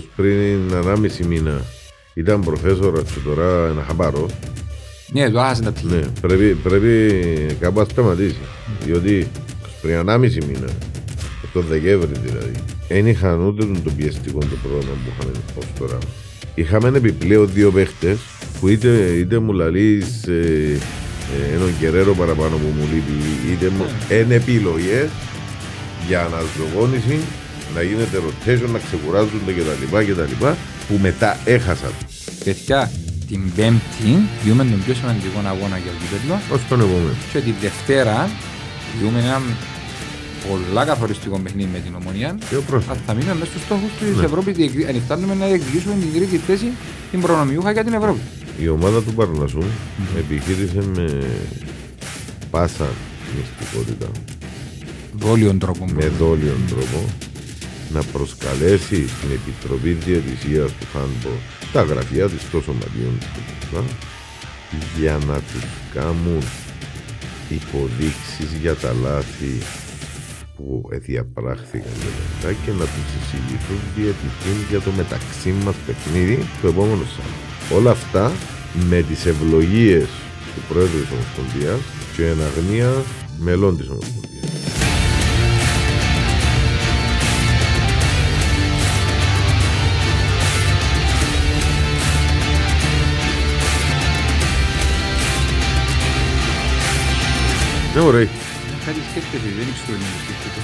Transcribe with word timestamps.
πως 0.00 0.08
πριν 0.16 0.70
1,5 1.20 1.26
μήνα 1.26 1.64
ήταν 2.14 2.40
προφέσορας 2.40 3.10
και 3.10 3.20
τώρα 3.24 3.66
ένα 3.66 3.84
χαμπάρος. 3.86 4.32
Ναι, 5.12 5.30
το 5.30 5.40
άχασε 5.40 5.62
τα 5.62 5.72
πτυχία. 5.72 5.96
Ναι, 5.96 6.02
πρέπει, 6.20 6.54
πρέπει 6.54 7.56
κάπου 7.60 7.78
να 7.78 7.84
σταματήσει. 7.84 8.36
Διότι 8.84 9.28
πριν 9.82 10.04
1,5 10.06 10.18
μήνα, 10.20 10.68
το 11.52 11.60
Δεκέμβρη 11.60 12.18
δηλαδή, 12.24 12.52
δεν 12.88 13.06
είχαν 13.06 13.40
ούτε 13.40 13.66
το 13.84 13.90
πιεστικό 13.96 14.38
το 14.38 14.56
πρόγραμμα 14.62 14.96
που 15.04 15.12
είχαμε 15.12 15.32
ως 15.58 15.64
τώρα. 15.78 15.98
Είχαμε 16.54 16.98
επιπλέον 16.98 17.50
δύο 17.52 17.70
παίχτες 17.70 18.18
που 18.60 18.68
είτε, 18.68 18.88
είτε 18.88 19.38
μου 19.38 19.52
λαλείς 19.52 20.26
ε, 20.26 20.78
ε, 21.50 21.54
έναν 21.54 21.74
κεραίρο 21.80 22.14
παραπάνω 22.14 22.56
που 22.56 22.72
μου 22.78 22.88
λείπει, 22.92 23.52
είτε 23.52 23.68
μου 23.68 23.84
είναι 24.22 24.34
επιλογές 24.34 25.08
για 26.06 26.20
αναζωγόνηση, 26.20 27.18
να 27.74 27.82
γίνεται 27.82 28.18
rotation, 28.26 28.70
να 28.72 28.78
ξεκουράζονται 28.78 29.52
κτλ. 29.56 29.96
κτλ 29.96 30.46
που 30.88 30.98
μετά 31.00 31.38
έχασαν. 31.44 31.92
Παιδιά, 32.44 32.90
την 33.28 33.52
Πέμπτη 33.56 34.10
διούμε 34.42 34.64
τον 34.64 34.82
πιο 34.84 34.94
σημαντικό 34.94 35.38
αγώνα 35.38 35.76
για 35.84 35.92
το 35.94 35.98
κύπελο. 36.00 36.40
Ως 36.54 36.60
τον 36.68 36.80
επόμενο. 36.80 37.14
Και 37.32 37.40
τη 37.40 37.52
Δευτέρα 37.60 38.30
διούμε 38.98 39.18
ένα 39.18 39.40
πολλά 40.48 40.84
καθοριστικό 40.84 41.38
παιχνίδι 41.38 41.68
με 41.72 41.78
την 41.78 41.94
Ομονία. 41.94 42.38
Αλλά 42.88 43.00
θα 43.06 43.14
μείνουμε 43.14 43.34
μέσα 43.34 43.50
στους 43.50 43.62
στόχους 43.62 43.90
της 43.98 44.16
ναι. 44.16 44.24
Ευρώπης. 44.24 44.54
Αν 44.88 45.00
φτάνουμε 45.04 45.34
να 45.34 45.46
διεκδικήσουμε 45.46 45.94
την 46.00 46.12
τρίτη 46.14 46.36
θέση, 46.36 46.68
την 47.10 47.20
προνομιούχα 47.20 47.70
για 47.72 47.84
την 47.84 47.92
Ευρώπη. 47.92 48.20
Η 48.58 48.68
ομάδα 48.68 49.02
του 49.02 49.14
Παρνασού 49.14 49.62
mm. 49.62 50.18
επιχείρησε 50.18 50.82
με 50.94 51.06
πάσα 52.50 52.88
μυστικότητα. 53.36 54.06
Δόλιον 55.18 55.58
τρόπο. 55.58 55.84
Με 55.94 56.06
δόλιον 56.18 56.60
τρόπο 56.68 56.98
να 57.92 58.02
προσκαλέσει 58.02 59.08
στην 59.08 59.30
Επιτροπή 59.38 59.90
Διατησίας 59.90 60.70
του 60.70 60.86
Χάνμπο 60.92 61.32
τα 61.72 61.82
γραφεία 61.82 62.28
της 62.28 62.50
των 62.50 62.62
σωματείων 62.62 63.18
για 64.98 65.18
να 65.26 65.34
τους 65.34 65.64
κάνουν 65.94 66.42
υποδείξεις 67.48 68.50
για 68.60 68.74
τα 68.74 68.92
λάθη 69.02 69.58
που 70.56 70.88
διαπράχθηκαν 70.92 71.96
μετά 72.04 72.52
και 72.64 72.70
να 72.70 72.84
τους 72.84 73.08
εισηγηθούν 73.18 73.80
διαιτητήν 73.96 74.56
για 74.70 74.80
το 74.80 74.90
μεταξύ 74.90 75.50
μας 75.64 75.74
παιχνίδι 75.86 76.46
το 76.62 76.68
επόμενο 76.68 77.04
Σάββατο. 77.04 77.74
Όλα 77.76 77.90
αυτά 77.90 78.32
με 78.88 79.02
τις 79.02 79.26
ευλογίες 79.26 80.08
του 80.54 80.62
Πρόεδρου 80.68 81.00
της 81.00 81.10
Ομοσπονδίας 81.10 81.80
και 82.16 82.26
εν 82.26 82.38
αγνία 82.42 82.92
μελών 83.38 83.76
της 83.76 83.88
Ομοσπονδίας. 83.88 84.89
Ναι, 97.94 98.00
ωραία. 98.00 98.28
Κάτι 98.86 99.00
σκέφτεται, 99.10 99.48
δεν 99.58 99.66
ξέρω 99.74 99.98
τι 99.98 100.04
σκέφτεται. 100.22 100.60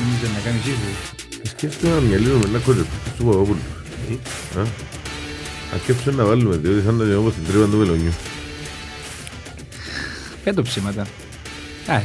Νομίζω 0.00 0.26
να 0.36 0.40
κάνεις 0.44 0.62
σίγουρο. 0.62 0.92
Σκέφτεται 1.42 1.94
να 1.94 2.00
μυαλίνω 2.00 2.38
με 2.38 2.44
ένα 2.48 2.58
κότσο 2.58 2.84
του 3.16 3.24
Παπαπούλου. 3.24 3.64
Αρκέψε 5.72 6.10
να 6.10 6.24
βάλουμε, 6.24 6.56
διότι 6.56 6.80
θα 6.80 6.92
ήταν 6.94 7.16
όπως 7.16 7.34
την 7.34 7.44
τρύπα 7.44 7.66
του 7.66 7.76
Μελονιού. 7.76 8.12
Πέτω 10.44 10.62
ψήματα. 10.62 11.02
Α, 11.86 12.00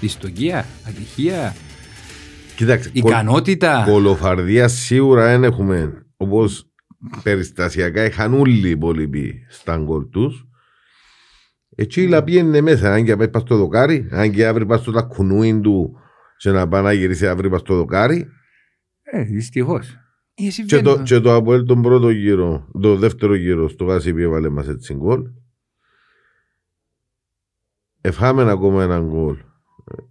δυστοκία, 0.00 0.66
ατυχία, 0.88 1.54
Κοιτάξτε, 2.58 2.90
ικανότητα. 2.92 3.84
Κολοφαρδία 3.86 4.68
σίγουρα 4.68 5.26
δεν 5.26 5.44
έχουμε, 5.44 6.06
όπως 6.16 6.66
περιστασιακά 7.22 8.04
είχαν 8.04 8.34
όλοι 8.34 8.66
οι 8.66 8.70
υπόλοιποι 8.70 9.46
στα 9.48 9.76
γκολ 9.76 10.08
τους. 10.10 10.47
Έτσι 11.80 12.02
η 12.02 12.22
είναι 12.26 12.60
μέσα, 12.60 12.92
αν 12.92 13.04
και 13.04 13.16
πάει 13.16 13.28
στο 13.40 13.56
δοκάρι, 13.56 14.08
αν 14.10 14.30
και 14.30 14.46
αύριο 14.46 14.66
πάει 14.66 14.78
στο 14.78 14.92
τακουνούιν 14.92 15.62
του 15.62 15.98
και 16.36 16.50
να 16.50 16.68
πάει 16.68 16.82
να 16.82 16.92
γυρίσεις 16.92 17.28
αύριο 17.28 17.50
πάει 17.50 17.58
στο 17.58 17.74
δοκάρι. 17.76 18.28
Ε, 19.02 19.22
δυστυχώς. 19.22 19.96
Ε, 20.34 20.62
και 20.66 20.80
το, 20.80 21.02
και 21.02 21.20
το 21.20 21.34
Αποέλ 21.34 21.64
τον 21.64 21.82
πρώτο 21.82 22.10
γύρο, 22.10 22.68
το 22.80 22.96
δεύτερο 22.96 23.34
γύρο 23.34 23.68
στο 23.68 23.84
Γάσι 23.84 24.14
έβαλε 24.16 24.48
μας 24.48 24.68
έτσι 24.68 24.94
γκολ. 24.94 25.22
Εφάμε 28.00 28.50
ακόμα 28.50 28.82
έναν 28.82 29.08
γκολ 29.08 29.36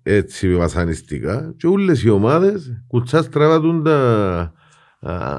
έτσι 0.03 0.55
βασανιστικά 0.55 1.53
και 1.57 1.67
όλες 1.67 2.03
οι 2.03 2.09
ομάδες 2.09 2.83
κουτσάς 2.87 3.25
στραβάτουν 3.25 3.83
τα 3.83 4.53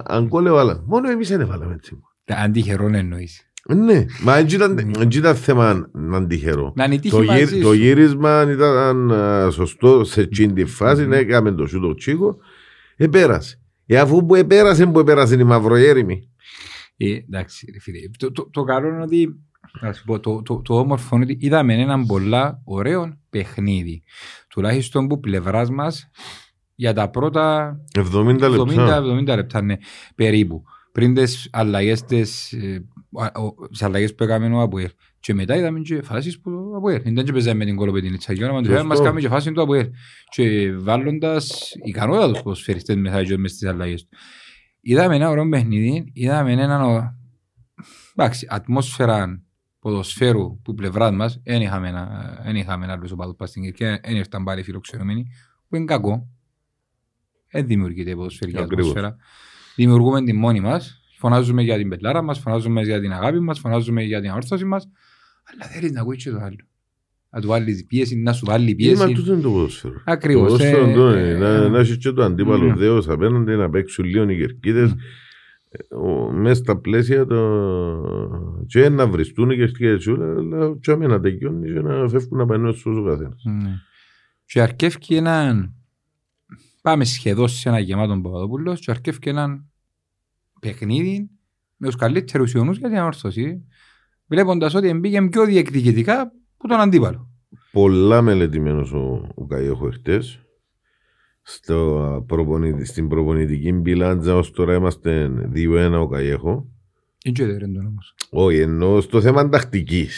αν 0.05 0.27
γκολ 0.27 0.47
έβαλαν. 0.47 0.83
Μόνο 0.87 1.11
εμείς 1.11 1.29
δεν 1.29 1.41
έβαλαμε 1.41 1.75
έτσι. 1.75 2.01
Τα 2.25 2.37
αντιχερών 2.37 2.95
εννοείς. 2.95 3.48
Ναι, 3.75 4.05
μα 4.23 4.43
δεν 4.43 5.09
ήταν 5.11 5.37
θέμα 5.37 5.91
να 5.93 6.17
είναι 6.17 6.27
τυχερό. 6.27 6.75
Το, 7.11 7.23
γύρ, 7.23 7.63
το 7.63 7.73
γύρισμα 7.73 8.51
ήταν 8.51 9.13
σωστό 9.53 10.05
σε 10.05 10.21
εκείνη 10.21 10.53
τη 10.53 10.65
φάση, 10.65 11.07
ναι, 11.07 11.17
έκαμε 11.17 11.53
το 11.53 11.67
σούτο 11.67 11.95
τσίκο, 11.95 12.37
επέρασε. 12.97 13.61
Ε, 13.87 13.99
αφού 13.99 14.27
που 14.27 14.35
επέρασε, 14.35 14.87
που 14.87 14.99
επέρασε 14.99 15.35
η 15.35 15.45
μαυροέρημη. 15.45 16.29
Ε, 16.97 17.13
εντάξει, 17.13 17.79
φίλε. 17.81 17.99
Το, 18.19 18.33
το, 18.33 18.51
το 18.51 18.63
καλό 18.63 18.89
είναι 18.89 19.03
ότι 19.03 19.41
πω, 20.05 20.21
το, 20.21 20.43
το, 20.43 20.63
το 20.63 20.79
όμορφο 20.79 21.17
είναι 21.17 21.25
ότι 21.25 21.37
είδαμε 21.41 21.75
έναν 21.75 22.07
πολλά 22.07 22.61
ωραίο 22.65 23.19
παιχνίδι. 23.31 24.03
Τουλάχιστον 24.49 25.07
που 25.07 25.21
πλευράς 25.21 25.71
μας 25.71 26.11
για 26.75 26.93
τα 26.93 27.11
πρώτα 27.11 27.77
70 27.99 28.03
λεπτά, 28.39 29.03
70, 29.03 29.33
70 29.33 29.37
λεπτά 29.37 29.63
ναι, 29.63 29.77
περίπου. 30.15 30.63
Πριν 30.93 31.15
τις 31.15 31.49
αλλαγές 31.53 32.05
τις 32.05 32.53
ε, 32.53 32.85
τις 33.71 33.83
αλλαγές 33.83 34.15
που 34.15 34.23
έκαμε 34.23 34.57
ο 34.57 34.61
Αποέλ. 34.61 34.91
Και 35.21 35.35
μετά 35.35 35.57
είδαμε 35.57 35.81
και 35.81 36.03
φάσεις 36.03 36.41
που 36.41 36.51
ο 36.73 36.77
Αποέλ. 36.77 37.03
Δεν 37.03 37.25
και 37.25 37.33
παίζαμε 37.33 37.57
με 37.57 37.65
την 37.65 37.77
κολοπετίνη 37.77 38.19
μα 38.53 38.63
του 38.63 38.87
μας 38.87 38.99
κάνουμε 39.01 39.21
και 39.21 39.29
φάσεις 39.29 39.53
του 39.53 39.63
Αποέλ. 39.63 39.91
Και 40.31 40.73
βάλλοντας 40.73 41.73
ικανότητα 41.85 42.33
τους 42.33 42.43
ποδοσφαιριστές 42.43 42.97
μέσα 42.97 43.25
και 43.25 43.37
μες 43.37 43.51
στις 43.51 43.69
αλλαγές 43.69 44.03
του. 44.03 44.17
Είδαμε 44.81 45.15
ένα 45.15 45.29
ωραίο 45.29 45.49
παιχνίδι, 45.49 46.11
είδαμε 46.13 46.53
έναν 46.53 47.13
εντάξει, 48.15 48.47
ατμόσφαιρα 48.51 49.43
ποδοσφαίρου 49.79 50.61
που 50.63 50.75
πλευράς 50.75 51.15
μας, 51.15 51.41
δεν 51.45 51.61
είχαμε, 51.61 51.93
δεν 52.45 52.57
είχαμε 52.57 52.87
άλλους 52.87 53.11
οπαδούς 53.11 53.37
πας 53.37 53.49
στην 53.49 53.63
Κυρκία, 53.63 54.01
δεν 54.05 54.17
ήρθαν 54.17 54.45
πάλι 54.45 54.63
φιλοξενούμενοι, 54.63 55.27
που 55.69 55.77
είναι 55.77 55.85
κακό. 55.85 56.29
Δεν 57.51 57.67
δημιουργείται 57.67 58.11
η 58.11 58.15
ποδοσφαιρική 58.15 58.59
ατμόσφαιρα. 58.59 59.17
Δημιουργούμε 59.77 60.23
την 60.23 60.37
μόνη 60.37 60.61
μας 60.61 60.98
Φωνάζουμε 61.19 61.63
για 61.63 61.77
την 61.77 61.89
πετλάρα 61.89 62.23
μας, 62.23 62.39
φωνάζουμε 62.39 62.83
για 62.83 63.01
την 63.01 63.13
αγάπη 63.13 63.41
μας, 63.41 63.59
φωνάζουμε 63.59 64.03
για 64.03 64.21
την 64.21 64.31
αόρθωση 64.31 64.65
μας. 64.65 64.89
Αλλά 65.53 65.65
θέλεις 65.65 65.93
να 65.93 66.01
ακούει 66.01 66.17
και 66.17 66.31
το 66.31 66.37
άλλο. 66.37 66.57
Να 67.31 67.41
του 67.41 67.47
βάλεις 67.47 67.87
πίεση, 67.87 68.17
να 68.17 68.33
σου 68.33 68.47
βάλει 68.47 68.75
πίεση. 68.75 69.03
Μα 69.03 69.13
τούτο 69.13 69.33
είναι 69.33 69.43
το 69.43 69.51
ποδόσφαιρο. 69.51 70.03
Ακριβώς. 70.05 70.51
Το 70.51 70.59
ποδόσφαιρο 70.59 71.09
ε, 71.09 71.31
ε, 71.31 71.69
να 71.69 71.79
έχεις 71.79 71.97
και 71.97 72.11
το 72.11 72.23
αντίπαλο 72.23 72.67
ναι. 72.67 72.75
δέο 72.75 72.99
απέναντι, 72.99 73.55
να 73.55 73.71
παίξουν 73.71 74.05
λίγο 74.05 74.31
οι 74.31 74.37
κερκίδες. 74.37 74.95
Ναι. 74.95 76.39
Μέσα 76.41 76.55
στα 76.55 76.79
πλαίσια 76.79 77.27
το... 77.27 78.65
και 78.67 78.89
να 78.89 79.07
βριστούν 79.07 79.51
οι 79.51 79.57
κερκίδες 79.57 80.07
αλλά 80.07 80.77
και 80.81 80.95
να 80.95 81.21
τελειώνει 81.21 81.73
και 81.73 81.81
να 81.81 82.09
φεύγουν 82.09 82.39
να 82.39 82.47
πάνε 82.47 82.73
στους 82.73 82.97
ο 82.99 83.03
καθένας. 83.03 83.43
Ναι. 83.45 83.71
Και 84.45 84.61
αρκεύει 84.61 85.17
έναν 85.17 85.75
πάμε 86.83 87.05
σχεδόν 87.05 87.49
σε 87.49 87.69
ένα 87.69 87.79
γεμάτο 87.79 88.21
Παπαδόπουλος 88.21 88.81
και 88.81 88.91
αρκεύει 88.91 89.19
έναν 89.23 89.71
παιχνίδι 90.61 91.31
με 91.77 91.87
τους 91.87 91.97
καλύτερους 91.97 92.53
ιονού 92.53 92.73
για 92.73 92.89
την 92.89 92.99
ανόρθωση, 92.99 93.65
βλέποντας 94.27 94.75
ότι 94.75 94.93
μπήκε 94.93 95.23
πιο 95.23 95.45
διεκδικητικά 95.45 96.33
που 96.57 96.69
τον 96.69 96.81
αντίπαλο. 96.81 97.31
Πολλά 97.73 98.23
μελετημένος 98.23 98.93
ο, 98.93 99.33
ο 99.35 99.47
Καϊόχο 99.47 99.87
εχθές. 99.87 100.43
Στην 102.83 103.09
προπονητική 103.09 103.73
μπιλάντζα 103.73 104.37
ως 104.37 104.51
τώρα 104.51 104.75
είμαστε 104.75 105.31
2-1 105.55 105.93
ο 106.01 106.09
Καϊόχο. 106.09 106.69
Δεν 107.35 107.73
τον 107.75 107.87
όμως. 107.87 108.15
Όχι, 108.31 108.59
ενώ 108.59 109.01
στο 109.01 109.21
θέμα 109.21 109.49
τακτική. 109.49 110.09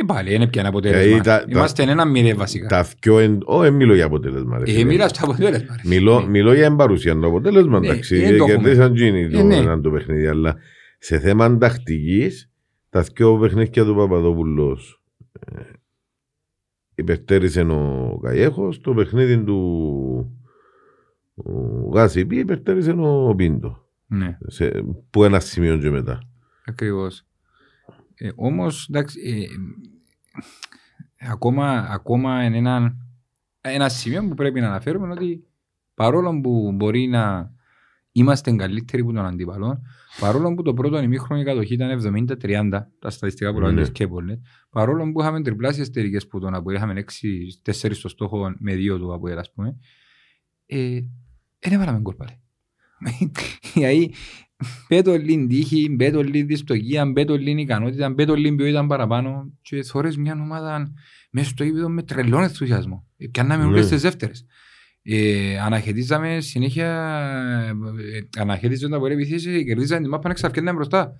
Ε, 0.00 0.04
πάλι 0.06 0.34
είναι 0.34 0.46
πια 0.46 0.60
ένα 0.60 0.70
αποτέλεσμα. 0.70 1.20
Τα, 1.20 1.44
Είμαστε 1.48 1.84
τα, 1.84 1.90
ένα 1.90 2.04
μηδέ 2.04 2.34
βασικά. 2.34 2.68
Τα 2.68 2.84
θκιο, 2.84 3.38
όχι, 3.44 3.70
μιλώ 3.70 3.94
για 3.94 4.04
αποτέλεσμα. 4.04 4.62
Ε, 4.64 4.84
μιλάς 4.84 5.12
το 5.12 5.20
αποτέλεσμα. 5.22 5.74
Μιλώ, 5.84 6.20
ναι. 6.20 6.28
μιλώ 6.28 6.54
για 6.54 6.64
εμπαρουσία. 6.64 7.18
Το 7.18 7.26
αποτέλεσμα, 7.26 7.80
ναι, 7.80 7.86
εντάξει, 7.86 8.16
ε, 8.16 8.38
κερδίσαν 8.38 8.94
γίνει 8.94 9.28
το, 9.30 9.42
ναι. 9.42 9.80
το 9.80 9.90
παιχνίδι, 9.90 10.26
αλλά 10.26 10.56
σε 10.98 11.18
θέμα 11.18 11.58
τακτική, 11.58 12.30
τα 12.90 13.02
θκιο 13.02 13.38
παιχνίδια 13.38 13.84
του 13.84 13.94
Παπαδόπουλος 13.94 15.02
ε, 15.40 15.62
υπερτέρησε 16.94 17.60
ο 17.60 18.18
Καϊέχος, 18.22 18.80
το 18.80 18.94
παιχνίδι 18.94 19.44
του 19.44 20.38
Γάση 21.92 22.26
Πι 22.26 22.36
υπερτέρησε 22.36 22.90
ο 22.98 23.34
Πίντο. 23.34 23.86
Ναι. 24.06 24.38
Σε, 24.46 24.84
που 25.10 25.24
ένα 25.24 25.40
σημείο 25.40 25.78
και 25.78 25.90
μετά. 25.90 26.20
Ακριβώς. 26.66 27.27
Ε, 28.18 28.30
Όμως, 28.34 28.88
εντάξει, 28.88 29.20
ε, 29.20 29.46
ακόμα, 31.30 31.86
ακόμα 31.90 32.44
είναι 32.44 32.56
ένα, 32.56 32.96
ένα 33.60 33.88
σημείο 33.88 34.28
που 34.28 34.34
πρέπει 34.34 34.60
να 34.60 34.66
αναφέρουμε 34.66 35.12
ότι 35.12 35.46
παρόλο 35.94 36.40
που 36.40 36.72
μπορεί 36.74 37.06
να 37.06 37.52
είμαστε 38.12 38.52
καλύτεροι 38.52 39.04
που 39.04 39.12
τον 39.12 39.26
αντίπαλο. 39.26 39.82
Παρόλο 40.20 40.54
που 40.54 40.62
το 40.62 40.74
πρώτο 40.74 41.02
ημίχρονο 41.02 41.40
η 41.40 41.44
κατοχή 41.44 41.74
ήταν 41.74 42.26
70-30, 42.40 42.86
τα 42.98 43.10
στατιστικά 43.10 43.52
που 43.52 43.60
λέγανε 43.60 43.88
και 43.88 44.08
πολλές, 44.08 44.38
παρόλο 44.70 45.12
που 45.12 45.20
είχαμε 45.20 45.42
τριπλάσιες 45.42 45.90
τελικές 45.90 46.26
που 46.26 46.38
τον 46.38 46.54
Αποέλ, 46.54 46.76
είχαμε 46.76 47.04
6-4 47.64 47.90
στο 47.92 48.08
στόχο 48.08 48.54
με 48.58 48.74
δύο 48.74 48.98
του 48.98 49.14
Αποέλ, 49.14 49.38
ας 49.38 49.52
πούμε, 49.52 49.76
ε, 50.66 51.00
δεν 51.58 51.72
έβαλαμε 51.72 51.98
γκολ 52.00 52.14
πάλι. 52.14 52.40
Γιατί 53.74 54.14
πέτω 54.88 55.16
λίγη 55.16 55.46
τύχη, 55.46 55.94
πέτω 55.98 56.22
λίγη 56.22 56.42
δυστοκία, 56.42 57.12
πέτω 57.12 57.36
λίγη 57.36 57.60
ικανότητα, 57.60 58.14
πέτω 58.14 58.34
λίγη 58.34 58.54
ποιότητα 58.54 58.86
παραπάνω 58.86 59.52
και 59.62 59.82
θωρείς 59.82 60.16
μια 60.16 60.32
ομάδα 60.32 60.92
μέσα 61.30 61.48
στο 61.48 61.64
ύπηδο 61.64 61.88
με 61.88 62.02
τρελόν 62.02 62.42
ενθουσιασμό. 62.42 63.06
Πιάνναμε 63.30 63.64
όλες 63.64 63.84
ναι. 63.84 63.90
τις 63.90 64.02
δεύτερες. 64.02 64.46
Ε, 65.02 65.58
αναχαιτίζαμε 65.58 66.40
συνέχεια, 66.40 66.88
ε, 68.12 68.40
αναχαιτίζοντα 68.40 68.96
από 68.96 69.06
επιθέσεις, 69.06 69.64
κερδίζαμε 69.64 70.00
την 70.00 70.10
μάπα 70.10 70.28
να 70.28 70.34
ξαφκέναμε 70.34 70.76
μπροστά. 70.76 71.16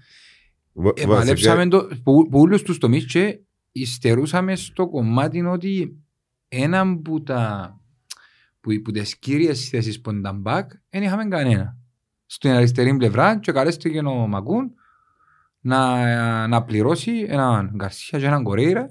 Επαλέψαμε 0.95 1.69
το, 1.69 1.89
που, 2.03 2.29
που 2.29 2.41
όλους 2.41 2.63
τους 2.63 2.79
τομείς 2.79 3.05
και 3.07 3.41
υστερούσαμε 3.73 4.57
στο 4.57 4.89
κομμάτι 4.89 5.41
ότι 5.41 5.97
έναν 6.49 7.03
που 7.03 7.23
τα 7.23 7.73
που, 8.61 8.83
που 8.83 8.91
τις 8.91 9.19
κύριες 9.19 9.69
θέσεις 9.69 10.01
που 10.01 10.11
ήταν 10.11 10.43
back 10.47 10.65
δεν 10.91 11.03
είχαμε 11.03 11.25
κανένα. 11.25 11.78
Στην 12.31 12.51
αριστερή 12.51 12.97
πλευρά 12.97 13.39
και 13.39 13.53
καλέστηκε 13.53 13.99
ο 13.99 14.27
Μακούν 14.27 14.71
να, 15.61 16.47
να 16.47 16.63
πληρώσει 16.63 17.27
έναν 17.29 17.73
Γκαρσία 17.77 18.19
και 18.19 18.27
έναν 18.27 18.43
Κορέιρα 18.43 18.91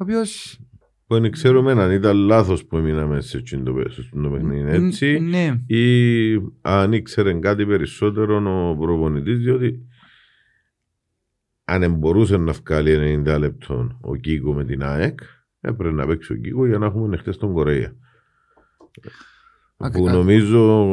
ο 0.00 0.02
οποίος 0.02 0.60
που 1.06 1.20
δεν 1.20 1.30
ξέρουμε 1.30 1.72
αν 1.72 1.90
ήταν 1.90 2.16
λάθος 2.16 2.64
που 2.64 2.76
έμειναμε 2.76 3.20
σε 3.20 3.36
αυτό 3.36 4.20
το 4.22 4.30
παιχνίδι 4.30 4.70
έτσι 4.70 5.18
ναι. 5.18 5.60
ή 5.66 6.34
αν 6.60 6.92
ήξερε 6.92 7.32
κάτι 7.32 7.66
περισσότερο 7.66 8.70
ο 8.70 8.76
προπονητής, 8.76 9.38
διότι 9.38 9.86
αν 11.64 11.94
μπορούσε 11.94 12.36
να 12.36 12.52
βγάλει 12.52 13.22
90 13.26 13.38
λεπτών 13.38 13.98
ο 14.00 14.16
Κίκο 14.16 14.52
με 14.52 14.64
την 14.64 14.82
ΑΕΚ, 14.82 15.18
έπρεπε 15.60 15.94
να 15.94 16.06
παίξει 16.06 16.32
ο 16.32 16.36
Κίκο 16.36 16.66
για 16.66 16.78
να 16.78 16.86
έχουμε 16.86 17.16
χτες 17.16 17.36
τον 17.36 17.52
Κορέα. 17.52 17.92
Που 19.92 20.08
νομίζω 20.08 20.86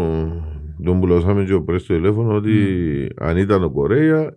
τον 0.84 1.00
πουλώσαμε 1.00 1.44
και 1.44 1.60
πριν 1.60 1.80
στο 1.80 1.94
τηλέφωνο 1.94 2.36
ότι 2.36 3.08
αν 3.18 3.38
ήταν 3.38 3.64
ο 3.64 3.70
Κορέα, 3.70 4.34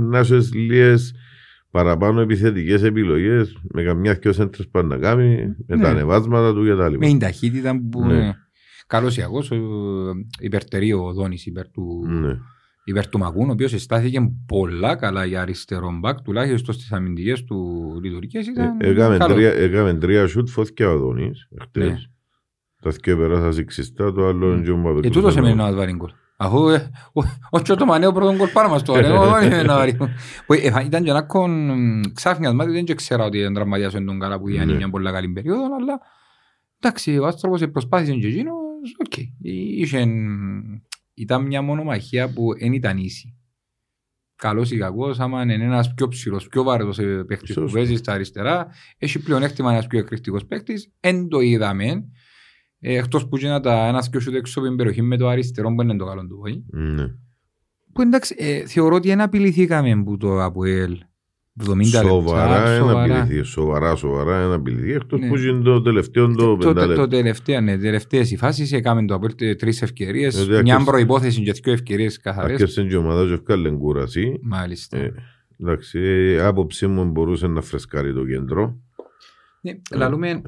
να 0.00 0.22
σε 0.22 0.38
λίγες 0.52 1.14
παραπάνω 1.70 2.20
επιθετικές 2.20 2.82
επιλογές 2.82 3.56
με 3.62 3.82
καμιά 3.82 4.14
δυο 4.14 4.32
σέντρες 4.32 4.68
που 4.68 4.86
να 4.86 4.96
κάνει, 4.96 5.54
με 5.66 5.76
ναι. 5.76 5.82
τα 5.82 5.88
ανεβάσματα 5.88 6.54
του 6.54 6.62
κτλ. 6.62 6.96
Με 6.98 7.06
την 7.06 7.18
ταχύτητα 7.18 7.80
που. 7.90 8.06
Ναι. 8.06 8.32
Καλός 8.86 9.16
ιακό, 9.16 9.42
υπερτερεί 10.40 10.92
ο 10.92 11.12
Δόνης 11.12 11.46
υπέρ 11.46 11.70
του. 11.70 12.06
Ναι. 12.08 12.36
Υπέρ 12.84 13.08
του 13.08 13.18
Μακούν, 13.18 13.48
ο 13.48 13.52
οποίος 13.52 13.82
στάθηκε 13.82 14.18
πολλά 14.46 14.96
καλά 14.96 15.24
για 15.24 15.40
αριστερό 15.40 15.98
μπακ, 16.00 16.20
τουλάχιστον 16.20 16.74
στις 16.74 16.92
αμυντικές 16.92 17.44
του 17.44 17.58
λειτουργίε. 18.02 18.40
Ε, 18.78 19.64
έκαμε 19.64 19.94
τρία 19.94 20.26
σουτ, 20.26 20.48
φώθηκε 20.48 20.84
ο 20.84 20.98
Δόνης. 20.98 21.48
Ναι. 21.78 21.96
Τα 22.84 22.90
δύο 22.90 23.16
περάσαν 23.16 23.66
ξυστά, 23.66 24.12
το 24.12 24.26
άλλο 24.26 24.54
είναι 24.54 24.70
ο 24.70 24.76
Μπαπεκού. 24.76 25.00
Και 25.00 25.10
τούτος 25.10 25.32
σημαίνει 25.32 25.54
να 25.54 25.72
βάλει 25.72 25.92
γκολ. 25.92 26.10
Αφού 26.36 26.58
όχι 27.50 27.64
το 27.64 27.84
μανέο 27.84 28.12
πρώτον 28.12 28.36
κολ 28.36 28.48
πάνω 28.48 28.68
μας 28.68 28.82
το 28.82 28.98
Ήταν 30.84 31.04
και 31.04 31.10
ένα 31.10 31.26
ξάφνιασμα, 32.14 32.64
δεν 32.64 32.96
ξέρω 32.96 33.24
ότι 33.24 33.38
ήταν 33.38 33.54
τραυματιάσον 33.54 34.06
τον 34.06 34.18
καλά 34.18 34.40
που 34.40 34.48
ήταν 34.48 34.76
μια 34.76 34.90
πολύ 34.90 35.12
καλή 35.12 35.28
περίοδο, 35.28 35.62
αλλά 35.62 36.00
εντάξει, 36.80 37.18
ο 37.18 37.26
άνθρωπος 37.26 37.70
προσπάθησε 37.70 38.12
και 38.12 38.26
εκείνος, 38.26 38.96
οκ. 39.06 39.12
Ήταν 41.14 41.46
μια 41.46 41.62
μονομαχία 41.62 42.32
που 42.32 42.54
δεν 42.58 42.72
ήταν 42.72 42.96
ίση. 42.96 43.36
Καλός 44.36 44.70
ή 44.70 44.76
κακός, 44.76 45.20
άμα 45.20 45.42
είναι 45.42 45.54
ένας 45.54 45.94
πιο 45.94 46.08
ψηλός, 46.08 46.48
πιο 46.48 46.62
βάρετος 46.62 46.98
παίκτης 47.26 47.54
που 47.54 47.70
παίζεις 47.72 47.98
στα 47.98 48.12
αριστερά, 48.12 48.66
έχει 48.98 49.22
πλέον 49.22 49.42
έκτημα 49.42 49.72
ένας 49.72 49.86
πιο 49.86 49.98
εκρηκτικός 49.98 50.46
παίκτης, 50.46 50.92
εν 51.00 51.28
το 51.28 51.40
είδαμε, 51.40 51.84
ε, 51.84 52.00
εκτός 52.92 53.28
που 53.28 53.36
γίνεται 53.36 53.70
ένας 53.70 54.10
και 54.10 54.16
όσο 54.16 54.36
έξω 54.36 54.60
από 54.60 54.68
την 54.68 54.76
περιοχή 54.76 55.02
με 55.02 55.16
το 55.16 55.28
αριστερό 55.28 55.74
που 55.74 55.82
είναι 55.82 55.96
το 55.96 56.04
καλό 56.04 56.26
του 56.26 56.36
βοή. 56.36 56.64
Ναι. 56.70 57.06
Που 57.92 58.02
εντάξει, 58.02 58.34
ε, 58.38 58.66
θεωρώ 58.66 58.94
ότι 58.94 59.08
δεν 59.08 59.20
απειληθήκαμε 59.20 60.02
που 60.04 60.16
το 60.16 60.42
ΑΠΟΕΛ 60.42 60.98
70 61.68 61.84
σοβαρά, 61.84 62.58
λεπτά. 62.58 62.76
Σοβαρά, 62.76 63.44
σοβαρά, 63.44 63.94
σοβαρά 63.94 64.40
ένα 64.40 64.54
απειληθεί. 64.54 64.92
Εκτός 64.92 65.20
ναι. 65.20 65.28
που 65.28 65.36
είναι 65.36 65.62
το 65.62 65.82
τελευταίο 65.82 66.34
το, 66.34 66.56
το, 66.56 66.72
το, 66.72 66.94
το 66.94 67.06
τελευταίο, 67.06 67.60
ναι, 67.60 67.78
τελευταίες 67.78 68.30
οι 68.30 68.36
φάσεις 68.36 68.72
έκαμε 68.72 69.04
το 69.04 69.14
ΑΠΟΕΛ 69.14 69.56
τρεις 69.56 69.82
ευκαιρίες, 69.82 70.48
ε, 70.48 70.62
μια 70.62 70.84
προϋπόθεση 70.84 71.42
και 71.42 71.52
δύο 71.52 71.72
ευκαιρίες 71.72 72.20
καθαρές. 72.20 72.62
Άκεσαν 72.62 72.88
και 72.88 72.96
ομάδα 72.96 73.26
και 73.26 73.32
ευκάλεν 73.32 73.78
κούραση. 73.78 74.38
Μάλιστα. 74.42 74.98
Ε, 74.98 75.12
εντάξει, 75.60 75.98
άποψή 76.40 76.86
μου 76.86 77.04
μπορούσε 77.04 77.46
να 77.46 77.60
φρεσκάρει 77.60 78.14
το 78.14 78.24
κέντρο. 78.24 78.78
Ναι, 79.60 79.72
λαλούμε, 79.94 80.42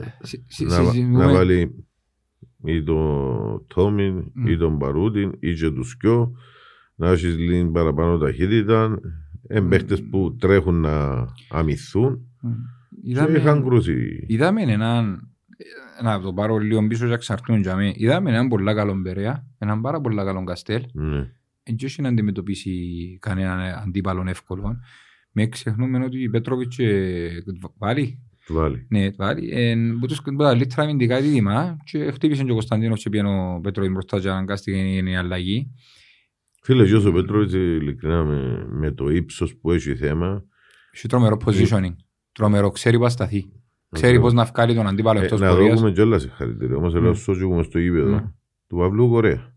να 1.11 1.33
βάλει 1.33 1.87
ή 2.65 2.83
τον 2.83 3.67
Τόμιν 3.67 4.19
mm. 4.19 4.49
ή 4.49 4.57
τον 4.57 4.79
Παρούτιν 4.79 5.33
ή 5.41 5.53
και 5.53 5.71
τους 5.71 5.97
Κιό 5.97 6.33
να 6.95 7.11
έχεις 7.11 7.39
λίγο 7.39 7.71
παραπάνω 7.71 8.19
ταχύτητα 8.19 9.01
εμπαίχτες 9.47 10.01
mm. 10.01 10.09
που 10.11 10.37
τρέχουν 10.37 10.81
να 10.81 11.27
αμυθούν 11.49 12.21
mm. 12.43 13.27
και 13.27 13.33
είχαν 13.37 13.65
κρούσει. 13.65 14.25
Είδαμε 14.27 14.63
έναν 14.63 15.31
να 16.03 16.21
το 16.21 16.33
πάρω 16.33 16.59
λίγο 16.59 16.87
πίσω 16.87 17.07
και 17.07 17.13
εξαρτούν 17.13 17.61
για 17.61 17.77
μένα. 17.77 17.93
Είδαμε 17.97 18.31
έναν 18.31 18.49
πολύ 18.49 18.75
καλό 18.75 18.95
Μπερέα, 18.95 19.47
έναν 19.59 19.81
πάρα 19.81 20.01
πολύ 20.01 20.17
καλό 20.17 20.45
Καστέλ. 20.45 20.83
Ναι. 20.93 21.31
Δεν 21.63 21.77
έχει 21.83 22.03
να 22.03 22.09
αντιμετωπίσει 22.09 22.73
κανέναν 23.21 23.61
αντίπαλο 23.87 24.25
εύκολο. 24.29 24.77
Με 25.33 25.47
ξεχνούμε 25.47 26.05
ότι 26.05 26.23
η 26.23 26.29
Πέτροβιτς 26.29 26.77
βάλει 27.79 28.26
του 28.47 28.55
Βάλη. 28.55 28.87
Ναι, 28.91 29.11
του 29.11 29.17
Βάλη. 29.17 29.53
Που 30.01 30.07
τους 30.07 30.21
λίτρα 30.57 30.83
αμυντικά 30.83 31.21
δίδυμα 31.21 31.77
και 31.85 32.11
χτύπησε 32.11 32.45
και 32.45 32.51
ο 32.51 32.55
Κωνσταντίνος 32.55 33.03
και 33.03 33.11
πήγαινε 33.11 33.29
ο 33.29 33.61
Πέτροβιτς 33.61 33.95
μπροστά 33.95 34.21
και 34.21 34.29
αναγκάστηκε 34.29 34.79
η 34.79 35.17
αλλαγή. 35.17 35.71
Φίλε, 36.63 36.85
γιος 36.85 37.05
ο 37.05 37.13
Πέτροβιτς 37.13 37.53
ειλικρινά 37.53 38.25
με, 38.25 38.67
με 38.69 38.91
το 38.93 39.09
ύψος 39.09 39.57
που 39.57 39.73
έχει 39.73 39.97
θέμα. 39.97 40.45
Έχει 40.91 41.09
τρομερό 41.09 41.37
positioning. 41.45 41.95
Τρομερό, 42.33 42.71
ξέρει 42.71 42.99
που 42.99 43.09
σταθεί. 43.09 43.45
Ξέρει 43.91 44.21
πώς 44.21 44.33
να 44.33 44.45
βγάλει 44.45 44.75
τον 44.75 44.87
αντίπαλο 44.87 45.21
εκτός 45.21 45.41
πορείας. 45.41 45.69
Να 45.69 45.77
δούμε 45.77 45.93
κιόλας 45.93 46.23
συγχαρητήρια. 46.23 46.77
Όμως 46.77 46.95
λέω 46.95 47.15
σώζουμε 47.15 47.63
στο 47.63 47.79
γήπεδο 47.79 48.35
του 48.67 48.77
Παυλού 48.77 49.09
Κορέα. 49.09 49.55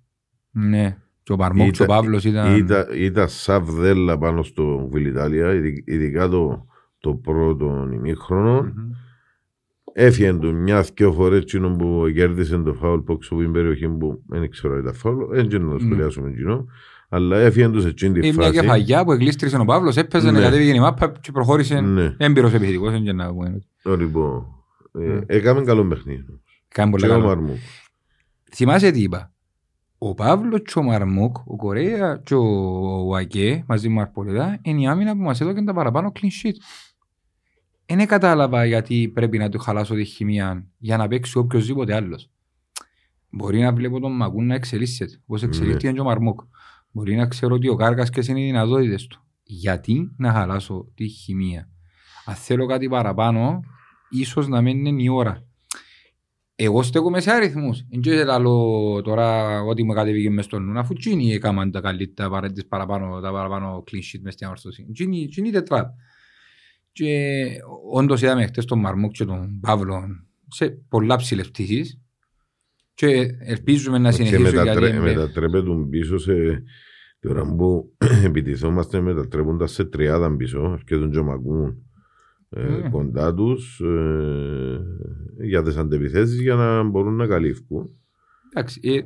Ναι. 0.51 0.97
Και 1.24 1.31
ο 1.31 1.35
Παρμόκ 1.35 1.75
ο 1.80 1.85
Παύλος 1.85 2.24
ήταν... 2.24 2.68
Ήταν 2.95 3.30
σαβδέλα 3.30 4.18
πάνω 4.18 4.44
στο 4.44 4.90
Βιλιτάλια, 4.92 5.54
ειδικά 5.85 6.28
το 6.28 6.66
το 6.99 7.13
πρώτο 7.13 7.89
ημίχρονο. 7.94 8.59
Mm-hmm. 8.59 8.95
Έφυγε 9.94 10.33
του 10.33 10.56
μιας 10.56 10.91
δυο 10.94 11.11
φορές 11.11 11.41
εκείνο 11.41 11.69
που 11.69 12.06
κέρδισε 12.13 12.57
το 12.57 12.73
φάουλ 12.73 12.99
που 12.99 13.11
έξω 13.11 13.33
από 13.33 13.44
την 13.44 13.51
περιοχή 13.51 13.87
που 13.87 14.23
δεν 14.27 14.49
ξέρω 14.49 14.73
αν 14.73 14.79
ήταν 14.79 14.94
φάουλ, 14.94 15.23
δεν 15.29 15.61
να 15.61 15.71
το 15.71 15.79
σχολιάσουμε 15.79 16.29
εκείνο. 16.29 16.65
Αλλά 17.09 17.37
έφυγε 17.37 17.69
τους 17.69 17.81
σε 17.81 17.89
εκείνη 17.89 18.19
τη 18.19 18.31
φάση. 18.31 18.49
Μια 18.49 18.61
κεφαγιά 18.61 19.03
που 19.03 19.11
εγκλήστρισε 19.11 19.57
ο 19.57 19.65
Παύλος, 19.65 19.97
έπαιζε 19.97 20.31
να 20.31 20.41
κατέβηκε 20.41 20.71
η 20.71 20.79
μάπα 20.79 21.11
και 21.21 21.31
προχώρησε 21.31 21.79
ναι. 21.79 22.15
έμπειρος 22.18 22.53
επιθετικός. 22.53 22.91
Δεν 22.91 23.15
να 23.15 23.33
πούμε. 23.33 23.61
Λοιπόν, 23.97 24.45
ε, 24.99 25.19
έκαμε 25.25 25.61
καλό 25.61 25.85
παιχνίδι. 25.85 26.25
Κάμε 26.68 26.91
πολύ 26.91 27.07
καλό. 27.07 27.57
Θυμάσαι 28.51 28.91
τι 28.91 29.01
είπα; 29.01 29.31
Ο 29.97 30.13
Παύλος 30.13 30.61
και 30.61 30.79
ο 30.79 30.83
Μαρμούκ, 30.83 31.37
ο 31.37 31.56
Κορέα 31.56 32.21
και 32.23 32.35
ο 32.35 33.15
Ακέ 33.15 33.63
μαζί 33.68 33.89
με 33.89 34.01
Αρπολεδά 34.01 34.59
είναι 34.61 34.81
η 34.81 34.87
άμυνα 34.87 35.11
που 35.11 35.21
μας 35.21 35.41
έδωκαν 35.41 35.65
τα 35.65 35.73
παραπάνω 35.73 36.11
clean 36.15 36.47
sheet 36.47 36.56
δεν 37.97 38.07
κατάλαβα 38.07 38.65
γιατί 38.65 39.11
πρέπει 39.13 39.37
να 39.37 39.49
του 39.49 39.59
χαλάσω 39.59 39.95
τη 39.95 40.03
χημία 40.03 40.67
για 40.77 40.97
να 40.97 41.07
παίξει 41.07 41.37
οποιοδήποτε 41.37 41.95
άλλος. 41.95 42.29
Μπορεί 43.29 43.59
να 43.59 43.73
βλέπω 43.73 43.99
τον 43.99 44.15
Μακούν 44.15 44.45
να 44.45 44.55
εξελίσσεται, 44.55 45.19
όπως 45.21 45.43
εξελίσσεται 45.43 45.91
και 45.91 45.99
ο 45.99 46.03
Μαρμόκ. 46.03 46.39
Μπορεί 46.91 47.15
να 47.15 47.27
ξέρω 47.27 47.55
ότι 47.55 47.67
ο 47.67 47.75
Κάρκα 47.75 48.03
και 48.03 48.23
είναι 48.27 48.41
οι 48.41 48.45
δυνατότητες 48.45 49.07
του. 49.07 49.23
Γιατί 49.43 50.11
να 50.17 50.31
χαλάσω 50.31 50.91
τη 50.95 51.07
χημία. 51.07 51.69
Αν 52.25 52.35
θέλω 52.35 52.65
κάτι 52.65 52.89
παραπάνω, 52.89 53.59
ίσως 54.09 54.47
να 54.47 54.61
μην 54.61 54.85
είναι 54.85 55.01
η 55.01 55.07
ώρα. 55.07 55.43
Εγώ 56.55 56.83
στέκομαι 56.83 57.19
σε 57.19 57.31
αριθμούς. 57.31 57.85
Δεν 57.89 58.01
ξέρω 58.01 59.01
τώρα 59.01 59.61
ότι 59.61 59.83
μου 59.83 59.93
κατέβηκε 59.93 60.29
μες 60.29 60.45
στον 60.45 60.65
νου, 60.65 60.79
αφού 60.79 60.93
τσίνοι 60.93 61.33
έκαναν 61.33 61.71
τα 61.71 61.81
καλύτερα 61.81 62.29
παραπάνω, 62.67 63.19
τα 63.19 63.31
παραπάνω 63.31 63.83
clean 63.91 64.15
sheet 64.15 64.19
μες 64.21 64.33
στην 64.33 64.45
αμαρτωσία. 64.45 64.85
Τσίνοι 65.29 65.51
τετρά. 65.51 65.93
Και 66.99 67.47
όντως 67.91 68.21
είδαμε 68.21 68.45
χτες 68.45 68.65
τον 68.65 68.79
Μαρμούκ 68.79 69.11
και 69.11 69.25
τον 69.25 69.59
Παύλο 69.59 70.03
σε 70.47 70.69
πολλά 70.89 71.15
ψηλές 71.15 71.49
πτήσεις 71.49 72.01
και 72.94 73.35
ελπίζουμε 73.39 73.97
να 73.97 74.11
συνεχίσουμε. 74.11 74.49
Και 74.49 74.56
μετατρέ, 74.56 74.89
γιατί... 74.89 75.03
μετατρέπεται 75.03 75.71
πίσω 75.89 76.18
σε 76.18 76.33
τώρα 77.19 77.56
που 77.56 77.95
επιτιθόμαστε 78.25 79.01
μετατρέποντα 79.01 79.68
σε 79.68 79.85
τριάδα 79.85 80.35
πίσω 80.35 80.79
και 80.85 80.95
τον 80.95 81.11
Τζομακούν 81.11 81.83
ε, 82.49 82.77
mm. 82.77 82.89
κοντά 82.89 83.33
τους 83.33 83.79
ε, 83.79 84.79
για 85.45 85.63
τις 85.63 85.77
αντεπιθέσεις 85.77 86.41
για 86.41 86.56
να 86.56 86.83
μπορούν 86.83 87.15
να 87.15 87.27
καλύφουν. 87.27 87.89
Εντάξει, 88.49 88.79
ε, 88.83 88.99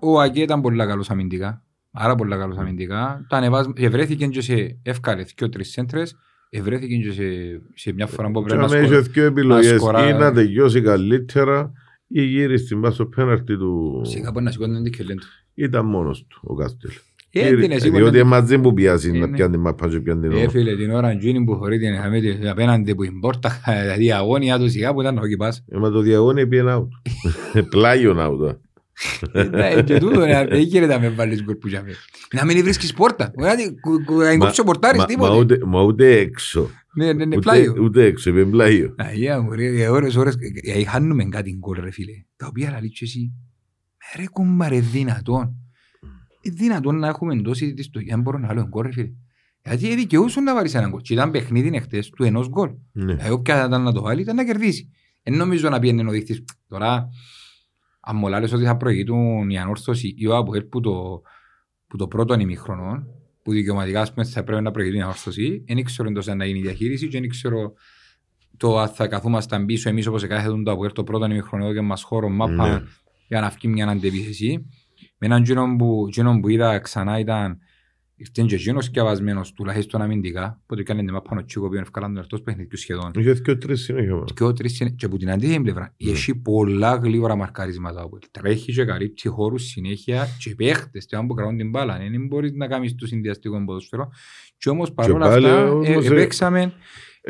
Ο 0.00 0.20
Ακέ 0.20 0.40
ήταν 0.40 0.60
πολύ 0.60 0.76
καλός 0.76 1.10
αμυντικά. 1.10 1.64
Άρα 1.90 2.14
πολύ 2.14 2.36
καλός 2.36 2.56
αμυντικά. 2.56 3.26
Τα 3.28 3.36
ανεβάσ... 3.36 3.70
Ευρέθηκε 3.74 4.26
και 4.26 4.40
σε 4.40 4.78
εύκαλες 4.82 5.34
και 5.34 5.48
τρεις 5.48 5.70
σέντρες. 5.70 6.16
Ευρέθηκε 6.50 6.96
και 6.96 7.12
σε, 7.12 7.22
σε 7.74 7.92
μια 7.92 8.06
φορά 8.06 8.30
που 8.30 8.42
πρέπει 8.42 8.60
να, 8.60 8.68
σκορ... 8.68 8.86
σκορ... 8.86 9.02
δύο 9.02 9.24
επιλογές. 9.24 9.80
Ή 10.08 10.12
να 10.12 10.32
τελειώσει 10.32 10.80
καλύτερα 10.80 11.72
ή 12.08 12.22
γύρει 12.22 12.58
στην 12.58 12.80
πάσο 12.80 13.06
πέναρτη 13.06 13.56
του. 13.56 14.00
Σιγά 14.04 14.30
μπορεί 14.30 14.44
να 14.44 14.50
σηκώνει 14.50 14.82
την 14.82 14.92
κελέν 14.92 15.16
του. 15.16 15.26
Ήταν 15.54 15.86
μόνος 15.86 16.26
του 16.28 16.40
ο 16.42 16.54
Κάστελ. 16.54 16.90
Έντυνε 17.30 17.78
σίγουρα. 17.78 18.02
Διότι 18.02 18.22
μαζί 18.24 18.58
που 18.58 18.74
πιάσει 18.74 19.10
να 19.10 19.30
πιάνει 19.30 19.52
την 19.52 19.60
μαπά 19.60 19.88
και 19.88 20.00
πιάνει 20.00 20.20
την 20.20 20.32
ώρα. 20.32 20.40
Έφυλε 20.40 20.76
την 20.76 20.90
ώρα 20.90 21.10
εκείνη 21.10 21.44
που 21.44 21.56
χωρεί 21.56 21.78
την 21.78 21.96
χαμένη 21.96 22.48
απέναντι 22.48 22.94
που 22.94 23.02
την 23.02 23.20
πόρτα, 23.20 23.50
δηλαδή 23.82 24.12
αγώνια 24.12 24.58
του 24.58 24.68
σιγά 24.68 24.94
που 24.94 25.00
ήταν 25.00 25.18
όχι 25.18 25.36
πας. 25.36 25.64
Ε, 25.68 25.78
μα 25.78 25.90
το 25.90 26.00
διαγώνι 26.00 26.46
πήγαινε 26.46 26.76
out. 26.76 26.88
Πλάγιον 27.70 28.16
out. 28.20 28.56
Ναι, 29.50 29.82
και 29.82 29.98
τούτο 29.98 30.20
δεν 30.20 30.60
γίνεται 30.60 30.94
να 30.94 31.00
με 31.00 31.08
βάλεις 31.08 31.42
γκολ 31.42 31.54
που 31.54 31.68
γιάμε. 31.68 31.94
Να 32.32 32.44
μην 32.44 32.62
βρίσκεις 32.62 32.92
πόρτα. 32.92 33.32
Να 33.36 33.54
εγκόψω 34.30 34.64
πορτάρις 34.64 35.04
τίποτε. 35.04 35.58
Μα 35.66 35.82
ούτε 35.82 36.18
έξω. 36.18 36.70
Ναι, 36.94 37.12
ναι, 37.12 37.24
ναι, 37.24 37.38
πλάγιο. 37.38 37.74
Ούτε 37.80 38.04
έξω, 38.04 38.30
είπε 38.30 38.44
πλάγιο. 38.44 38.94
Αγία 38.98 39.40
μου, 39.40 39.52
ρε, 39.52 39.88
ώρες, 39.88 40.16
ώρες, 40.16 40.36
χάνουμε 40.86 41.24
κάτι 41.24 41.56
γκολ 41.58 41.80
ρε 41.80 41.90
φίλε. 41.90 42.12
Τα 42.36 42.46
οποία 42.46 42.70
λαλείς 42.70 43.00
εσύ, 43.00 43.32
ρε 44.16 44.24
κουμπάρε 44.30 44.80
δυνατόν. 44.80 45.54
Δυνατόν 46.42 46.98
να 46.98 47.08
έχουμε 47.08 47.42
τόση 47.42 47.72
δυστοχία, 47.72 48.14
αν 48.14 48.20
μπορώ 48.20 48.38
να 48.38 48.54
λέω 48.54 48.66
γκολ 48.68 48.84
ρε 48.84 48.92
φίλε. 48.92 49.10
Γιατί 49.64 49.94
δικαιούσουν 49.94 50.42
να 50.42 50.54
βάλεις 50.54 50.74
έναν 50.74 50.90
γκολ. 50.90 51.00
Και 51.00 51.14
ήταν 51.14 51.30
παιχνίδι 51.30 51.70
εχθές 51.74 52.10
του 52.10 52.24
ενός 52.24 52.48
γκολ. 52.48 52.70
Εγώ 53.18 53.40
ποια 53.40 53.66
ήταν 53.66 53.82
να 53.82 53.92
το 53.92 54.02
βάλει 54.02 54.20
ήταν 54.20 54.36
να 54.36 54.44
κερδίσει. 54.44 54.90
Εν 55.22 55.36
νομίζω 55.36 55.68
να 55.68 55.78
πιένει 55.78 56.06
ο 56.06 56.10
δείχτης. 56.10 56.44
Τώρα, 56.68 57.08
αν 58.08 58.16
μου 58.16 58.28
λάλες 58.28 58.52
ότι 58.52 58.64
θα 58.64 58.76
προηγητούν 58.76 59.50
η 59.50 59.58
ανόρθωση 59.58 60.14
ή 60.16 60.26
ο 60.26 60.36
Αποέλ 60.36 60.62
που 60.62 60.80
το, 60.80 61.22
που 61.86 61.96
το 61.96 62.08
πρώτο 62.08 62.34
ημιχρονό, 62.34 63.06
που 63.42 63.52
δικαιωματικά 63.52 64.00
ας 64.00 64.12
πούμε, 64.12 64.24
θα 64.26 64.44
πρέπει 64.44 64.62
να 64.62 64.70
προηγητούν 64.70 65.00
η 65.00 65.02
ανόρθωση, 65.02 65.64
δεν 65.66 65.84
ξέρω 65.84 66.08
εντός 66.08 66.26
να 66.26 66.44
γίνει 66.44 66.58
η 66.58 66.62
διαχείριση 66.62 67.08
και 67.08 67.20
δεν 67.20 67.28
ξέρω 67.28 67.72
το 68.56 68.78
αν 68.78 68.88
θα 68.88 69.06
καθούμασταν 69.06 69.66
πίσω 69.66 69.88
εμείς 69.88 70.06
όπως 70.06 70.22
εκάθετον 70.22 70.64
το 70.64 70.70
Αποέλ 70.70 70.92
το 70.92 71.04
πρώτο 71.04 71.24
ημιχρονό 71.24 71.72
και 71.72 71.80
μας 71.80 72.02
χώρο 72.02 72.28
μάπα 72.28 72.68
ναι. 72.68 72.82
για 73.28 73.40
να 73.40 73.48
βγει 73.48 73.68
μια 73.68 73.86
αντεπίθεση. 73.86 74.66
Με 75.18 75.26
έναν 75.26 75.42
γύρω 75.42 75.76
που, 75.78 76.08
που 76.40 76.48
είδα 76.48 76.78
ξανά 76.78 77.18
ήταν 77.18 77.58
Ήρθε 78.18 78.44
και 78.46 78.54
εκείνος 78.54 78.84
σκευασμένος 78.84 79.52
τουλάχιστον 79.52 80.02
αμυντικά, 80.02 80.60
οπότε 80.62 80.80
έκανε 80.80 81.04
την 81.04 81.12
μάπα 81.12 81.36
ο 81.38 81.44
Τσίκο 81.44 81.68
που 81.68 81.74
ευκάλαν 81.74 82.12
τον 82.12 82.22
ερτός 82.22 82.42
παιχνιδιού 82.42 82.78
σχεδόν. 82.78 83.10
Είχε 83.14 83.34
και 83.34 83.54
τρεις 83.54 83.82
συνέχεια. 83.82 84.24
Και 84.34 84.52
τρεις 84.52 84.74
συνέχεια. 84.74 84.96
Και 84.96 85.06
από 85.06 85.16
την 85.16 85.30
αντίθετη 85.30 85.60
πλευρά, 85.60 85.94
ναι. 85.96 86.10
έχει 86.10 86.34
πολλά 86.34 86.94
γλύβρα 86.94 87.36
μαρκαρίσματα. 87.36 88.08
Τρέχει 88.30 88.72
και 88.72 88.84
καλύπτει 88.84 89.28
χώρους 89.28 89.62
συνέχεια 89.62 90.28
και 90.38 90.54
παίχτες, 90.54 91.06
και 91.06 91.16
αν 91.16 91.26
που 91.26 91.34
κρατούν 91.34 91.56
την 91.56 91.70
μπάλα. 91.70 91.98
Δεν 91.98 92.26
μπορείς 92.26 92.52
να 92.52 92.66
κάνεις 92.66 92.94
το 92.94 93.06
συνδυαστικό 93.06 93.64
ποδοσφαίρο. 93.64 94.10
Και 94.58 94.68
όμως 94.68 94.92
παρόλα 94.92 95.26
αυτά, 95.26 95.80
επέξαμε... 95.84 96.72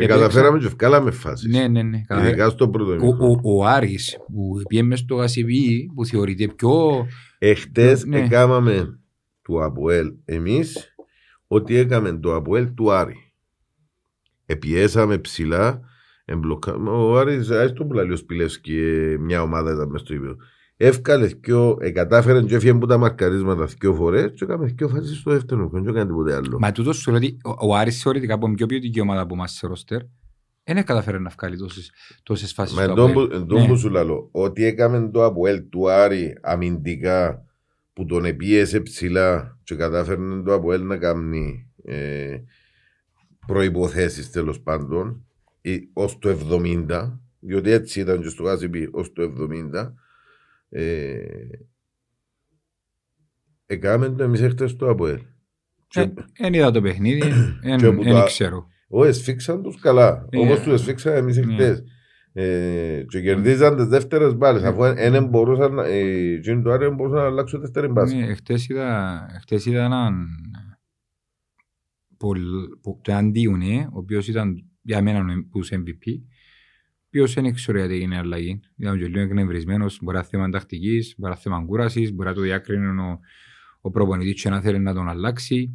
Καταφέραμε 0.07 0.59
και 0.59 0.67
ευκάλαμε 0.67 1.11
φάσεις. 1.11 1.51
Ναι, 1.51 1.69
ναι, 1.69 1.83
ναι. 1.83 2.03
Ειδικά 2.21 2.49
στο 2.49 2.69
πρώτο 2.69 3.07
ο, 3.07 3.27
ο, 3.27 3.57
ο 3.57 3.65
Άρης 3.65 4.17
που 4.27 4.63
πήγε 4.69 4.97
στο 4.97 5.15
Γασιβί, 5.15 5.91
που 5.95 6.05
θεωρείται 6.05 6.49
πιο... 6.49 7.07
Εχθές 7.39 8.05
ναι. 8.05 8.19
έκαναμε 8.19 8.99
του 9.47 9.65
Αποέλ 9.65 10.13
εμείς 10.25 10.95
ότι 11.47 11.77
έκαμε 11.77 12.13
το 12.13 12.35
Αποέλ 12.35 12.75
του 12.75 12.93
Άρη. 12.93 13.33
Επιέσαμε 14.47 15.19
ψηλά, 15.19 15.81
εμπλοκάμε. 16.25 16.91
Ο 16.91 17.19
Άρης, 17.19 17.51
άσε 17.51 17.73
τον 17.73 17.89
πλαλιό 17.89 18.17
Σπιλεύσκη, 18.17 18.81
μια 19.21 19.43
ομάδα 19.43 19.73
ήταν 19.73 19.89
μες 19.89 20.01
στο 20.01 20.15
ίδιο. 20.15 20.37
Εύκαλες 20.77 21.41
και 21.41 21.91
κατάφερε 21.95 22.43
και 22.43 22.55
έφυγε 22.55 22.71
από 22.71 22.87
τα 22.87 22.99
μαρκαρίσματα 22.99 23.65
δύο 23.65 23.95
φορές 23.95 24.33
και 24.35 24.45
έκαμε 24.45 24.67
δύο 24.67 24.89
φάσεις 24.89 25.19
στο 25.19 25.31
δεύτερο 25.31 25.71
και 25.71 25.81
δεν 25.81 25.89
έκανε 25.89 26.07
τίποτε 26.07 26.35
άλλο. 26.35 26.59
Μα 26.59 26.73
τούτος 26.73 26.97
σου 26.97 27.13
λέει 27.13 27.39
ο 27.59 27.75
Άρης 27.75 28.03
θεωρητικά 28.03 28.35
από 28.35 28.55
πιο 28.55 28.67
ποιοτική 28.67 29.01
ομάδα 29.01 29.21
από 29.21 29.35
εμάς 29.35 29.53
σε 29.53 29.67
ρόστερ 29.67 30.01
δεν 30.65 30.85
καταφέρει 30.85 31.21
να 31.21 31.31
βγάλει 31.39 31.57
τόσες, 31.57 31.93
τόσες 32.23 32.53
φάσεις. 32.53 32.77
Μα 32.77 32.83
εντός 32.83 33.13
που 33.13 33.71
ναι. 33.71 33.77
σου 33.77 33.91
λέω, 33.91 34.29
ότι 34.31 34.65
έκαμε 34.65 35.11
το 35.11 35.25
Αποέλ 35.25 35.69
του 35.69 35.91
Άρη 35.91 36.39
αμυντικά 36.43 37.46
που 37.97 38.07
τον 38.07 38.25
επίεσε 38.25 38.81
ψηλά 38.81 39.59
και 39.63 39.75
κατάφερνε 39.75 40.43
το 40.43 40.55
από 40.55 40.77
να 40.77 40.97
κάνει 40.97 41.71
ε, 41.85 42.39
προϋποθέσεις 43.47 44.31
τέλος 44.31 44.61
πάντων 44.61 45.27
ως 45.93 46.19
το 46.19 46.39
70 46.51 47.13
διότι 47.41 47.71
έτσι 47.71 48.01
ήταν 48.01 48.23
και 48.23 48.29
στο 48.29 48.43
Γάσιπι 48.43 48.89
ως 48.93 49.13
το 49.13 49.33
70 49.73 49.93
ε, 50.69 51.25
έκαμε 53.67 54.09
το 54.09 54.23
εμείς 54.23 54.41
έχτες 54.41 54.77
το 54.77 54.91
ΑΠΟΕΛ. 54.91 55.21
Εν 56.33 56.55
είδα 56.55 56.71
το 56.71 56.81
παιχνίδι, 56.81 57.33
δεν 58.03 58.25
ξέρω. 58.25 58.67
Όχι, 58.89 59.09
εσφίξαν 59.09 59.63
τους 59.63 59.81
καλά, 59.81 60.27
ε, 60.31 60.39
όπως 60.39 60.61
τους 60.61 60.73
εσφίξαν 60.73 61.15
εμείς 61.15 61.37
ναι. 61.37 61.77
Χτες. 62.37 62.99
Ε, 62.99 63.05
και 63.09 63.21
κερδίζαν 63.21 63.77
τις 63.77 63.87
δεύτερες 63.87 64.35
μπάλες 64.35 64.63
αφού 64.63 64.83
δεν 64.95 65.27
μπορούσαν 65.27 65.79
ε, 65.79 66.61
το 66.63 66.71
άρεο 66.71 66.95
μπορούσαν 66.95 67.19
να 67.19 67.25
αλλάξουν 67.25 67.61
δεύτερη 67.61 67.89
μπάση. 67.89 68.17
Ναι, 68.17 68.35
χτες 68.35 69.67
είδα 69.67 69.85
έναν 69.85 70.27
το 73.03 73.13
Αντίουνε, 73.13 73.89
ο 73.93 73.99
οποίος 73.99 74.29
ήταν 74.29 74.65
για 74.83 75.03
μένα 75.03 75.25
που 75.51 75.61
MVP, 75.71 76.19
ο 76.19 77.07
οποίος 77.07 77.35
δεν 77.35 77.55
ξέρω 77.55 77.79
γιατί 77.79 77.95
έγινε 77.95 78.17
αλλαγή. 78.19 78.61
Ήταν 78.77 78.99
και 78.99 79.07
λίγο 79.07 79.21
εκνευρισμένος, 79.21 79.99
μπορεί 80.03 80.17
να 80.17 80.23
θέμα 80.23 80.49
τακτικής, 80.49 81.15
μπορεί 81.19 81.33
να 81.33 81.39
θέμα 81.39 81.65
κούρασης, 81.65 82.13
μπορεί 82.13 82.29
να 82.29 82.35
το 82.35 82.41
διάκρινε 82.41 83.03
ο, 83.03 83.19
ο 83.81 83.91
προπονητής 83.91 84.43
και 84.43 84.51
να 84.51 84.61
θέλει 84.61 84.79
να 84.79 84.95
τον 84.95 85.09
αλλάξει. 85.09 85.73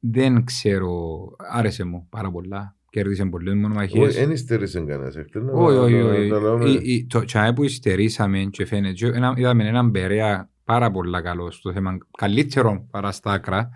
Δεν 0.00 0.44
ξέρω, 0.44 0.90
άρεσε 1.36 1.84
μου 1.84 2.06
πάρα 2.10 2.30
πολλά 2.30 2.76
κέρδισε 2.94 3.24
πολλές 3.24 3.54
μονομαχίες. 3.54 4.14
Δεν 4.14 4.30
υστερήσε 4.30 4.80
κανένας. 4.80 5.14
Όχι, 5.52 5.76
όχι, 5.76 5.94
όχι. 5.94 7.06
Το 7.06 7.24
τσάι 7.24 7.52
που 7.52 7.64
υστερήσαμε 7.64 8.48
και 8.50 8.66
φαίνεται, 8.66 9.12
είδαμε 9.36 9.68
έναν 9.68 9.90
Περέα 9.90 10.50
πάρα 10.64 10.90
πολύ 10.90 11.22
καλό 11.22 11.50
στο 11.50 11.72
θέμα, 11.72 11.98
καλύτερο 12.18 12.86
παρά 12.90 13.12
στα 13.12 13.32
άκρα, 13.32 13.68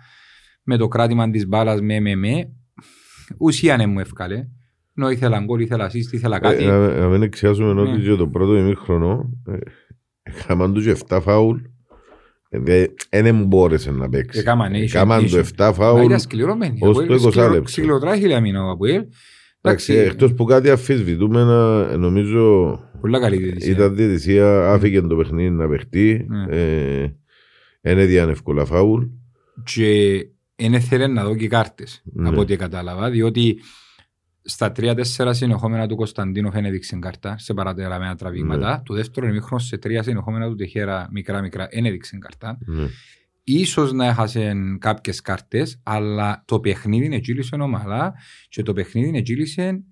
με 0.63 0.77
το 0.77 0.87
κράτημα 0.87 1.29
της 1.29 1.47
μπάλας 1.47 1.81
με 1.81 1.99
με 1.99 2.15
με, 2.15 2.51
ουσία 3.37 3.77
ναι 3.77 3.85
μου 3.85 3.99
εύκαλε. 3.99 4.47
Ενώ 4.95 5.09
ήθελα 5.09 5.39
γκολ, 5.39 5.61
ήθελα 5.61 5.83
ασίστη, 5.83 6.15
ήθελα 6.15 6.39
κάτι. 6.39 6.65
Να 6.65 7.07
μην 7.07 7.21
εξιάσουμε 7.21 7.81
ότι 7.81 8.01
και 8.01 8.15
το 8.15 8.27
πρώτο 8.27 8.57
ημίχρονο, 8.57 9.29
είχαμε 10.23 10.71
τους 10.71 10.87
7 11.07 11.19
φάουλ, 11.21 11.57
δεν 13.09 13.45
μπόρεσε 13.45 13.91
να 13.91 14.09
παίξει. 14.09 14.39
Έκαναν 14.39 15.29
το 15.29 15.43
7 15.57 15.71
φάουλ 15.73 16.13
ως 16.13 16.27
το 16.27 17.13
20 17.13 17.33
λεπτό. 17.35 17.61
Ξυλοτράχυλα 17.61 18.39
μήνα 18.39 18.65
ο 18.65 18.69
Αποέλ. 18.69 19.05
Εκτός 19.87 20.33
που 20.33 20.43
κάτι 20.43 20.69
αφισβητούμε 20.69 21.43
νομίζω 21.97 22.79
ήταν 23.61 23.95
διαιτησία, 23.95 24.71
άφηκε 24.71 25.01
το 25.01 25.15
παιχνίδι 25.15 25.49
να 25.49 25.67
παιχτεί. 25.67 26.27
Δεν 27.81 27.97
έδιαν 27.97 28.29
εύκολα 28.29 28.65
φάουλ. 28.65 29.03
Και 29.63 30.19
δεν 30.55 30.73
ήθελε 30.73 31.07
να 31.07 31.23
δω 31.23 31.35
και 31.35 31.47
κάρτες 31.47 32.03
από 32.23 32.39
ό,τι 32.39 32.55
κατάλαβα, 32.55 33.09
διότι 33.09 33.59
στα 34.41 34.71
τρία-τέσσερα 34.71 35.33
συνεχόμενα 35.33 35.87
του 35.87 35.95
Κωνσταντίνο 35.95 36.51
φαίνεται 36.51 36.67
έδειξε 36.67 36.97
κάρτα 36.99 37.37
σε 37.37 37.53
παρατεραμένα 37.53 38.15
τραβήγματα. 38.15 38.69
Ναι. 38.71 38.81
Του 38.83 38.93
δεύτερου 38.93 39.27
ημίχρονου 39.27 39.61
σε 39.61 39.77
τρία 39.77 40.03
συνεχόμενα 40.03 40.47
του 40.47 40.55
Τεχέρα 40.55 41.07
μικρά-μικρά 41.11 41.67
δεν 41.71 41.85
έδειξε 41.85 42.17
κάρτα. 42.17 42.57
Ναι. 42.65 42.87
Ίσως 43.43 43.91
να 43.93 44.05
έχασαν 44.05 44.77
κάποιες 44.79 45.21
κάρτες, 45.21 45.79
αλλά 45.83 46.43
το 46.45 46.59
παιχνίδι 46.59 47.15
εγκύλησε 47.15 47.55
ομαλά 47.55 48.13
και 48.49 48.63
το 48.63 48.73
παιχνίδι 48.73 49.17
εγκύλησε 49.17 49.83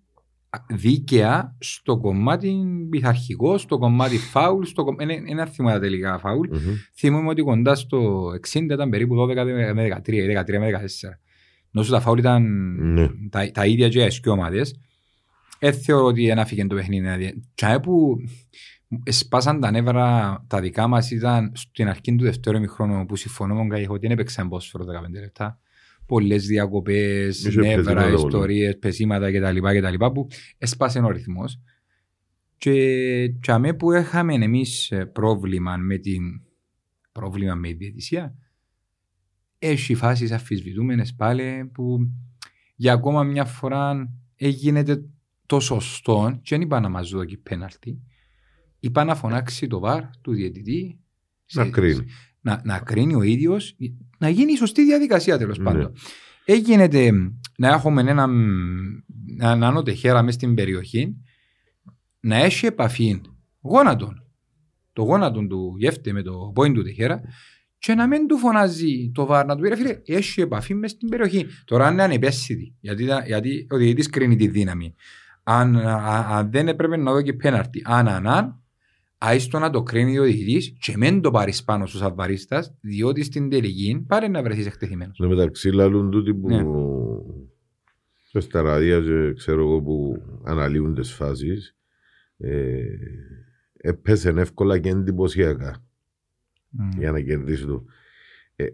δίκαια 0.69 1.55
στο 1.59 1.97
κομμάτι 1.97 2.65
πειθαρχικό, 2.89 3.57
στο 3.57 3.77
κομμάτι 3.77 4.17
φάουλ. 4.17 4.63
Στο 4.63 4.83
κομμ... 4.83 4.95
Είναι, 4.99 5.13
είναι 5.13 5.45
θυμάμαι 5.45 5.79
τελικά 5.79 6.19
φάουλ. 6.19 6.49
Mm-hmm. 6.51 6.73
Θυμούμαι 6.95 7.29
ότι 7.29 7.41
κοντά 7.41 7.75
στο 7.75 8.29
60 8.53 8.61
ήταν 8.61 8.89
περίπου 8.89 9.15
12 9.15 9.35
με 9.73 10.01
13 10.05 10.11
ή 10.11 10.37
13 10.47 10.59
με 10.59 10.69
14. 10.71 11.26
Νόσο 11.71 11.91
τα 11.91 11.99
φάουλ 11.99 12.19
ήταν 12.19 12.43
ναι. 12.93 13.09
τα, 13.29 13.51
τα 13.51 13.65
ίδια 13.65 13.89
και 13.89 14.19
οι 14.25 14.29
ομάδες. 14.29 14.79
Δεν 15.59 15.73
θεωρώ 15.73 16.05
ότι 16.05 16.29
ένα 16.29 16.45
φύγει 16.45 16.67
το 16.67 16.75
παιχνίδι. 16.75 17.01
Δηλαδή. 17.01 17.43
Και 17.53 17.79
που 17.81 18.17
σπάσαν 19.05 19.59
τα 19.59 19.71
νεύρα 19.71 20.43
τα 20.47 20.61
δικά 20.61 20.87
μας 20.87 21.11
ήταν 21.11 21.51
στην 21.55 21.87
αρχή 21.87 22.15
του 22.15 22.23
δεύτερου 22.23 22.57
ημιχρόνου 22.57 23.05
που 23.05 23.15
συμφωνώ 23.15 23.53
με 23.53 23.59
τον 23.59 23.69
Καγιχώ 23.69 23.93
ότι 23.93 24.01
δεν 24.01 24.11
έπαιξαν 24.11 24.49
πόσφαιρο 24.49 24.85
15 24.85 25.19
λεπτά. 25.19 25.59
Πολλές 26.05 26.45
διακοπές, 26.45 27.55
νεύρα, 27.55 28.11
ιστορίες, 28.11 28.77
πεσήματα 28.77 29.31
κτλ. 29.31 29.59
κτλ 29.59 30.05
που 30.05 30.27
έσπασε 30.57 30.99
ο 30.99 31.09
ρυθμός. 31.09 31.59
Και, 32.57 33.27
και 33.27 33.73
που 33.77 33.91
είχαμε 33.91 34.33
εμείς 34.33 34.93
πρόβλημα 35.13 35.77
με 35.77 35.97
την 35.97 36.21
πρόβλημα 37.11 37.55
με 37.55 37.69
η 37.69 37.73
διαιτησία, 37.73 38.35
έχει 39.59 39.95
φάσεις 39.95 40.31
αφισβητούμενες 40.31 41.15
πάλι 41.15 41.69
που 41.73 41.97
για 42.75 42.93
ακόμα 42.93 43.23
μια 43.23 43.45
φορά 43.45 44.13
έγινε 44.35 44.83
το 45.45 45.59
σωστό 45.59 46.39
και 46.41 46.55
δεν 46.55 46.61
είπα 46.61 46.79
να 46.79 46.89
μας 46.89 47.09
δώσει 47.09 47.37
πέναλτι. 47.37 48.01
Είπα 48.79 49.03
να 49.03 49.15
φωνάξει 49.15 49.67
το 49.67 49.79
βάρ 49.79 50.03
του 50.21 50.33
διαιτητή 50.33 50.99
να 51.53 51.69
κρίνει. 51.69 52.05
να, 52.41 52.61
να 52.65 52.79
κρίνει 52.79 53.15
ο 53.15 53.21
ίδιος, 53.21 53.75
να 54.17 54.29
γίνει 54.29 54.51
η 54.51 54.55
σωστή 54.55 54.83
διαδικασία 54.83 55.37
τέλος 55.37 55.57
Ναι. 55.57 55.63
πάντων. 55.63 55.93
Έγινε 56.45 56.87
να 57.57 57.67
έχουμε 57.67 58.01
ένα, 58.01 58.23
έναν 59.39 59.63
άνω 59.63 59.83
τεχέρα 59.83 60.21
μέσα 60.21 60.37
στην 60.37 60.55
περιοχή 60.55 61.15
να 62.19 62.35
έχει 62.35 62.65
επαφή 62.65 63.21
γόνατον. 63.61 64.21
Το 64.93 65.03
γόνατον 65.03 65.47
του 65.47 65.75
γεύτε 65.77 66.11
με 66.11 66.21
το 66.21 66.51
πόιν 66.55 66.73
του 66.73 66.83
τεχέρα 66.83 67.21
και 67.79 67.93
να 67.93 68.07
μην 68.07 68.27
του 68.27 68.37
φωνάζει 68.37 69.11
το 69.13 69.25
βάρ 69.25 69.45
να 69.45 69.55
του 69.55 69.61
πει 69.61 69.69
ρε 69.69 69.75
φίλε, 69.75 69.99
έχει 70.05 70.41
επαφή 70.41 70.73
μέσα 70.73 70.95
στην 70.95 71.09
περιοχή. 71.09 71.45
Τώρα 71.65 71.85
αν 71.87 71.93
είναι 71.93 72.03
ανεπαίσθητη, 72.03 72.75
γιατί, 72.79 73.05
τα- 73.05 73.23
γιατί 73.25 73.67
ο 73.69 73.77
διαιτητής 73.77 74.09
κρίνει 74.09 74.35
τη 74.35 74.47
δύναμη. 74.47 74.95
Αν, 75.43 75.75
α- 75.77 76.27
αν 76.37 76.51
δεν 76.51 76.67
έπρεπε 76.67 76.97
να 76.97 77.11
δω 77.11 77.21
και 77.21 77.33
πέναρτη, 77.33 77.81
αν, 77.85 78.07
αν, 78.07 78.27
αν, 78.27 78.61
άιστο 79.17 79.59
να 79.59 79.69
το 79.69 79.83
κρίνει 79.83 80.19
ο 80.19 80.23
διαιτητής 80.23 80.73
και 80.79 80.97
μην 80.97 81.21
το 81.21 81.31
πάρεις 81.31 81.63
πάνω 81.63 81.85
στους 81.85 82.01
αβαρίστας, 82.01 82.73
διότι 82.81 83.23
στην 83.23 83.49
τελική 83.49 84.03
πάρε 84.07 84.27
να 84.27 84.41
βρεθείς 84.43 84.65
εκτεθειμένος. 84.65 85.19
Εν 85.19 85.29
τω 85.29 85.35
μεταξύ 85.35 85.69
λαλούν 85.69 86.11
τούτοι 86.11 86.33
που 86.33 86.47
Ναι. 86.49 86.63
και 88.31 88.39
στα 88.39 88.61
ραδία 88.61 88.99
και 88.99 89.33
ξέρω 89.33 89.61
εγώ 89.61 89.81
που 89.81 90.21
αναλύουν 90.43 90.93
τις 90.95 91.11
φάσεις 91.11 91.75
ε, 92.37 92.81
έπεσε 93.77 94.29
εύκολα 94.37 94.79
και 94.79 94.89
εντυπωσιακά 94.89 95.83
για 96.97 97.11
να 97.11 97.19
κερδίσει 97.21 97.65
το. 97.65 97.83
Ε, 98.55 98.65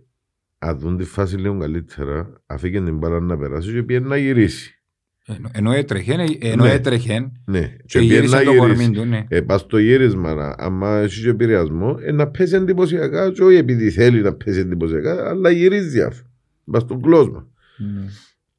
αν 0.60 0.80
δουν 0.80 0.98
τη 0.98 1.04
φάση 1.04 1.36
λίγο 1.38 1.58
καλύτερα, 1.58 2.42
αφήκε 2.46 2.82
την 2.82 2.98
μπάλα 2.98 3.20
να 3.20 3.38
περάσει 3.38 3.72
και 3.74 3.84
πήγαινε 3.84 4.08
να 4.08 4.18
γυρίσει. 4.18 4.78
Ενώ, 5.26 5.50
ενώ 5.54 5.72
έτρεχε, 5.72 6.14
ενώ 6.40 6.64
Ναι. 6.64 6.72
έτρεχε 6.72 7.32
Ναι, 7.46 7.62
και 7.86 8.00
πήγαινε 8.00 8.14
γύρισε 8.16 8.36
να 8.36 8.44
το 8.44 8.52
γυρίσει. 8.52 8.68
κορμί 8.76 8.92
του, 8.96 9.06
ναι. 9.06 9.26
Ε, 9.28 9.42
πας 9.42 9.62
στο 9.62 9.78
γύρισμα, 9.78 10.34
να- 10.34 10.56
άμα 10.58 10.98
έχεις 10.98 11.22
και 11.24 11.30
επηρεασμό, 11.30 11.98
ε, 12.02 12.12
να 12.12 12.28
πέσει 12.28 12.56
εντυπωσιακά, 12.56 13.32
και 13.32 13.44
όχι 13.44 13.56
επειδή 13.58 13.90
θέλει 13.92 14.22
να 14.22 14.34
πέσει 14.34 14.60
εντυπωσιακά, 14.60 15.30
αλλά 15.30 15.50
γυρίζει 15.50 16.02
αυτό. 16.02 16.28
Πας 16.72 16.82
στον 16.82 17.02
κόσμο. 17.02 17.48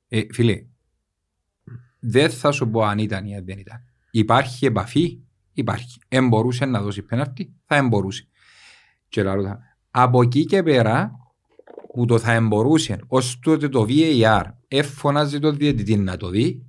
Ε, 0.09 0.21
φίλε, 0.33 0.65
δεν 2.01 2.31
θα 2.31 2.51
σου 2.53 2.71
πω 2.71 2.83
αν 2.83 2.99
ήταν 2.99 3.27
ή 3.27 3.37
αν 3.37 3.45
δεν 3.45 3.59
ήταν. 3.59 3.85
Υπάρχει 4.11 4.67
επαφή, 4.67 5.19
υπάρχει. 5.53 5.99
Εν 6.09 6.29
μπορούσε 6.29 6.65
να 6.65 6.83
δώσει 6.83 7.03
πέναρτη, 7.03 7.53
θα 7.65 7.77
εμπορούσε. 7.77 8.29
Και 9.15 9.23
λαλώ 9.23 9.43
θα, 9.43 9.59
από 9.91 10.23
εκεί 10.23 10.45
και 10.45 10.63
πέρα, 10.63 11.13
που 11.95 12.05
το 12.05 12.19
θα 12.19 12.33
εμπορούσε, 12.33 12.99
ως 13.07 13.39
τότε 13.43 13.69
το 13.69 13.87
VAR 13.89 14.43
εφωνάζει 14.69 15.39
το 15.39 15.53
διαιτητή 15.53 15.97
να 15.97 16.17
το 16.17 16.29
δει, 16.29 16.67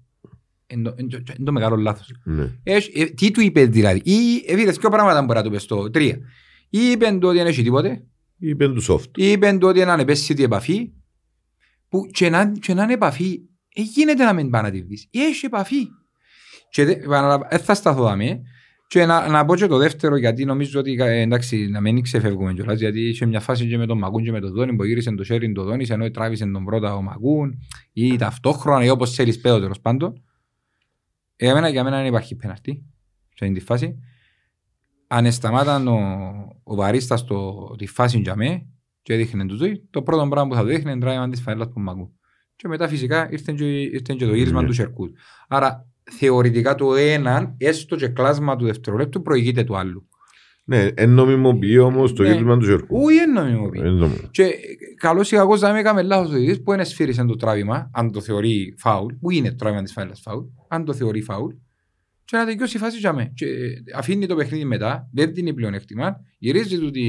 είναι 0.67 0.89
το, 0.89 0.95
εν 0.97 1.09
το- 1.09 1.21
εν 1.37 1.45
το 1.45 1.51
μεγάλο 1.51 1.75
λάθος. 1.75 2.11
Ναι. 2.23 2.51
Έχει- 2.63 2.99
ε, 3.01 3.05
τι 3.05 3.31
του 3.31 3.41
είπε 3.41 3.65
δηλαδή, 3.65 4.01
ή 4.03 4.43
ε, 4.47 4.55
δύο 4.55 4.89
πράγματα 4.89 5.21
μπορεί 5.21 5.37
να 5.37 5.43
του 5.43 5.49
πες 5.51 5.65
το 5.65 5.89
τρία. 5.89 6.19
Ή 6.69 6.79
είπε 6.91 7.11
του 7.19 7.27
ότι 7.27 7.37
δεν 7.37 7.47
έχει 7.47 7.63
τίποτε, 7.63 8.05
Είπε 8.37 8.67
του 8.69 8.83
soft. 8.83 9.09
Είπεν 9.17 9.59
του 9.59 9.67
ότι 9.67 9.79
είναι 9.79 9.91
ανεπαίσθητη 9.91 10.43
επαφή 10.43 10.91
που 11.89 12.05
και 12.11 12.29
να, 12.29 12.51
και 12.51 12.73
να 12.73 12.83
είναι 12.83 12.93
επαφή 12.93 13.39
ε, 13.75 13.81
γίνεται 13.81 14.23
να 14.23 14.33
μην 14.33 14.49
πάει 14.49 14.61
να 14.61 14.71
τη 14.71 14.81
δεις. 14.81 15.07
Έχει 15.11 15.45
επαφή. 15.45 15.87
Και 16.69 16.85
δεν 16.85 16.97
ε, 17.49 17.57
θα 17.57 17.73
σταθώ 17.73 18.03
δάμε 18.03 18.41
και 18.87 19.05
να, 19.05 19.27
να 19.27 19.45
πω 19.45 19.55
και 19.55 19.67
το 19.67 19.77
δεύτερο 19.77 20.17
γιατί 20.17 20.45
νομίζω 20.45 20.79
ότι 20.79 20.95
ε, 20.99 21.21
εντάξει 21.21 21.67
να 21.67 21.81
μην 21.81 22.01
ξεφεύγουμε 22.01 22.53
κιόλας 22.53 22.79
γιατί 22.79 23.07
είχε 23.09 23.25
μια 23.25 23.39
φάση 23.39 23.67
και 23.67 23.77
με 23.77 23.85
τον 23.85 23.97
Μακούν 23.97 24.23
και 24.23 24.31
με 24.31 24.39
τον 24.39 24.51
Δόνι 24.51 24.75
που 24.75 24.83
γύρισε 24.83 25.11
το 25.11 25.23
Σέριν 25.23 25.53
το 25.53 25.63
Δόνις 25.63 25.89
ενώ 25.89 26.11
τράβησε 26.11 26.45
τον 26.45 26.65
πρώτα 26.65 26.95
ο 26.95 27.01
Μακούν 27.01 27.59
ή 27.93 28.15
ταυτόχρονα 28.15 28.85
ή 28.85 28.89
όπως 28.89 29.13
θέλεις 29.13 29.39
πέω 29.39 29.59
τέλος 29.59 29.81
πάντων. 29.81 30.23
Ε, 31.35 31.49
εμένα, 31.49 31.69
για 31.69 31.83
μένα 31.83 31.97
δεν 31.97 32.05
υπάρχει 32.05 32.35
πέναρτη 32.35 32.85
σε 33.33 33.45
αυτή 33.45 33.57
τη 33.57 33.65
φάση. 33.65 33.99
Αν 35.07 35.31
σταμάταν 35.31 35.87
ο, 35.87 35.99
ο 36.63 36.75
βαρίστας 36.75 37.23
το, 37.25 37.53
τη 37.77 37.87
φάση 37.87 38.19
για 38.19 38.35
μέ 38.35 38.67
και 39.01 39.13
έδειχνε 39.13 39.45
τους 39.45 39.57
ζωή, 39.57 39.87
το 39.89 40.01
πρώτο 40.01 40.27
πράγμα 40.27 40.49
που 40.49 40.55
θα 40.55 40.61
του 40.61 40.69
έδειχνε 40.69 40.91
είναι 40.91 40.99
τράβημα 40.99 41.29
της 41.29 41.41
φανέλας 41.41 41.67
του 41.67 41.79
Μαγκού. 41.79 42.15
Και 42.55 42.67
μετά 42.67 42.87
φυσικά 42.87 43.31
ήρθε 43.31 43.53
και, 43.53 43.81
ήρθε 43.81 44.13
και 44.17 44.25
το 44.25 44.35
γύρισμα 44.35 44.61
Ναι. 44.61 44.67
του 44.67 44.73
Σερκούτ. 44.73 45.15
Άρα 45.47 45.87
θεωρητικά 46.11 46.75
το 46.75 46.95
έναν, 46.95 47.55
έστω 47.57 47.95
και 47.95 48.07
κλάσμα 48.07 48.55
του 48.55 48.65
δευτερολέπτου, 48.65 49.21
προηγείται 49.21 49.63
του 49.63 49.77
άλλου. 49.77 50.07
Ναι, 50.67 50.87
εν 50.93 51.09
νομιμοποιεί 51.09 51.77
όμως 51.77 52.13
το 52.13 52.23
Ναι. 52.23 52.29
γύρισμα 52.29 52.57
του 52.57 52.65
Ζερκού. 52.65 52.97
Όχι 53.03 53.17
εν 53.17 53.31
νομιμοποιεί. 53.31 53.79
Εν 53.79 53.93
νομι- 53.93 54.29
Και 54.31 54.51
καλώς 54.95 55.31
ή 55.31 55.35
κακώς 55.35 55.59
δεν 55.59 55.75
έκαμε 55.75 56.01
λάθος 56.01 56.29
ο 56.29 56.31
διαιτητής 56.31 56.63
που 56.63 56.73
είναι 56.73 56.83
σφύρισε 56.83 57.23
το 57.25 57.35
τράβημα, 57.35 57.89
αν 57.93 58.11
το 58.11 58.21
θεωρεί 58.21 58.75
φάουλ, 58.77 59.13
που 59.13 59.31
είναι 59.31 59.49
το 59.49 59.55
τράβημα 59.55 59.81
της 59.83 59.91
φανέλας 59.91 60.21
φάουλ, 60.21 60.43
αν 60.67 60.85
το 60.85 60.93
θεωρεί 60.93 61.21
φάουλ, 61.21 61.53
και 62.25 62.37
να 62.37 62.45
τελειώσει 62.45 62.77
η 62.77 62.79
φάση 62.79 62.97
για 62.97 63.13
μέ. 63.13 63.31
Και 63.35 63.45
αφήνει 63.95 64.25
το 64.25 64.35
παιχνίδι 64.35 64.65
μετά, 64.65 65.09
δεν 65.13 65.33
δίνει 65.33 65.53
πλεονέκτημα, 65.53 66.17
γυρίζει, 66.37 66.79
του 66.79 66.91
τη, 66.91 67.01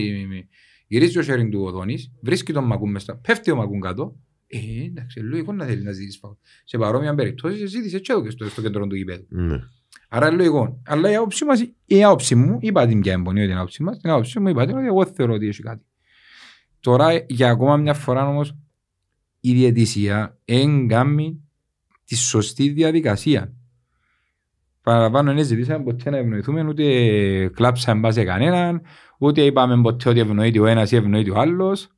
γυρίζει 0.87 1.19
ο 1.19 1.23
Σέριν 1.23 1.51
του 1.51 1.61
Οδόνης, 1.63 2.13
βρίσκει 2.23 2.53
τον 2.53 2.65
Μακούν 2.65 2.91
μέσα, 2.91 3.17
πέφτει 3.17 3.51
ο 3.51 3.57
Μακούν 3.57 3.81
κάτω, 3.81 4.17
ε, 4.47 4.85
εντάξει, 4.85 5.21
λογικό 5.21 5.53
να 5.53 5.65
θέλει 5.65 5.83
να 5.83 5.93
ζητήσεις 5.93 6.19
φάουλ. 6.19 6.35
Σε 6.65 6.79
παρόμοια 6.79 7.15
περίπτωση 7.15 7.67
ζήτησες 7.67 8.01
και 8.01 8.13
εδώ 8.13 8.23
και 8.23 8.31
στο, 8.31 8.49
στο 8.49 8.63
κέντρο 8.63 8.87
του 8.87 8.95
γηπέδου. 8.95 9.27
Ναι. 9.29 9.59
Άρα 10.09 10.31
λογικό. 10.31 10.83
Αλλά 10.87 11.11
η 11.11 11.15
άποψη 11.15 11.45
μας, 11.45 11.65
η 11.85 12.05
άποψη 12.05 12.35
μου, 12.35 12.59
είπα 12.61 12.87
την 12.87 13.01
ποια 13.01 13.13
εμπονεί 13.13 13.47
την 13.47 13.57
άποψη 13.57 13.83
μας, 13.83 13.99
την 13.99 14.11
άποψη 14.11 14.41
μου 14.41 14.49
είπα 14.49 14.67
την 14.67 14.77
ότι 14.77 14.87
εγώ 14.87 15.07
θεωρώ 15.07 15.35
ότι 15.35 15.49
έχει 15.49 15.63
κάτι. 15.63 15.85
Τώρα 16.81 17.25
για 17.29 17.51
ακόμα 17.51 17.77
μια 17.77 17.95
φορά 17.95 18.29
όμως 18.29 18.57
η 19.41 19.53
διαιτησία 19.53 20.39
εγκάμει 20.45 21.41
τη 22.05 22.17
σωστή 22.17 22.69
διαδικασία. 22.69 23.53
Παραπάνω 24.83 25.35
δεν 25.35 25.45
ζητήσαμε 25.45 25.85
ποτέ 25.85 26.11
να 26.11 26.17
ευνοηθούμε, 26.17 26.65
ούτε 26.65 27.49
κλάψαμε 27.49 28.01
μπα 28.01 28.13
σε 28.13 28.25
κανέναν, 28.25 28.83
ούτε 29.19 29.43
είπαμε 29.43 29.83
ποτέ 29.83 30.09
ότι 30.09 30.21
ευνοείται 30.21 30.61
ο 30.61 30.67
ένας 30.67 30.93
ή 30.93 30.97
ευνοείται 30.97 31.31
ο 31.31 31.39
άλλος. 31.39 31.89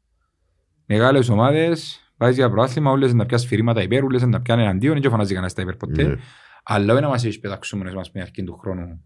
Μεγάλες 0.86 1.28
ομάδες, 1.28 2.00
βάζει 2.18 2.34
για 2.34 2.50
προάθλημα, 2.50 2.90
όλες 2.90 3.14
να 3.14 3.26
πιάσουν 3.26 3.46
σφυρίγματα 3.46 3.82
υπέρ, 3.82 4.04
όλες 4.04 4.22
να 4.22 4.40
πιάνουν 4.40 4.64
εναντίον, 4.64 5.00
δεν 5.00 5.10
φωνάζει 5.10 5.30
κανένας 5.30 5.54
τα 5.54 5.62
υπέρ 5.62 5.76
ποτέ. 5.76 6.02
Ναι. 6.02 6.14
Αλλά 6.62 6.92
όχι 6.92 7.02
να 7.02 7.08
μας 7.08 7.24
έχεις 7.24 7.38
πεταξούμενες 7.40 7.94
μας 7.94 8.10
με 8.12 8.20
αρχή 8.20 8.44
του 8.44 8.56
χρόνου. 8.56 9.04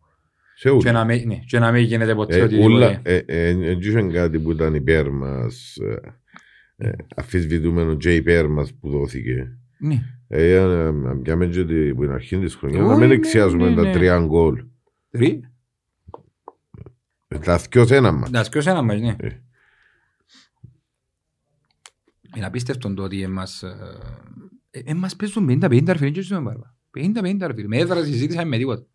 Σε 0.55 0.69
Και 0.69 0.75
ούλα. 0.75 0.93
να 0.93 1.05
μην, 1.05 1.27
ναι, 1.27 1.37
και 1.47 1.59
να 1.59 1.73
μην 1.73 1.85
γίνεται 1.85 2.15
ποτέ 2.15 2.39
Ε, 2.39 2.43
ότι 2.43 2.63
ούλα, 2.63 3.01
ε, 3.03 3.17
ε, 3.27 3.49
εν 3.49 3.79
είχε 3.81 4.03
κάτι 4.03 4.39
που 4.39 4.51
ήταν 4.51 4.75
υπέρ 4.75 5.11
μας, 5.11 5.77
ε, 5.77 6.01
ε, 6.77 6.91
αφισβητούμενο 7.17 7.95
και 7.95 8.15
υπέρ 8.15 8.49
μας 8.49 8.75
που 8.75 8.91
δόθηκε. 8.91 9.59
Ναι. 9.79 10.03
Ε, 10.29 10.55
ε, 10.55 10.93
για 11.25 11.37
μένα 11.37 11.53
και 11.53 11.61
ότι 11.61 11.95
που 11.95 12.05
είναι 12.05 12.13
αρχή 12.13 12.39
της 12.39 12.55
χρονιάς, 12.55 12.81
να 12.81 12.89
Όχι, 12.89 12.99
μην 12.99 13.09
ναι, 13.09 13.15
εξιάζουμε 13.15 13.69
ναι, 13.69 13.75
τα 13.75 13.83
ναι. 13.83 13.93
τρία 13.93 14.19
γκολ. 14.19 14.65
Τρί. 15.11 15.41
Ε, 17.29 17.39
Τα 17.39 17.61
δυο 17.71 17.87
σε 17.87 17.97
ένα 17.97 18.13
μας. 18.13 18.31
Να 18.31 18.45
σκιώσει 18.45 18.71
ένα 18.71 18.83
μας, 18.83 19.01
ναι. 19.01 19.17
Ε. 22.35 22.37
Είναι 22.37 22.47
απίστευτο 22.47 22.95
το 22.95 23.03
ότι 23.03 23.23
εμάς, 23.23 23.63
ε, 23.63 23.77
ε, 24.71 24.81
εμάς 24.85 25.17
παίζουν 25.17 25.47
50-50 25.47 25.85
αρφιλή 25.91 26.11
και 26.11 26.21
ζούμε 26.21 26.41
μπάρβα. 26.41 26.75
50-50 26.91 27.37
αρφιλή. 27.45 27.69
Με 27.69 27.77
έδρας 27.79 28.07
συζήτησαμε 28.07 28.49
με 28.49 28.57
τίποτα. 28.59 28.87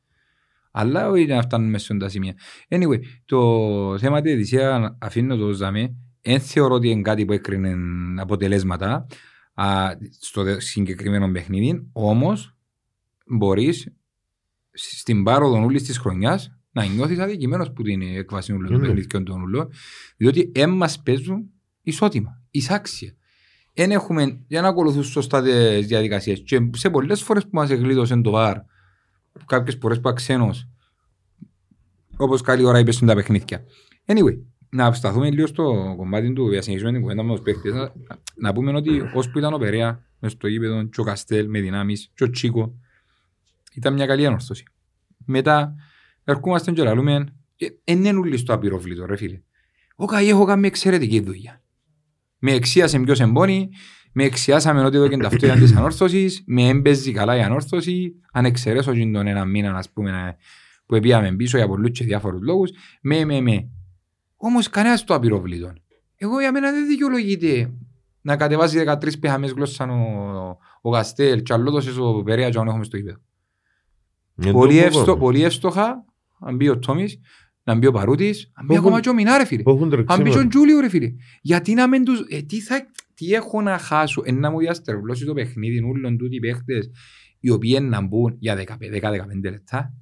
Αλλά 0.71 1.09
όχι 1.09 1.25
να 1.25 1.41
φτάνουμε 1.41 1.69
μέσα 1.71 1.93
στα 1.95 2.09
σημεία. 2.09 2.33
Anyway, 2.69 2.99
το 3.25 3.97
θέμα 3.97 4.21
της 4.21 4.31
διαιτησία 4.31 4.97
αφήνω 5.01 5.35
το 5.35 5.51
ζάμε. 5.51 5.95
Δεν 6.21 6.39
θεωρώ 6.39 6.73
ότι 6.75 6.89
είναι 6.89 7.01
κάτι 7.01 7.25
που 7.25 7.33
έκρινε 7.33 7.75
αποτελέσματα 8.21 9.07
α, 9.53 9.89
στο 10.19 10.43
δε- 10.43 10.59
συγκεκριμένο 10.59 11.31
παιχνίδι. 11.31 11.87
Όμως 11.91 12.55
μπορείς 13.25 13.91
στην 14.71 15.23
πάροδο 15.23 15.63
όλης 15.63 15.83
της 15.83 15.97
χρονιάς 15.97 16.57
να 16.71 16.85
νιώθεις 16.85 17.19
αδικημένος 17.19 17.71
που 17.73 17.83
την 17.83 18.01
έκβαση 18.01 18.51
όλων 18.53 18.71
των 18.71 18.79
Ναι. 18.81 18.87
παιχνιδιών 18.87 19.23
των 19.25 19.41
ούλων 19.41 19.69
διότι 20.17 20.51
δεν 20.53 20.69
μας 20.69 21.01
παίζουν 21.01 21.49
ισότιμα, 21.81 22.41
εισάξια. 22.51 23.13
Δεν 23.77 23.91
έχουμε, 23.91 24.39
για 24.47 24.61
να 24.61 24.67
ακολουθούν 24.67 25.03
σωστά 25.03 25.41
τις 25.41 25.87
διαδικασίες 25.87 26.41
και 26.45 26.69
σε 26.75 26.89
πολλές 26.89 27.23
φορές 27.23 27.43
που 27.43 27.49
μας 27.51 27.69
εγκλείδωσε 27.69 28.21
το 28.21 28.31
ΒΑΡ 28.31 28.57
κάποιες 29.45 29.77
φορές 29.81 29.99
που 29.99 30.09
αξένος 30.09 30.67
όπως 32.17 32.41
καλή 32.41 32.63
ώρα 32.63 32.79
είπες 32.79 32.95
στην 32.95 33.07
τα 33.07 33.15
παιχνίδια. 33.15 33.63
Anyway, 34.05 34.37
να 34.69 34.85
abσταθούμε 34.85 35.31
λίγο 35.31 35.47
στο 35.47 35.93
κομμάτι 35.97 36.33
του, 36.33 36.47
για 36.47 36.55
να 36.55 36.61
συνεχίσουμε 36.61 36.91
την 36.91 37.01
κουβέντα 37.01 37.23
με 37.23 37.31
τους 37.31 37.41
παίχτες, 37.41 37.73
να, 37.73 37.91
να 38.35 38.53
πούμε 38.53 38.75
ότι 38.75 39.01
ώσπου 39.13 39.37
ήταν 39.37 39.53
ο 39.53 39.57
Περέα 39.57 40.03
μες 40.19 40.31
στο 40.31 40.47
γήπεδο 40.47 40.83
και 40.83 41.01
ο 41.01 41.03
Καστέλ 41.03 41.49
με 41.49 41.59
δυνάμεις 41.59 42.11
και 42.13 42.23
ο 42.23 42.29
Τσίκο 42.29 42.79
ήταν 43.73 43.93
μια 43.93 44.05
καλή 44.05 44.25
ανόρθωση. 44.25 44.63
Μετά 45.25 45.75
ερχόμαστε 46.23 46.71
και 46.71 46.83
λαλούμε 46.83 47.13
εν 47.83 48.05
είναι 48.05 48.17
ούλοι 48.17 48.37
στο 48.37 48.53
απειρόβλητο 48.53 49.05
ρε 49.05 49.15
φίλε. 49.15 49.41
Ο 49.95 50.05
Καϊ 50.05 50.27
έχω 50.27 50.45
κάνει 50.45 50.67
εξαιρετική 50.67 51.19
δουλειά. 51.19 51.61
Με 52.39 52.51
εξίασε 52.51 52.99
ποιος 52.99 53.19
εμπόνι, 53.19 53.69
με 54.11 54.23
εξιάσαμε 54.23 54.83
ότι 54.83 54.97
εδώ 54.97 55.07
και 55.07 55.17
ταυτότητα 55.17 55.53
της 55.53 55.75
ανόρθωσης, 55.75 56.43
με 56.45 56.67
έμπαιζε 56.67 57.11
καλά 57.11 57.35
η 57.35 57.41
ανόρθωση, 57.41 58.13
αν 58.31 58.45
εξαιρέσω 58.45 58.93
και 58.93 59.09
τον 59.13 59.27
ένα 59.27 59.45
μήνα 59.45 59.77
ας 59.77 59.89
πούμε, 59.89 60.37
που 60.85 60.95
επίαμε 60.95 61.31
πίσω 61.35 61.57
για 61.57 61.67
πολλούς 61.67 61.91
και 61.91 62.03
διάφορους 62.03 62.41
λόγους, 62.41 62.71
με, 63.01 63.25
με, 63.25 63.41
με. 63.41 63.69
Όμως 64.37 64.69
κανένας 64.69 65.03
το 65.03 65.13
απειρόβλητο. 65.13 65.73
Εγώ 66.15 66.39
για 66.39 66.51
μένα 66.51 66.71
δεν 66.71 66.87
δικαιολογείται 66.87 67.71
να 68.21 68.35
κατεβάζει 68.35 68.83
13 68.87 69.19
πεχαμές 69.19 69.51
γλώσσαν 69.51 69.89
ο, 69.89 70.57
ο 70.81 70.89
Γαστέλ 70.89 71.41
και 71.41 71.53
αλλότωσες 71.53 71.97
ο 71.97 72.23
Περέας 72.23 72.51
και 72.51 72.59
αν 72.59 72.67
έχουμε 72.67 72.83
στο 72.83 72.97
γήπεδο. 72.97 73.17
Ε, 74.43 74.51
Πολύ, 74.51 74.79
το 74.79 74.85
εύστο, 74.85 75.13
πω. 75.13 75.17
πολύ 75.17 75.43
εύστοχα, 75.43 76.05
αν 76.39 76.55
μπει 76.55 76.69
ο 76.69 76.79
Τόμις, 76.79 77.19
να 77.67 77.75
μπει 77.75 77.87
ο 77.87 77.91
Παρούτης, 77.91 78.51
να 78.55 78.63
μπει 78.63 78.73
Έχουν- 78.73 78.85
ακόμα 78.85 79.01
και 79.01 79.09
ο 79.09 79.13
Μινά 79.13 79.37
ρε 79.37 79.45
φίλε. 79.45 79.61
Που 79.61 79.69
έχουν 79.69 79.83
Αν 79.83 79.89
μπει 79.89 80.03
και 80.03 80.11
ο 80.11 80.15
τρεξίματα. 80.15 80.47
Τζούλιο 80.47 80.79
ρε 80.79 80.89
φίλε. 80.89 81.11
Γιατί 81.41 81.73
να 81.73 81.87
μην 81.87 82.03
τους... 82.03 82.19
Ε, 82.29 82.41
τι, 82.41 82.61
θα... 82.61 82.85
τι 83.13 83.33
έχω 83.33 83.61
να 83.61 83.77
χάσω, 83.77 84.21
ε, 84.25 84.31
να 84.31 84.51
μου 84.51 84.59
διαστερβλώσει 84.59 85.25
το 85.25 85.33
παιχνίδι 85.33 85.83
ούλων 85.83 86.17
τούτοι 86.17 86.35
οι 86.35 86.39
παίχτες 86.39 86.89
οι 87.39 87.49
οποίοι 87.49 87.79
να 87.81 88.01
μπουν 88.01 88.35
για 88.39 88.55
10-15 88.79 89.41
λεπτά. 89.41 89.93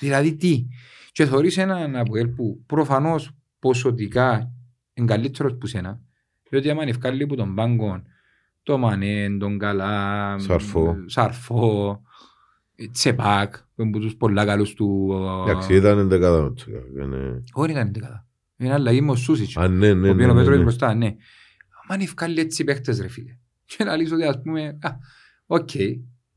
Δηλαδή 0.00 0.36
τι; 0.36 0.66
Και 1.12 1.26
θεωρείς 1.26 1.56
έναν 1.58 1.96
Αποέλ 1.96 2.28
που 2.28 2.62
προφανώς 2.66 3.30
ποσοτικά 3.58 4.52
είναι 4.94 5.06
καλύτερος 5.06 5.56
που 5.56 5.66
σένα. 5.66 6.00
Διότι 6.50 6.70
άμα 6.70 6.82
ευκάλλει 6.82 7.26
που 7.26 7.34
τον 7.34 7.54
πάγκο 7.54 8.02
το 8.62 8.78
Μανέ, 8.78 9.36
τον 9.38 9.58
Καλά, 9.58 10.34
Σαρφό. 10.38 10.96
Σαρφό, 11.06 11.90
ε, 11.90 12.08
Τσεπάκ, 12.92 13.56
που 13.58 13.82
είναι 13.82 13.90
από 13.90 13.98
τους 13.98 14.16
πολλά 14.16 14.44
καλούς 14.44 14.74
του... 14.74 15.08
ε, 15.46 15.50
Εντάξει, 15.50 15.74
ήταν 15.74 15.98
εντεκάδα 15.98 16.42
με 16.42 16.54
τσικά. 16.54 16.78
Είναι- 17.02 17.42
Όχι 17.52 17.70
ήταν 17.70 17.86
εντεκάδα. 17.86 18.26
Είναι 18.56 18.72
αλλαγή 18.72 19.00
με 19.00 19.10
ο 19.10 19.14
Σούσιτς. 19.16 19.56
Α, 19.56 19.68
ναι, 19.68 19.94
ναι, 19.94 20.08
Ο 20.08 20.12
οποίος 20.12 20.16
ναι, 20.26 20.32
ο 20.32 20.34
ναι, 20.34 20.40
Πέτρος 20.40 20.56
ναι. 20.56 20.62
μπροστά, 20.62 20.94
ναι. 20.94 21.14
Αν 21.88 22.00
ευκάλλει 22.00 22.40
έτσι 22.40 22.64
παίχτες 22.64 23.00
ρε 23.00 23.08
φίλε. 23.08 23.36
Και 23.76 23.84
να 23.84 23.96
λύσω 23.96 24.14
ότι 24.14 24.24
ας 24.24 24.40
πούμε, 24.42 24.78
α, 24.80 24.90
οκ, 25.46 25.68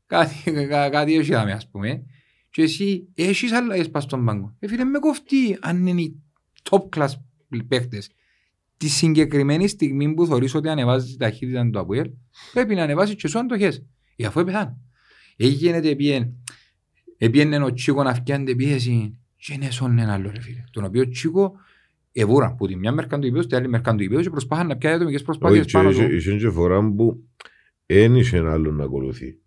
κάτι, 0.06 0.34
κα- 0.68 0.90
κάτι 0.90 1.14
έχει 1.16 1.32
δάμε 1.32 1.52
ας 1.52 1.68
πούμε. 1.70 2.02
Και 2.50 2.62
εσύ 2.62 3.08
έχεις 3.14 3.52
αλλαγές 3.52 3.90
πας 3.90 4.02
στον 4.02 4.24
πάγκο. 4.24 4.54
Ε 4.58 4.68
φίλε 4.68 4.84
με 4.84 4.98
κοφτεί 4.98 5.58
αν 5.60 5.86
είναι 5.86 6.00
οι 6.00 6.22
top 6.70 6.88
class 6.96 7.08
παίχτες. 7.68 8.10
Τη 8.76 8.88
συγκεκριμένη 8.88 9.68
στιγμή 9.68 10.14
που 10.14 10.26
θεωρείς 10.26 10.54
ότι 10.54 10.68
ανεβάζεις 10.68 11.10
τη 11.12 11.16
ταχύτητα 11.18 11.70
του 11.70 11.78
Αποέλ, 11.78 12.10
πρέπει 12.52 12.74
να 12.74 12.82
ανεβάσεις 12.82 13.14
και 13.14 13.28
σου 13.28 13.38
αν 13.38 13.46
το 13.46 13.54
έχεις. 13.54 13.84
Ή 14.16 14.24
αφού 14.24 14.40
έπεθαν. 14.40 14.76
Έγινε 15.40 15.94
πιέν, 15.96 16.34
επίενε 17.18 17.64
ο 17.64 17.72
Τσίκο 17.72 18.02
να 18.02 18.14
φτιάνεται 18.14 18.54
πίεση 18.54 19.18
και 19.36 19.52
είναι 19.54 19.70
σόν 19.70 19.98
ένα 19.98 20.12
άλλο 20.12 20.30
ρε 20.34 20.40
φίλε. 20.40 20.64
Τον 20.70 20.84
οποίο 20.84 21.08
Τσίκο 21.08 21.52
εβούραν 22.12 22.54
που 22.56 22.66
τη 22.66 22.76
μια 22.76 22.92
μερκάν 22.92 23.20
του 23.20 23.26
υπέου, 23.26 23.42
στην 23.42 23.56
άλλη 23.56 23.68
μερκάν 23.68 23.96
του 23.96 24.02
υπέου 24.02 24.20
και 24.20 24.30
προσπάθαν 24.30 24.66
να 24.66 24.76
πιάνε 24.76 24.94
ατομικές 24.96 25.20
Όχι, 25.20 25.24
προσπάθειες 25.24 25.66
και 25.66 25.72
πάνω 25.72 25.90
είχε- 25.90 26.08
του. 26.08 26.14
είχε 26.14 26.36
και 26.36 26.50
φορά 26.50 26.92
που 26.92 27.24
δεν 27.86 28.14
είχε 28.16 28.38
άλλο 28.38 28.72
να 28.72 28.84
ακολουθεί. 28.84 29.38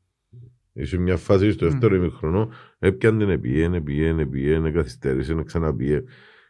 Είχε 0.73 0.97
μια 0.97 1.17
φάση 1.17 1.51
στο 1.51 1.65
Μμ. 1.65 1.69
δεύτερο 1.69 1.95
ημιχρονό, 1.95 2.49
έπιαν 2.79 3.17
την 3.17 3.41
πιένε, 3.41 3.81
πιένε, 3.81 4.25
πιένε, 4.25 4.71
καθυστέρησε, 4.71 5.33
να 5.33 5.43
ξαναπιέ. 5.43 6.03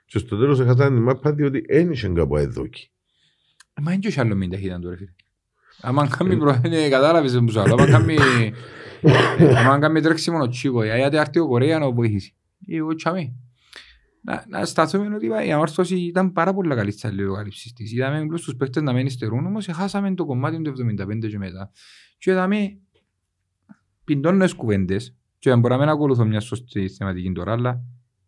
Και 0.06 0.18
στο 0.18 0.38
τέλος 0.38 0.60
έχασαν 0.60 0.94
την 0.94 1.04
μάπα 1.04 1.34
διότι 1.34 1.64
δεν 1.70 1.92
είχε 1.92 2.08
κάπου 2.10 2.38
εδόκι. 2.38 2.90
Μα 3.82 3.92
είναι 3.92 4.00
και 4.02 4.08
όχι 4.08 4.20
άλλο 4.20 4.36
μην 4.36 4.50
ταχύτητα 4.50 4.80
του 4.80 4.90
ρε 4.90 4.96
φίλε. 4.96 5.10
Άμα 5.82 6.08
κάνει 6.08 6.38
προ... 6.38 6.62
ναι, 6.70 6.90
κατάλαβες 6.90 7.40
που 7.40 7.52
σου 7.52 7.60
άλλο. 7.60 7.74
Άμα 7.74 7.86
κάνει... 7.86 8.18
Άμα 9.58 9.80
κάνει 9.80 10.02
τρέξιμο 10.02 10.40
ο 10.40 10.48
Τσίκο, 10.48 10.84
γιατί 10.84 11.18
έρθει 11.18 11.40
ο 11.40 11.48
Κορέα 11.48 11.80
να 11.80 11.92
βοηθήσει. 11.92 12.36
Ή 12.60 12.76
εγώ 12.76 12.96
τσάμε. 12.96 13.34
Να, 14.22 14.46
να 14.48 14.66
σταθούμε 14.66 15.16
ότι 15.16 15.26
η 15.48 15.52
ανόρθωση 15.52 15.96
ήταν 15.96 16.32
πάρα 16.32 16.54
πολύ 16.54 16.76
καλή 16.76 16.92
στις 16.92 17.06
αλληλοκαλύψεις 17.06 17.74
της. 17.74 17.94
Είδαμε 17.94 18.20
όλους 18.20 18.42
τους 18.44 18.56
παίκτες 18.56 18.84
να 18.84 18.94
μένει 18.94 19.10
στερούν, 19.10 19.46
όμως 19.46 19.68
χάσαμε 19.72 20.14
το 20.14 20.26
κομμάτι 20.26 20.62
του 20.62 20.74
75 21.02 21.30
και 21.30 21.38
μετά. 21.38 21.72
Και 22.18 22.32
είδαμε 22.32 22.78
πιντώνες 24.04 24.54
κουβέντες 24.54 25.16
και 25.40 25.56
μπορεί 25.56 25.74
να 25.74 25.80
μην 25.80 25.90
ακολουθώ 25.90 26.26
μια 26.26 26.40
σωστή 26.40 26.90
θεματική 26.90 27.32
τώρα, 27.32 27.52
αλλά 27.52 27.82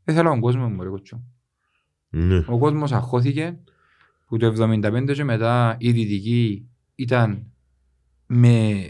δεν 0.03 0.15
θέλω 0.15 0.29
τον 0.29 0.39
κόσμος 0.39 0.71
μου 0.71 0.83
ρε 0.83 0.89
κοτσό. 0.89 1.23
Ναι. 2.09 2.43
Ο 2.47 2.57
κόσμος 2.57 2.91
αχώθηκε 2.91 3.59
που 4.27 4.37
το 4.37 4.53
75 4.59 5.11
και 5.13 5.23
μετά 5.23 5.75
η 5.79 5.91
Δυτική 5.91 6.67
ήταν 6.95 7.51
με 8.25 8.87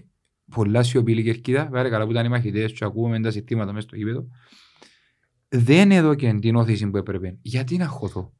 πολλά 0.56 0.84
σιωπηλή 0.84 1.24
κερκίδα. 1.24 1.68
Βέβαια 1.72 1.89
καλά 1.89 2.06
που 2.06 2.12
ήταν 2.12 2.26
οι 2.26 2.30
μαχητές 2.30 2.74
και 2.74 2.86
ακούμε 2.86 3.20
τα 3.20 3.32
συστήματα 3.32 3.74
μέσα 3.74 3.88
στο 3.88 3.96
γήπεδο. 3.96 4.28
Δεν 5.50 5.92
έδωκε 5.92 6.38
την 6.42 6.56
όθηση 6.56 6.89
που 6.89 6.98
έπρεπε. 6.98 7.38
Γιατί 7.42 7.78
να 7.78 7.86
χωθώ; 7.88 8.34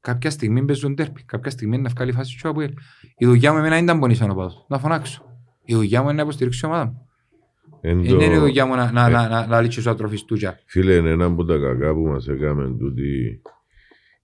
Κάποια 0.00 0.30
στιγμή 0.30 0.64
παίζουν 0.64 0.94
τέρπι. 0.94 1.22
Κάποια 1.24 1.50
στιγμή 1.50 1.78
να 1.78 1.88
βγάλει 1.88 2.12
φάση 2.12 2.38
του 2.42 2.48
Αποέλ. 2.48 2.72
Η 3.16 3.26
δουλειά 3.26 3.52
μου 3.52 3.58
εμένα 3.58 3.74
δεν 3.74 3.84
ήταν 3.84 3.98
πονήσω 3.98 4.26
να 4.26 4.34
πάω. 4.34 4.50
Να 4.68 4.78
φωνάξω. 4.78 5.24
Η 5.64 5.74
δουλειά 5.74 6.00
μου 6.02 6.06
είναι 6.08 6.16
να 6.16 6.22
υποστηρίξω 6.22 6.66
η 6.66 6.70
ομάδα 6.70 6.84
μου. 6.86 7.02
Εν 7.80 8.02
Δεν 8.02 8.08
το- 8.18 8.24
είναι 8.24 8.34
η 8.34 8.38
δουλειά 8.38 8.66
μου 8.66 8.74
να, 8.74 8.92
να, 8.92 9.06
Ε. 9.06 9.10
να, 9.10 9.28
να, 9.28 9.46
να 9.46 9.60
λύσω 9.60 9.90
ατροφιστούτια. 9.90 10.60
Φίλε, 10.66 10.94
είναι 10.94 11.10
ένα 11.10 11.24
από 11.24 11.44
τα 11.44 11.58
κακά 11.58 11.92
που 11.94 12.00
μας 12.06 12.28
έκαμε 12.28 12.76
τούτη 12.78 13.40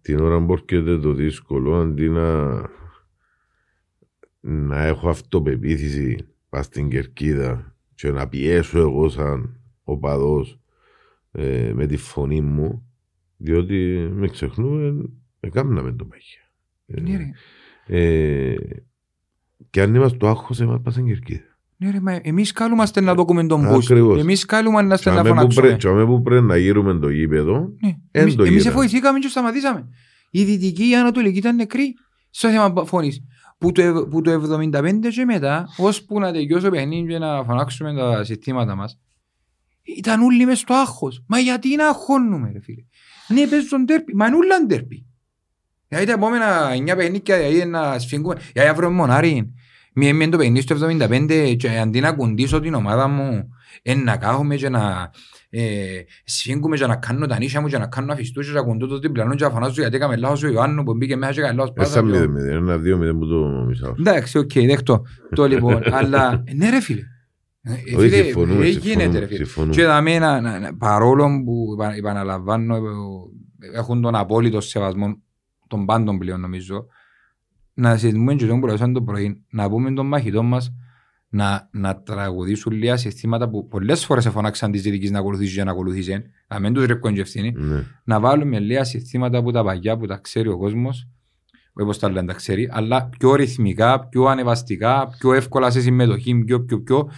την 0.00 0.18
ώρα 0.18 0.44
που 0.44 0.52
έρχεται 0.52 0.98
το 0.98 1.12
δύσκολο 1.12 1.76
αντί 1.76 2.08
να, 2.08 2.52
να 4.40 4.84
έχω 4.84 5.08
αυτοπεποίθηση 5.08 6.18
πας 6.48 6.66
στην 6.66 6.88
κερκίδα 6.88 7.76
και 7.94 8.10
να 8.10 8.28
πιέσω 8.28 8.78
εγώ 8.78 9.08
σαν 9.08 9.60
οπαδός 9.82 10.60
ε, 11.32 11.72
με 11.74 11.86
τη 11.86 11.96
φωνή 11.96 12.40
μου 12.40 12.86
διότι 13.36 14.08
με 14.12 14.28
ξεχνούμε 14.28 15.08
έκαναμε 15.40 15.92
το 15.92 16.04
παγιά. 16.04 16.40
Ναι 16.86 17.16
ρε. 17.16 17.30
Ε, 17.86 18.56
και 19.70 19.82
αν 19.82 19.94
είμαστε 19.94 20.16
το 20.16 20.28
άγχος 20.28 20.60
εμάς 20.60 20.80
πας 20.82 20.92
στην 20.92 21.06
κερκίδα. 21.06 21.51
Ναι 21.82 21.90
ρε, 21.90 22.00
μα 22.00 22.18
εμείς 22.22 22.52
καλούμαστε 22.52 23.00
να 23.00 23.14
δοκούμε 23.14 23.46
τον 23.46 23.68
boost. 23.68 23.74
Ακριβώς. 23.82 24.20
Εμείς 24.20 24.44
καλούμε 24.44 24.82
να 24.82 24.96
Και 24.96 25.10
να 25.10 25.18
αμέ 25.20 25.28
που 25.28 25.34
φωνάξουμε. 25.34 25.66
πρέ- 25.66 25.78
και 25.80 25.88
αμέ 25.88 26.04
που 26.04 26.22
πρέπει 26.22 26.44
να 26.44 26.56
γύρουμε 26.56 26.98
το 26.98 27.08
γήπεδο, 27.08 27.72
Ναι. 27.80 27.88
Εν 28.10 28.22
Εμείς, 28.22 28.34
το 28.34 28.42
εμείς 28.44 28.60
είδα. 28.60 28.70
εφοηθήκαμε 28.70 29.18
και 29.18 29.28
σταματήσαμε. 29.28 29.88
Η 30.30 30.44
Δυτική, 30.44 30.88
η 30.88 30.94
Ανατολική 30.96 31.38
ήταν 31.38 31.56
νεκρή 31.56 31.94
στο 32.30 32.48
θέμα 32.48 32.84
φωνής. 32.84 33.22
Που 33.58 33.72
το, 33.72 33.82
ευ- 33.82 34.08
που 34.08 34.20
το 34.20 34.30
75 34.30 35.08
και 35.10 35.24
μετά, 35.24 35.68
ώσπου 35.78 36.18
να 36.20 36.32
τελειώσει 36.32 36.64
το 36.64 36.70
παιχνίδι 36.70 37.08
και 37.08 37.18
να 37.18 37.44
φωνάξουμε 37.44 37.94
τα 37.94 38.24
συστήματα 38.24 38.74
μας, 38.74 38.98
ήταν 39.82 40.22
όλοι 40.22 40.44
μες 40.46 40.58
στο 40.58 40.74
άγχος. 40.74 41.24
Μα 41.26 41.38
γιατί 41.38 41.76
να 41.76 41.86
αγχώνουμε 41.88 42.50
ρε 42.52 42.60
φίλε; 42.60 42.82
Ναι, 43.28 43.46
παίζουν 43.46 43.86
τέρπι. 43.86 44.14
Μα 44.16 44.26
είναι 44.26 44.36
όλα 44.36 44.66
τέρπι. 44.68 45.06
Γιατί 45.88 46.06
τα 46.06 46.12
επόμενα 46.12 46.70
9 46.74 46.96
παιχνίδια 46.96 47.36
δηλαδή 47.38 47.64
να 47.64 47.98
σφίγγουμε. 47.98 48.34
Γιατί 48.52 48.68
αύριο 48.68 48.90
μονάρι. 48.90 49.52
Μία 49.94 50.14
μία 50.14 50.28
το 50.28 50.36
παιχνίδι 50.36 50.60
στο 50.60 50.76
75 50.90 51.54
και 51.58 51.68
αντί 51.78 52.00
να 52.00 52.12
κουντήσω 52.12 52.60
την 52.60 52.74
ομάδα 52.74 53.08
μου 53.08 53.48
ε, 53.82 53.94
να 53.94 54.16
κάθομαι 54.16 54.56
και 54.56 54.68
να 54.68 55.10
ε, 55.50 55.62
σφίγγουμαι 56.24 56.76
και 56.76 56.86
να 56.86 56.96
κάνω 56.96 57.26
τα 57.26 57.38
νύχια 57.38 57.60
μου 57.60 57.66
και 57.68 57.78
να 57.78 57.86
κάνω 57.86 58.12
αφιστούς 58.12 58.46
και 58.46 58.52
να 58.52 58.62
κουντώ 58.62 58.86
το 58.86 58.98
διπλανό 58.98 59.34
και 59.34 59.44
να 59.44 59.50
φωνάζω 59.50 59.80
γιατί 59.80 59.96
έκαμε 59.96 60.16
λάθος 60.16 60.42
ο 60.42 60.48
Ιωάννου 60.48 60.82
που 60.82 60.94
μπήκε 60.94 61.16
μέσα 61.16 61.32
και 61.32 61.40
έκανε 61.40 61.54
λάθος 61.56 61.72
πάσα. 61.72 61.90
Έσαν 61.90 62.04
και 62.10 62.12
ο- 62.12 62.14
μηδέν 62.14 62.30
μηδέν, 62.30 62.56
ένα 62.56 62.78
δύο 62.78 62.96
μηδέν 62.98 63.18
που 63.18 63.26
το 63.26 63.64
μισάω. 63.68 63.94
Εντάξει, 63.98 64.38
οκ, 64.38 64.50
δέχτω 64.54 65.02
το 65.34 65.46
λοιπόν. 65.46 65.80
Αλλά 65.98 66.42
ναι 66.56 66.70
ρε 66.70 66.80
φίλε. 66.80 67.02
Ε, 67.62 67.72
ε, 67.72 67.96
Όχι, 67.96 68.08
φίλε, 68.08 68.22
συμφωνούμε, 68.22 68.54
δεν 68.62 68.72
συμφωνούμε, 68.72 69.02
γίνεται 69.02 69.18
ρε 69.18 69.26
φίλε. 69.26 69.36
συμφωνούμε. 69.44 69.74
Και 69.74 69.84
δαμε, 69.84 70.18
να, 70.18 70.40
να, 70.40 70.58
να, 70.58 70.76
παρόλο 70.76 71.42
που 71.44 71.76
επα- 71.80 71.96
επαναλαμβάνω 71.96 72.76
ε, 72.76 72.80
έχουν 73.78 74.00
τον 74.02 74.14
απόλυτο 74.14 74.60
σεβασμό 74.60 75.22
των 75.68 75.84
πάντων 75.86 76.18
πλέον 76.18 76.40
νομίζω 76.40 76.86
να 77.82 77.96
συζητούμε 77.96 78.34
και 78.34 78.46
τον 78.46 78.60
που 78.60 78.66
λέσαν 78.66 78.92
το 78.92 79.02
πρωί 79.02 79.44
να 79.50 79.68
πούμε 79.68 79.92
τον 79.92 80.06
μαχητό 80.06 80.42
μας 80.42 80.72
να, 81.28 81.68
να 81.72 82.02
τραγουδήσουν 82.02 82.72
λίγα 82.72 82.96
συστήματα 82.96 83.48
που 83.48 83.68
πολλές 83.68 84.04
φορές 84.04 84.26
εφωνάξαν 84.26 84.70
τις 84.70 84.82
δυτικές 84.82 85.10
να 85.10 85.18
ακολουθήσουν 85.18 85.56
και 85.56 85.64
να 85.64 85.70
ακολουθήσουν 85.70 86.22
να 86.48 86.58
μην 86.58 86.72
τους 86.72 86.86
ρευκόν 86.86 87.14
και 87.14 87.20
ευθύνη 87.20 87.52
Ναι. 87.56 87.84
να 88.04 88.20
βάλουμε 88.20 88.58
λίγα 88.58 88.84
συστήματα 88.84 89.42
που 89.42 89.50
τα 89.50 89.64
παγιά 89.64 89.96
που 89.96 90.06
τα 90.06 90.16
ξέρει 90.16 90.48
ο 90.48 90.58
κόσμος 90.58 91.06
όχι 91.74 91.84
όπως 91.84 91.98
τα 91.98 92.10
λένε 92.10 92.26
τα 92.26 92.32
ξέρει, 92.32 92.68
αλλά 92.72 93.08
πιο 93.18 93.34
ρυθμικά, 93.34 94.08
πιο 94.08 94.24
ανεβαστικά, 94.24 95.08
πιο 95.18 95.32
εύκολα 95.32 95.70
σε 95.70 95.80
συμμετοχή, 95.80 96.34
πιο 96.44 96.64
πιο 96.64 96.80
πιο 96.80 97.10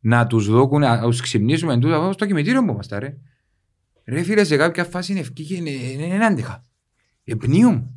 να 0.00 0.26
τους 0.26 0.46
δώκουν, 0.48 0.80
να 0.80 1.00
τους 1.00 1.20
ξυπνήσουμε 1.20 1.78
τούτα, 1.78 1.98
όπως 1.98 2.14
στο 2.14 2.26
κημητήριο 2.26 2.64
που 2.64 2.72
είμαστε 2.72 2.98
ρε. 2.98 3.16
Ρε 4.04 4.22
φίλε 4.22 4.44
σε 4.44 4.56
κάποια 4.56 4.84
φάση 4.84 5.12
είναι 5.12 5.20
ευκή 5.20 5.44
και 5.44 5.54
είναι, 5.54 5.70
είναι, 5.70 6.04
είναι 6.04 6.24
άντεχα. 6.24 6.64
Επνίουν. 7.24 7.90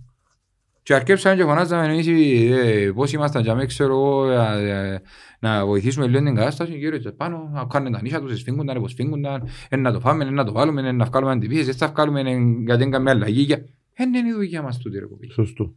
Και 0.92 0.98
αρκέψαμε 0.98 1.36
και 1.36 1.44
φωνάζαμε 1.44 1.86
εμείς 1.94 2.08
ε, 2.08 2.92
πώς 2.96 3.14
ήμασταν 3.14 3.44
και 3.44 3.50
αμέ 3.50 3.66
ξέρω 3.66 3.94
εγώ 3.94 4.30
ε, 4.32 4.94
ε, 4.94 5.00
να 5.40 5.66
βοηθήσουμε 5.66 6.08
λίγο 6.08 6.24
την 6.24 6.36
κατάσταση 6.36 6.72
και 6.72 6.78
γύρω 6.78 6.98
πάνω 7.18 7.50
να 7.54 7.66
κάνουν 7.66 7.92
τα 7.92 8.02
νύχια 8.02 8.20
τους, 8.22 8.40
σφίγγονταν, 8.40 8.78
υποσφίγγονταν, 8.78 9.48
ε, 9.70 9.76
να 9.76 9.92
το 9.92 10.00
φάμε, 10.00 10.24
ε, 10.26 10.30
να 10.30 10.44
το 10.44 10.52
βάλουμε, 10.52 10.88
ε, 10.88 10.92
να 10.92 11.06
βγάλουμε 11.06 11.32
αντιπίσεις, 11.32 11.68
ε, 11.68 11.72
θα 11.72 11.88
βγάλουμε 11.88 12.20
ε, 12.22 12.24
γιατί 12.66 12.82
δεν 12.84 12.92
κάνουμε 12.92 13.10
αλλαγή. 13.12 13.46
και- 13.46 13.54
Ε, 13.94 14.04
είναι 14.04 14.18
η 14.30 14.34
δουλειά 14.34 14.62
μας 14.62 14.78
τούτη 14.78 15.00
ρε 15.00 15.06
κοπή. 15.06 15.30
Σωστό. 15.32 15.74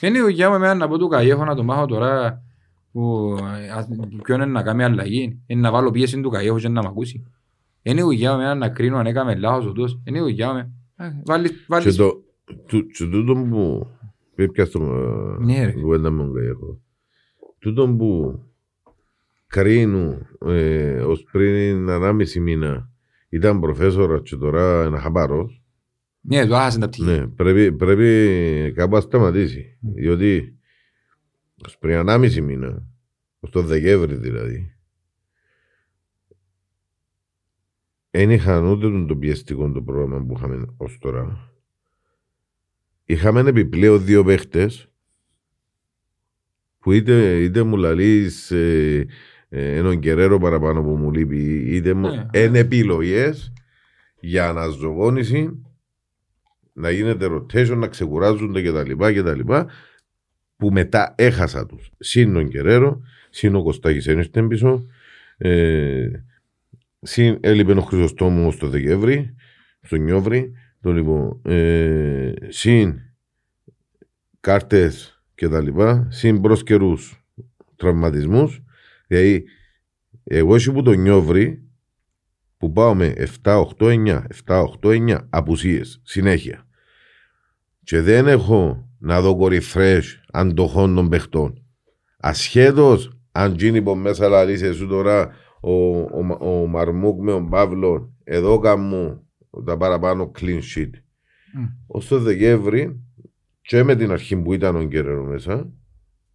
Είναι 0.00 0.18
η 0.18 0.20
δουλειά 0.20 0.48
μου 0.48 0.54
εμένα 0.54 0.74
να 0.74 0.88
πω 0.88 0.98
του 0.98 1.08
Καϊέχο 1.08 1.44
να 1.44 1.54
το 1.54 1.62
μάθω 1.64 1.86
τώρα 1.86 2.42
που 2.92 3.36
ε, 3.64 3.70
ας- 3.70 3.88
ποιον 4.22 4.40
είναι 4.40 4.50
να 4.50 4.62
κάνει 4.62 4.84
αλλαγή, 4.84 5.42
είναι 5.46 5.60
να 5.60 5.70
βάλω 5.70 5.90
πίεση 5.90 6.20
του 6.20 6.30
Καϊέχο 6.30 6.58
και 6.58 6.68
να 6.68 6.82
μ' 6.82 6.86
ακούσει. 6.86 7.24
Είναι 7.82 8.00
η 8.00 8.02
δουλειά 8.02 8.30
μου 8.34 8.40
εμένα 8.40 8.54
να 8.54 8.68
κρίνω 8.68 8.96
αν 8.98 9.06
έκαμε 9.06 9.34
λάθος 9.34 9.66
ο 9.66 9.72
τούς. 9.72 9.98
Είναι 10.04 10.18
η 10.18 10.20
δουλειά 10.20 10.52
μου. 10.52 10.58
Ε, 10.96 11.10
Βάλεις, 11.24 11.50
Και 11.50 11.56
βάλεις 11.68 11.96
το 11.96 12.22
του- 12.66 12.86
και 12.86 13.04
τούτο 13.04 13.34
που 14.34 14.52
πήρε 14.52 14.64
στον 14.64 15.44
Ναι, 15.44 15.64
ρε. 15.64 15.72
κουβέντα 15.72 16.10
με 16.10 16.22
τον 16.22 16.34
Καγιάκο. 16.34 16.80
Τούτο 17.58 17.88
που 17.88 18.40
κρίνουν 19.46 20.26
ε, 20.46 21.00
ως 21.00 21.22
πριν 21.32 21.86
1,5 21.90 22.34
μήνα 22.40 22.90
ήταν 23.28 23.60
προφέσορα 23.60 24.20
και 24.20 24.36
τώρα 24.36 24.84
είναι 24.86 24.98
χαπάρος. 24.98 25.62
Ναι, 26.20 26.46
το 26.46 26.56
άχασαν 26.56 26.80
τα 26.80 26.88
πτυχία. 26.88 27.12
Ναι, 27.16 27.26
πρέπει, 27.26 27.72
πρέπει 27.72 28.72
κάπου 28.74 28.94
να 28.94 29.00
σταματήσει. 29.00 29.78
Διότι 29.80 30.58
ως 31.66 31.78
πριν 31.78 32.04
1,5 32.08 32.40
μήνα 32.40 32.82
στο 33.40 33.62
Δεκέμβρη 33.62 34.14
δηλαδή, 34.14 34.76
δεν 38.10 38.30
είχαν 38.30 38.64
ούτε 38.66 39.04
το 39.06 39.16
πιεστικό 39.16 39.72
το 39.72 39.82
πρόγραμμα 39.82 40.24
που 40.26 40.34
είχαμε 40.36 40.64
ως 40.76 40.98
τώρα. 41.00 41.52
Είχαμε 43.04 43.40
επιπλέον 43.40 44.04
δύο 44.04 44.24
παίχτες 44.24 44.88
που 46.78 46.92
είτε, 46.92 47.42
είτε 47.42 47.62
μου 47.62 47.76
λαλείς 47.76 48.50
ε, 48.50 49.06
ε, 49.48 49.76
έναν 49.76 49.98
κεραίρο 49.98 50.38
παραπάνω 50.38 50.82
που 50.82 50.96
μου 50.96 51.12
λείπει, 51.12 51.64
είτε 51.66 51.94
μου, 51.94 52.08
ναι. 52.08 52.26
εν 52.30 52.54
επιλογές 52.54 53.52
για 54.20 54.48
αναζωγόνηση 54.48 55.62
να 56.72 56.90
γίνεται 56.90 57.26
rotation, 57.30 57.76
να 57.76 57.86
ξεκουράζονται 57.86 58.62
κτλ. 58.62 59.52
που 60.56 60.70
μετά 60.70 61.14
έχασα 61.16 61.66
τους. 61.66 61.90
Συν 61.98 62.32
τον 62.32 62.48
Κεραίρο, 62.48 63.00
συν 63.30 63.54
ο 63.54 63.62
Κωστάκης 63.62 64.06
ένιωστε 64.06 64.42
πίσω. 64.42 64.86
Ε, 65.36 66.08
συν 67.00 67.38
έλειπε 67.40 67.72
ο 67.72 67.80
Χρυσοστόμου 67.80 68.56
το 68.56 68.68
Δεκέμβρη, 68.68 69.34
στο 69.80 69.96
Νιόβρη. 69.96 70.52
Το 70.84 70.92
λοιπόν, 70.92 71.40
ε, 71.44 72.32
συν 72.48 73.00
κάρτες 74.40 75.22
κτλ. 75.34 75.80
Συν 76.08 76.40
προ 76.40 76.56
καιρού 76.56 76.92
τραυματισμούς. 77.76 78.62
Δηλαδή, 79.06 79.44
εγώ 80.24 80.54
εσύ 80.54 80.72
που 80.72 80.82
το 80.82 80.92
Νιόβρη 80.92 81.68
που 82.56 82.72
πάω 82.72 82.94
με 82.94 83.12
7, 83.42 83.64
8, 83.78 83.86
9, 83.86 84.22
7, 84.46 84.64
8, 84.80 84.88
9 84.88 85.18
απουσίες 85.30 86.00
συνέχεια 86.02 86.66
και 87.84 88.00
δεν 88.00 88.26
έχω 88.26 88.88
να 88.98 89.20
δω 89.20 89.36
κορυφρές 89.36 90.24
αντοχών 90.32 90.94
των 90.94 91.08
παιχτών. 91.08 91.64
Ασχέτως 92.16 93.18
αν 93.32 93.54
γίνει 93.54 93.78
από 93.78 93.94
μέσα 93.94 94.28
λαλείς 94.28 94.62
εσύ 94.62 94.86
τώρα 94.86 95.30
ο, 95.60 95.72
ο, 95.98 96.26
ο, 96.40 96.66
Μαρμούκ 96.66 97.22
με 97.22 97.30
τον 97.30 97.48
Παύλο 97.48 98.12
εδώ 98.24 98.58
καμού 98.58 99.24
τα 99.64 99.76
παραπάνω 99.76 100.30
clean 100.40 100.60
sheet. 100.74 100.90
Mm. 100.90 101.70
Ως 101.86 102.08
το 102.08 102.18
Δεκέμβρη 102.18 103.00
και 103.60 103.82
με 103.82 103.96
την 103.96 104.10
αρχή 104.10 104.36
που 104.36 104.52
ήταν 104.52 104.76
ο 104.76 104.84
καιρό 104.84 105.24
μέσα 105.24 105.70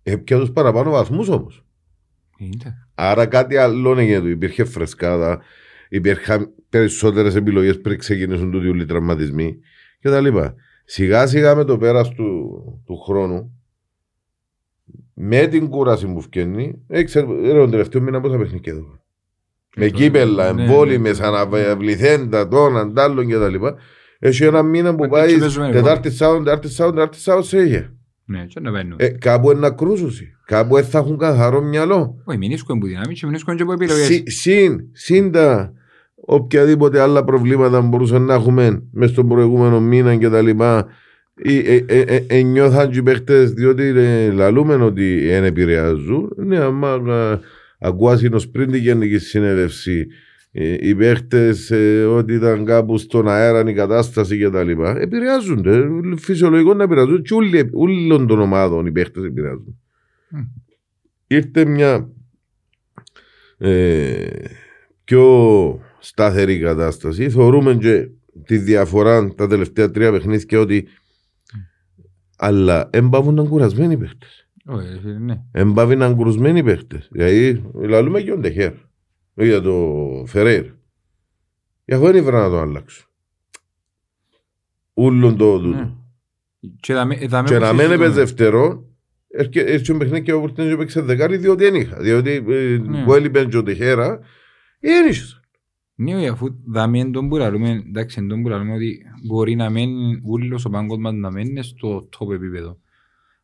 έπια 0.03 0.39
τους 0.39 0.51
παραπάνω 0.51 0.91
βαθμούς 0.91 1.29
όμως. 1.29 1.65
Άρα 2.95 3.25
κάτι 3.25 3.58
άλλο 3.58 3.97
έγινε, 3.97 4.29
υπήρχε 4.29 4.63
φρεσκάδα, 4.63 5.41
υπήρχαν 5.89 6.53
περισσότερες 6.69 7.36
επιλογές 7.36 7.82
πριν 7.82 7.97
ξεκινήσουν 7.97 8.51
του 8.51 8.60
διούλοι 8.60 8.86
τραυματισμοί 8.86 9.60
κτλ. 9.99 10.38
Σιγά 10.86 11.27
σιγά 11.27 11.55
με 11.55 11.63
το 11.63 11.77
πέρας 11.77 12.10
του, 12.10 12.84
του 12.86 12.97
χρόνου, 12.97 13.53
με 15.13 15.47
την 15.47 15.69
κούραση 15.69 16.08
που 16.08 16.21
φτιάχνει, 16.21 16.84
έξερε 16.88 17.25
τον 17.53 17.71
τελευταίο 17.71 18.01
μήνα 18.01 18.21
πόσα 18.21 18.38
παιχνίδια 18.38 18.73
εδώ. 18.73 18.99
Με 19.75 19.88
κύπελα, 19.88 20.53
ναι, 20.53 20.62
εμβόλυμες, 20.62 21.19
ναι, 21.19 21.25
αναβληθέντα, 21.25 22.47
τον, 22.47 22.77
αντάλλον 22.77 23.27
κτλ. 23.27 23.65
Έχει 24.19 24.43
ένα 24.43 24.63
μήνα 24.63 24.95
που 24.95 25.08
πάει 25.08 25.38
Τετάρτη 25.71 26.12
Σάουν, 26.12 26.43
Τετάρτη 26.43 26.69
Σάουν, 26.69 26.93
Τετάρτη 26.93 27.19
Σάουν 27.19 27.43
σε 27.43 27.62
είχε. 27.62 27.93
Ναι, 28.25 28.45
και 28.45 28.60
να 28.60 28.71
βαίνουν. 28.71 28.95
Ε, 28.97 29.08
κάπου 29.08 29.51
είναι 29.51 29.60
να 29.60 29.71
κρούσουσι. 29.71 30.36
Κάπου 30.45 30.77
θα 30.77 30.97
έχουν 30.97 31.17
καθαρό 31.17 31.62
μυαλό. 31.62 32.21
Όχι, 32.23 32.38
μην 32.38 32.51
ίσκουν 32.51 32.79
που 32.79 32.88
δυνάμεις 32.88 33.19
και 33.19 33.25
μην 33.25 33.36
ίσκουν 33.36 33.55
και 33.55 33.65
που 33.65 33.71
επιλογές. 33.71 34.23
Συν, 34.25 34.79
συν 34.91 35.32
τα 35.32 35.73
οποιαδήποτε 36.15 37.01
άλλα 37.01 37.23
προβλήματα 37.23 37.82
μπορούσαν 37.82 38.21
να 38.21 38.34
έχουμε 38.34 38.84
μέσα 38.91 39.12
στον 39.13 39.27
προηγούμενο 39.27 39.79
μήνα 39.82 40.15
και 40.15 40.29
τα 40.29 40.41
λοιπά 40.41 40.88
ενιώθαν 42.27 42.89
και 42.91 42.97
οι 42.97 43.03
παίχτες 43.03 43.51
διότι 43.51 43.93
λαλούμε 44.34 44.73
ότι 44.73 45.27
δεν 45.27 45.43
επηρεάζουν 45.43 46.34
ναι 46.36 46.58
άμα 46.58 47.01
ακούασαι 47.80 48.30
πριν 48.52 48.72
την 48.72 48.82
γενική 48.82 49.18
συνέλευση 49.18 50.08
οι 50.80 50.96
παίχτες 50.96 51.72
ότι 52.08 52.34
ήταν 52.34 52.65
κάπου 52.65 52.98
στον 52.98 53.30
αέρα 53.30 53.70
η 53.70 53.74
κατάσταση 53.74 54.38
και 54.38 54.50
τα 54.50 54.63
λοιπά 54.63 55.00
επηρεάζονται 55.00 55.88
φυσιολογικό 56.18 56.74
να 56.74 56.84
επηρεάζουν 56.84 57.22
και 57.22 57.34
όλων 57.72 58.28
των 58.28 58.39
ομάδων 58.39 58.86
οι 58.86 58.92
παίχτες 58.92 59.24
επηρεάζουν 59.24 59.78
ήρθε 61.30 61.65
μια 61.65 62.10
ε, 63.58 64.28
πιο 65.04 65.82
σταθερή 66.00 66.60
κατάσταση. 66.60 67.30
Θεωρούμε 67.30 67.76
και 67.76 68.10
τη 68.46 68.58
διαφορά 68.58 69.34
τα 69.34 69.48
τελευταία 69.48 69.92
τρία 69.92 70.12
παιχνίδια 70.12 70.60
ότι 70.60 70.88
αλλά 72.36 72.89
εμπάβουν 72.92 73.34
να 73.34 73.44
κουρασμένοι 73.44 73.94
οι 73.94 73.98
παίχτες. 73.98 74.49
Ναι. 75.19 75.43
Εμπάβουν 75.51 75.97
να 75.97 76.13
κουρασμένοι 76.13 76.60
οι 76.60 76.63
παίχτες. 76.63 77.10
Δηλαδή, 77.12 77.69
λαλούμε 77.73 78.21
και 78.21 78.32
ο 78.32 78.38
Ντεχέρ. 78.38 78.73
Για 79.34 79.62
το 79.62 80.23
Φεραίρ. 80.27 80.65
Για 81.86 81.97
αυτό 81.97 82.05
δεν 82.05 82.15
ήβρα 82.15 82.41
να 82.41 82.49
το 82.49 82.60
αλλάξω. 82.60 83.08
Ούλον 84.93 85.38
το 85.38 85.60
τούτο. 85.60 85.77
Ναι. 85.77 85.91
Και 86.79 86.93
να 87.60 87.73
μην 87.73 87.91
έπαιζε 87.91 88.12
δευτερό, 88.12 88.86
έρχεται 89.27 89.93
ο 89.93 89.97
παιχνίδι 89.97 90.23
και 90.23 90.34
ο 90.34 90.39
Βουρτίνος 90.39 90.71
έπαιξε 90.71 91.01
δεκάρι 91.01 91.38
διότι 91.38 91.63
δεν 91.63 91.75
είχα. 91.75 92.01
Διότι 92.01 92.43
που 93.05 93.13
έλειπε 93.13 93.45
και 93.45 93.58
ο 93.58 93.63
Τεχέρα, 93.63 94.19
δεν 94.79 95.08
είχες. 95.10 95.39
Ναι, 95.95 96.29
αφού 96.29 96.47
δάμε 96.65 97.10
τον 97.10 97.29
που 97.29 97.36
λαλούμε, 97.36 97.69
εντάξει, 97.69 98.25
τον 98.27 98.41
που 98.41 98.47
λαλούμε 98.47 98.73
ότι 98.73 99.01
μπορεί 99.27 99.55
να 99.55 99.69
μένει 99.69 100.21
ούλος 100.23 100.65
ο 100.65 100.69
πάγκος 100.69 100.97
μας 100.97 101.13
να 101.13 101.32
μένει 101.32 101.63
στο 101.63 102.10
top 102.17 102.34
επίπεδο. 102.34 102.79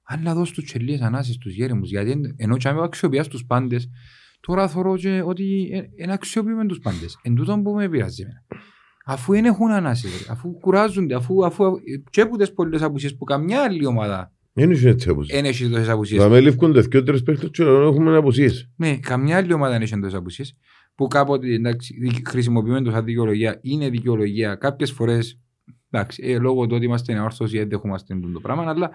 Αλλά 0.05 0.33
δώσ' 0.33 0.51
τους 0.51 0.63
τσελίες 0.63 1.01
ανάσεις 1.01 1.37
τους 1.37 1.53
γέρεμους, 1.53 1.89
γιατί 1.89 2.33
ενώ 2.37 2.57
και 2.57 2.67
αν 2.67 2.83
αξιοποιάς 2.83 3.27
τους 3.27 3.45
πάντες, 3.45 3.89
τώρα 4.39 4.67
θεωρώ 4.67 4.97
και 4.97 5.21
ότι 5.25 5.43
είναι 5.95 6.13
αξιοποιούμε 6.13 6.65
τους 6.65 6.79
πάντες. 6.79 7.19
Εν 7.21 7.35
τούτον 7.35 7.63
που 7.63 7.71
με 7.71 7.89
πειράζει 7.89 8.21
εμένα. 8.21 8.43
Αφού 9.05 9.33
δεν 9.33 9.45
έχουν 9.45 9.71
ανάσεις, 9.71 10.29
αφού 10.29 10.59
κουράζονται, 10.59 11.15
αφού, 11.15 11.45
αφού 11.45 11.63
και 12.09 12.25
που 12.25 12.37
τις 12.37 12.53
πολλές 12.53 12.81
απουσίες 12.81 13.17
που 13.17 13.23
καμιά 13.23 13.63
άλλη 13.63 13.85
ομάδα 13.85 14.33
δεν 14.57 14.71
έχει 14.71 14.87
έτσι 14.87 15.09
απουσίες. 15.09 15.41
Δεν 15.41 15.49
έχει 15.49 15.69
τόσες 15.69 15.89
απουσίες. 15.89 16.21
Θα 16.21 16.29
με 16.29 16.39
λήφκονται 16.39 16.87
και 16.87 17.01
τρεις 17.01 17.23
παίχτες 17.23 17.49
και 17.51 17.63
έχουμε 17.63 18.17
απουσίες. 18.17 18.69
Ναι, 18.75 18.97
καμιά 18.97 19.37
άλλη 19.37 19.53
ομάδα 19.53 19.71
δεν 19.71 19.81
έχει 19.81 19.99
τόσες 19.99 20.13
απουσίες 20.13 20.57
που 20.95 21.07
κάποτε 21.07 21.53
εντάξει, 21.53 22.21
χρησιμοποιούμε 22.25 22.81
το 22.81 22.91
σαν 22.91 23.05
δικαιολογία, 23.05 23.59
είναι 23.61 23.89
δικαιολογία. 23.89 24.55
Κάποιες 24.55 24.91
φορές 24.91 25.39
ε, 26.15 26.37
λόγω 26.37 26.67
του 26.67 26.75
ότι 26.75 26.85
είμαστε 26.85 27.13
εορθώσει 27.13 27.57
δεν 27.57 27.69
δεχόμαστε 27.69 28.19
το 28.33 28.39
πράγμα, 28.39 28.69
αλλά. 28.69 28.91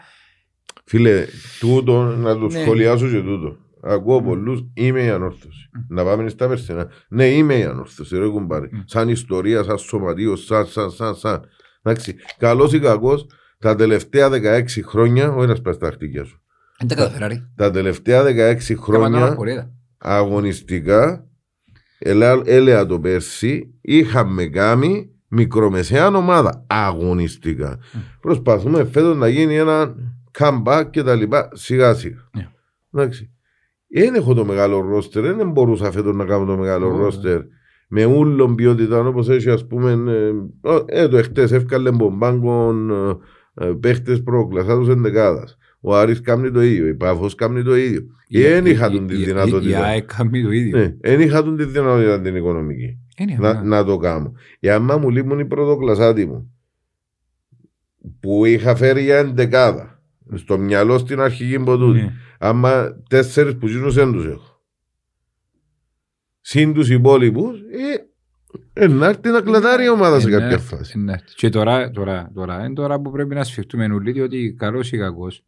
Φίλε, 0.84 1.26
τούτο 1.60 2.02
να 2.02 2.38
το 2.38 2.46
ναι. 2.46 2.60
σχολιάσω 2.60 3.08
και 3.08 3.20
τούτο. 3.20 3.56
Ακούω 3.82 4.18
mm. 4.18 4.24
πολλούς, 4.24 4.64
είμαι 4.74 5.04
η 5.04 5.08
ανόρθωση. 5.08 5.70
Mm. 5.76 5.84
Να 5.88 6.04
πάμε 6.04 6.28
στα 6.28 6.48
περσινά. 6.48 6.88
Ναι, 7.08 7.26
είμαι 7.26 7.54
η 7.54 7.62
ανόρθωση. 7.62 8.18
Ρε 8.18 8.26
κουμπάρι. 8.26 8.70
Mm. 8.72 8.82
Σαν 8.84 9.08
ιστορία, 9.08 9.62
σαν 9.62 9.78
σωματείο, 9.78 10.36
σαν, 10.36 10.66
σαν, 10.66 10.90
σαν, 10.90 11.14
σαν. 11.14 11.44
Εντάξει, 11.82 12.16
καλός 12.38 12.72
ή 12.72 12.80
κακός, 12.80 13.26
τα 13.58 13.74
τελευταία 13.74 14.28
16 14.32 14.64
χρόνια, 14.84 15.32
ο 15.32 15.42
ένας 15.42 15.60
πας 15.60 15.74
στα 15.74 15.86
αρχτικιά 15.86 16.24
σου. 16.24 16.42
Τα, 16.86 17.12
τα 17.56 17.70
τελευταία 17.70 18.22
16 18.22 18.56
χρόνια 18.78 19.36
αγωνιστικά 19.98 21.24
έλεγα 22.44 22.86
το 22.86 23.00
πέρσι, 23.00 23.74
είχαμε 23.80 24.46
κάνει 24.46 25.10
μικρομεσαία 25.28 26.06
ομάδα 26.06 26.64
αγωνιστικά. 26.66 27.78
Mm. 27.78 27.98
Προσπαθούμε 28.20 28.84
φέτος 28.84 29.16
να 29.16 29.28
γίνει 29.28 29.56
ένα 29.56 29.94
comeback 30.38 30.84
και 30.90 31.02
τα 31.02 31.14
λοιπά 31.14 31.48
σιγά 31.52 31.94
σιγά. 31.94 32.30
Yeah. 32.38 32.48
Εντάξει. 32.92 33.30
Δεν 33.86 34.14
έχω 34.14 34.34
το 34.34 34.44
μεγάλο 34.44 34.80
ρόστερ, 34.80 35.34
δεν 35.34 35.50
μπορούσα 35.50 35.92
φέτος 35.92 36.14
να 36.14 36.24
κάνω 36.24 36.44
το 36.44 36.56
μεγάλο 36.56 36.94
oh. 36.94 36.98
ρόστερ 36.98 37.40
με 37.92 38.04
ούλον 38.04 38.54
ποιότητα 38.54 39.06
όπως 39.06 39.28
έχει 39.28 39.50
ας 39.50 39.66
πούμε. 39.66 40.12
Ε, 40.12 41.02
ε, 41.02 41.08
το 41.08 41.16
εχθές 41.16 41.52
έφκαλε 41.52 41.90
μπομπάγκον 41.90 42.90
ε, 42.90 43.66
ε 43.66 43.72
παίχτε 43.80 44.16
προκλασσάτου 44.16 44.90
εντεκάδα. 44.90 45.44
Ο 45.80 45.96
Άρης 45.96 46.20
κάνει 46.20 46.50
το 46.50 46.62
ίδιο, 46.62 46.86
η 46.86 46.94
Πάφος 46.94 47.34
κάνει 47.34 47.62
το 47.62 47.76
ίδιο. 47.76 48.02
Δεν 48.28 48.66
είχα 48.66 48.90
τον 48.90 49.06
τη 49.06 49.14
δυνατότητα. 49.14 49.78
Η 49.78 49.82
ΑΕΚ 49.82 50.14
κάνει 50.16 50.42
το 50.42 50.50
ίδιο. 50.50 50.78
Δεν 51.00 51.18
ναι, 51.18 51.24
είχα 51.24 51.42
τον 51.42 51.56
τη 51.56 51.64
δυνατότητα 51.64 52.20
την 52.20 52.36
οικονομική. 52.36 52.98
Να, 53.38 53.62
να 53.62 53.84
το 53.84 53.96
κάνω. 53.96 54.32
Η 54.60 54.68
άμα 54.68 54.96
μου 54.96 55.10
λείπουν 55.10 55.38
οι 55.38 55.44
πρωτοκλασσάτοι 55.44 56.26
μου 56.26 56.54
που 58.20 58.44
είχα 58.44 58.74
φέρει 58.74 59.02
για 59.02 59.16
εντεκάδα 59.16 59.99
στο 60.34 60.58
μυαλό 60.58 60.98
στην 60.98 61.20
αρχική 61.20 61.58
ποτούτη. 61.58 62.00
Ναι. 62.00 62.12
Άμα 62.38 63.02
τέσσερις 63.08 63.56
που 63.56 63.66
ζήνουν 63.66 63.90
δεν 63.90 64.12
τους 64.12 64.26
έχω. 64.26 64.62
Συν 66.40 66.72
τους 66.72 66.90
υπόλοιπους, 66.90 67.58
ε, 68.72 68.86
να 68.86 69.06
έρθει 69.06 69.28
να 69.28 69.40
κλατάρει 69.40 69.84
η 69.84 69.88
ομάδα 69.88 70.20
σε 70.20 70.30
κάποια 70.30 70.58
φάση. 70.58 70.98
Και 71.36 71.48
τώρα, 71.48 71.90
τώρα, 71.90 72.30
τώρα, 72.34 72.64
είναι 72.64 72.74
τώρα 72.74 73.00
που 73.00 73.10
πρέπει 73.10 73.34
να 73.34 73.44
σφιχτούμε 73.44 73.86
νουλί, 73.86 74.12
διότι 74.12 74.54
καλός 74.58 74.92
ή 74.92 74.98
κακός 74.98 75.44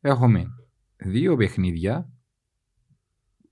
έχουμε 0.00 0.46
δύο 0.96 1.36
παιχνίδια 1.36 2.08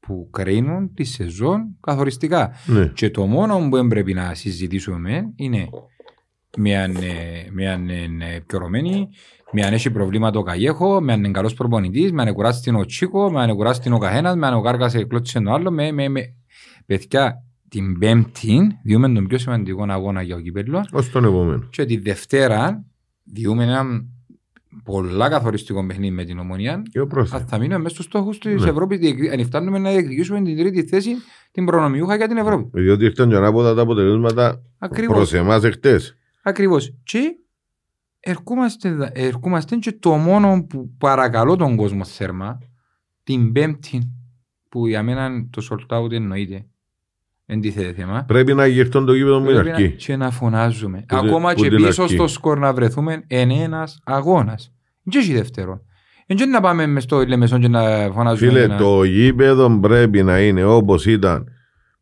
που 0.00 0.28
κρίνουν 0.30 0.94
τη 0.94 1.04
σεζόν 1.04 1.76
καθοριστικά. 1.80 2.52
Ναι. 2.66 2.86
Και 2.86 3.10
το 3.10 3.26
μόνο 3.26 3.68
που 3.68 3.86
πρέπει 3.88 4.14
να 4.14 4.34
συζητήσουμε 4.34 5.32
είναι 5.36 5.68
μια, 6.58 6.90
μια 7.52 7.80
πιωρωμένη 8.46 9.08
Με 9.52 9.62
αν 9.62 9.72
έχει 9.72 9.90
προβλήματα 9.90 10.38
ο 10.38 10.42
Καγέχο, 10.42 11.00
με 11.00 11.12
αν 11.12 11.18
είναι 11.18 11.30
καλός 11.30 11.54
προπονητής, 11.54 12.12
με 12.12 12.22
αν 12.22 12.32
κουράσει 12.32 12.70
ο 12.74 12.84
Τσίκο, 12.84 13.30
με 13.30 13.40
αν 13.42 13.54
κουράσει 13.54 13.90
ο 13.92 13.98
καθένας, 13.98 14.36
με 14.36 14.46
αν 14.46 14.54
ο 14.54 14.60
Κάρκας 14.60 14.94
κλώτησε 15.08 15.40
το 15.40 15.52
άλλο. 15.52 15.70
Με, 15.70 15.92
με, 15.92 16.08
με. 16.08 16.20
Παιδιά, 16.86 17.44
την 17.68 17.98
Πέμπτη 17.98 18.78
διούμε 18.82 19.08
τον 19.12 19.26
πιο 19.26 19.38
σημαντικό 19.38 19.84
αγώνα 19.88 20.22
για 20.22 20.36
ο 20.36 20.40
Κυπέλλο. 20.40 20.84
Ως 20.92 21.10
τον 21.10 21.24
επόμενο. 21.24 21.66
Και 21.70 21.84
τη 21.84 21.96
Δευτέρα 21.96 22.84
διούμε 23.24 23.64
ένα 23.64 23.84
πολλά 24.84 25.28
καθοριστικό 25.28 25.86
παιχνίδι 25.86 26.14
με 26.14 26.24
την 26.24 26.38
Ομονία. 26.38 26.82
Και 26.90 27.00
ο 27.00 27.06
πρόσθετο. 27.06 27.44
Θα 27.48 27.58
μείνουμε 27.58 27.78
μέσα 27.78 27.94
στους 27.94 28.04
στόχους 28.04 28.38
της 28.38 28.62
Ναι. 28.62 28.70
Ευρώπης. 28.70 28.98
διεκδι- 28.98 29.32
Αν 29.32 29.44
φτάνουμε 29.44 29.78
να 29.78 29.90
διεκδικήσουμε 29.90 30.42
την 30.42 30.56
τρίτη 30.58 30.82
θέση, 30.82 31.10
την 31.50 31.64
προνομιούχα 31.64 32.16
για 32.16 32.28
την 32.28 32.36
Ευρώπη. 32.36 32.80
Διότι 32.80 33.04
ήρθαν 33.04 33.28
και 33.28 33.36
ανάποδα 33.36 33.74
τα 33.74 33.82
αποτελέσματα 33.82 34.62
Ακριβώς. 34.78 35.16
προς 35.16 35.32
εμάς 35.34 35.64
εχθές. 35.64 36.16
Ακριβώς. 36.42 36.94
Και 37.02 37.34
ερχόμαστε, 38.20 38.92
δα- 38.92 39.10
ερχόμαστε 39.14 39.76
και 39.76 39.92
το 39.92 40.10
μόνο 40.10 40.66
που 40.68 40.90
παρακαλώ 40.98 41.56
τον 41.56 41.76
κόσμο 41.76 42.04
θέρμα, 42.04 42.58
την 43.24 43.52
Πέμπτη, 43.52 44.12
που 44.68 44.86
για 44.86 45.02
μένα 45.02 45.30
το 45.50 45.66
sold 45.70 45.96
out 45.98 46.12
εννοείται. 46.12 46.64
Εν 47.46 47.60
τίθεται 47.60 47.92
θέμα. 47.92 48.24
Πρέπει 48.28 48.54
να 48.54 48.66
γυρτούν 48.66 49.06
το 49.06 49.12
γήπεδο 49.14 49.38
μου 49.40 49.44
Πρέπει 49.44 49.68
να- 49.68 49.74
αρκεί. 49.74 49.90
και 49.90 50.16
να 50.16 50.30
φωνάζουμε. 50.30 50.98
Που 50.98 51.04
την- 51.06 51.28
Ακόμα 51.28 51.52
που 51.52 51.60
και 51.62 51.68
την 51.68 51.84
πίσω 51.84 52.02
αρχή. 52.02 52.14
στο 52.14 52.26
σκορ 52.26 52.58
να 52.58 52.72
βρεθούμε 52.72 53.24
εν 53.26 53.50
ένας 53.50 54.00
αγώνας. 54.04 54.72
Δεν 55.02 55.20
έχει 55.20 55.32
δεύτερο. 55.34 55.80
Δεν 56.26 56.50
να 56.50 56.60
πάμε 56.60 56.86
μες 56.86 57.02
στο 57.02 57.24
Λεμεσόν 57.26 57.60
και 57.60 57.68
να 57.68 58.10
φωνάζουμε. 58.12 58.50
Φίλε, 58.52 58.66
να- 58.66 58.76
το 58.76 59.04
γήπεδο 59.04 59.78
πρέπει 59.80 60.22
να 60.22 60.40
είναι 60.40 60.64
όπως 60.64 61.06
ήταν 61.06 61.48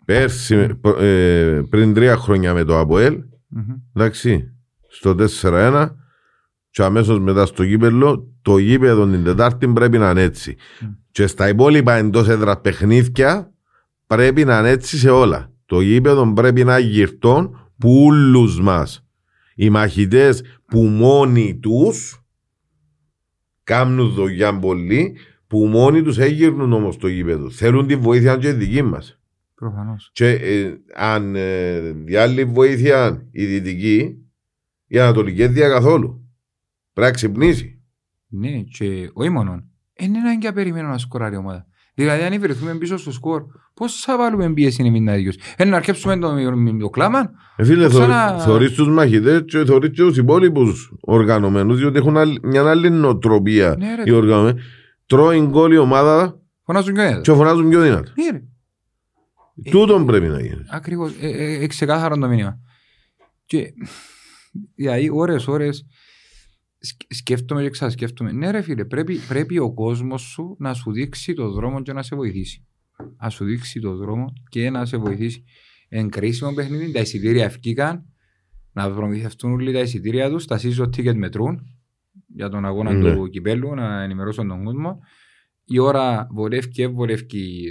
πέρσι, 0.05 0.75
προ- 0.75 1.01
ε, 1.01 1.63
πριν 1.71 1.95
τρία 1.95 2.17
χρόνια 2.17 2.55
με 2.55 2.65
το 2.65 2.79
ΑΠΟΕΛ, 2.79 3.19
Μμμ. 3.49 3.63
εντάξει, 3.97 4.53
στο 4.89 5.15
4-1 5.15 5.97
και 6.71 6.83
αμέσως 6.83 7.21
μετά 7.21 7.47
στο 7.47 7.63
γήπεδο, 7.63 8.27
το 8.43 8.59
γήπεδο 8.59 9.07
την 9.07 9.25
Τετάρτη 9.25 9.69
πρέπει 9.69 9.99
να 9.99 10.11
είναι 10.11 10.23
έτσι. 10.23 10.57
Μμ. 10.81 10.87
Και 11.11 11.27
στα 11.27 11.49
υπόλοιπα 11.49 11.95
εντός 11.95 12.29
έδρας 12.29 12.61
παιχνίδια 12.61 13.53
πρέπει 14.07 14.45
να 14.45 14.59
είναι 14.59 14.71
έτσι 14.71 14.99
σε 14.99 15.11
όλα. 15.11 15.53
Το 15.67 15.81
γήπεδο 15.81 16.33
πρέπει 16.33 16.65
να 16.65 16.79
γυρτών 16.79 17.71
που 17.79 18.05
όλους 18.05 18.61
μας. 18.61 19.07
Οι 19.55 19.71
μαχητές 19.71 20.43
που 20.67 20.83
μόνοι 20.83 21.59
τους 21.59 22.23
κάνουν 23.63 24.11
δουλειά 24.11 24.59
πολύ, 24.59 25.17
που 25.47 25.67
μόνοι 25.67 26.03
τους 26.03 26.19
έγυρνουν 26.19 26.73
όμως 26.73 26.97
το 26.97 27.09
γήπεδο. 27.09 27.51
Θέλουν 27.51 27.87
τη 27.87 27.97
βοήθεια 27.97 28.37
και 28.37 28.53
δική 28.53 28.83
μας. 28.83 29.21
Προφανώς. 29.55 30.11
Και 30.13 30.29
ε, 30.29 30.75
αν 30.95 31.35
ε, 31.37 31.81
διάλει 31.81 32.45
βοήθεια 32.45 33.27
η 33.31 33.45
δυτική, 33.45 34.17
η 34.87 34.99
ανατολική 34.99 35.43
δεν 35.43 35.53
δια 35.53 35.69
καθόλου. 35.69 36.28
Πρέπει 36.99 37.11
να 37.13 37.17
ξυπνήσει. 37.17 37.83
Ναι, 38.29 38.49
και 38.63 39.11
όχι 39.13 39.29
μόνο. 39.31 39.65
Δεν 39.99 40.09
είναι 40.09 40.19
ανάγκη 40.19 40.47
να 40.47 40.53
περιμένω 40.53 40.89
να 40.89 40.99
σκοράρει 40.99 41.35
η 41.35 41.39
ομάδα. 41.39 41.67
Δηλαδή, 41.95 42.23
αν 42.23 42.41
βρεθούμε 42.41 42.75
πίσω 42.75 42.97
στο 42.97 43.13
σκορ, 43.13 43.43
πώς 43.75 44.01
θα 44.01 44.17
βάλουμε 44.17 44.53
πίεση 44.53 44.83
εμεί 44.87 45.01
να 45.01 45.17
ίδιου. 45.17 45.33
Ένα 45.57 45.71
να 45.71 45.77
αρκέψουμε 45.77 46.17
το, 46.19 46.35
το 46.79 46.89
κλάμα. 46.91 47.31
Ε, 47.57 47.65
φίλε, 47.65 47.89
Ξανά- 47.89 48.29
θωρεί- 48.29 48.43
θωρείς 48.43 48.73
τους 48.73 48.89
μαχητές 48.89 49.43
και 49.47 49.65
θωρείς 49.65 49.91
και 49.91 50.03
τους 50.03 50.17
υπόλοιπους 50.17 50.93
οργανωμένους, 51.01 51.79
διότι 51.79 51.99
έχουν 51.99 52.17
άλλη- 52.17 52.39
μια 52.43 52.71
άλλη 52.71 52.91
νοοτροπία 52.91 53.75
Ναι, 53.79 53.95
ρε. 53.95 54.03
οι 54.07 54.11
οργανωμένοι. 54.11 54.61
Τρώει 55.07 55.41
γκολ 55.41 55.73
η 55.73 55.77
ομάδα 55.77 56.41
Φωνάζουν 56.65 56.95
και 56.95 57.01
ένα. 57.01 57.21
και 57.21 57.33
φωνάζουν 57.33 57.69
πιο 57.69 57.81
δυνατά. 57.83 58.13
Ναι, 58.17 58.31
ρε. 58.39 58.43
Τούτον 59.71 60.07
πρέπει 60.07 60.27
να 60.27 60.41
γίνει. 60.41 60.63
Ακριβώς. 60.71 61.13
Ε, 61.21 61.29
ε, 61.29 61.63
ε, 61.63 61.67
ξεκάθαρο 61.67 62.17
το 62.19 62.29
μήνυμα. 62.29 62.59
Και 63.47 63.73
δηλαδή, 64.77 65.11
ώρες, 65.13 65.47
ώρες 65.47 65.77
σκ- 65.77 65.87
σκέφτομαι 67.09 67.63
και 67.63 67.71
ξανασκέφτομαι. 67.71 68.33
Ναι, 68.33 68.51
ρε 68.51 68.61
φίλε, 68.61 68.85
πρέπει, 68.85 69.17
πρέπει 69.17 69.59
ο 69.59 69.75
κόσμος 69.75 70.23
σου 70.23 70.57
να 70.59 70.75
σου 70.75 70.93
δείξει 70.93 71.35
το 71.35 71.51
δρόμο 71.51 71.83
και 71.83 71.93
να 71.93 72.03
σε 72.03 72.17
βοηθήσει. 72.17 72.67
Να 73.23 73.29
σου 73.31 73.45
δείξει 73.45 73.81
το 73.81 73.97
δρόμο 73.97 74.33
και 74.49 74.71
να 74.71 74.85
σε 74.85 74.97
βοηθήσει. 74.97 75.45
Εν 75.89 76.09
κρίσιμο 76.09 76.55
παιχνίδι, 76.55 76.93
τα 76.93 77.01
εισιτήρια 77.01 77.45
ευκήκαν 77.45 78.05
να 78.73 78.91
προμηθευτούν 78.91 79.53
όλοι 79.53 79.73
τα 79.73 79.81
εισιτήρια 79.81 80.31
τους, 80.31 80.47
τα 80.47 80.61
season 80.63 80.87
ticket 80.87 81.15
μετρούν 81.15 81.61
για 82.27 82.49
τον 82.49 82.65
αγώνα 82.65 82.93
Ναι. 82.93 83.15
του 83.15 83.29
κυπέλου, 83.29 83.75
να 83.75 84.03
ενημερώσουν 84.03 84.49
τον 84.49 84.65
κόσμο. 84.65 84.99
Η 85.65 85.79
ώρα 85.79 86.27
βολεύει 86.31 86.69
και 86.69 86.87
βολεύει 86.87 87.27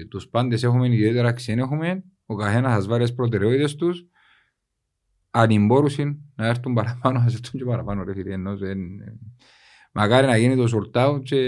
τους 0.10 0.28
πάντες 0.28 0.64
έχουμε 0.64 0.88
ιδιαίτερα 0.88 1.34
ξένοι 1.34 1.62
έχουμε 1.62 2.04
ο 2.26 2.36
καθένας 2.36 2.74
θα 2.84 2.90
βάλει 2.90 3.04
τις 3.04 3.14
προτεραιότητες 3.14 3.76
τους 3.76 4.06
αν 5.32 5.66
μπορούσαν 5.66 6.20
να 6.36 6.48
έρθουν 6.48 6.74
παραπάνω, 6.74 7.18
να 7.20 7.26
έρθουν 7.26 7.60
και 7.60 7.66
παραπάνω 7.66 8.04
ρε 8.04 8.14
φίλε. 8.14 8.34
Ενώ 8.34 8.58
δεν... 8.58 8.80
Μακάρι 9.92 10.28
να 10.28 10.38
γίνει 10.38 10.56
το 10.56 10.66
sort 10.94 11.06
out 11.06 11.24
και 11.24 11.42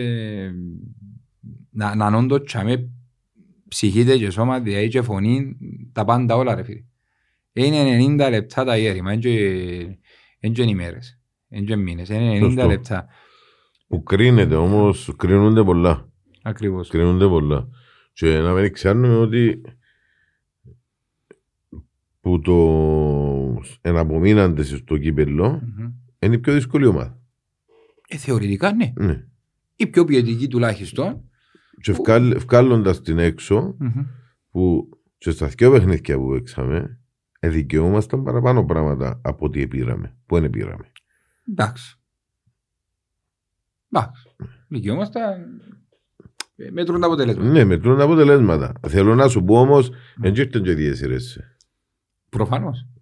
να, 1.69 1.95
να 1.95 2.09
νόντω 2.09 2.41
τσάμε 2.41 2.89
ψυχήτε 3.67 4.17
και 4.17 4.29
σώμα, 4.29 4.59
δηλαδή 4.59 4.87
και 4.87 5.01
φωνή, 5.01 5.57
τα 5.91 6.05
πάντα 6.05 6.35
όλα 6.35 6.55
ρε 6.55 6.63
φίλε. 6.63 6.83
Είναι 7.53 7.97
90 8.25 8.29
λεπτά 8.29 8.63
τα 8.63 8.77
γέρημα, 8.77 9.11
είναι 9.13 9.21
και- 9.21 9.97
είναι 10.39 10.53
και 10.53 10.63
ημέρες, 10.63 11.19
είναι 11.49 11.65
και 11.65 11.75
μήνες, 11.75 12.09
είναι 12.09 12.37
90 12.39 12.43
Σωστό. 12.43 12.67
λεπτά. 12.67 13.07
Που 13.87 14.03
κρίνεται 14.03 14.55
όμως, 14.55 15.13
κρίνονται 15.17 15.63
πολλά. 15.63 16.09
Ακριβώς. 16.41 16.89
Κρίνονται 16.89 17.27
πολλά. 17.27 17.67
Και 18.13 18.37
να 18.39 18.53
μην 18.53 18.73
ξέρουμε 18.73 19.15
ότι 19.15 19.61
που 22.21 22.39
το 22.39 22.53
εναπομείναντες 23.81 24.67
στο 24.69 24.97
κύπελλο 24.97 25.49
Μμμ. 25.77 25.91
είναι 26.19 26.35
η 26.35 26.39
πιο 26.39 26.53
δύσκολη 26.53 26.85
ομάδα. 26.85 27.17
Ε, 28.07 28.17
θεωρητικά 28.17 28.73
ναι. 28.73 28.93
Ναι. 28.95 29.23
Η 29.75 29.87
πιο 29.87 30.05
ποιοτική 30.05 30.47
τουλάχιστον. 30.47 31.23
Και 31.81 31.91
βγάλοντας 32.37 33.01
την 33.01 33.17
έξω 33.19 33.75
Μμμ. 33.79 34.05
που 34.51 34.89
και 35.17 35.31
στα 35.31 35.47
δυο 35.47 35.71
παιχνίδια 35.71 36.17
που 36.17 36.29
παίξαμε 36.29 36.99
δικαιούμασταν 37.41 38.23
παραπάνω 38.23 38.65
πράγματα 38.65 39.19
από 39.23 39.45
ό,τι 39.45 39.67
πήραμε. 39.67 40.15
Που 40.25 40.39
δεν 40.39 40.49
πήραμε. 40.49 40.91
Εντάξει. 41.49 41.97
Εντάξει. 43.91 44.27
Δικαιόμαστε. 44.67 45.19
ε, 46.55 46.71
Μέτρουν 46.71 46.99
τα 46.99 47.05
αποτελέσματα. 47.07 47.49
Ναι, 47.49 47.63
μετρούν 47.63 47.97
τα 47.97 48.03
αποτελέσματα. 48.03 48.73
Θέλω 48.87 49.15
να 49.15 49.27
σου 49.27 49.43
πω 49.43 49.59
όμως, 49.59 49.89
δεν 50.17 50.35
ήρθαν 50.35 50.63
και 50.63 50.71
ίδιες 50.71 50.97
σειρές. 50.97 51.39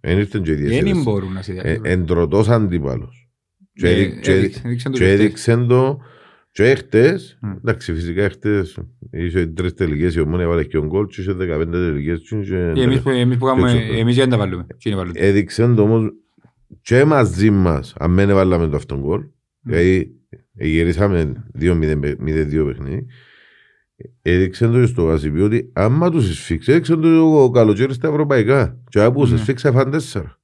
Δεν 0.00 0.18
ήρθαν 0.18 0.42
και 0.42 0.50
ίδιες 0.52 0.70
Δεν 0.70 0.86
σειρές. 0.86 1.02
μπορούν 1.02 1.32
να 1.32 1.42
σε 1.42 1.52
Ε, 1.52 1.54
διαλύσουν. 1.54 1.84
Εντρωτός 1.86 2.48
αντίπαλος. 2.48 3.28
Και 3.72 3.88
Ε, 3.88 3.90
έδει- 3.92 4.20
και- 4.20 4.32
έδειξε- 4.32 4.64
έδειξαν 4.64 4.92
το 4.92 4.98
Και 4.98 5.04
χτες. 5.04 5.18
έδειξε 5.20 5.56
το 5.68 5.98
και 6.50 6.74
χτες, 6.74 7.38
Μμ. 7.42 7.50
εντάξει 7.50 7.94
φυσικά 7.94 8.30
χτες 8.30 8.78
είχε 9.10 9.46
τρεις 9.46 9.74
τελικές 9.74 10.14
η 10.14 10.20
ομόνια 10.20 10.48
βάλε 10.48 10.64
και 10.64 10.78
ο 10.78 10.86
γκολ 10.86 11.06
και 11.06 11.20
είχε 11.20 11.32
15 11.34 11.70
τελικές 11.78 12.20
και 12.28 12.36
είχε- 12.36 12.72
Και 12.74 12.82
εμείς 12.82 13.00
που- 13.00 13.10
εμείς 13.10 13.36
που 13.36 13.46
κάνουμε, 13.46 13.72
Και 13.72 13.78
έτσι. 13.78 13.98
εμείς 13.98 14.16
δεν 14.16 14.28
τα 14.28 14.36
βάλουμε. 14.36 14.66
Και 14.78 14.88
είναι 14.88 14.98
βάλουμε. 14.98 15.18
έδειξε 15.20 15.66
το 15.74 15.82
όμως 15.82 16.10
και 16.80 17.04
μαζί 17.04 17.50
μας 17.50 17.94
αν 17.98 18.14
δεν 18.14 18.28
βάλαμε 18.34 18.68
το 18.68 18.76
αυτόν 18.76 19.00
γκολ 19.00 19.20
γιατί 19.62 20.10
γυρίσαμε 20.52 21.32
2-0-2 21.54 22.64
παιχνίδι 22.66 23.06
έδειξε 24.22 24.66
το 24.66 24.72
και 24.80 24.86
στο 24.86 25.04
Βασιπί 25.04 25.40
ότι 25.40 25.70
άμα 25.72 26.10
τους 26.10 26.28
εισφίξει 26.30 26.70
έδειξε 26.72 26.96
το 26.96 27.42
ο 27.42 27.50
καλοκαίρι 27.50 27.92
στα 27.94 28.08
ευρωπαϊκά 28.08 28.78
και 28.88 29.00
άμα 29.00 29.14
τους 29.14 29.30
Ναι. 29.30 29.36
εισφίξει 29.36 29.70
φαν 29.70 29.90
τέσσερα 29.90 30.40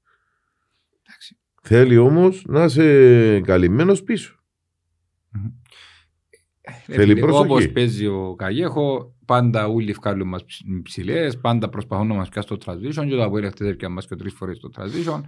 Εντάξει. 1.03 1.37
θέλει 1.63 1.97
όμως 1.97 2.45
να 2.49 2.65
είσαι 2.65 3.41
καλυμμένος 3.41 4.03
πίσω 4.03 4.39
Ε, 6.61 6.73
θέλει 6.95 7.13
φίλε, 7.15 7.21
προσοχή. 7.27 7.45
Όπως 7.45 7.69
παίζει 7.73 8.07
ο 8.07 8.35
Καγέχο, 8.39 9.15
πάντα 9.25 9.67
όλοι 9.67 9.93
βγάλουν 9.93 10.29
μας 10.29 10.45
ψ- 10.45 10.63
ψηλές, 10.83 11.39
πάντα 11.39 11.69
προσπαθούν 11.69 12.07
να 12.07 12.15
μας 12.15 12.29
πιάσουν 12.29 12.59
το 12.59 12.73
transition 12.73 13.07
και 13.09 13.15
το 13.15 13.25
Αποέλ 13.25 13.47
χτες 13.51 13.69
έπιαν 13.69 13.93
μας 13.93 14.07
και 14.07 14.17
τρεις 14.17 14.33
φορές 14.33 14.59
το 14.59 14.71
transition. 14.77 15.21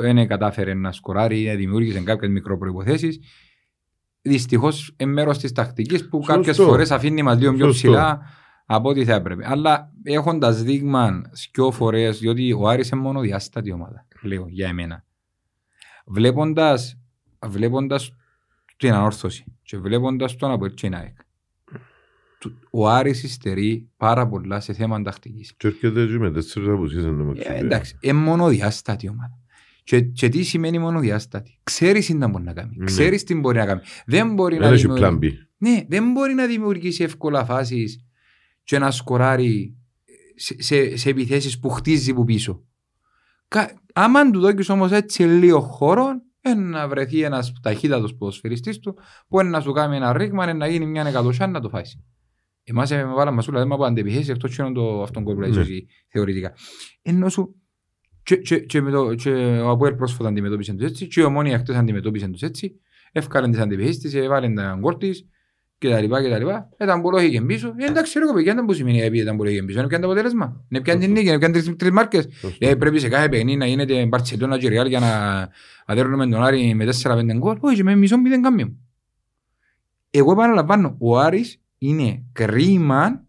Δεν 0.00 0.26
κατάφερε 0.28 0.74
να 0.74 0.92
σκοράρει, 0.92 1.44
να 1.44 1.54
δημιούργησε 1.54 2.00
κάποιες 2.00 2.30
μικροπροϋποθέσεις. 2.30 3.18
Δυστυχώς 4.22 4.94
είναι 4.96 5.12
μέρος 5.12 5.38
της 5.38 5.52
τακτικής 5.52 6.08
που 6.08 6.16
Σωστό. 6.16 6.32
κάποιες 6.34 6.56
φορές 6.56 6.90
αφήνει 6.90 7.22
μας 7.22 7.38
λίγο 7.38 7.52
πιο 7.52 7.64
Σωστό. 7.66 7.88
ψηλά 7.88 8.20
από 8.66 8.88
ό,τι 8.88 9.04
θα 9.04 9.14
έπρεπε. 9.14 9.50
Αλλά 9.50 9.90
έχοντας 10.02 10.62
δείγμα 10.62 11.22
δυο 11.54 11.70
φορές, 11.70 12.18
διότι 12.18 12.52
ο 12.52 12.68
Άρης 12.68 12.88
είναι 12.88 13.00
μόνο 13.00 13.20
διάστατη 13.20 13.72
ομάδα, 13.72 14.06
λέω 14.22 14.46
για 14.48 14.68
εμένα. 14.68 15.04
Βλέποντας, 16.06 16.98
βλέποντας 17.46 18.12
την 18.76 18.92
ανόρθωση 18.92 19.44
και 19.62 19.78
βλέποντας 19.78 20.36
τον 20.36 20.50
από 20.50 20.70
την 20.70 20.94
ΑΕΚ. 20.94 21.16
του- 22.38 22.58
Ο 22.70 22.88
Άρης 22.88 23.22
υστερεί 23.22 23.88
πάρα 23.96 24.28
πολλά 24.28 24.60
σε 24.60 24.72
θέμα 24.72 25.02
τακτικής. 25.02 25.54
και 25.56 25.66
έρχεται 25.66 26.06
και 26.06 26.18
με 26.18 26.30
τέσσερις 26.30 26.68
απουσίες 26.68 27.04
εν 27.04 27.16
τω 27.18 27.24
μεταξύ. 27.24 27.52
Ε, 27.52 27.58
εντάξει, 27.58 27.96
είναι 28.00 28.18
μονοδιάστατη 28.18 29.08
ομάδα. 29.08 29.38
Και, 29.90 30.00
και 30.00 30.28
τι 30.28 30.42
σημαίνει 30.42 30.78
μονοδιάστατη; 30.78 31.58
Ξέρεις 31.62 32.06
τι 32.06 32.14
να 32.14 32.28
μπορεί 32.28 32.44
να 32.44 32.52
κάνει. 32.52 32.76
Ναι. 32.76 32.84
Ξέρεις 32.84 33.24
τι 33.24 33.34
μπορεί 33.34 33.58
να 33.58 33.66
κάνει. 33.66 33.80
Δεν 34.06 34.34
μπορεί 34.34 34.56
να 34.58 34.64
Δεν 34.64 34.72
έχει 34.72 34.86
δημιουργήσει- 34.86 35.18
plan 35.20 35.24
B. 35.24 35.46
ναι, 35.56 35.84
δεν 35.88 36.12
μπορεί 36.12 36.34
να 36.34 36.46
δημιουργήσει 36.46 37.02
εύκολα 37.02 37.44
φάσεις 37.44 38.06
και 38.62 38.78
να 38.78 38.90
σκοράρει 38.90 39.76
σε, 40.34 40.62
σε, 40.62 40.96
σε 40.96 41.08
επιθέσεις 41.08 41.58
που 41.58 41.68
χτίζει 41.68 42.14
που 42.14 42.24
πίσω. 42.24 42.64
Κα, 43.48 43.82
άμα 43.94 44.30
του 44.30 44.40
δώκεις 44.40 44.68
όμως 44.68 44.92
έτσι 44.92 45.22
λίγο 45.22 45.60
χώρο, 45.60 46.08
να 46.56 46.88
βρεθεί 46.88 47.22
ένας 47.22 47.52
ταχύτατος 47.62 48.14
ποδοσφαιριστής 48.14 48.78
του 48.78 48.98
που 49.28 49.44
να 49.44 49.60
σου 49.60 49.72
κάνει 49.72 49.96
ένα 49.96 50.12
ρήγμα 50.12 50.52
να 50.54 50.66
γίνει 50.66 50.86
μια 50.86 51.06
εκατοσιά 51.06 51.46
να 51.46 51.60
το 51.60 51.68
φάει. 51.68 51.82
Εμάς 52.62 52.90
με 52.90 53.04
βάλαμε 53.04 53.36
μασούλα 53.36 53.58
δεν 53.58 53.72
από 53.72 53.84
αντεπιθέσει 53.84 54.30
εκτός 54.30 54.56
και 54.56 54.62
το 54.74 55.02
αυτόν 55.02 55.24
κόλπο 55.24 55.46
ναι. 55.46 55.64
θεωρητικά. 56.08 56.52
Ενώ 57.02 57.28
σου 57.28 57.59
και, 58.30 58.36
και, 58.36 58.58
και, 58.58 58.80
με 58.80 58.90
το, 58.90 59.14
και 59.14 59.30
ο 59.64 59.70
Αποέλ 59.70 59.94
πρόσφατα 59.94 60.28
αντιμετώπισε 60.28 60.72
τους 60.72 60.86
έτσι 60.86 61.06
και 61.06 61.22
ο 61.22 61.30
Μόνοι 61.30 61.50
χτες 61.50 61.76
αντιμετώπισε 61.76 62.28
τους 62.28 62.42
έτσι 62.42 62.80
έφκαλαν 63.12 63.50
τις 63.50 63.60
αντεπιθέσεις 63.60 63.98
της, 63.98 64.14
έβαλαν 64.14 64.54
τα 64.54 64.76
γκολ 64.80 64.96
της 64.96 65.26
και 65.78 65.88
τα 65.88 66.00
λοιπά 66.00 66.22
και 66.22 66.28
τα 66.28 66.38
λοιπά. 66.38 66.68
Ήταν 66.80 67.02
πολύ 67.02 67.26
είχε 67.26 67.40
πίσω. 67.40 67.74
Ε, 67.76 67.84
εντάξει, 67.84 68.18
ρε 68.18 68.24
κοπή, 68.24 68.42
δεν 68.42 68.64
που 68.64 68.72
σημαίνει 68.72 69.00
επειδή 69.00 69.22
ήταν 69.22 69.36
πολύ 69.36 69.50
είχε 69.50 69.62
πίσω. 69.62 69.78
Είναι 69.78 69.88
πιάνε 69.88 70.04
το 70.04 70.10
αποτέλεσμα. 70.10 70.64
Είναι 70.68 70.82
πιάνε 70.82 71.00
την 71.00 71.12
νίκη, 71.12 71.28
είναι 71.28 71.38
πιάνε 71.38 71.54
τρεις, 71.54 71.76
τρεις 71.76 71.90
μάρκες. 71.90 72.28
Ε, 72.58 72.74
πρέπει 72.74 72.98
σε 72.98 73.08
κάθε 73.08 73.28
παιχνί 73.28 73.56
να 73.56 73.66
γίνεται 73.66 74.06
Μπαρτσελώνα 74.06 74.58
και 74.58 74.68
Ριάλ 74.68 74.86
για 74.86 75.00
να 75.00 75.48
αδέρνουμε 75.86 76.26
τον 76.26 76.42
Άρη 76.44 76.74
με 76.74 76.88
4-5 77.02 77.36
γκολ. 77.36 77.56
Όχι, 77.60 77.82
με 77.82 77.94
μισό 77.96 78.18
μηδέν 78.18 78.42
καμία. 78.42 78.72
Εγώ 80.10 80.32
επαναλαμβάνω, 80.32 80.96
ο 80.98 81.18
Άρης 81.18 81.60
είναι 81.78 82.24
κρίμα 82.32 83.24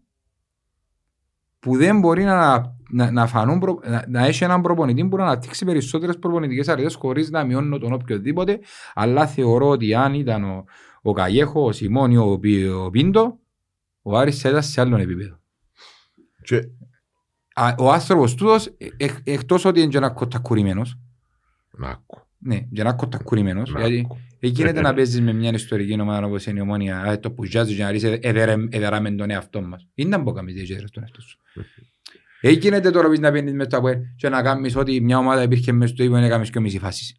που 1.58 1.76
δεν 1.76 1.98
μπορεί 1.98 2.24
να, 2.24 2.74
να, 2.92 3.10
να, 3.10 3.26
φανούν, 3.26 3.58
προ, 3.58 3.80
να, 3.84 4.04
να 4.08 4.26
έχει 4.26 4.44
έναν 4.44 4.62
προπονητή 4.62 5.04
που 5.04 5.16
να 5.16 5.24
αναπτύξει 5.24 5.64
περισσότερες 5.64 6.18
προπονητικές 6.18 6.68
αρετές 6.68 6.94
χωρίς 6.94 7.30
να 7.30 7.44
μειώνω 7.44 7.78
τον 7.78 7.92
οποιοδήποτε, 7.92 8.60
αλλά 8.94 9.26
θεωρώ 9.26 9.68
ότι 9.68 9.94
αν 9.94 10.14
ήταν 10.14 10.44
ο, 10.44 10.64
ο 11.02 11.12
Καγέχο, 11.12 11.64
ο 11.64 11.72
Σιμώνη, 11.72 12.16
ο, 12.16 12.40
ο 12.84 12.90
Πίντο, 12.90 13.38
ο 14.02 14.18
Άρης 14.18 14.44
ήταν 14.44 14.62
σε 14.62 14.80
άλλον 14.80 15.00
επίπεδο. 15.00 15.38
Και... 16.42 16.68
Ο 17.78 17.92
άνθρωπος 17.92 18.34
τούτος, 18.34 18.66
ε, 18.66 18.86
ε, 18.96 19.08
εκτός 19.24 19.64
ότι 19.64 19.80
είναι 19.80 19.88
και 19.88 19.96
ένας 19.96 20.12
κοτακουρημένος, 20.14 20.98
ναι, 22.38 22.60
και 22.60 22.80
ένας 22.80 22.94
κοτακουρημένος, 22.96 23.72
γιατί 23.76 24.08
γίνεται 24.40 24.80
να 24.80 24.94
παίζεις 24.94 25.20
με 25.20 25.32
μια 25.32 25.52
ιστορική 25.52 26.00
ομάδα 26.00 26.26
όπως 26.26 26.46
είναι 26.46 26.58
η 26.58 26.62
ομόνια, 26.62 27.18
το 27.20 27.30
που 27.30 27.44
ζάζει 27.44 27.76
και 27.76 27.82
να 27.82 27.90
ρίσεις 27.90 28.18
εδεράμε 28.70 29.10
τον 29.10 29.30
εαυτό 29.30 29.62
μας. 29.62 29.88
Είναι 29.94 30.16
να 30.16 30.22
μπω 30.22 30.32
καμίς 30.32 30.68
δεν 30.68 30.90
τον 30.92 31.02
εαυτό 31.02 31.20
σου. 31.20 31.38
Γίνεται 32.50 32.90
τώρα 32.90 33.08
να 33.18 33.32
παίρνεις 33.32 33.52
μες 33.52 33.66
το 33.66 33.76
ΑΠΟΕ 33.76 34.14
και 34.16 34.28
να 34.28 34.42
κάνεις 34.42 34.76
ότι 34.76 35.00
μια 35.00 35.18
ομάδα 35.18 35.42
υπήρχε 35.42 35.72
μέσα 35.72 35.94
στο 35.94 36.04
ύπο 36.04 36.16
να 36.16 36.28
κάνεις 36.28 36.50
και 36.50 36.60
μισή 36.60 36.78
φάσεις. 36.78 37.16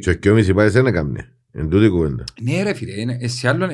Και 0.00 0.14
και 0.14 0.30
μισή 0.30 0.52
φάσεις 0.52 0.72
δεν 0.72 0.86
έκαμε. 0.86 1.36
Εν 1.54 1.68
τούτη 1.68 1.88
κουβέντα. 1.88 2.24
Ναι 2.40 2.62
ρε 2.62 2.74
φίλε, 2.74 3.28
σε 3.28 3.48
άλλον, 3.48 3.70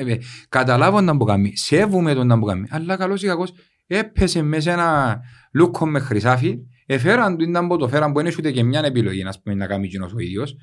καταλάβω 0.49 1.01
να 1.01 1.13
μπω 1.13 1.25
σέβουμε 1.53 2.13
τον 2.13 2.27
να 2.27 2.35
μπω 2.35 2.47
αλλά 2.69 2.95
καλώς 2.95 3.23
ή 3.23 3.25
κακώς 3.25 3.53
έπεσε 3.87 4.41
μέσα 4.41 4.71
ένα 4.71 5.19
λούκο 5.53 5.87
με 5.87 5.99
χρυσάφι, 5.99 6.57
εφέραν 6.85 7.37
του 7.37 7.43
ήταν 7.49 7.67
το 7.67 7.87
φέραν 7.87 8.11
που 8.11 8.19
είναι 8.19 8.31
ούτε 8.39 8.51
και 8.51 8.63
μια 8.63 8.81
επιλογή 8.85 9.23
να, 9.23 9.33
πούμε, 9.43 9.55
να 9.55 9.67
κάνει 9.67 9.87
κοινός 9.87 10.13
ο 10.13 10.19
ίδιος, 10.19 10.55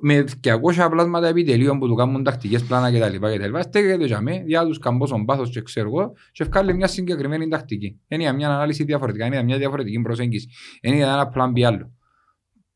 με 0.00 0.24
200 0.42 0.88
πλάσματα 0.90 1.26
επιτελείων 1.26 1.78
που 1.78 1.88
του 1.88 1.94
κάνουν 1.94 2.22
τακτικές 2.22 2.64
πλάνα 2.64 2.90
κτλ. 2.92 3.16
κτλ. 3.16 3.58
Στέκεται 3.60 4.04
για 4.04 4.20
μέ, 4.20 4.42
για 4.46 4.64
τους 4.64 4.78
καμπόσων 4.78 5.24
πάθος 5.24 5.50
και 5.50 5.62
ξέρω 5.62 5.88
εγώ 5.88 6.12
και 6.32 6.42
ευκάλλει 6.42 6.74
μια 6.74 6.86
συγκεκριμένη 6.86 7.48
τακτική. 7.48 8.00
Είναι 8.08 8.32
μια 8.32 8.48
ανάλυση 8.48 8.84
διαφορετικά, 8.84 9.26
είναι 9.26 9.42
μια 9.42 9.58
διαφορετική 9.58 10.00
προσέγγιση. 10.00 10.48
Είναι 10.80 10.96
ένα 10.96 11.28
πλάν 11.28 11.52
πι 11.52 11.64
άλλο 11.64 11.90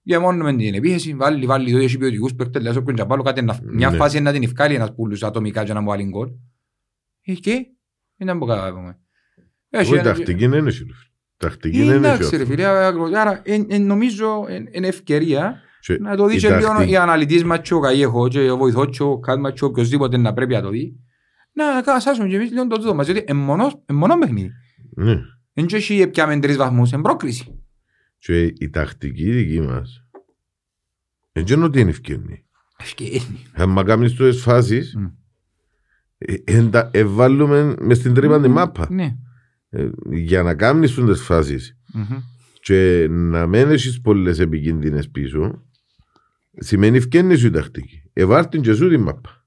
για 0.03 0.20
μόνο 0.20 0.44
με 0.44 0.57
την 0.57 0.74
επίθεση, 0.74 1.14
βάλει, 1.14 1.46
βάλει 1.46 1.74
δύο 1.74 1.98
ποιοτικούς 1.98 2.34
παίκτες, 2.34 2.62
λέει 2.62 2.76
όποιον 2.76 2.94
τζαμπάλο 2.96 3.22
κάτι, 3.22 3.44
μια 3.62 3.90
ναι. 3.90 3.96
φάση 3.96 4.20
να 4.20 4.32
την 4.32 4.42
ευκάλει 4.42 4.74
ένας 4.74 4.94
πουλούς 4.94 5.22
ατομικά 5.22 5.64
και 5.64 5.72
να 5.72 5.80
μου 5.80 5.88
βάλει 5.88 6.05
γκολ. 6.05 6.28
Ε, 7.22 7.32
και, 7.32 7.66
είναι 8.16 8.30
από 8.30 8.46
κάτω. 8.46 8.94
Όχι, 9.70 9.96
τακτική 9.96 10.44
είναι 10.44 10.57
έτσι. 10.57 10.86
Τακτική 11.36 11.82
είναι 11.82 11.94
έτσι. 11.94 12.09
Εντάξει 12.09 12.36
ρε 12.36 12.44
φίλε, 12.44 12.66
άρα 13.16 13.42
νομίζω 13.78 14.46
είναι 14.72 14.86
ευκαιρία 14.86 15.61
να 16.01 16.16
το 16.16 16.26
δει 16.26 16.37
και 16.37 16.57
λίγο 16.57 16.83
η 16.83 16.97
αναλυτής 16.97 17.45
μας 17.45 17.61
και 17.61 17.74
ο 17.74 17.81
Καγιέχο 17.81 18.28
και 18.28 18.51
ο 18.51 18.57
βοηθός 18.57 18.97
και 18.97 19.03
ο 19.03 19.18
Κάτμα 19.18 19.51
και 19.51 19.64
οποιοςδήποτε 19.64 20.16
να 20.16 20.33
πρέπει 20.33 20.53
να 20.53 20.62
το 20.62 20.68
δει. 20.68 20.97
Να 21.53 21.83
κάσουμε 21.83 22.28
και 22.28 22.37
εμείς 22.37 22.51
λίγο 22.51 22.66
το 22.66 22.76
τούτο 22.76 22.95
μας, 22.95 23.09
γιατί 23.09 23.24
είναι 23.28 23.43
μόνο 23.89 24.18
παιχνίδι. 24.20 24.53
Δεν 25.53 25.66
έχει 25.72 26.07
πιάμε 26.07 26.39
τρεις 26.39 26.57
βαθμούς, 26.57 26.91
είναι 26.93 27.03
πρόκριση. 27.03 27.62
Και 28.18 28.43
η 28.45 28.70
τακτική 28.70 29.31
δική 29.31 29.61
μας 29.61 30.05
δεν 31.33 31.45
είναι 31.47 31.64
ότι 31.64 31.81
είναι 31.81 31.91
ευκαιρνή. 31.91 32.45
Ευκαιρνή. 32.78 33.47
Αν 33.55 33.85
κάνεις 33.85 34.14
τόσες 34.14 34.43
φάσεις 34.43 34.97
εβάλλουμε 36.91 37.74
μες 37.81 37.97
στην 37.97 38.14
τρύπα 38.14 38.41
τη 38.41 38.49
μάπα. 38.49 38.87
Ναι. 38.91 39.16
Ε, 39.70 39.89
για 40.11 40.43
να 40.43 40.55
κάνεις 40.55 40.95
τόσες 40.95 41.20
φάσεις 41.20 41.76
και 42.61 43.07
να 43.11 43.47
μην 43.47 43.70
έχεις 43.70 44.01
πολλές 44.01 44.39
επικίνδυνες 44.39 45.11
πίσω 45.11 45.64
σημαίνει 46.59 46.96
ευκαιρνή 46.96 47.36
σου 47.36 47.46
η 47.46 47.51
τακτική. 47.51 48.03
Εβάρτην 48.12 48.62
και 48.62 48.72
σου 48.72 48.88
τη 48.88 48.96
μάπα. 48.96 49.46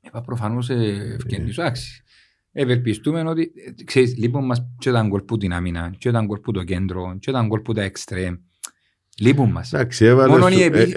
Είπα 0.00 0.20
προφανώς 0.20 0.70
ευκαιρνή 0.70 1.50
σου 1.50 1.62
άξιση. 1.62 2.02
Ευελπιστούμε 2.52 3.22
ότι, 3.22 3.52
ξέρεις, 3.84 4.16
λείπουν 4.16 4.44
μας 4.44 4.66
και 4.78 4.90
τα 4.90 5.02
γκολ 5.02 5.22
που 5.22 5.36
την 5.36 5.52
άμυνα, 5.52 5.94
και 5.98 6.10
τα 6.10 6.20
γκολ 6.20 6.38
που 6.38 6.52
το 6.52 6.62
κέντρο, 6.62 7.16
και 7.20 7.32
τα 7.32 7.44
γκολ 7.46 7.60
που 7.60 7.72
τα 7.72 7.82
εξτρέμ. 7.82 8.34
Λείπουν 9.18 9.50
μας. 9.50 9.72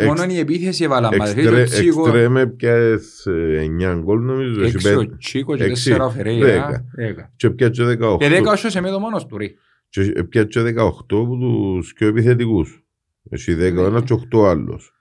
Μόνο 0.05 0.25
η 0.29 0.37
επίθεση 0.37 0.83
έβαλα 0.83 1.17
μας. 1.17 1.35
Εξτρέμ 1.35 2.37
έπιασες 2.37 3.27
9 3.27 3.99
γκολ 4.03 4.19
νομίζω. 4.19 4.63
Έξι 4.63 4.93
ο 4.93 5.17
Τσίκος 5.17 5.57
και 5.57 5.95
4 5.95 6.05
ο 6.05 6.09
Φερέιρα. 6.09 6.85
Και 7.35 7.47
έπιασε 7.47 7.83
18. 7.83 8.17
Και 8.19 8.27
10 8.27 8.51
όσος 8.51 8.71
σε 8.71 8.81
με 8.81 8.89
το 8.89 8.99
μόνος 8.99 9.25
του 9.25 9.37
ρε. 9.37 9.47
Και 9.89 10.11
έπιασε 10.15 10.61
18 10.61 11.21
από 11.21 11.37
τους 11.37 11.93
πιο 11.93 12.07
επιθετικούς. 12.07 12.83
Εσύ 13.29 13.55
10 13.55 13.77
ο 13.77 13.85
ένας 13.85 14.03
και 14.03 14.13
8 14.13 14.45
άλλος. 14.45 14.91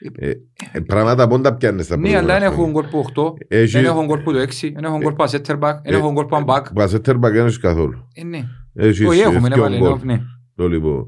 Ε, 0.00 0.30
ε, 0.72 0.80
πράγματα 0.80 1.26
πόντα 1.26 1.54
πιάνε 1.54 1.82
στα 1.82 1.96
Ναι, 1.96 2.16
αλλά 2.16 2.38
δεν 2.38 2.42
έχουν 2.52 2.72
κόλπο 2.72 3.04
8, 3.14 3.34
δεν 3.72 3.84
έχουν 3.84 4.06
κόλπο 4.06 4.32
το 4.32 4.38
6, 4.38 4.70
δεν 4.72 4.84
έχουν 4.84 5.02
κόλπο 5.02 5.22
ασέτερμπακ, 5.22 5.82
δεν 5.82 5.94
έχουν 5.94 6.14
κόλπο 6.14 6.36
αμπακ. 6.36 6.72
Που 6.72 6.80
ασέτερμπακ 6.80 7.32
δεν 7.32 7.44
έχεις 7.44 7.58
καθόλου. 7.58 8.08
Ε, 8.14 8.24
ναι. 8.24 8.44
Όχι 9.06 9.20
έχουμε, 9.20 9.48
ναι, 9.48 9.56
βάλε, 9.56 9.78
ναι. 10.02 10.20
Το 10.54 10.68
λοιπόν, 10.68 11.06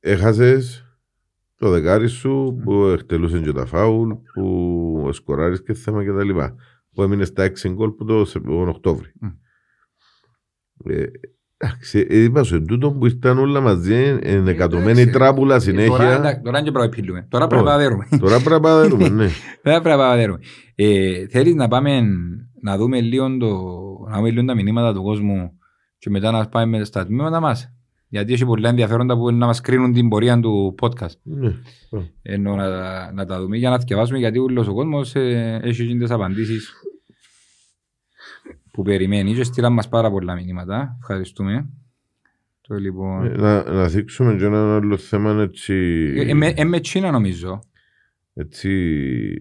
έχασες 0.00 0.86
το 1.58 1.70
δεκάρι 1.70 2.08
σου 2.08 2.60
που 2.64 2.84
εκτελούσε 2.84 3.40
και 3.40 3.52
τα 3.52 3.66
φάουλ, 3.66 4.12
που 4.32 5.08
σκοράρεις 5.12 5.62
και 5.62 5.74
θέμα 5.74 6.04
και 6.04 6.12
τα 6.12 6.24
λοιπά. 6.24 6.54
Που 6.94 7.02
έμεινες 7.02 7.28
στα 7.28 7.44
6 7.44 7.68
γκολ 7.68 7.90
που 7.90 8.04
το 8.04 8.26
Οκτώβρη. 8.68 9.12
Εντάξει, 11.58 12.06
είπα 12.10 12.42
σου, 12.42 12.64
τούτο 12.64 12.92
που 12.92 13.06
ήρθαν 13.06 13.38
όλα 13.38 13.60
μαζί, 13.60 14.18
είναι 14.26 14.50
εκατομένη 14.50 15.06
τράπουλα 15.06 15.58
συνέχεια. 15.58 16.40
Τώρα 16.44 16.58
είναι 16.58 16.62
και 16.62 16.70
πρέπει 16.70 17.26
Τώρα 17.28 17.46
πρέπει 17.46 17.64
να 17.64 17.76
δέρουμε. 17.76 18.08
Τώρα 18.20 18.40
πρέπει 18.40 18.62
να 18.62 18.80
δέρουμε, 18.80 19.08
ναι. 19.08 19.28
Τώρα 19.62 19.80
πρέπει 19.80 19.98
να 19.98 20.16
δέρουμε. 20.16 20.38
Θέλεις 21.30 21.54
να 21.54 21.68
πάμε 21.68 22.02
να 22.60 22.76
δούμε 22.76 23.00
λίγο 23.00 23.28
να 23.28 24.16
δούμε 24.16 24.30
λίγο 24.30 24.44
τα 24.44 24.54
μηνύματα 24.54 24.94
του 24.94 25.02
κόσμου 25.02 25.50
και 25.98 26.10
μετά 26.10 26.30
να 26.30 26.48
πάμε 26.48 26.84
στα 26.84 27.06
τμήματα 27.06 27.40
μας; 27.40 27.72
Γιατί 28.08 28.32
έχει 28.32 28.44
πολλά 28.44 28.68
ενδιαφέροντα 28.68 29.16
που 29.16 29.30
να 29.30 29.46
μας 29.46 29.60
κρίνουν 29.60 29.92
την 29.92 30.08
πορεία 30.08 30.40
του 30.40 30.74
podcast. 30.80 31.16
Ναι. 31.22 31.52
Ενώ 32.22 32.54
να, 32.54 33.12
να 33.12 33.26
τα 33.26 33.40
δούμε 33.40 33.56
για 33.56 33.70
να 33.70 33.78
θυκευάσουμε 33.78 34.18
γιατί 34.18 34.38
όλος 34.38 34.68
ο 34.68 34.74
κόσμος 34.74 35.14
ε, 35.14 35.60
έχει 35.62 35.84
γίνοντες 35.84 36.10
απαντήσεις 36.10 36.72
που 38.76 38.82
περιμένει 38.82 39.34
και 39.34 39.44
στείλαν 39.44 39.72
μας 39.72 39.88
πάρα 39.88 40.10
πολλά 40.10 40.34
μηνύματα. 40.34 40.96
Ευχαριστούμε. 41.00 41.68
Το, 42.60 42.74
λοιπόν... 42.74 43.24
ε, 43.24 43.36
να, 43.36 43.72
να 43.72 43.86
δείξουμε 43.86 44.36
και 44.36 44.44
ένα 44.44 44.76
άλλο 44.76 44.96
θέμα 44.96 45.42
έτσι... 45.42 45.74
Ε, 46.16 46.34
με, 46.34 46.46
ε, 46.46 46.64
με 46.64 46.80
Τσίνα 46.80 47.10
νομίζω. 47.10 47.60
Έτσι 48.34 49.38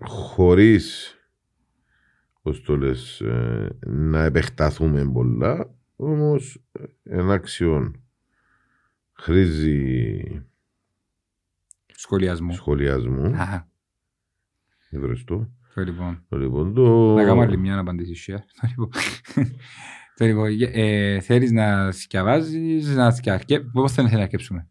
χωρίς 0.00 1.16
πώς 2.42 2.62
το 2.62 2.76
λες, 2.76 3.20
ε, 3.20 3.78
να 3.86 4.24
επεκταθούμε 4.24 5.10
πολλά 5.12 5.74
όμως 5.96 6.62
ένα 7.02 7.32
αξιόν 7.32 8.02
χρήζει 9.12 10.20
σχολιασμού. 11.86 12.52
σχολιασμού. 12.52 13.34
Ευχαριστώ. 14.90 15.50
Το 15.74 15.82
λοιπόν. 15.82 16.24
Το 16.28 16.38
λοιπόν 16.38 16.74
το... 16.74 17.14
Να 17.14 17.24
κάνω 17.24 17.40
άλλη 17.40 17.56
μια 17.56 17.74
να 17.74 17.80
απαντήσεις 17.80 18.28
share. 18.30 18.42
Το 20.16 20.24
λοιπόν, 20.24 20.48
ε, 20.72 21.20
θέλεις 21.20 21.52
να 21.52 21.92
σκιαβάζεις, 21.92 22.96
να 22.96 23.10
σκιαβάζεις, 23.10 23.70
πώς 23.72 23.92
θέλεις 23.92 24.12
να 24.12 24.20
αρκέψουμε. 24.20 24.68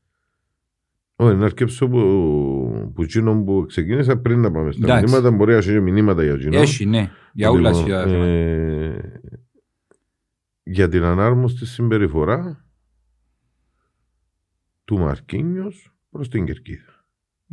Όχι, 1.15 1.35
να 1.35 1.45
αρκέψω 1.45 1.87
που, 1.87 2.91
που 2.95 3.01
εκείνο 3.01 3.43
που 3.43 3.65
ξεκίνησα 3.67 4.17
πριν 4.17 4.39
να 4.39 4.51
πάμε 4.51 4.71
στα 4.71 4.95
μηνύματα, 4.95 5.31
μπορεί 5.31 5.51
να 5.51 5.57
έχει 5.57 5.79
μηνύματα 5.79 6.23
για 6.23 6.33
εκείνο. 6.33 6.57
Έχει, 6.57 6.85
ναι, 6.85 7.11
για 7.33 7.49
όλα 7.49 7.71
λοιπόν, 7.71 8.23
ε, 8.23 9.21
Για 10.63 10.89
την 10.89 11.03
ανάρμοστη 11.03 11.65
συμπεριφορά 11.65 12.65
του 14.85 14.97
Μαρκίνιος 14.99 15.95
προς 16.09 16.29
την 16.29 16.45
Κερκίδα. 16.45 17.05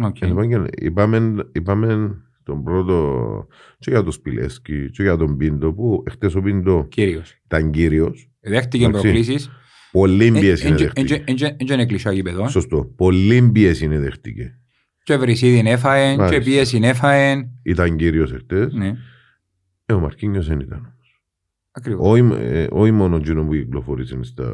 Okay. 0.03 0.71
Είπαμε, 0.75 1.49
είπαμε 1.53 2.21
τον 2.51 2.63
πρώτο 2.63 3.47
και 3.79 3.91
για 3.91 4.03
τον 4.03 4.13
Σπιλέσκι 4.13 4.91
και 4.91 5.03
για 5.03 5.17
τον 5.17 5.37
Πίντο 5.37 5.73
που 5.73 6.03
χτες 6.11 6.35
ο 6.35 6.41
Πίντο 6.41 6.87
κύριος. 6.89 7.41
ήταν 7.45 7.71
κύριος. 7.71 8.31
Δέχτηκε 8.41 8.89
προκλήσεις. 8.89 9.51
Πολύ 9.93 10.31
πίεση 10.31 10.69
είναι 10.69 10.77
δεχτήκε. 10.77 11.23
Δεν 11.57 11.67
είναι 11.71 11.87
κλεισά 11.87 12.13
γήπεδο. 12.13 12.49
Σωστό. 12.49 12.85
Πολύ 12.97 13.51
πίεση 13.53 13.85
είναι 13.85 13.99
δεχτήκε. 13.99 14.55
Και 15.03 15.17
Βρυσίδιν 15.17 15.67
έφαεν, 15.67 16.17
και 16.17 16.23
Μάλιστα. 16.23 16.45
πίεση 16.45 16.81
έφαεν. 16.83 17.49
Ήταν 17.63 17.97
κύριος 17.97 18.33
εχθές. 18.33 18.73
Ναι, 18.73 18.93
Ε, 19.87 19.93
ο 19.93 20.01
Μαρκίνιος 20.01 20.47
δεν 20.49 20.61
ήταν. 20.61 20.95
ακριβώς. 21.71 22.09
Όχι 22.11 22.29
ε, 22.41 22.67
όχι 22.71 22.91
μόνο 22.91 23.17
εκείνο 23.17 23.45
που 23.45 23.53
κυκλοφορήσε 23.53 24.19
στα... 24.23 24.47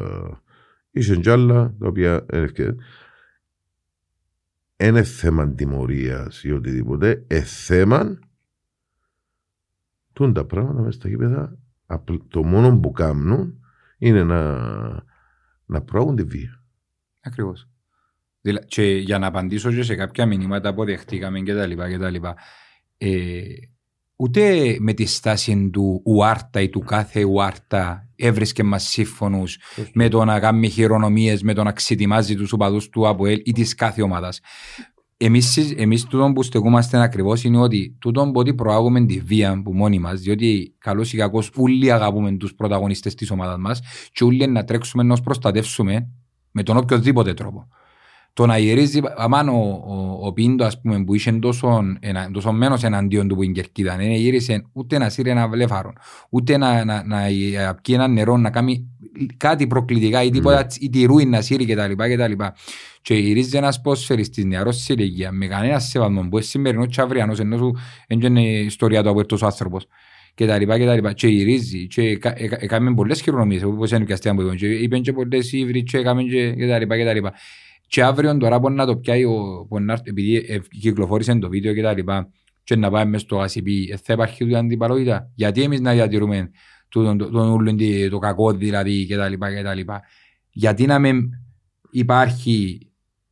Είχε 0.91 1.15
κι 1.15 1.29
άλλα 1.29 1.75
τα 1.79 1.87
οποία 1.87 2.25
έρχεται. 4.77 4.97
Είναι 4.97 5.03
θέμα 5.03 5.53
τιμωρίας 5.53 6.43
ή 6.43 6.51
οτιδήποτε. 6.51 7.23
Ε, 7.27 7.41
θέμα 7.41 8.19
τούν 10.13 10.33
τα 10.33 10.45
πράγματα 10.45 10.81
μέσα 10.81 10.99
στα 10.99 11.09
γήπεδα 11.09 11.57
απλ- 11.85 12.23
το 12.27 12.43
μόνο 12.43 12.79
που 12.79 12.91
κάνουν 12.91 13.59
είναι 13.97 14.23
να, 14.23 14.53
να 15.65 15.81
προάγουν 15.81 16.15
τη 16.15 16.23
βία. 16.23 16.63
Ακριβώς. 17.21 17.69
Δηλαδή, 18.41 18.67
και 18.67 18.83
για 18.83 19.19
να 19.19 19.27
απαντήσω 19.27 19.71
και 19.71 19.83
σε 19.83 19.95
κάποια 19.95 20.25
μηνύματα 20.25 20.73
που 20.73 20.85
δεχτήκαμε 20.85 21.39
και 21.39 21.53
τα 21.53 21.65
λοιπά 21.65 21.89
και 21.89 21.97
τα 21.97 22.09
λοιπά, 22.09 22.35
ε, 22.97 23.43
ούτε 24.15 24.75
με 24.79 24.93
τη 24.93 25.05
στάση 25.05 25.69
του 25.69 26.01
ουάρτα 26.05 26.61
ή 26.61 26.69
του 26.69 26.79
κάθε 26.79 27.23
ουάρτα 27.23 28.06
έβρισκε 28.17 28.63
μας 28.63 28.83
σύμφωνους 28.83 29.57
με 29.93 30.09
το 30.09 30.25
να 30.25 30.39
κάνει 30.39 30.69
χειρονομίες, 30.69 31.43
με 31.43 31.53
το 31.53 31.63
να 31.63 31.71
ξετοιμάζει 31.71 32.35
τους 32.35 32.51
οπαδούς 32.53 32.89
του 32.89 33.07
ΑΠΟΕΛ 33.07 33.41
ή 33.43 33.51
της 33.51 33.75
κάθε 33.75 34.01
ομάδας. 34.01 34.39
Εμείς, 35.19 35.51
συ- 35.51 35.79
εμείς 35.79 36.03
τούτον 36.03 36.33
που 36.33 36.43
στεκούμαστε 36.43 37.01
ακριβώς 37.01 37.43
είναι 37.43 37.57
ότι 37.57 37.97
τούτον 37.99 38.31
που 38.31 38.39
ότι 38.39 38.53
προάγουμε 38.53 39.05
τη 39.05 39.19
βία 39.19 39.61
που 39.63 39.73
μόνοι 39.73 39.99
μας, 39.99 40.19
διότι 40.19 40.75
καλώς 40.77 41.13
ή 41.13 41.17
κακώς 41.17 41.51
όλοι 41.55 41.91
αγαπούμε 41.91 42.31
τους 42.31 42.55
πρωταγωνιστές 42.55 43.15
της 43.15 43.31
ομάδας 43.31 43.57
μας 43.59 43.81
και 44.11 44.23
όλοι 44.23 44.47
να 44.47 44.63
τρέξουμε 44.63 45.03
να 45.03 45.13
τους 45.13 45.23
προστατεύσουμε 45.23 46.09
με 46.51 46.63
τον 46.63 46.77
οποιοδήποτε 46.77 47.33
τρόπο. 47.33 47.67
Το 48.37 48.45
να 48.45 48.57
γυρίζει, 48.57 48.99
αμάν 49.15 49.49
ο, 49.49 49.83
ο, 49.87 50.27
ο 50.27 50.33
Πίντο 50.33 50.65
ας 50.65 50.81
πούμε 50.81 51.03
που 51.03 51.13
είχε 51.15 51.31
τόσο, 51.31 51.81
ενα, 51.99 52.29
τόσο 52.31 52.51
μένος 52.51 52.83
εναντίον 52.83 53.27
του 53.27 53.35
που 53.35 53.43
είναι 53.43 53.53
κερκίδα, 53.53 53.95
δεν 53.95 54.11
γύρισε 54.11 54.65
ούτε 54.73 54.97
να 54.97 55.09
σύρει 55.09 55.29
ένα 55.29 55.47
βλέφαρο, 55.47 55.93
ούτε 56.29 56.57
να, 56.57 56.85
να, 56.85 57.03
να, 57.03 57.21
να 57.21 57.75
πιει 57.75 57.95
ένα 57.97 58.07
νερό, 58.07 58.37
να 58.37 58.49
κάνει 58.49 58.87
κάτι 59.37 59.67
προκλητικά 59.67 60.23
ή 60.23 60.29
τίποτα, 60.29 60.59
Ναι. 60.59 60.67
ή 60.79 60.89
τη 60.89 61.05
ρούι 61.05 61.25
να 61.25 61.41
σύρει 61.41 61.65
κτλ. 61.65 61.91
κτλ. 61.95 62.31
Και 63.01 63.13
γυρίζει 63.15 63.57
ένας 63.57 63.81
ποσφαιριστής 63.81 64.45
νεαρός 64.45 64.77
σε 64.83 64.93
ηλικία 64.93 65.31
με 65.31 65.47
κανένας 65.47 65.83
σεβασμό 65.89 66.21
που 66.21 66.27
είναι 66.37 66.41
σημερινός 66.41 66.87
και 66.95 67.01
αυριανός 67.01 67.39
ενώ 67.39 67.57
σου 67.57 67.75
δεν 68.07 68.19
είναι 68.21 68.41
η 68.41 68.65
ιστορία 68.65 69.03
του 69.03 69.09
από 69.09 69.19
αυτός 69.19 69.41
ο 69.41 69.45
άνθρωπος 69.45 69.87
και 70.35 70.45
τα 70.45 70.57
λοιπά 70.59 70.79
και 70.79 70.85
τα 70.85 70.95
λοιπά 70.95 71.13
και 71.13 71.27
γυρίζει 71.27 71.87
και 71.87 72.01
έκα- 72.01 72.41
έκα- 72.41 72.57
έκαμε 72.63 72.93
πολλές 72.93 73.21
χειρονομίες 73.21 73.63
όπως 73.63 73.91
είναι 73.91 74.05
πιαστέα 74.05 74.35
που 74.35 74.41
είπαν 74.41 74.55
και 74.55 74.67
είπαν 74.67 75.01
και 75.01 75.13
πολλές 75.13 75.51
ύβρι 75.51 75.83
και 75.83 75.97
έκαμε 75.97 76.23
και 76.23 76.51
και 76.51 76.67
τα 76.67 76.79
λοιπά 76.79 76.97
και 76.97 77.03
τα 77.05 77.13
λοιπά 77.13 77.33
και 77.87 78.03
αύριο 78.03 78.37
τώρα 78.37 78.59
μπορεί 78.59 78.73
να 78.73 78.85
το 78.85 78.97
πιάει 78.97 79.23
ο, 79.23 79.65
μπορεί 79.69 79.83
να, 79.83 79.93
έρθει- 79.93 80.07
επειδή 80.07 80.35
ε, 80.47 80.59
κυκλοφόρησε 80.81 81.35
το 81.35 81.49
βίντεο 81.49 81.73
και 81.73 81.81
τα 81.81 81.93
λοιπά 81.93 82.29
και 82.63 82.75
να 82.75 82.89
πάμε 82.91 83.09
μες 83.09 83.21
στο 83.21 83.41
ACP 83.43 83.67
ε, 83.91 83.97
θα 84.03 84.13
υπάρχει 84.13 84.45
του 84.45 84.57
αντιπαλότητα 84.57 85.31
γιατί 85.35 85.61
εμείς 85.61 85.81
να 85.81 85.93
διατηρούμε 85.93 86.49
τον, 86.89 87.17
τον, 87.17 87.31
τον, 87.31 87.49
ούλον 87.51 87.77
τι- 87.77 88.09
το 88.09 88.17
κακό 88.17 88.51
δηλαδή 88.53 89.05
και 89.05 89.15
τα 89.15 89.29
λοιπά 89.29 89.55
και 89.55 89.61
τα 89.63 89.73
λοιπά 89.73 90.01
γιατί 90.49 90.85
να 90.85 90.99
μην 90.99 91.29
υπάρχει 91.91 92.81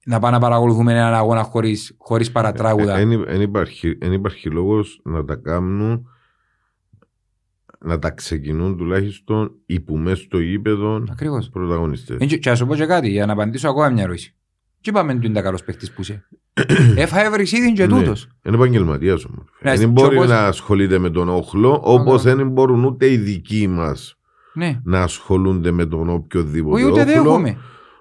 να 0.06 0.20
πάμε 0.20 0.34
να 0.36 0.40
παρακολουθούμε 0.40 0.92
έναν 0.94 1.14
αγώνα 1.14 1.44
χωρίς, 1.44 1.96
χωρίς 1.98 2.32
παρατράγουδα. 2.32 2.96
Δεν 3.26 3.42
υπάρχει, 3.42 3.98
εν 4.02 4.12
υπάρχει 4.14 4.50
λόγος 4.50 5.02
να 5.04 5.26
τα 5.26 5.36
κάνουν 5.36 6.06
να 7.80 8.00
τα 8.00 8.10
ξεκινούν 8.12 8.78
τουλάχιστον 8.78 9.52
οι 9.66 9.80
που 9.80 9.98
μέσα 9.98 10.24
στο 10.24 10.40
γήπεδο 10.40 11.04
Ακριβώς. 11.12 11.50
πρωταγωνιστές. 11.50 12.18
Ε, 12.20 12.26
Και 12.26 12.38
και 12.38 12.50
να 12.50 12.56
σου 12.56 12.66
πω 12.68 12.76
και 12.76 12.86
κάτι, 12.86 13.10
για 13.10 13.26
να 13.26 13.34
απαντήσω 13.34 13.70
ακόμα 13.70 13.90
μια 13.90 14.04
ερώτηση. 14.04 14.36
Τι 14.86 14.92
είπαμε 14.92 15.14
ότι 15.14 15.26
είναι 15.26 15.36
τα 15.36 15.42
καλός 15.42 15.64
παίχτης 15.64 15.92
που 15.92 16.02
είσαι. 16.02 16.28
Έφαγε 16.96 17.30
βρυσίδιν 17.30 17.74
και 17.74 17.86
Ναι. 17.86 17.98
τούτος. 17.98 18.28
Είναι 18.44 18.56
επαγγελματίας 18.56 19.26
όμως. 19.26 19.46
Ναι, 19.62 19.76
Δεν 19.76 19.90
μπορεί 19.90 20.16
όπως- 20.16 20.30
να 20.30 20.40
ασχολείται 20.46 20.98
με 20.98 21.10
τον 21.10 21.30
όχλο 21.30 21.80
όπως 21.84 22.22
δεν 22.24 22.48
μπορούν 22.50 22.84
ούτε 22.84 23.12
οι 23.12 23.18
δικοί 23.18 23.68
μας 23.68 24.16
Ναι. 24.54 24.80
να 24.84 25.02
ασχολούνται 25.02 25.72
με 25.72 25.86
τον 25.86 26.10
οποιοδήποτε 26.10 26.76
Όχι, 26.82 26.92
ούτε 26.92 27.04
δεν 27.06 27.18
όχλο. 27.20 27.32
έχουμε. 27.32 27.58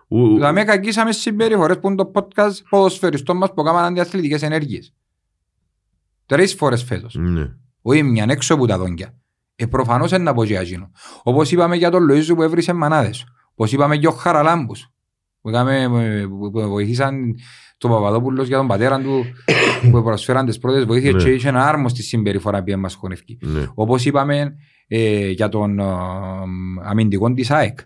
Ου- 0.08 0.34
Δηλαδή 0.34 0.64
κακίσαμε 0.64 1.10
στις 1.12 1.22
συμπεριφορές 1.22 1.78
που 1.78 1.86
είναι 1.86 1.96
το 1.96 2.10
podcast 2.14 2.50
ποδοσφαιριστών 2.68 3.36
μας 3.36 3.52
που 3.54 3.60
έκαναν 3.60 3.84
αντιαθλητικές 3.84 4.42
ενέργειες. 4.42 4.94
Τρεις 6.26 6.54
φορές 6.54 6.82
φέτος. 6.82 7.14
Ναι. 7.14 7.50
Όχι 7.82 8.02
μια 8.02 8.26
έξω 8.28 8.54
από 8.54 8.66
τα 8.66 8.78
δόντια. 8.78 9.14
Ε, 9.56 9.66
προφανώς 9.66 10.10
είναι 10.10 10.22
να 10.22 10.34
πω 10.34 10.44
και 10.44 10.58
εκείνο. 10.58 10.90
Όπως 11.22 11.50
είπαμε 11.52 11.76
για 11.76 11.90
τον 11.90 12.06
Λοΐζου 12.10 12.34
που 12.34 12.42
έβρισε 12.42 12.72
μανάδες. 12.72 13.24
Όπως 13.54 13.72
είπαμε 13.72 13.94
για 13.94 14.08
ο 14.08 14.12
Χαραλάμπους. 14.12 14.88
Που, 15.44 15.50
έκαμε, 15.50 15.82
ε, 15.82 16.26
που 16.26 16.50
που 16.50 16.68
βοηθήσαν 16.68 17.34
τον 17.78 17.90
Παπαδόπουλος 17.90 18.46
για 18.46 18.56
τον 18.56 18.66
πατέρα 18.66 19.00
του 19.00 19.24
που 19.90 20.02
προσφέραν 20.02 20.46
τις 20.46 20.58
πρώτες 20.58 20.84
βοήθειες 20.84 21.14
Ναι. 21.14 21.22
και 21.22 21.30
είχε 21.30 21.48
ένα 21.48 21.68
άρμο 21.68 21.88
στη 21.88 22.02
συμπεριφορά 22.02 22.62
που 22.62 22.78
μας 22.78 22.94
χωνευκεί. 22.94 23.38
Ναι. 23.42 23.66
Όπως 23.74 24.04
είπαμε 24.04 24.56
ε, 24.86 25.28
για 25.28 25.48
τον 25.48 25.78
ε, 25.78 25.84
αμυντικό 26.82 27.32
της 27.32 27.50
ΑΕΚ. 27.50 27.78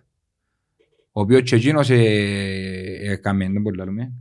Ο 1.13 1.21
οποίος 1.21 1.43
και 1.43 1.57
εκείνος 1.57 1.91
ε, 1.91 1.97
έκαμε, 3.03 3.49
δεν 3.51 3.63
μπορεί 3.63 3.77
να 3.77 3.85
λέμε, 3.85 4.13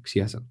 ξιάσα. 0.00 0.46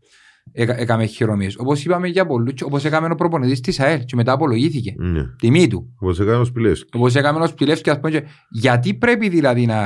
Έκα- 0.52 0.80
Έκαμε 0.80 1.06
χειρομίες. 1.06 1.56
Όπως 1.58 1.86
είπαμε 1.86 2.08
για 2.08 2.26
πολλούς, 2.26 2.54
και 2.54 2.64
όπως 2.64 2.86
έκαμε 2.86 3.08
ο 3.12 3.16
προπονητής 3.16 3.60
της 3.60 3.80
ΑΕΛ 3.80 4.04
και 4.06 4.16
μετά 4.16 4.32
απολογήθηκε. 4.32 4.94
Ναι. 4.98 5.24
Τιμή 5.38 5.68
του. 5.68 5.94
Όπως 6.00 6.20
έκανε 6.20 6.38
ο 6.38 6.44
Σπηλές. 6.44 6.86
Όπως 6.94 7.16
έκαμε 7.16 7.40
ο 7.40 7.48
Σπιλεύσκης, 7.48 7.92
ας 7.92 8.00
πούμε, 8.00 8.12
και 8.12 8.24
γιατί 8.50 8.94
πρέπει 8.94 9.30
δηλαδή 9.30 9.66
να, 9.66 9.84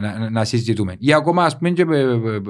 να, 0.00 0.30
να 0.30 0.44
συζητούμε; 0.44 0.94
Ή 0.98 1.12
ακόμα 1.12 1.44
ας 1.44 1.58
πούμε 1.58 1.70
και 1.70 1.82
ε, 1.90 2.00
ε, 2.00 2.40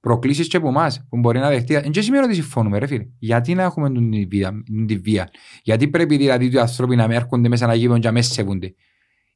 προκλήσεις 0.00 0.48
και 0.48 0.56
από 0.56 0.68
εμάς 0.68 1.06
που 1.08 1.18
μπορεί 1.18 1.38
να 1.38 1.48
δεχτεί. 1.48 1.74
Εν 1.74 1.90
και 1.90 2.00
σημαίνει 2.00 2.24
ότι 2.24 2.34
συμφωνούμε 2.34 2.78
ρε 2.78 2.86
φίλε. 2.86 3.06
Γιατί 3.18 3.54
να 3.54 3.62
έχουμε 3.62 3.90
την 3.92 4.10
τη 4.10 4.24
βία, 4.24 4.62
την 4.86 5.00
βία; 5.02 5.28
Γιατί 5.62 5.88
πρέπει 5.88 6.16
δηλαδή 6.16 6.46
οι 6.52 6.58
άνθρωποι 6.58 6.96
να 6.96 7.08
με 7.08 7.14
έρχονται 7.14 7.48
μέσα 7.48 7.66
να 7.66 7.74
γύρουν 7.74 8.00
και 8.00 8.06
να 8.06 8.12
με 8.12 8.22
σέβονται; 8.22 8.74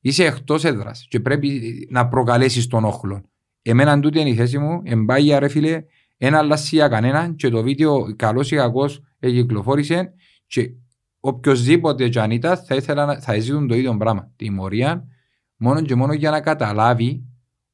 Είσαι 0.01 0.25
εκτός 0.25 0.65
έδρας 0.65 1.07
και 1.09 1.21
πρέπει 1.21 1.61
να 1.91 2.09
προκαλέσεις 2.09 2.67
τον 2.67 2.85
όχλο. 2.85 3.23
Εμένα 3.63 4.01
τούτη 4.01 4.21
είναι 4.21 4.29
η 4.31 4.35
θέση 4.35 4.59
μου, 4.59 4.81
εμπάγια 4.85 5.39
ρε 5.39 5.49
φίλε, 5.49 5.83
ένα 6.23 6.39
αλλάσει 6.39 6.77
για 6.77 6.89
κανέναν 6.89 7.35
και 7.35 7.49
το 7.49 7.63
βίντεο 7.63 8.15
καλός 8.17 8.51
ή 8.51 8.57
κακός 8.57 9.03
κυκλοφόρησε 9.21 10.13
και 10.47 10.71
οποιοςδήποτε 11.21 12.09
και 12.09 12.21
αν 12.21 12.31
ήταν 12.31 12.57
θα 12.57 12.75
ήθελα 12.75 13.07
να 13.07 13.21
θα 13.21 13.39
ζητούν 13.39 13.69
το 13.69 13.75
ίδιο 13.75 13.97
πράγμα. 13.97 14.31
Τιμωρία 14.37 15.05
μόνο 15.57 15.83
και 15.83 15.95
μόνο 15.95 16.13
για 16.13 16.31
να 16.31 16.41
καταλάβει 16.41 17.25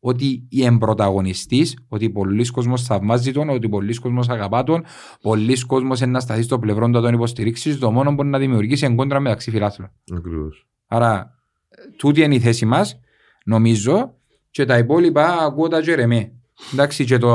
ότι 0.00 0.46
η 0.48 0.64
εμπροταγωνιστής, 0.64 1.78
ότι 1.88 2.10
πολλοί 2.10 2.50
κόσμος 2.50 2.82
θαυμάζει 2.82 3.32
τον, 3.32 3.48
ότι 3.48 3.68
πολλοί 3.68 3.94
κόσμος 3.94 4.28
αγαπά 4.28 4.62
τον, 4.62 4.84
πολλοί 5.20 5.66
κόσμος 5.66 6.00
είναι 6.00 6.10
να 6.10 6.20
σταθεί 6.20 6.42
στο 6.42 6.58
πλευρό 6.58 6.84
του 6.84 6.90
να 6.90 7.00
τον 7.00 7.14
υποστηρίξει, 7.14 7.78
το 7.78 7.90
μόνο 7.90 8.12
μπορεί 8.12 8.28
να 8.28 8.38
δημιουργήσει 8.38 8.86
εγκόντρα 8.86 9.20
μεταξύ 9.20 9.50
φιλάθλων. 9.50 9.90
Ακριβώς. 10.16 10.66
Άρα, 10.86 11.34
τούτη 11.96 12.22
είναι 12.22 12.34
η 12.34 12.40
θέση 12.40 12.66
μας, 12.66 13.00
νομίζω, 13.44 14.14
και 14.50 14.64
τα 14.64 14.78
υπόλοιπα 14.78 15.36
ακούω 15.44 15.68
τα 15.68 15.80
τζερεμέ. 15.80 16.35
Εντάξει, 16.72 17.04
και 17.04 17.18
το 17.18 17.30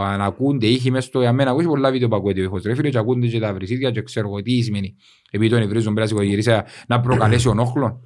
αν 0.00 0.20
ακούνται 0.20 0.66
ήχοι 0.66 0.90
μες 0.90 1.04
στο 1.04 1.20
για 1.20 1.32
μένα, 1.32 1.50
ακούσει 1.50 1.66
πολλά 1.66 1.90
βίντεο 1.90 2.08
που 2.08 2.16
ακούγεται 2.16 2.40
ο 2.40 2.42
ήχος 2.44 2.62
ρε 2.62 2.74
φίλε 2.74 2.88
και 2.90 2.98
ακούνται 2.98 3.26
και 3.26 3.38
τα 3.40 3.54
βρυσίδια 3.54 3.90
και 3.90 4.02
ξέρω 4.02 4.28
εγώ 4.28 4.42
τι 4.42 4.60
σημαίνει. 4.60 4.94
Επειδή 5.30 5.50
τον 5.54 5.62
ευρύζουν 5.62 5.94
πέρα 5.94 6.06
σηκωγυρίσα 6.06 6.64
να 6.88 7.00
προκαλέσει 7.00 7.48
ο 7.52 7.54
νόχλο. 7.54 8.00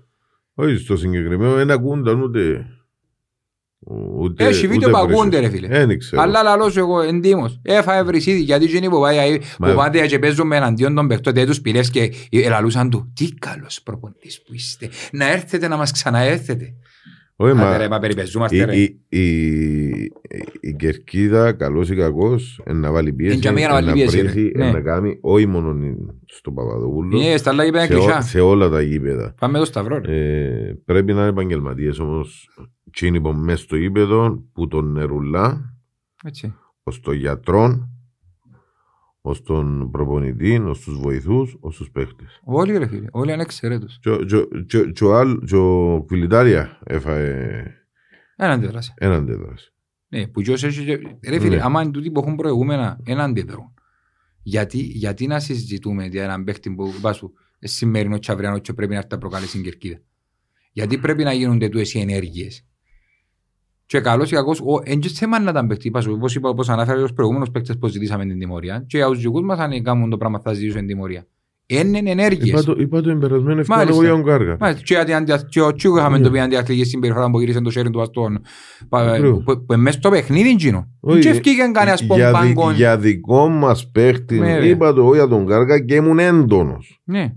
Όχι 0.55 0.77
στο 0.77 0.97
συγκεκριμένο, 0.97 1.55
δεν 1.55 1.71
ακούνταν 1.71 2.23
ούτε... 2.23 2.67
ούτε 4.19 4.47
Έχει 4.47 4.67
βίντεο 4.67 4.89
ούτε 4.89 4.99
που 4.99 5.05
βρύσες. 5.07 5.21
ακούνται 5.21 5.39
ρε 5.41 5.49
φίλε. 5.49 5.69
Δεν 5.69 5.99
ξέρω. 5.99 6.23
Αλλά 6.23 6.43
λαλώ 6.43 6.71
σου 6.71 6.79
εγώ 6.79 7.01
εντύμως. 7.01 7.61
Έφαγε 7.63 8.03
βρυσίδι 8.03 8.41
γιατί 8.41 8.65
εκείνοι 8.65 8.89
που 8.89 9.01
πάει 9.01 9.39
Μα- 9.59 9.69
που 9.69 9.75
πάτε 9.77 10.07
και 10.07 10.19
παίζουν 10.19 10.47
με 10.47 10.57
εναντίον 10.57 10.95
των 10.95 11.07
παιχτών 11.09 11.33
δεν 11.35 11.47
τους 11.47 11.61
πηλεύς 11.61 11.91
και 11.91 12.13
ελαλούσαν 12.31 12.91
του. 12.91 13.13
Τι 13.15 13.29
καλός 13.29 13.83
προπονητής 13.83 14.43
που 14.43 14.55
είστε. 14.55 14.91
Να 15.13 15.31
έρθετε 15.31 15.69
να 15.69 15.77
μας 15.77 15.93
ξαναέρθετε. 15.93 16.75
Όχι, 17.39 17.51
Άντε 17.53 17.61
μα 17.63 17.77
ρε, 17.77 17.89
μα 17.89 17.99
περιπεζούμαστε 17.99 18.57
η, 18.57 18.65
ρε. 18.65 18.77
η, 18.77 19.01
η, 19.09 20.13
η 20.61 20.75
Κερκίδα, 20.79 21.53
καλός 21.53 21.91
ή 21.91 21.95
κακός, 21.97 22.61
είναι 22.69 22.79
να 22.79 22.93
βάλει 22.93 23.13
πίεση, 23.13 23.33
Είναι 23.33 23.41
για 23.41 23.53
μένα 23.53 23.69
να 23.69 23.79
είναι 23.79 23.87
βάλει 23.87 24.01
πίεση, 24.01 24.17
ρε. 24.17 24.23
πρέσει, 24.23 24.53
Ναι. 24.57 24.65
είναι 24.65 24.73
να 24.73 24.81
κάνει, 24.81 25.19
όχι 25.21 25.47
μόνο 25.47 25.77
στον 26.27 26.55
Παπαδοπούλο, 26.55 27.21
Είναι 27.21 27.37
στα 27.37 27.51
άλλα 27.51 27.65
γήπεδα 27.65 27.85
σε, 27.87 27.95
ό- 27.95 27.97
κλεισά. 27.99 28.21
σε 28.21 28.41
όλα 28.41 28.69
τα 28.69 28.81
γήπεδα. 28.83 29.35
Πάμε 29.41 29.59
το 29.59 29.65
σταυρό 29.65 29.99
ρε. 29.99 30.17
Ε, 30.17 30.75
πρέπει 30.85 31.13
να 31.13 31.21
είναι 31.21 31.29
επαγγελματίες 31.31 31.99
όμως. 31.99 32.49
Τσίνοι 32.93 33.21
που 33.21 33.33
μέσα 33.33 33.63
στο 33.63 33.77
γήπεδο 33.77 34.43
που 34.53 34.69
τον 34.69 34.93
νερουλά, 34.93 35.75
Έτσι. 36.25 36.55
ως 36.83 37.01
τον 37.01 37.15
γιατρό, 37.15 37.89
ως 39.29 39.43
τον 39.43 39.91
προπονητή, 39.91 40.59
ως 40.59 40.81
τους 40.81 40.99
βοηθούς, 40.99 41.57
ως 41.61 41.77
τους 41.77 41.91
παίχτες. 41.91 42.41
Όλοι 42.45 42.79
ρε 42.79 42.87
φίλε. 42.87 43.07
Όλοι 43.11 43.33
ανεξαιρέτως. 43.33 43.99
Και 44.95 45.05
ο 45.05 45.15
άλλο, 45.15 45.43
και 45.47 45.57
ο 45.57 46.03
Κβιλιτάρια 46.07 46.79
έφαε 46.85 47.63
Ένα 48.37 48.53
αντιδράσει. 48.53 48.93
έναν 48.97 49.17
αντίδραση. 49.21 49.73
Ναι, 50.09 50.27
που 50.27 50.41
ποιος 50.41 50.65
έχει... 50.65 50.85
και- 50.85 50.99
Ρε 51.31 51.41
φίλε, 51.41 51.57
Ναι. 51.57 51.63
άμα 51.63 51.83
είναι 51.83 51.91
τούτοι 51.91 52.11
που 52.11 52.21
έχουν 52.21 52.37
προηγούμενα, 52.37 52.99
ένα 53.05 53.25
αντιδρούν. 53.25 53.75
Γιατί, 54.43 54.79
γιατί 54.79 55.27
να 55.27 55.41
συζητούμε 55.41 56.07
για 56.07 56.25
έναν 56.25 56.45
παίχτη 56.45 56.71
που 56.71 56.93
είπα 56.99 57.13
σου, 57.13 57.33
ε, 57.59 57.67
σημερινό 57.67 58.19
και 58.19 58.33
αυριανό 58.33 58.59
και 58.59 58.73
πρέπει 58.73 58.93
να 58.93 58.97
έρθει 58.99 59.09
να 59.13 59.19
προκαλέσει 59.19 59.49
στην 59.51 59.63
κερκίδα; 59.63 59.99
Γιατί 60.73 60.99
πρέπει 60.99 61.23
να 61.25 61.33
γίνονται 61.33 61.69
τούτες 61.69 61.95
οι 61.95 62.01
ενέργειες; 62.01 62.67
Και 63.87 64.01
καλός 64.01 64.31
ή 64.31 64.35
κακός, 64.35 64.63
δεν 64.85 64.99
και 65.01 65.09
θέμα 65.09 65.41
να 65.41 65.51
ήταν 65.51 65.67
παίχτη. 65.67 65.93
Όπως 66.11 66.35
είπα, 66.35 66.49
όπως 66.49 66.69
ανάφερα 66.69 67.03
ως 67.03 67.13
προηγούμενος 67.13 67.51
παίκτες 67.51 67.79
που 67.79 67.87
ζητήσαμε 67.87 68.25
την 68.27 68.39
τιμωρία. 68.39 68.85
Και 68.87 68.97
για 68.97 69.07
τους 69.07 69.19
δικούς 69.21 69.43
μας 69.43 69.59
αν 69.59 69.83
κάνουν 69.83 70.11
το 70.11 70.17
πράγμα 70.17 70.41
θα 70.45 70.53
ζητήσουν 70.53 70.79
την 70.79 70.87
τιμωρία. 70.87 71.27
Είναι 71.69 71.99
ενέργειες. 72.11 72.49
Είπα 72.49 72.63
το, 72.63 72.75
είπα 72.79 73.01
το 73.01 73.11
εμπερασμένο 73.11 73.61
ευκαιρία 73.61 73.83
εγώ 73.89 74.01
για 74.03 74.11
τον 74.11 74.25
Κάργα. 74.25 74.57
Μάλιστα. 74.61 74.83
Και 74.85 74.95
γιατί 74.95 75.13
αντι- 75.13 75.47
και 75.49 75.61
ο 75.61 75.75
Τσίγου 75.75 75.97
είχαμε 75.97 76.19
το 76.19 76.31
πει 76.31 76.41
αντιαθλητική 76.41 76.89
συμπεριφορά 76.89 77.31
που 77.31 77.41
γύρισε 77.41 77.61
το 77.61 77.71
σέρι 77.71 77.91
του 77.91 78.01
αστών. 78.01 78.41
Ακριβώς. 78.89 79.43
Που 79.45 79.65
που 79.67 79.77
μέσα 79.77 79.99
στο 79.99 80.11
παιχνίδι 80.11 80.49
εκείνο. 80.49 80.89
Όχι, 81.01 81.21
Και 81.21 81.29
ευκήγαν 81.29 81.73
κανένας 81.73 82.01
για, 82.03 82.17
δι- 82.17 82.33
πομπάγκον. 82.55 82.75
για 82.75 82.99
δικό 82.99 83.49
μας 83.49 83.91
παίχτη, 83.91 84.39
Ναι, 84.39 84.59
ρε. 84.59 84.67
είπα 84.69 84.93
το 84.93 85.01
εγώ 85.01 85.15
για 85.15 85.29
τον 85.29 85.47
Κάργα 85.47 85.79
και 85.79 85.95
ήμουν 85.95 86.19
έντονος. 86.19 87.01
Ναι. 87.05 87.33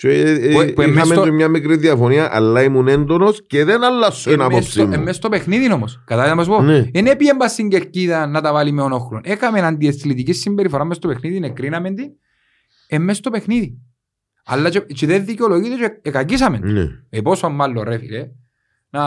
Και, 0.00 0.08
ε, 0.08 0.30
ε, 0.30 0.52
Που- 0.52 0.72
που 0.72 0.80
εμείς 0.82 0.96
είχαμε 0.96 1.14
στο- 1.14 1.24
και 1.24 1.30
μια 1.30 1.48
μικρή 1.48 1.76
διαφωνία, 1.76 2.36
αλλά 2.36 2.62
ήμουν 2.62 2.88
έντονος 2.88 3.46
και 3.46 3.64
δεν 3.64 3.84
αλλάσω 3.84 4.30
την 4.30 4.32
Ε, 4.32 4.36
μες 4.36 4.46
άποψή 4.46 4.70
στο- 4.70 4.82
ε, 4.82 4.86
μου. 4.96 5.02
μες 5.02 5.16
στο 5.16 5.28
παιχνίδι 5.28 5.72
όμως. 5.72 6.02
Κατάλαβα 6.06 6.28
να 6.28 6.34
μας 6.36 6.46
πω; 6.46 6.62
Ναι. 6.62 6.90
Δεν 6.92 7.06
έπιε 7.06 7.34
μπας 7.34 7.52
στην 7.52 7.68
κερκίδα 7.68 8.26
να 8.26 8.40
τα 8.40 8.52
βάλει 8.52 8.72
με 8.72 8.82
ονόχρον. 8.82 9.20
Έκαμε 9.24 9.60
αντιεθλητική 9.60 10.32
συμπεριφορά 10.32 10.84
μες 10.84 10.96
στο 10.96 11.08
παιχνίδι, 11.08 11.40
εκρίναμε 11.46 11.90
την, 11.90 12.10
ε, 12.88 12.98
μες 12.98 13.16
στο 13.16 13.30
παιχνίδι. 13.30 13.78
Αλλά 14.44 14.70
και, 14.70 14.80
και 14.80 15.06
δεν 15.06 15.24
δικαιολογείται 15.24 15.76
και 15.76 15.98
εκακίσαμε. 16.08 16.58
Ναι. 16.62 16.86
Ε, 17.10 17.20
πόσο 17.20 17.48
μάλλον 17.48 17.84
ρε 17.84 17.98
φίλε, 17.98 18.28
να, 18.90 19.04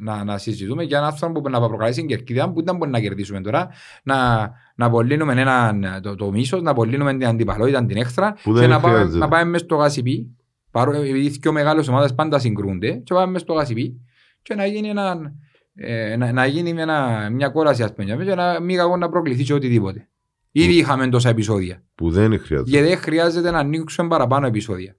να, 0.00 0.24
να 0.24 0.38
συζητούμε 0.38 0.82
για 0.82 0.96
έναν 0.98 1.10
άνθρωπο 1.10 1.40
που 1.40 1.50
να 1.50 1.60
προκαλέσει 1.60 1.98
την 1.98 2.08
κερκίδα 2.08 2.52
που 2.52 2.62
δεν 2.64 2.76
μπορεί 2.76 2.90
να 2.90 3.00
κερδίσουμε 3.00 3.40
τώρα, 3.40 3.68
να, 4.02 4.50
να 4.74 4.86
απολύνουμε 4.86 5.40
έναν, 5.40 6.00
το, 6.02 6.14
το 6.14 6.30
μίσος, 6.30 6.62
να 6.62 6.70
απολύνουμε 6.70 7.12
την 7.16 7.26
αντιπαλότητα, 7.26 7.86
την 7.86 7.96
έξτρα 7.96 8.34
Που 8.42 8.52
και 8.52 8.58
δεν 8.58 8.68
να 8.68 8.80
πάμε, 8.80 8.94
χρειάζεται. 8.94 9.18
να 9.18 9.28
πάμε 9.28 9.50
μες 9.50 9.60
στο 9.60 9.76
γασιπί, 9.76 10.36
παρό, 10.70 10.92
επειδή 10.92 11.28
δύο 11.28 11.52
μεγάλες 11.52 11.88
ομάδες 11.88 12.14
πάντα 12.14 12.38
συγκρούνται 12.38 12.92
και 12.92 13.14
πάμε 13.14 13.32
μες 13.32 13.40
στο 13.40 13.52
γασιπί 13.52 14.00
και 14.42 14.54
να 14.54 14.66
γίνει, 14.66 14.88
ένα, 14.88 15.32
ε, 15.74 16.16
να, 16.16 16.32
να 16.32 16.46
γίνει 16.46 16.72
με 16.74 16.82
ένα, 16.82 17.28
μια 17.32 17.48
κόραση 17.48 17.82
ας 17.82 17.94
πούμε 17.94 18.24
και 18.24 18.34
να 18.34 18.60
μην 18.60 18.76
κακό 18.76 18.96
να 18.96 19.08
προκληθεί 19.08 19.42
και 19.42 19.54
οτιδήποτε. 19.54 20.08
Ήδη 20.52 20.72
είχαμε 20.72 21.08
τόσα 21.08 21.28
επεισόδια. 21.28 21.82
Που 21.94 22.10
δεν 22.10 22.40
χρειάζεται. 22.40 22.70
Γιατί 22.70 22.86
δεν 22.86 22.98
χρειάζεται 22.98 23.50
να 23.50 23.58
ανοίξουμε 23.58 24.08
παραπάνω 24.08 24.46
επεισόδια. 24.46 24.96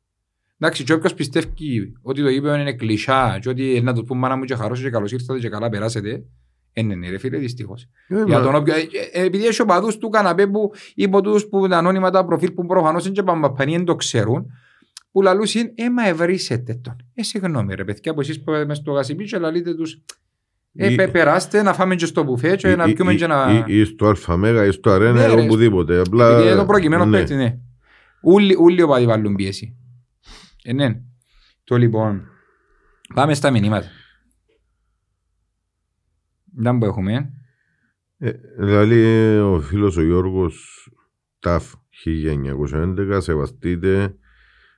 Εντάξει, 0.60 0.84
και 0.84 0.94
όποιος 0.94 1.14
πιστεύει 1.14 1.94
ότι 2.02 2.22
το 2.22 2.28
είπε 2.30 2.50
είναι 2.60 2.74
κλεισά 2.74 3.38
και 3.42 3.50
ότι 3.50 3.82
να 3.84 3.94
του 3.94 4.04
πούμε 4.04 4.20
μάνα 4.20 4.36
μου 4.36 4.44
και 4.44 4.56
χαρός 4.56 4.82
και 4.82 4.90
καλώς 4.90 5.12
ήρθατε 5.12 5.40
και 5.40 5.50
καλά 5.50 5.70
περάσετε, 5.70 6.24
ε, 6.74 6.82
ναι, 6.82 6.96
ναι, 6.96 7.10
ρε 7.10 7.18
φίλε, 7.18 7.38
δυστυχώς. 7.38 7.88
Ε, 8.08 8.24
Για 8.26 8.38
μα- 8.40 8.44
τον 8.46 8.56
όποιο, 8.56 8.74
ε, 8.76 8.78
ε, 9.12 9.24
επειδή 9.26 9.46
έχει 9.46 9.62
οπαδούς 9.62 9.98
του 9.98 10.10
καναπέ 10.10 10.48
που 10.48 10.72
υπό 10.96 11.22
τους 11.22 11.46
που 11.48 11.68
τα 11.68 11.78
ανώνυμα 11.78 12.10
τα 12.10 12.26
προφίλ 12.26 12.52
που 12.52 12.66
προφανώς 12.66 13.06
είναι 13.06 13.14
και 13.14 13.24
παμπαπανοί 13.24 13.72
δεν 13.76 13.86
το 13.86 13.96
ξέρουν, 13.96 14.46
που 15.12 15.22
λαλούς 15.22 15.56
είναι, 15.56 15.72
ε, 15.76 15.90
μα 15.90 16.08
ευρύσετε 16.08 16.74
τον. 16.84 16.96
Ε, 17.14 17.24
συγγνώμη 17.24 17.76
ρε 17.76 17.84
παιδιά, 17.84 18.14
που 18.14 18.20
εσείς 18.22 18.44
που 18.44 18.52
μες 18.68 18.78
στο 18.78 18.92
γασιπί 18.92 19.24
και 19.26 19.38
λαλείτε 19.38 19.74
τους, 19.76 20.02
ε, 20.76 20.92
Ή- 20.92 20.96
πε- 20.96 21.12
περάστε 21.12 21.62
να 21.62 21.74
φάμε 21.74 21.96
και 21.96 22.06
στο 22.06 22.24
μπουφέ 22.24 22.56
και 22.56 22.76
να 22.76 22.86
ή- 22.86 22.94
πιούμε 22.94 23.14
ή- 23.14 23.16
και 23.16 23.28
να... 23.28 23.64
ή- 23.68 23.80
ή 23.80 23.84
στο 23.86 24.14
ΑΜΕΓΑ 24.28 24.66
ή 24.66 24.72
στο 24.72 24.90
ΑΡΕΝΑ 24.92 25.28
Ναι, 25.28 25.32
ή 25.34 25.36
ρε, 25.36 25.42
οπουδήποτε. 25.42 26.00
Απλά... 26.00 26.30
Επειδή 26.32 26.48
είναι 26.48 26.56
το 26.58 26.66
προκειμένο 26.66 27.06
ναι. 27.06 27.18
παίκτη, 27.18 27.36
ναι. 27.36 27.58
Ούλοι, 28.24 28.56
ούλοι 28.60 28.82
οπαδοί 28.82 29.06
βάλουν 29.06 29.36
πίεση. 29.36 29.74
Ε, 30.70 30.74
ναι. 30.74 31.02
Το 31.64 31.76
λοιπόν, 31.76 32.28
πάμε 33.14 33.34
στα 33.34 33.52
μηνύματα. 33.52 33.88
Δεν 36.56 36.78
που 36.78 36.86
έχουμε. 36.86 37.34
Ε, 38.18 38.32
Δηλαδή 38.58 39.38
ο 39.38 39.60
φίλος 39.60 39.98
ο 39.98 40.04
Γιώργος 40.04 40.88
ΤΑΦ 41.40 41.74
1911 42.06 43.18
σεβαστείτε 43.22 44.16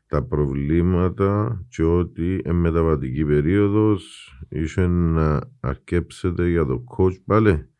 τα 0.07 0.23
προβλήματα 0.23 1.61
και 1.69 1.83
ότι 1.83 2.41
εν 2.43 2.55
μεταβατική 2.55 3.25
περίοδος 3.25 4.33
είχε 4.49 4.87
να 4.87 5.41
αρκέψετε 5.59 6.49
για 6.49 6.65
το 6.65 6.83
coach 6.97 7.21
πάλι 7.25 7.70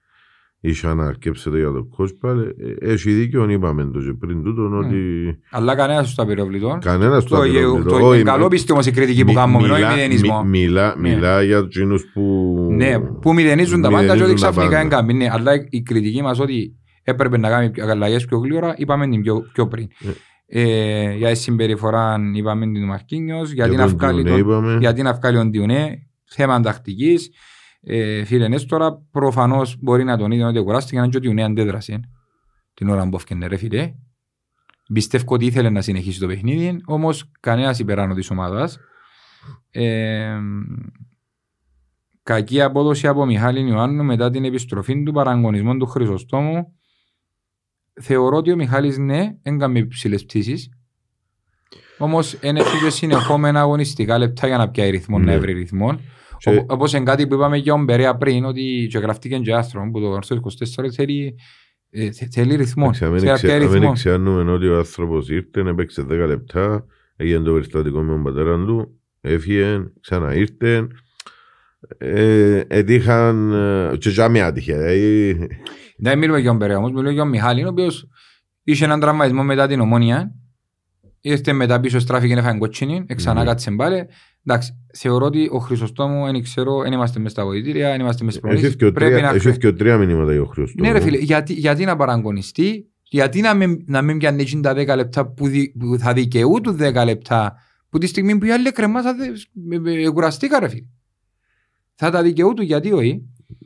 είχε 0.63 0.93
να 0.93 1.05
αρκέψετε 1.05 1.57
για 1.57 1.71
το 1.71 1.87
coach 1.97 2.17
πάλι 2.19 2.41
Ε, 2.81 2.91
έχει 2.93 3.11
δίκιο 3.11 3.49
είπαμε 3.49 3.83
το 3.93 3.99
και 3.99 4.13
πριν 4.19 4.43
τούτο 4.43 4.77
ότι 4.77 4.97
Αλλά 5.51 5.75
κανένας 5.75 6.09
στο 6.09 6.21
απειροβλητό. 6.21 6.77
κανένας 6.81 7.23
το 7.23 7.35
Το, 7.35 7.41
απειροβλητό. 7.41 7.89
το, 7.99 8.05
Όχι, 8.07 8.19
το 8.23 8.25
καλό 8.31 8.47
πίστη 8.47 8.71
όμως 8.71 8.85
η 8.85 8.91
κριτική 8.91 9.21
που 9.21 9.27
μι- 9.27 9.35
κάνουμε, 9.35 9.57
όχι 9.63 9.71
μιλά- 9.73 9.93
μηδενισμό. 9.95 10.43
μι- 10.43 10.49
Μιλά, 10.61 10.95
Ναι. 10.97 11.09
μιλά 11.09 11.41
για 11.43 11.57
εκείνους 11.57 12.05
που... 12.13 12.21
Ναι, 12.71 12.99
που 12.99 13.33
μηδενίζουν 13.33 13.81
τα 13.81 13.89
πάντα 13.89 14.03
και 14.05 14.11
ότι 14.11 14.19
μηδενίζουν 14.19 14.41
τα 14.45 14.49
ξαφνικά 14.49 14.69
πάντα. 14.75 14.81
είναι 14.81 14.95
καμπή. 14.95 15.13
Ναι, 15.13 15.27
αλλά 15.31 15.51
η 15.69 15.81
κριτική 15.81 16.21
μας 16.21 16.39
ότι 16.39 16.75
έπρεπε 17.03 17.37
να 17.37 17.49
κάνει 17.49 17.71
αλλαγές 17.89 18.25
πιο 18.25 18.37
γλύωρα, 18.37 18.73
είπαμε 18.77 19.07
την 19.07 19.21
πιο, 19.21 19.41
πιο 19.53 19.67
πριν. 19.67 19.87
Ναι. 19.99 20.11
Ε, 20.53 21.13
για 21.15 21.29
τη 21.29 21.35
συμπεριφορά 21.37 22.17
είπαμε 22.35 22.65
την 22.65 22.85
Μαρκίνιος, 22.85 23.51
για 23.51 23.67
την 23.67 23.75
τον 23.77 23.85
αυκάλη 23.85 24.23
Ντιουνέ 24.23 24.29
των 24.41 24.49
είπαμε. 24.49 24.77
γιατί 24.79 25.01
να 25.01 25.13
βγάλει 25.13 25.37
ο 25.37 25.45
Ντιουνέ, 25.45 26.07
θέμα 26.29 26.59
τακτική. 26.61 27.17
Ε, 27.83 28.23
φίλε 28.23 28.47
Νέστορα, 28.47 29.01
προφανώς 29.11 29.77
μπορεί 29.79 30.03
να 30.03 30.17
τον 30.17 30.31
είδε 30.31 30.43
ότι 30.43 30.59
κουράστηκε, 30.59 30.99
αν 30.99 31.09
και 31.09 31.17
ο 31.17 31.19
Ντιουνέ 31.19 31.43
αντέδρασε 31.43 31.99
την 32.73 32.89
ώρα 32.89 33.09
που 33.09 33.15
έφτιανε, 33.15 33.47
ρε 33.47 33.57
φίλε. 33.57 33.93
Πιστεύω 34.93 35.33
ότι 35.33 35.45
ήθελε 35.45 35.69
να 35.69 35.81
συνεχίσει 35.81 36.19
το 36.19 36.27
παιχνίδι, 36.27 36.81
όμως 36.85 37.31
κανένας 37.39 37.79
υπεράνω 37.79 38.13
της 38.13 38.29
ομάδας. 38.31 38.79
Ε, 39.71 40.37
κακή 42.23 42.61
απόδοση 42.61 43.07
από 43.07 43.25
Μιχάλη 43.25 43.67
Ιωάννου 43.69 44.03
μετά 44.03 44.29
την 44.29 44.45
επιστροφή 44.45 45.03
του 45.03 45.11
παραγωνισμού 45.11 45.77
του 45.77 45.85
Χρυσοστόμου. 45.85 46.73
Θεωρώ 48.01 48.37
ότι 48.37 48.51
ο 48.51 48.55
Μιχάλης 48.55 48.97
ναι, 48.97 49.35
έγκαμε 49.41 49.79
υψηλές 49.79 50.25
πτήσεις. 50.25 50.69
Όμως 51.97 52.37
είναι 52.41 52.61
και 52.83 52.89
συνεχόμενα 52.89 53.59
αγωνιστικά 53.59 54.17
λεπτά 54.17 54.47
για 54.47 54.57
να 54.57 54.69
πιάει 54.69 54.89
ρυθμό, 54.89 55.19
Ναι. 55.19 55.25
να 55.25 55.31
έβρει 55.31 55.53
ρυθμό. 55.53 55.99
Και- 56.43 56.49
Οπ- 56.49 56.71
Όπως 56.71 56.93
είναι 56.93 57.03
κάτι 57.03 57.27
που 57.27 57.33
είπαμε 57.33 57.59
και 57.59 57.71
ο 57.71 57.77
Μπερέα 57.77 58.15
πριν, 58.17 58.45
ότι 58.45 58.87
και 58.89 58.97
γραφτήκε 58.97 59.37
και 59.37 59.53
άστρο 59.53 59.89
που 59.93 59.99
το 60.01 60.13
άρθρο 60.13 60.37
24 60.37 60.91
θέλει, 60.95 61.35
ε, 61.89 62.11
θε- 62.11 62.31
θέλει 62.33 62.55
ρυθμό. 62.55 62.89
Εντάξει, 62.93 63.05
αν 63.05 63.11
Θέλει 63.19 63.25
να 63.25 63.35
δεν 63.37 63.37
πιάει 63.37 63.37
ξε- 63.37 63.51
αν 63.63 63.69
δεν 63.69 63.79
ρυθμό. 63.79 63.93
ξέρουμε 63.93 64.51
ότι 64.51 64.67
ο 64.67 64.77
άνθρωπος 64.77 65.29
ήρθε, 65.29 65.61
έπαιξε 65.69 66.01
10 66.01 66.25
λεπτά, 66.27 66.85
έγινε 67.15 67.39
το 67.39 67.51
περιστατικό 67.53 68.01
με 68.01 68.11
τον 68.13 68.23
πατέρα 68.23 68.55
του, 68.65 68.99
έφυγε, 69.21 69.83
ξαναήρθε. 70.01 70.87
Ε, 71.97 72.61
έτυχαν 72.67 73.53
ε, 73.53 73.97
και 73.97 74.09
για 74.09 74.29
μια 74.29 74.45
άτυχε. 74.45 74.73
ε, 74.75 75.33
Δεν 75.97 76.17
μιλούμε 76.17 76.39
για 76.39 76.49
τον 76.49 76.57
Μπερέα 76.57 76.77
όμως, 76.77 76.91
μιλούμε 76.91 77.11
για 77.11 77.21
τον 77.21 77.29
Μιχάλη, 77.29 77.63
ο 77.65 77.67
οποίος 77.69 78.07
είχε 78.63 78.85
έναν 78.85 78.99
τραυματισμό 78.99 79.43
μετά 79.43 79.67
την 79.67 79.79
ομόνια. 79.79 80.35
Ήρθε 81.21 81.53
μετά 81.53 81.79
πίσω 81.79 81.99
στράφηκε 81.99 82.33
έφαγε 82.33 82.57
κότσινη, 82.57 83.05
ξανά 83.15 83.39
Ναι. 83.39 83.45
κάτσε 83.45 83.71
πάλι. 83.71 84.05
Εντάξει, 84.45 84.77
θεωρώ 84.93 85.25
ότι 85.25 85.49
ο 85.51 85.57
Χρυσοστόμου, 85.57 86.25
δεν 86.25 86.41
ξέρω, 86.41 86.81
δεν 86.81 86.91
είμαστε 86.91 87.19
μες 87.19 87.31
στα 87.31 87.43
βοηθήρια, 87.45 87.89
δεν 87.91 87.99
είμαστε 87.99 88.23
μες 88.23 88.33
στις 88.33 88.45
Έχει 88.45 88.53
προνήσεις. 88.55 88.75
και 88.79 88.91
Πρέπει 88.91 89.11
τρία- 89.15 89.23
να 89.31 89.35
έχει 89.35 89.57
και 89.57 89.71
τρία 89.71 89.97
μηνύματα 89.97 90.31
για 90.31 90.41
ο 90.41 90.45
Χριστό. 90.45 90.83
Ναι 90.83 90.91
ρε 90.91 90.99
φίλε, 90.99 91.17
γιατί, 91.17 91.53
γιατί 91.53 91.85
να 91.85 91.95
παραγωνιστεί, 91.95 92.89
γιατί 93.03 93.41
να 93.41 93.53
μην, 93.53 93.83
να 93.85 94.01
μην 94.01 94.17
πιάνει 94.17 94.41
εκείνα 94.41 94.61
τα 94.61 94.73
10 94.73 94.95
λεπτά 94.95 95.27
που, 95.27 95.47
δι, 95.47 95.73
που 95.79 95.97
θα 95.99 96.13
δικαιούτουν 96.13 96.77
10 96.81 97.03
λεπτά, 97.05 97.55
που 97.89 97.97
τη 97.97 98.07
στιγμή 98.07 98.37
που 98.37 98.45
οι 98.45 98.51
άλλοι 98.51 98.71
κρεμά 98.71 99.01
θα 99.01 99.15
δε, 99.15 99.25
με- 99.53 99.79
με- 99.79 100.09
κουραστήκα 100.09 100.59
ρε 100.59 100.67
φίλε. 100.67 100.85
Θα 101.95 102.09
τα 102.11 102.21
δικαιούτουν 102.21 102.65
γιατί 102.65 102.91
όχι. 102.91 103.21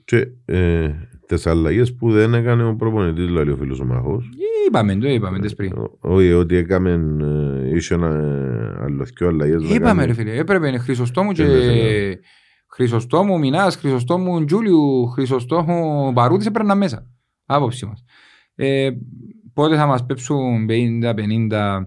Και 0.05 0.27
ε, 0.45 0.89
τις 1.27 1.47
αλλαγές 1.47 1.95
που 1.95 2.11
δεν 2.11 2.33
έκανε 2.33 2.63
ο 2.67 2.75
προπονητής, 2.75 3.25
δηλαδή 3.25 3.51
ο 3.51 3.55
φίλος 3.55 3.79
ο 3.79 3.85
Μαχός. 3.85 4.29
Είπαμε 4.67 4.95
το, 4.95 5.07
είπαμε 5.07 5.39
τες 5.39 5.55
πριν. 5.55 5.71
Ό- 5.77 5.97
Όχι, 5.99 6.31
ότι 6.33 6.55
έκαμε, 6.55 6.91
ε, 7.71 7.75
είχε 7.75 7.93
ένα 7.93 8.07
ε, 8.07 8.83
άλλο 8.83 9.03
δυο 9.17 9.27
αλλαγές. 9.27 9.61
να 9.63 9.75
Είπαμε 9.75 9.93
κάνει. 10.01 10.05
ρε 10.05 10.13
φίλε, 10.13 10.35
έπρεπε 10.37 10.67
είναι 10.67 10.77
Χρυσοστόμου 10.77 11.31
και... 11.31 11.43
Και 11.43 11.49
μέσα, 11.49 12.19
Χρυσοστόμου 12.67 13.39
Μινάς, 13.39 13.75
Χρυσοστόμου 13.75 14.45
Τζούλιου, 14.45 15.07
Χρυσοστόμου 15.07 16.11
Μπαρούτης 16.11 16.45
έπαιρναν 16.45 16.77
μέσα. 16.77 17.07
Άποψη 17.45 17.85
μας. 17.85 18.03
Ε, 18.55 18.89
πότε 19.53 19.75
θα 19.75 19.85
μας 19.85 20.05
πέψουν 20.05 20.65
50-50, 21.49 21.85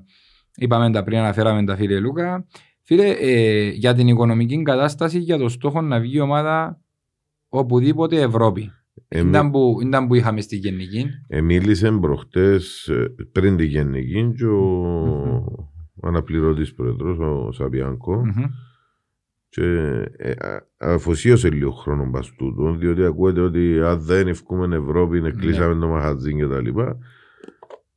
είπαμε 0.57 0.91
τα 0.91 1.03
πριν, 1.03 1.19
αναφέραμε 1.19 1.65
τα 1.65 1.77
φίλε 1.77 1.99
Λούκα. 2.01 2.47
Φίλε, 2.83 3.07
ε, 3.09 3.69
για 3.69 3.95
την 3.95 4.09
οικονομική 4.09 4.63
κατάσταση, 4.63 5.19
για 5.19 5.39
το 5.39 5.49
στόχο 5.49 5.81
να 5.81 6.01
βγει 6.01 6.17
η 6.17 6.21
ομάδα 6.21 6.81
οπουδήποτε 7.49 8.21
Ευρώπη. 8.21 8.73
Εμεί- 9.09 9.29
Ήταν 9.29 9.51
που, 9.51 9.77
ήταν 9.83 10.07
που 10.07 10.15
είχαμε 10.15 10.41
στη 10.41 10.57
γενική. 10.57 11.07
Ε, 11.29 11.41
μίλησε 11.41 11.91
προχτές 12.01 12.89
ε, 12.89 13.15
πριν 13.33 13.57
τη 13.57 13.65
γενική 13.65 14.33
και 14.37 14.47
ο 14.47 14.61
Μμμ. 14.61 15.45
αναπληρωτής 16.03 16.75
πρόεδρος, 16.75 17.19
ο 17.19 17.53
Σαβιάνκο, 17.53 18.17
Μμμ. 18.17 18.45
και 19.49 19.65
ε, 20.17 20.31
α- 20.31 20.67
αφοσίωσε 20.79 21.51
λίγο 21.51 21.71
χρόνο 21.71 22.11
πας 22.13 22.33
τούτο, 22.37 22.73
διότι 22.75 23.05
ακούεται 23.05 23.41
ότι 23.41 23.81
αν 23.81 24.01
δεν 24.01 24.29
ευκούμε 24.29 24.77
Ευρώπη, 24.77 25.21
Ναι. 25.21 25.29
ναι. 25.29 25.31
κλείσαμε 25.41 25.75
το 25.81 25.87
μαχαζίν 25.89 26.37
και 26.37 26.47
τα 26.47 26.61
λοιπά. 26.61 26.99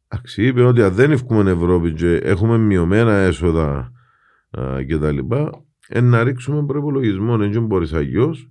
Εντάξει, 0.07 0.45
είπε 0.45 0.61
ότι 0.63 0.81
αν 0.81 0.93
δεν 0.93 1.11
ευκούμε 1.11 1.51
Ευρώπη 1.51 1.93
και 1.93 2.15
έχουμε 2.15 2.57
μειωμένα 2.57 3.13
έσοδα 3.13 3.91
α, 4.51 4.83
και 4.87 4.97
τα 4.97 5.11
λοιπά, 5.11 5.65
ε, 5.87 6.01
να 6.01 6.23
ρίξουμε 6.23 6.65
προπολογισμό, 6.65 7.37
δεν 7.37 7.65
μπορείς 7.65 7.93
αγιώς. 7.93 8.49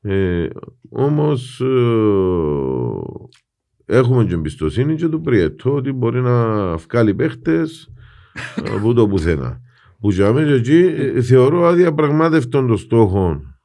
Ε, 0.00 0.48
όμως 0.88 1.60
ε, 1.60 1.66
έχουμε 3.84 4.24
και 4.24 4.34
εμπιστοσύνη 4.34 4.94
και 4.94 5.08
του 5.08 5.20
Πριέτο 5.20 5.74
ότι 5.74 5.92
μπορεί 5.92 6.20
να 6.20 6.76
βγάλει 6.76 7.14
παίχτες 7.14 7.92
ε, 8.56 8.70
που 8.82 8.94
το 8.94 9.08
πουθενά. 9.08 9.60
Που 10.00 10.10
για 10.10 10.32
μένα 10.32 10.54
εκεί 10.54 10.94
ε, 10.96 11.22
θεωρώ 11.22 11.66
αδιαπραγμάτευτον 11.66 12.66
των 12.66 12.76
στόχων 12.76 13.58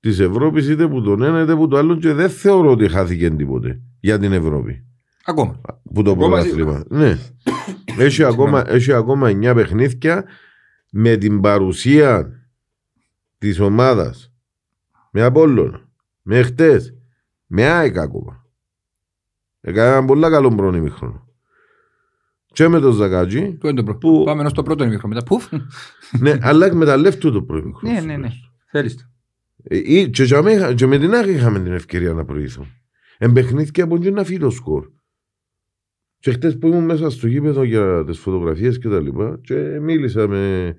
της 0.00 0.18
Ευρώπης 0.18 0.68
είτε 0.68 0.88
που 0.88 1.02
τον 1.02 1.22
ένα 1.22 1.42
είτε 1.42 1.54
που 1.54 1.68
το 1.68 1.76
άλλο 1.76 1.96
και 1.96 2.12
δεν 2.12 2.30
θεωρώ 2.30 2.70
ότι 2.70 2.88
χάθηκε 2.88 3.30
τίποτε 3.30 3.80
για 4.00 4.18
την 4.18 4.32
Ευρώπη. 4.32 4.84
Ακόμα. 5.24 5.60
Που 5.94 6.02
το 6.02 6.10
Ακόμα 6.10 6.28
πρωτάθλημα. 6.28 6.84
Ναι. 6.88 7.18
έχει, 7.98 8.24
ακόμα, 8.24 8.70
έχει 8.70 8.92
ακόμα 8.92 9.30
9 9.30 9.52
παιχνίδια 9.54 10.24
με 10.90 11.16
την 11.16 11.40
παρουσία 11.40 12.30
της 13.38 13.60
ομάδας 13.60 14.35
με 15.16 15.22
Απόλλωνα, 15.22 15.88
με 16.22 16.42
χτες, 16.42 16.94
με 17.46 17.66
ΑΕΚ 17.68 17.98
ακόμα. 17.98 18.46
Έκανε 19.60 19.96
ένα 19.96 20.04
πολύ 20.04 20.20
καλό 20.20 20.54
πρώτο 20.54 20.76
ημίχρονο. 20.76 21.28
Και 22.46 22.68
με 22.68 22.80
τον 22.80 22.92
Ζακάτζη, 22.92 23.52
Πού 23.52 23.66
είναι 23.66 23.76
το 23.76 23.82
πρώτο. 23.82 23.98
Που- 23.98 24.24
Πάμε 24.24 24.40
ενώ 24.40 24.48
στο 24.48 24.62
πρώτο 24.62 24.84
ημίχρονο. 24.84 25.14
Μετά 25.14 25.26
πουφ. 25.26 25.46
ναι, 26.22 26.38
αλλά 26.40 26.66
εκμεταλλεύτου 26.66 27.32
το 27.32 27.42
πρώτο 27.42 27.62
ημίχρονο. 27.62 27.94
Ναι, 27.94 28.00
ναι, 28.00 28.16
ναι. 28.16 28.28
Θέλεις 28.70 28.96
το. 28.96 29.02
Ε, 29.62 29.76
ή- 29.84 30.10
Και, 30.10 30.22
για 30.24 30.42
μέ- 30.42 30.74
και 30.74 30.86
με 30.86 30.98
την 30.98 31.14
ΑΕΚ 31.14 31.26
είχαμε 31.26 31.60
την 31.60 31.72
ευκαιρία 31.72 32.12
να 32.12 32.24
προηγηθούμε. 32.24 32.68
Εμπαιχνήθηκε 33.18 33.82
από 33.82 33.94
εκεί 33.96 34.10
να 34.10 34.24
φύγει 34.24 34.38
το 34.38 34.50
σκορ. 34.50 34.88
Και 36.18 36.30
χτες 36.32 36.58
που 36.58 36.66
ήμουν 36.66 36.84
μέσα 36.84 37.10
στο 37.10 37.26
γήπεδο 37.26 37.62
για 37.62 38.04
τις 38.04 38.18
φωτογραφίες 38.18 38.78
και 38.78 38.88
τα 38.88 39.00
λοιπά 39.00 39.38
και 39.42 39.54
μίλησα 39.80 40.28
με 40.28 40.74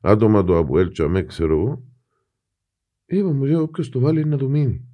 άτομα 0.00 0.44
του 0.44 0.56
από 0.56 0.78
Έλτσα 0.78 1.08
με 1.08 1.22
ξέρω 1.22 1.58
εγώ 1.58 1.82
είπα 3.06 3.32
μου 3.32 3.44
λέει 3.44 3.54
όποιος 3.54 3.88
το 3.88 4.00
βάλει 4.00 4.24
να 4.24 4.36
του 4.36 4.50
μείνει. 4.50 4.86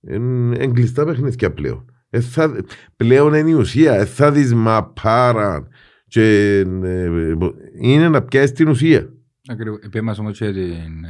Είναι 0.00 0.56
εγκλειστά 0.56 1.04
παιχνίδια 1.04 1.52
πλέον. 1.52 1.92
Ε, 2.10 2.20
θα, 2.20 2.64
πλέον 2.96 3.34
είναι 3.34 3.50
η 3.50 3.52
ουσία. 3.52 3.94
Ε, 3.94 4.04
θα 4.04 4.32
δεις 4.32 4.54
μαπάρα 4.54 5.68
και 6.06 6.58
ε, 6.82 7.34
είναι 7.80 8.08
να 8.08 8.22
πιάσεις 8.22 8.52
την 8.52 8.68
ουσία. 8.68 9.12
Ακριβώς. 9.48 9.78
Επέμας 9.82 10.18
όμως 10.18 10.38
και 10.38 10.52
την, 10.52 11.04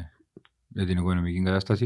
για 0.68 0.86
την 0.86 0.98
οικονομική 0.98 1.42
κατάσταση. 1.42 1.84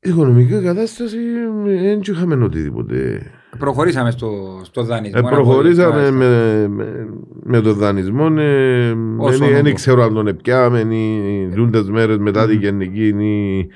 Η 0.00 0.08
οικονομική 0.08 0.62
κατάσταση 0.62 1.18
δεν 1.64 2.00
είχαμε 2.00 2.44
οτιδήποτε. 2.44 3.30
Προχωρήσαμε 3.58 4.10
στο, 4.10 4.60
στο 4.62 4.82
δανεισμό. 4.82 5.18
Ε, 5.18 5.22
να 5.22 5.30
προχωρήσαμε 5.30 6.06
πω, 6.08 6.14
με, 6.14 6.68
με, 6.68 7.08
με 7.42 7.60
το 7.60 7.74
δανεισμό. 7.74 8.34
Ε, 8.38 8.94
Όσο 9.16 9.38
δεν 9.38 9.48
να 9.48 9.54
δεν 9.54 9.64
πω. 9.64 9.72
ξέρω 9.72 10.02
αν 10.02 10.14
τον 10.14 10.26
επιάμε 10.26 10.80
ή 10.80 11.46
δούντες 11.54 11.90
μέρες 11.90 12.18
μετά 12.18 12.46
την 12.46 12.54
Μμμ. 12.54 12.62
γενική 12.62 13.06
ή 13.08 13.68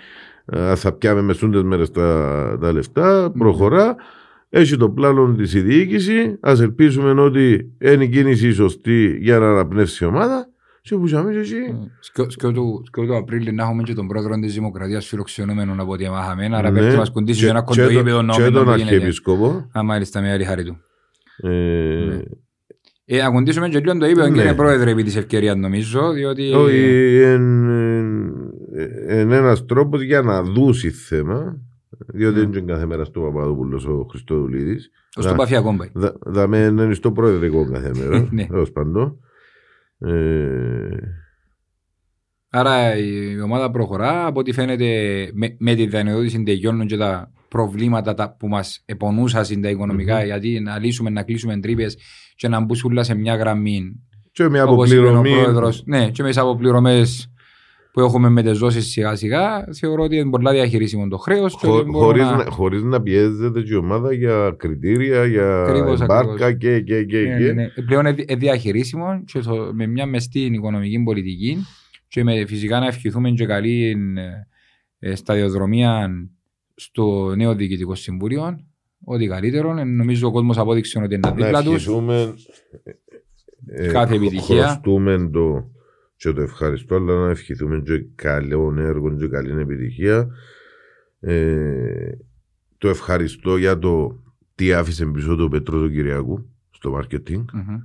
ε, 0.44 0.74
θα 0.74 0.92
πιάμε 0.92 1.22
μες 1.22 1.36
σούντες 1.36 1.62
μέρες 1.62 1.90
τα, 1.90 2.58
τα 2.60 2.72
λεφτά. 2.72 3.22
Μμμ. 3.34 3.38
Προχωρά. 3.38 3.96
Έχει 4.48 4.76
το 4.76 4.90
πλάνο 4.90 5.34
της 5.36 5.54
η 5.54 5.60
διοίκηση. 5.60 6.38
Ας 6.40 6.60
ελπίσουμε 6.60 7.20
ότι 7.20 7.72
είναι 7.78 8.04
η 8.04 8.08
κίνηση 8.08 8.48
η 8.48 8.52
σωστή 8.52 9.18
για 9.20 9.38
να 9.38 9.50
αναπνεύσει 9.50 10.04
η 10.04 10.06
ομάδα. 10.06 10.48
Και 10.86 10.96
που 10.96 11.06
είχαμε 11.06 11.32
και 11.32 11.38
εκεί. 11.38 11.88
Σκιο- 12.00 12.30
σκιο 12.30 12.52
του- 12.52 12.82
σκιο 12.86 13.06
του 13.06 13.16
Απρίλη 13.16 13.52
να 13.52 13.62
έχουμε 13.62 13.82
και 13.82 13.94
τον 13.94 14.06
πρόεδρο 14.06 14.34
της 14.38 14.54
Δημοκρατίας 14.54 15.06
φιλοξενούμενο 15.06 15.74
από 15.82 15.92
ό,τι 15.92 16.08
μάχαμε. 16.10 16.44
Άρα 16.44 16.70
Ναι. 16.70 16.78
πρέπει 16.78 16.92
να 16.92 16.98
μας 16.98 17.10
κουντήσει 17.10 17.40
Και- 17.40 17.48
ένα 17.48 17.58
και 17.58 17.64
κοντό 17.64 17.82
τον- 17.82 17.92
γήπεδο 17.92 18.22
να 18.22 18.34
Και 18.34 18.42
δούμε 18.42 18.50
τον 18.52 18.64
τι 18.66 18.70
γίνεται. 18.78 18.94
Αρχιεπισκόπο. 18.94 19.68
Α, 19.78 19.82
μάλιστα, 19.82 20.20
με 20.20 20.32
άλλη 20.32 20.44
χάρη 20.44 20.64
του. 20.64 20.76
Ε, 21.36 21.48
Ναι. 21.48 22.20
Ε, 23.04 23.22
να 23.22 23.30
κουντήσουμε 23.30 23.68
και 23.68 23.78
λίγο 23.78 23.98
το 23.98 24.06
γήπεδο, 24.06 24.28
Ναι. 24.28 24.36
κύριε 24.36 24.54
πρόεδρε, 24.54 24.90
επί 24.90 25.02
της 25.02 25.16
ευκαιρίας 25.16 25.56
νομίζω, 25.56 26.10
διότι... 26.12 26.52
Όχι, 26.52 27.22
είναι 29.10 29.36
ένας 29.36 29.64
τρόπος 29.66 30.02
για 30.02 30.22
να 30.22 30.42
δούσει 30.42 30.90
θέμα, 30.90 31.56
διότι 32.06 32.36
Mm. 32.36 32.40
δεν 32.40 32.52
είναι 32.62 32.72
κάθε 32.72 32.86
μέρα 32.86 33.04
στο 33.04 33.20
Παπαδόπουλος 33.20 33.86
ο 33.86 34.06
Χριστόδουλίδης. 34.10 34.90
Ως 35.16 35.26
το 35.26 35.34
παφιά 35.34 35.60
κόμπαι. 35.60 35.90
Δα- 35.92 36.16
Δαμε 36.26 36.58
είναι 36.58 36.94
στο 36.94 37.12
προεδρικό 37.12 37.68
κάθε 37.72 37.90
μέρα, 37.98 38.28
Ναι. 38.30 38.46
τέλος 38.46 38.72
πάντων. 38.72 39.18
Ε, 40.06 40.98
Άρα 42.50 42.96
η 42.96 43.40
ομάδα 43.40 43.70
προχωρά, 43.70 44.26
από 44.26 44.40
ό,τι 44.40 44.52
φαίνεται 44.52 44.86
με, 45.32 45.56
με 45.58 45.74
τη 45.74 45.86
δανειοδότηση 45.86 46.42
τελειώνουν 46.42 46.86
και 46.86 46.96
τα 46.96 47.32
προβλήματα 47.48 48.14
τα, 48.14 48.36
που 48.38 48.48
μας 48.48 48.82
επονούσαν 48.84 49.60
τα 49.60 49.68
οικονομικά, 49.68 50.18
Μμμ. 50.18 50.24
γιατί 50.24 50.60
να 50.60 50.78
λύσουμε, 50.78 51.10
να 51.10 51.22
κλείσουμε 51.22 51.60
τρύπες 51.60 51.96
και 52.36 52.48
να 52.48 52.60
μπουν 52.60 52.76
όλα 52.84 53.02
σε 53.02 53.14
μια 53.14 53.36
γραμμή. 53.36 54.00
Και 54.32 54.48
με 54.48 54.62
Όπως 54.62 54.90
είπε 54.90 54.98
ο 55.00 55.02
αποπληρωμή. 55.08 55.42
πρόεδρος, 55.42 55.82
ναι, 55.86 56.10
και 56.10 56.22
με 56.22 56.28
τις 56.28 56.38
αποπληρωμές 56.38 57.32
που 57.94 58.00
έχουμε 58.00 58.28
με 58.28 58.42
τις 58.42 58.58
δόσεις 58.58 58.86
σιγά 58.86 59.14
σιγά, 59.16 59.64
θεωρώ 59.72 60.02
ότι 60.02 60.16
είναι 60.16 60.30
πολλά 60.30 60.52
διαχειρίσιμο 60.52 61.08
το 61.08 61.16
χρέος. 61.16 61.56
και 61.58 61.66
χω- 61.66 61.74
ότι 61.78 61.90
μπορούμε 61.90 62.04
χωρίς, 62.06 62.22
να- 62.24 62.36
να, 62.44 62.50
χωρίς 62.50 62.82
να 62.82 63.02
πιέζεται 63.02 63.60
και 63.62 63.72
η 63.72 63.76
ομάδα 63.76 64.12
για 64.12 64.54
κριτήρια, 64.58 65.24
για 65.24 65.62
Ακριβώς, 65.62 66.00
εμπάρκα 66.00 66.46
ακριβώς. 66.46 66.56
και, 66.58 66.80
και, 66.80 67.04
και, 67.04 67.18
Ναι, 67.18 67.38
και. 67.38 67.44
ναι, 67.44 67.52
ναι. 67.52 67.68
Πλέον 67.86 68.06
είναι 68.06 68.24
είναι 68.28 68.38
διαχειρίσιμο 68.38 69.22
και 69.24 69.38
το- 69.38 69.70
με 69.74 69.86
μια 69.86 70.06
μεστή 70.06 70.40
οικονομική 70.40 71.02
πολιτική 71.02 71.56
και 72.08 72.24
με 72.24 72.46
φυσικά 72.46 72.78
να 72.80 72.86
ευχηθούμε 72.86 73.30
και 73.30 73.46
καλή 73.46 73.96
ε, 74.98 75.10
ε, 75.10 75.14
σταδιοδρομία 75.14 76.10
στο 76.74 77.34
νέο 77.36 77.54
διοικητικό 77.54 77.94
συμβούλιο. 77.94 78.58
Ό,τι 79.04 79.26
καλύτερο. 79.26 79.76
Ε, 79.78 79.84
Νομίζω 79.84 80.28
ο 80.28 80.30
κόσμος 80.30 80.58
απόδειξε 80.58 80.98
ότι 80.98 81.14
είναι 81.14 81.28
Να 81.28 81.34
δίπλα 81.34 81.62
τους. 81.62 81.74
ευχηθούμε 81.74 82.34
ε, 83.66 83.86
Κάθε 83.86 84.14
επιτυχία. 84.14 84.62
Χρωστούμε 84.66 85.30
το 85.32 85.70
και 86.16 86.32
το 86.32 86.40
ευχαριστώ, 86.40 86.94
αλλά 86.94 87.24
να 87.24 87.30
ευχηθούμε 87.30 87.80
και 87.80 88.06
καλό 88.14 88.74
έργο 88.78 89.16
και 89.16 89.28
καλή 89.28 89.60
επιτυχία. 89.60 90.28
Ε, 91.20 92.12
το 92.78 92.88
ευχαριστώ 92.88 93.56
για 93.56 93.78
το 93.78 94.22
τι 94.54 94.72
άφησε 94.72 95.06
πίσω 95.06 95.36
του 95.36 95.48
Πετρό 95.48 95.80
του 95.80 95.90
Κυριακού 95.90 96.50
στο 96.70 96.90
μάρκετινγκ 96.90 97.48
Μμμ. 97.52 97.76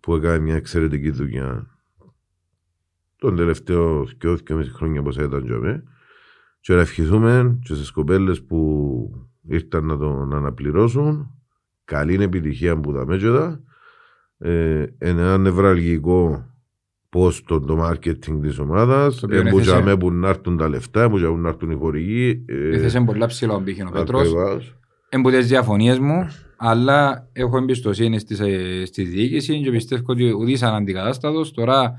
που 0.00 0.14
έκανε 0.14 0.38
μια 0.38 0.54
εξαιρετική 0.54 1.10
δουλειά 1.10 1.66
τον 3.16 3.36
τελευταίο 3.36 4.04
και 4.18 4.36
και 4.44 4.54
μισή 4.54 4.70
χρόνια 4.70 5.02
πως 5.02 5.16
ήταν 5.16 5.44
και 5.44 5.52
με. 5.52 5.84
Και 6.60 6.74
να 6.74 6.80
ευχηθούμε 6.80 7.58
και 7.62 7.74
στις 7.74 7.90
κοπέλες 7.90 8.42
που 8.42 9.28
ήρθαν 9.42 9.84
να 9.84 9.96
τον 9.96 10.34
αναπληρώσουν 10.34 11.30
καλή 11.84 12.22
επιτυχία 12.22 12.80
που 12.80 12.92
τα 12.92 13.06
μέτζοντα 13.06 13.60
ε, 14.38 14.86
ένα 14.98 15.38
νευραλγικό 15.38 16.48
πόστο 17.18 17.60
το 17.60 17.86
marketing 17.88 18.38
της 18.42 18.58
ομάδας 18.58 19.16
Το 19.16 19.26
οποίο 19.26 19.38
ε, 19.40 19.42
που 19.50 19.58
έθεσε- 19.58 19.82
για 19.82 19.96
που 19.96 20.10
να 20.10 20.28
έρθουν 20.28 20.56
τα 20.56 20.68
λεφτά 20.68 21.10
που 21.10 21.18
για 21.18 21.28
να 21.28 21.48
έρθουν 21.48 21.70
οι 21.70 21.74
χορηγοί 21.74 22.44
ε, 22.46 22.68
Έθεσε 22.76 23.00
πολλά 23.00 23.26
ψηλό 23.26 23.60
πύχη 23.60 23.82
ο 23.82 23.88
Πέτρος. 23.92 24.20
ακριβώς. 24.20 24.76
Εμπού 25.08 25.30
τις 25.30 25.46
διαφωνίες 25.48 25.98
μου, 25.98 26.28
αλλά 26.56 27.28
έχω 27.32 27.56
εμπιστοσύνη 27.56 28.18
στις, 28.18 28.40
ε, 28.40 28.82
στη 28.86 29.02
διοίκηση 29.02 29.60
και 29.60 29.70
πιστεύω 29.70 30.02
ότι 30.06 30.30
ουδής 30.30 30.62
αναντικατάστατος. 30.62 31.52
Τώρα, 31.52 31.94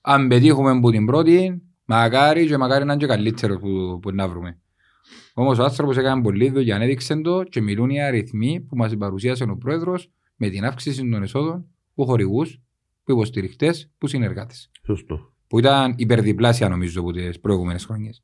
αν 0.00 0.28
πετύχουμε 0.28 0.70
από 0.70 0.90
την 0.90 1.06
πρώτη, 1.06 1.62
μακάρι 1.84 2.46
και 2.46 2.56
μακάρι 2.56 2.84
να 2.84 2.92
είναι 2.92 3.00
και 3.02 3.08
καλύτερος 3.08 3.58
που, 3.60 3.98
που 4.02 4.10
να 4.14 4.28
βρούμε. 4.28 4.58
Όμως 5.34 5.58
ο 5.58 5.62
άνθρωπος 5.64 5.96
έκανε 5.96 6.22
πολύ 6.22 6.50
δουλειά, 6.50 6.76
έδειξε 6.76 7.16
το 7.16 7.42
και 7.42 7.60
μιλούν 7.60 7.90
οι 7.90 8.02
αριθμοί 8.02 8.60
που 8.68 8.76
μας 8.76 8.96
παρουσίασε 8.96 9.44
ο 9.44 9.56
πρόεδρος 9.56 10.10
με 10.36 10.48
την 10.48 10.64
αύξηση 10.64 11.08
των 11.10 11.22
εσόδων 11.22 11.66
που 11.94 12.06
χορηγούς, 12.06 12.60
που 13.04 13.12
υποστηριχτές, 13.12 13.90
που 13.98 14.06
συνεργάτες 14.06 14.70
Σωστό. 14.86 15.32
που 15.46 15.58
ήταν 15.58 15.94
υπερδιπλάσια 15.96 16.68
νομίζω 16.68 17.00
από 17.00 17.12
τις 17.12 17.40
προηγούμενες 17.40 17.84
χρονιές. 17.84 18.22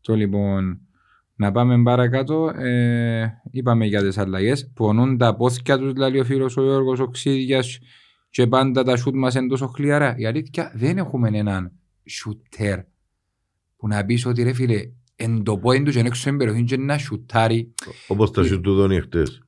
Το 0.00 0.14
λοιπόν, 0.14 0.80
να 1.34 1.52
πάμε 1.52 1.82
παρακάτω, 1.82 2.48
ε, 2.48 3.42
είπαμε 3.50 3.86
για 3.86 4.02
τις 4.02 4.18
αλλαγές, 4.18 4.70
πονούν 4.74 5.18
τα 5.18 5.36
πόθηκια 5.36 5.78
τους, 5.78 5.94
λέει 5.94 6.18
ο 6.18 6.24
φίλος 6.24 6.56
ο 6.56 6.62
Γιώργος 6.62 6.98
Οξύδιας 6.98 7.78
και 8.30 8.46
πάντα 8.46 8.82
τα 8.82 8.96
σούτ 8.96 9.14
μας 9.14 9.34
είναι 9.34 9.48
τόσο 9.48 9.66
χλιαρά. 9.66 10.14
Η 10.16 10.26
αλήθεια 10.26 10.72
δεν 10.74 10.98
έχουμε 10.98 11.30
έναν 11.32 11.72
σουτέρ 12.04 12.80
που 13.76 13.88
να 13.88 14.04
πεις 14.04 14.26
ότι 14.26 14.42
ρε 14.42 14.52
φίλε, 14.52 14.90
εν 15.16 15.42
το 15.42 15.58
πόδι 15.58 15.82
τους 15.82 15.94
και 15.94 16.00
έξω 16.00 16.20
στην 16.20 16.36
περιοχή 16.36 16.64
και 16.64 16.76
να 16.76 16.98
σουτάρει. 16.98 17.74
Όπως 18.08 18.30
τα 18.30 18.44
σου 18.44 18.60
του 18.60 18.74
Δόνι 18.74 19.00
χτες. 19.00 19.42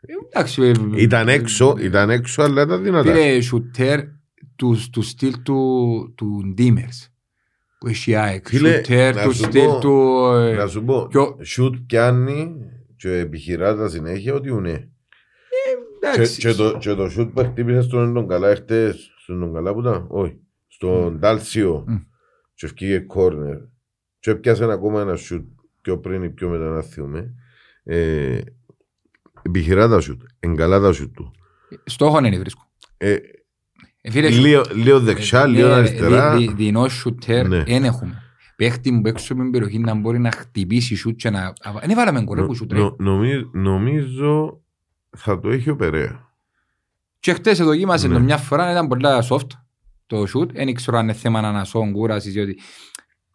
Ε, 0.00 0.12
εντάξει, 0.30 0.62
ε, 0.62 0.72
Ήταν 1.02 1.28
έξω, 1.28 1.74
ήταν 1.80 2.10
έξω 2.10 2.42
αλλά 2.42 2.62
ήταν 2.62 2.82
δυνατά. 2.82 3.12
Φίλε, 3.12 3.40
σουτέρ 3.40 4.00
τους, 4.56 4.90
τους 4.90 5.08
στυλ 5.08 5.32
του, 5.42 6.12
του 6.16 6.52
Ντίμερς. 6.54 7.12
Που 7.78 7.86
έχει 7.86 8.14
ΑΕΚ. 8.14 8.46
Φίλε, 8.48 8.74
Σουτέρ 8.76 9.14
να 9.14 9.22
του 9.22 9.32
σου 9.34 9.42
στυλ 9.44 9.64
πω, 9.66 9.78
του... 9.78 10.22
ε, 10.36 10.54
Να 10.54 10.66
σου 10.66 10.84
πω, 10.84 11.06
Ποιο- 11.06 11.36
σουτ 11.42 11.74
πιάνει 11.86 12.54
και 12.96 13.10
επιχειρά 13.18 13.76
τα 13.76 13.88
συνέχεια 13.88 14.34
ότι 14.34 14.48
είναι. 14.48 14.90
Και, 16.00 16.06
εντάξει. 16.08 16.40
και, 16.40 16.52
το, 16.52 16.76
και 16.78 16.94
το 16.94 17.08
σουτ 17.08 17.30
που 17.32 17.40
χτύπησε 17.44 17.82
στον 17.82 18.14
τον 18.14 18.28
καλά 18.28 18.54
χτες, 18.54 19.10
στον 19.18 19.40
τον 19.40 19.52
καλά 19.52 19.72
που 19.74 19.80
ήταν, 19.80 20.06
όχι, 20.08 20.40
στον 20.66 21.20
Τάλσιο 21.20 21.84
Μμ. 21.86 21.96
και 22.54 22.66
ευκήγε 22.66 22.98
κόρνερ 22.98 23.56
και 24.18 24.30
έπιασε 24.30 24.64
ακόμα 24.64 25.00
ένα 25.00 25.16
σουτ 25.16 25.44
πιο 25.80 25.98
πριν 25.98 26.22
ή 26.22 26.30
πιο 26.30 26.48
μετά 26.48 26.64
να 26.68 26.82
θυμούμε. 26.82 27.34
Ε, 29.42 29.48
επιχειρά 29.48 29.88
τα 29.88 30.00
σουτ, 30.00 30.20
εγκαλά 30.40 30.80
τα 30.80 30.92
σουτ 30.92 31.14
του. 31.14 31.30
Στόχο 31.84 32.18
είναι 32.18 32.38
βρίσκω. 32.38 32.62
Ε, 32.96 33.16
Ε, 34.02 34.10
φίλε, 34.10 34.28
λίγο, 34.30 34.62
λίγο 34.74 35.00
δεξιά, 35.00 35.42
ε, 35.42 35.46
λίγο 35.46 35.68
ε, 35.68 35.72
αριστερά. 35.74 36.36
δι- 36.36 36.48
δι- 36.48 36.56
Δεινό 36.56 36.88
σουτέρ 36.88 37.48
Ναι. 37.48 37.62
δεν 37.64 37.84
έχουμε. 37.84 38.22
Παίχτη 38.56 38.90
μου 38.92 39.02
έξω 39.04 39.32
από 39.32 39.42
την 39.42 39.50
περιοχή 39.50 39.78
να 39.78 39.94
μπορεί 39.94 40.18
να 40.18 40.30
χτυπήσει 40.30 40.94
σουτ 40.94 41.16
και 41.16 41.30
να... 41.30 41.52
Δεν 41.86 41.94
βάλαμε 41.96 42.24
κορέ 42.24 42.42
που 42.42 42.54
σουτ 42.54 42.72
ρε. 42.72 42.78
Νο- 42.78 42.96
νομι- 42.98 43.54
νομίζω 43.54 44.60
θα 45.16 45.40
το 45.40 45.50
έχει 45.50 45.70
ο 45.70 45.76
Περέα. 45.76 46.28
Και 47.20 47.32
χτες 47.32 47.58
δοκίμασε 47.58 48.08
Ναι. 48.08 48.14
το 48.14 48.20
μια 48.20 48.36
φορά, 48.36 48.70
ήταν 48.70 48.88
πολλά 48.88 49.24
soft 49.30 49.46
το 50.06 50.22
shoot. 50.34 50.48
Δεν 50.52 50.74
ξέρω 50.74 50.98
αν 50.98 51.04
είναι 51.04 51.12
θέμα 51.12 51.38
ανασών, 51.38 51.92
κούρασης, 51.92 52.32
διότι 52.32 52.58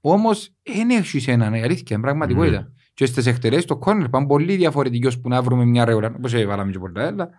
Όμως 0.02 0.50
δεν 0.64 0.90
έχεις 0.90 1.28
έναν, 1.28 1.54
η 1.54 1.62
αλήθεια, 1.64 2.00
πραγματικότητα. 2.00 2.72
Ναι. 3.00 3.06
Και 3.08 3.12
στις 3.12 3.26
εκτελέσεις 3.26 3.66
το 3.66 3.78
κόρνερ 3.78 4.10
πάνε 4.10 4.28
πολύ 4.28 4.56
διαφορετικοί 4.56 5.08
ώσπου 5.08 5.30
να 5.30 5.42
βρούμε 5.42 5.66
μια 5.66 5.86
ρεόρα. 5.86 6.14
Όπως 6.18 6.34
έβαλαμε 6.34 6.72
και 6.72 6.80
πολλά, 6.80 7.08
αλλά 7.08 7.30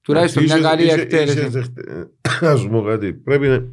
τουλάχιστον 0.00 0.42
μια 0.42 0.56
Είχες- 0.56 0.68
καλή 0.70 0.82
είχες- 0.84 0.98
εκτέλεση. 0.98 1.38
είχες 1.38 1.54
εκτε- 1.54 2.08
Να 2.40 2.56
σου 2.56 2.68
πω 2.68 2.82
κάτι. 2.82 3.12
Πρέπει 3.12 3.46
να... 3.48 3.64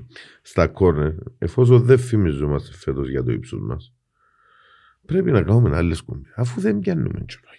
Στα 0.42 0.68
κόρνερ, 0.68 1.12
εφόσον 1.38 1.82
δεν 1.84 1.98
φημιζόμαστε 2.00 2.74
φέτος 2.78 3.10
για 3.10 3.24
το 3.24 3.32
ύψος 3.32 3.60
μας, 3.62 3.94
πρέπει 5.06 5.32
να 5.32 5.42
κάνουμε 5.42 5.76
άλλες 5.78 6.02
κομπές. 6.02 6.32
Αφού 6.36 6.62
δεν 6.62 6.80
πιάνουμε 6.80 7.24
τσουλάκια. 7.26 7.53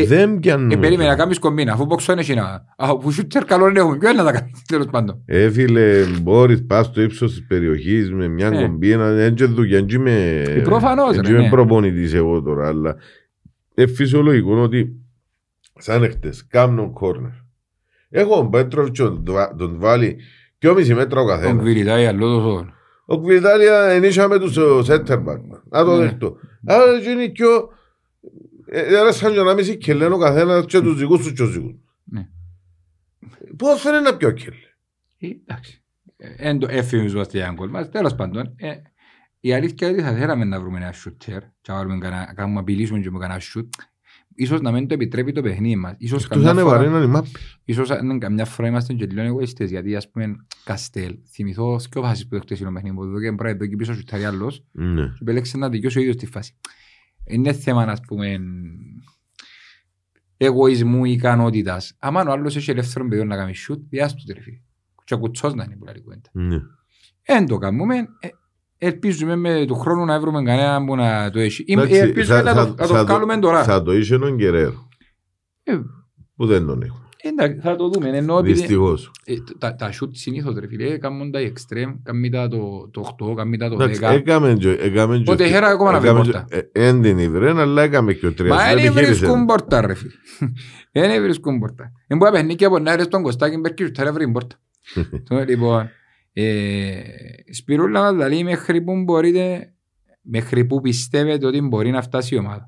Ε, 0.00 0.04
δεν 0.06 0.38
πιάνουμε. 0.38 0.66
Ε, 0.74 0.76
περίμενε 0.76 0.90
να 0.92 0.98
τσουλάκια. 0.98 1.22
κάνεις 1.22 1.38
κομπίνα, 1.38 1.72
αφού 1.72 1.86
ποξόν 1.86 2.18
έχει 2.18 2.34
να... 2.34 2.64
Αφού 2.76 3.10
σούτερ 3.10 3.44
καλό 3.44 3.64
δεν 3.64 3.76
έχουμε, 3.76 3.96
ποιο 3.98 4.08
είναι 4.10 4.22
να 4.22 4.24
τα 4.24 4.32
κάνεις, 4.38 4.62
τέλος 4.68 4.86
πάντων. 4.90 5.22
Ε, 5.26 5.50
φίλε, 5.50 6.04
μπορείς 6.22 6.64
πας 6.66 6.86
στο 6.86 7.00
ύψος 7.02 7.30
της 7.30 7.46
περιοχής 7.46 8.12
με 8.12 8.28
μια 8.28 8.46
Ε. 8.52 8.62
κομπίνα, 8.66 9.10
δεν 9.12 9.34
και 9.34 9.44
δουλειά, 9.44 9.78
δεν 9.84 9.88
είμαι, 10.00 10.42
Ε, 10.46 10.60
προφανώς, 10.60 11.14
δεν 11.14 11.24
ρε, 11.24 11.30
είμαι 11.32 11.40
ναι. 11.42 11.48
προπονητής 11.48 12.14
εγώ 12.14 12.42
τώρα, 12.42 12.66
αλλά 12.68 12.96
είναι 13.74 13.88
φυσιολογικό 13.88 14.56
ότι 14.62 14.96
σαν 15.78 16.02
εχτες, 16.02 16.46
κάνω 16.46 16.90
κόρνερ. 16.92 17.30
Έχω 18.08 18.36
τον 18.36 18.50
Πέτροβιτς, 18.50 18.98
τον 18.98 19.22
Δβα- 19.26 19.54
τον 19.58 19.76
βάλει 19.78 20.16
δυόμιση 20.58 20.94
μέτρα 20.94 21.20
ο 21.20 21.26
Τον 21.26 21.34
καθένας. 21.36 21.62
Κβιλιτάι, 21.62 22.06
αλλό 22.06 22.34
το 22.34 22.40
σώο. 22.40 22.66
Ο 23.06 23.20
Κβιτάλια 23.20 23.84
ενίσχυαμε 23.84 24.38
τους 24.38 24.56
center 24.88 25.16
back. 25.24 25.40
Να 25.70 25.84
το 25.84 25.96
Ναι. 25.96 26.02
δεχτώ. 26.02 26.36
Άρα 26.66 26.84
γίνει 27.02 27.30
πιο... 27.30 27.48
ε, 28.78 28.96
Έρασαν 28.96 29.32
και 29.32 29.38
ένα 29.38 29.54
μισή 29.54 29.76
και 29.76 29.94
λένε 29.94 30.14
ο 30.14 30.18
καθένας 30.18 30.64
και 30.66 30.80
τους 30.80 30.98
δικούς 30.98 31.18
τους 31.18 31.28
και 31.28 31.34
τους 31.42 31.52
δικούς. 31.52 31.70
τους. 31.72 31.80
Ναι. 32.04 32.28
Πώς 33.56 33.80
θέλει 33.80 34.02
να 34.02 34.16
πιω 34.16 34.30
κελ; 34.30 34.52
Ε, 35.18 35.26
Εντάξει. 35.46 35.82
Ε, 36.16 36.48
Εν 36.48 36.58
το 36.58 36.66
εφημιζόμαστε 36.70 37.38
για 37.38 37.50
γκολ 37.54 37.68
μας. 37.70 37.88
Τέλος 37.90 38.14
πάντων, 38.14 38.52
ε, 38.56 38.72
η 39.40 39.52
αλήθεια 39.54 39.88
είναι 39.88 39.96
ότι 40.02 40.06
θα 40.06 40.14
θέλαμε 40.16 40.44
να 40.44 40.60
βρούμε 40.60 40.78
ένα 40.78 40.92
σούτερ 40.92 41.40
και 41.40 41.72
να 41.72 41.74
βάλουμε 41.74 41.98
κανένα- 41.98 42.26
να 42.26 42.34
κάνουμε 42.34 42.60
απειλήσουμε 42.60 43.00
και 43.00 43.10
με 43.10 43.18
κανένα 43.18 43.40
σουτ. 43.40 43.74
Ίσως 44.36 44.60
να 44.60 44.72
μην 44.72 44.86
το 44.88 44.94
επιτρέπει 44.94 45.32
το 45.32 45.42
παιχνίδι 45.42 45.76
μας. 45.76 45.94
Ίσως 45.98 46.18
Τους 46.18 46.28
καμιά 46.28 46.50
είναι 46.50 46.60
φορά- 46.60 46.76
βαρύναν 46.76 47.02
οι 47.02 47.06
μάπη. 47.06 47.28
Ίσως 47.64 47.90
αν 47.90 48.18
καμιά 48.18 48.44
φορά 48.44 48.68
είμαστε 48.68 48.92
και 48.92 49.06
λίγο 49.06 49.20
εγωιστές, 49.20 49.70
γιατί 49.70 49.96
ας 49.96 50.10
πούμε 50.10 50.36
Καστέλ, 50.64 51.18
θυμηθώ 51.32 51.80
και 51.90 51.98
ο 51.98 52.02
φάσεις 52.02 52.28
που 52.28 52.34
το 52.36 52.40
χτες 52.40 52.60
είναι 52.60 52.68
ο 52.68 52.72
παιχνίδι 52.72 52.94
μου, 52.94 53.02
εδώ 53.02 53.20
και 53.20 53.32
πρέπει 53.32 53.56
εδώ 53.56 53.66
και 53.66 53.76
πίσω 53.76 53.94
σουτάρει 53.94 54.24
άλλος 54.24 54.64
Ναι. 54.72 55.02
και 55.02 55.18
επέλεξε 55.20 55.56
να 55.56 55.68
δικαιώσει 55.68 55.98
ο 55.98 56.00
ίδιος 56.00 56.16
τη 56.16 56.26
φάση. 56.26 56.54
Είναι 57.26 57.52
θέμα, 57.52 57.82
ας 57.82 58.00
πούμε, 58.00 58.38
εγωισμού 60.36 61.04
ή 61.04 61.10
ικανότητας. 61.12 61.96
Αν 61.98 62.16
ο 62.16 62.30
άλλος 62.32 62.56
έχει 62.56 62.70
ελεύθερο 62.70 63.08
παιδί 63.08 63.24
να 63.24 63.36
κάνει 63.36 63.54
σουτ, 63.54 63.82
διάστο 63.88 64.22
ρε 64.34 64.40
φίλε. 64.40 64.56
Και 65.04 65.14
ο 65.14 65.18
κουτσός 65.18 65.54
να 65.54 65.64
είναι 65.64 65.76
που 65.76 65.84
λέει 65.84 66.00
κουβέντα. 66.02 66.28
Ναι. 66.32 66.60
Εν 67.22 67.46
το 67.46 67.58
κάνουμε, 67.58 67.96
ε, 67.96 68.28
ελπίζουμε 68.78 69.36
με 69.36 69.64
του 69.66 69.74
χρόνου 69.74 70.04
να 70.04 70.20
βρούμε 70.20 70.42
κανένα 70.42 70.84
που 70.84 70.96
να 70.96 71.30
το 71.30 71.38
έχει. 71.40 71.62
Ή- 71.66 71.72
Εντάξει, 71.72 71.94
Ελπίζουμε 71.96 72.36
θα- 72.36 72.42
να 72.42 72.52
θα- 72.54 72.66
το- 72.66 72.74
να 72.82 72.86
θα 72.86 72.98
το 73.04 73.12
κάνουμε 73.12 73.38
τώρα. 73.38 73.64
Θα 73.64 73.82
το 73.82 73.92
είσαι 73.92 74.18
τον 74.18 74.34
Γκερέρο. 74.36 74.88
Ε, 75.62 75.78
Που 76.36 76.46
δεν 76.46 76.66
τον 76.66 76.82
έχω. 76.82 77.03
Εντάξει, 77.26 77.58
θα 77.60 77.76
το 77.76 77.88
δούμε. 77.88 78.08
Ενώ 78.08 78.38
επειδή- 78.38 78.54
Δυστυχώς. 78.58 79.10
Ε, 79.24 79.34
τα, 79.58 79.74
τα 79.74 79.90
shoot 79.90 80.08
συνήθως 80.10 80.54
ρε 80.58 80.66
φίλε, 80.66 80.98
κάνουν 80.98 81.30
τα 81.30 81.40
extreme, 81.40 81.94
κάνουν 82.02 82.30
τα 82.30 82.48
το, 82.48 82.88
το 82.92 83.14
8, 83.30 83.34
κάνουν 83.36 83.58
τα 83.58 83.68
το 83.68 83.74
Εντάξει, 83.74 84.00
10. 84.02 84.10
έκαμε 84.14 84.54
και- 84.54 84.70
έκαμε 84.80 85.16
και- 85.16 85.22
Οπότε 85.30 85.46
χαίρα 85.46 85.66
ακόμα 85.66 85.92
να 85.92 85.98
βρει 86.00 86.08
έκαμε 86.08 86.24
πόρτα. 86.24 86.46
και- 86.48 86.68
ε, 86.72 86.88
Εν 86.88 87.02
την 87.02 87.18
ήβρε, 87.18 87.60
αλλά 87.60 87.82
έκαμε 87.82 88.12
και 88.12 88.26
ο 88.26 88.32
τρίας. 88.32 88.56
Μα 88.56 88.64
Δεν 88.64 88.74
δεν 88.76 88.84
επιχείρησε. 88.84 89.12
βρίσκουν 89.12 89.44
πόρτα 89.46 89.80
ρε 89.86 89.94
φίλε. 89.94 90.12
Δεν 90.92 91.22
βρίσκουν 91.22 91.58
πόρτα. 91.58 91.92
Δεν 92.06 92.18
μπορεί 92.18 92.30
να 92.30 92.36
παιχνίκια 92.36 92.56
και 92.56 92.64
από 92.64 92.78
να 92.78 92.92
έρθει 92.92 93.04
στον 93.04 93.22
Κωστάκη 93.22 93.56
Μπερκίρου, 93.56 93.88
θα 93.94 94.12
βρει 94.12 94.28
πόρτα. 94.32 94.56
Το, 95.28 95.44
Λοιπόν, 95.48 95.88
ε, 96.32 96.92
Σπυρούλα 97.50 98.12
μας 98.12 98.28
λέει 98.28 98.44
μέχρι 98.44 98.82
που 98.82 99.02
μπορείτε, 99.04 99.72
μέχρι 100.22 100.64
που 100.64 100.80
πιστεύετε 100.80 101.46
ότι 101.46 101.60
μπορεί 101.60 101.90
να 101.90 102.02
φτάσει 102.02 102.34
η 102.34 102.38
ομάδα; 102.38 102.64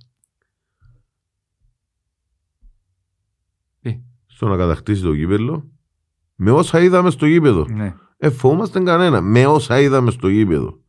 Στο 4.37 4.49
να 4.49 4.57
κατακτήσει 4.57 5.03
το 5.03 5.13
γήπεδο. 5.13 5.65
Με 6.35 6.51
όσα 6.51 6.81
είδαμε 6.81 7.11
στο 7.11 7.27
γήπεδο. 7.27 7.67
Ναι. 7.69 7.95
Ε, 8.17 8.31
φοβόμαστε 8.31 8.81
κανένα. 8.83 9.21
Με 9.21 9.47
όσα 9.47 9.81
είδαμε 9.81 10.11
στο 10.11 10.29
γήπεδο. 10.29 10.81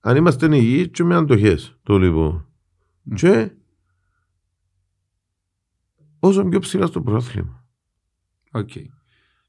Αν 0.00 0.16
είμαστε 0.16 0.56
υγιείς 0.56 0.88
και 0.90 1.04
με 1.04 1.14
αντοχές. 1.14 1.78
Το 1.82 1.98
λοιπόν. 1.98 2.46
Μμ. 3.02 3.14
Και 3.14 3.50
όσο 6.18 6.44
πιο 6.44 6.58
ψηλά 6.58 6.86
στο 6.86 7.02
πρωτάθλημα. 7.02 7.64
Οκ. 8.52 8.70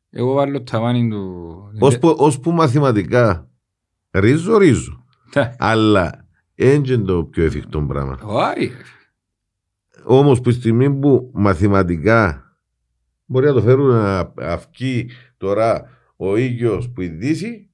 Εγώ 0.09 0.33
βάλω 0.33 0.63
ταβάνι 0.63 1.09
του... 1.09 1.55
Ως 1.79 1.97
που, 1.99 2.15
ως 2.17 2.39
που 2.39 2.51
μαθηματικά 2.51 3.49
ρίζο 4.11 4.57
ρίζο. 4.57 5.05
Τα- 5.31 5.55
Αλλά 5.59 6.27
έτσι 6.55 7.01
το 7.01 7.23
πιο 7.23 7.43
εφικτό 7.43 7.81
πράγμα. 7.81 8.19
Όχι. 8.23 8.71
Όμως 10.05 10.41
που 10.41 10.49
τη 10.49 10.55
στιγμή 10.55 10.91
που 10.91 11.31
μαθηματικά 11.33 12.43
μπορεί 13.25 13.45
να 13.45 13.53
το 13.53 13.61
φέρουν 13.61 13.87
να 13.87 14.33
αυκεί 14.37 15.09
τώρα 15.37 15.89
ο 16.15 16.37
ήλιος 16.37 16.89
που 16.91 17.01
η 17.01 17.07
Δύση 17.07 17.69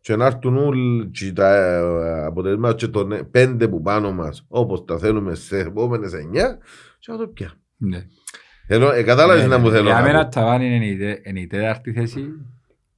και 0.00 0.16
να 0.16 0.26
έρθουν 0.26 0.56
όλοι 0.56 1.06
και 1.10 1.32
τα 1.32 1.54
ε, 1.56 2.24
αποτελέσματα 2.24 2.74
και 2.74 2.86
των 2.88 3.12
ε, 3.12 3.22
πέντε 3.22 3.68
που 3.68 3.82
πάνω 3.82 4.12
μας 4.12 4.44
όπως 4.48 4.84
τα 4.84 4.98
θέλουμε 4.98 5.34
σε 5.34 5.58
επόμενες 5.58 6.12
εννιά 6.12 6.58
και 6.98 7.12
να 7.12 7.18
το 7.18 7.26
πια. 7.28 7.52
Ναι. 7.76 8.04
Θέλω, 8.66 8.90
ε, 8.92 9.02
κατάλαβες 9.02 9.46
να 9.46 9.58
μου 9.58 9.70
θέλω 9.70 9.84
Για 9.84 9.94
να 9.94 10.02
μένα 10.02 10.22
πω. 10.24 10.30
ταβάνι 10.30 10.74
είναι 10.76 10.86
η 10.86 10.96
τε- 10.98 11.26
είναι 11.26 11.40
η 11.40 11.46
τέταρτη 11.46 11.92
θέση. 11.92 12.24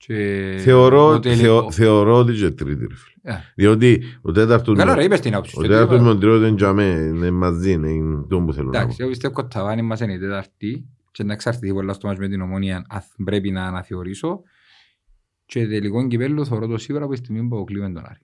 Και 0.07 0.57
Θεωρώ, 0.59 1.13
το 1.13 1.19
τελικό- 1.21 1.43
θεω, 1.43 1.71
θεωρώ 1.71 2.17
ότι 2.19 2.33
και 2.33 2.51
τρίτη 2.51 2.87
ρε 2.87 2.95
φίλε. 2.95 3.35
Α, 3.35 3.41
Διότι 3.55 4.03
ο 4.23 4.33
τέταρτος 4.33 4.79
Καλά 4.79 4.95
ρε, 4.95 5.05
είπες 5.05 5.21
την 5.21 5.33
άποψη. 5.35 5.55
ο 5.59 5.63
σου. 5.63 5.69
τέταρτος 5.69 6.01
με 6.01 6.07
τον 6.07 6.21
τρίτο 6.21 6.37
είναι 6.47 6.57
για 6.57 6.73
μέ, 6.73 6.85
είναι 7.15 7.31
μαζί, 7.31 7.73
είναι 7.73 8.25
το 8.29 8.41
που 8.41 8.53
θέλω 8.53 8.67
να 8.67 8.71
πω. 8.73 8.79
Εντάξει, 8.79 8.97
εγώ 9.01 9.09
πιστεύω 9.11 9.35
ότι 9.39 9.49
το 9.49 9.59
ταβάνι 9.59 9.83
μας 9.83 10.01
είναι 10.01 10.13
η 10.13 10.19
τέταρτη 10.19 10.87
και 11.13 11.25
να 11.25 11.33
εξαρτηθεί 11.33 11.73
πολλά 11.73 11.93
στο 11.93 12.07
μάτς 12.07 12.19
με 12.19 12.29
την 12.29 12.41
ομόνια 12.41 12.85
αν 12.89 13.03
πρέπει 13.25 13.51
να 13.51 13.67
αναθεωρήσω 13.67 14.41
και 15.47 15.67
τελικό 15.67 16.07
κυπέλλο 16.07 16.45
θεωρώ 16.45 16.67
το 16.67 16.79
σίγουρα 16.79 17.05
από 17.05 17.13
τη 17.13 17.19
στιγμή 17.19 17.49
που 17.49 17.57
αποκλείουμε 17.57 17.93
τον 17.93 18.03
Άρη. 18.07 18.21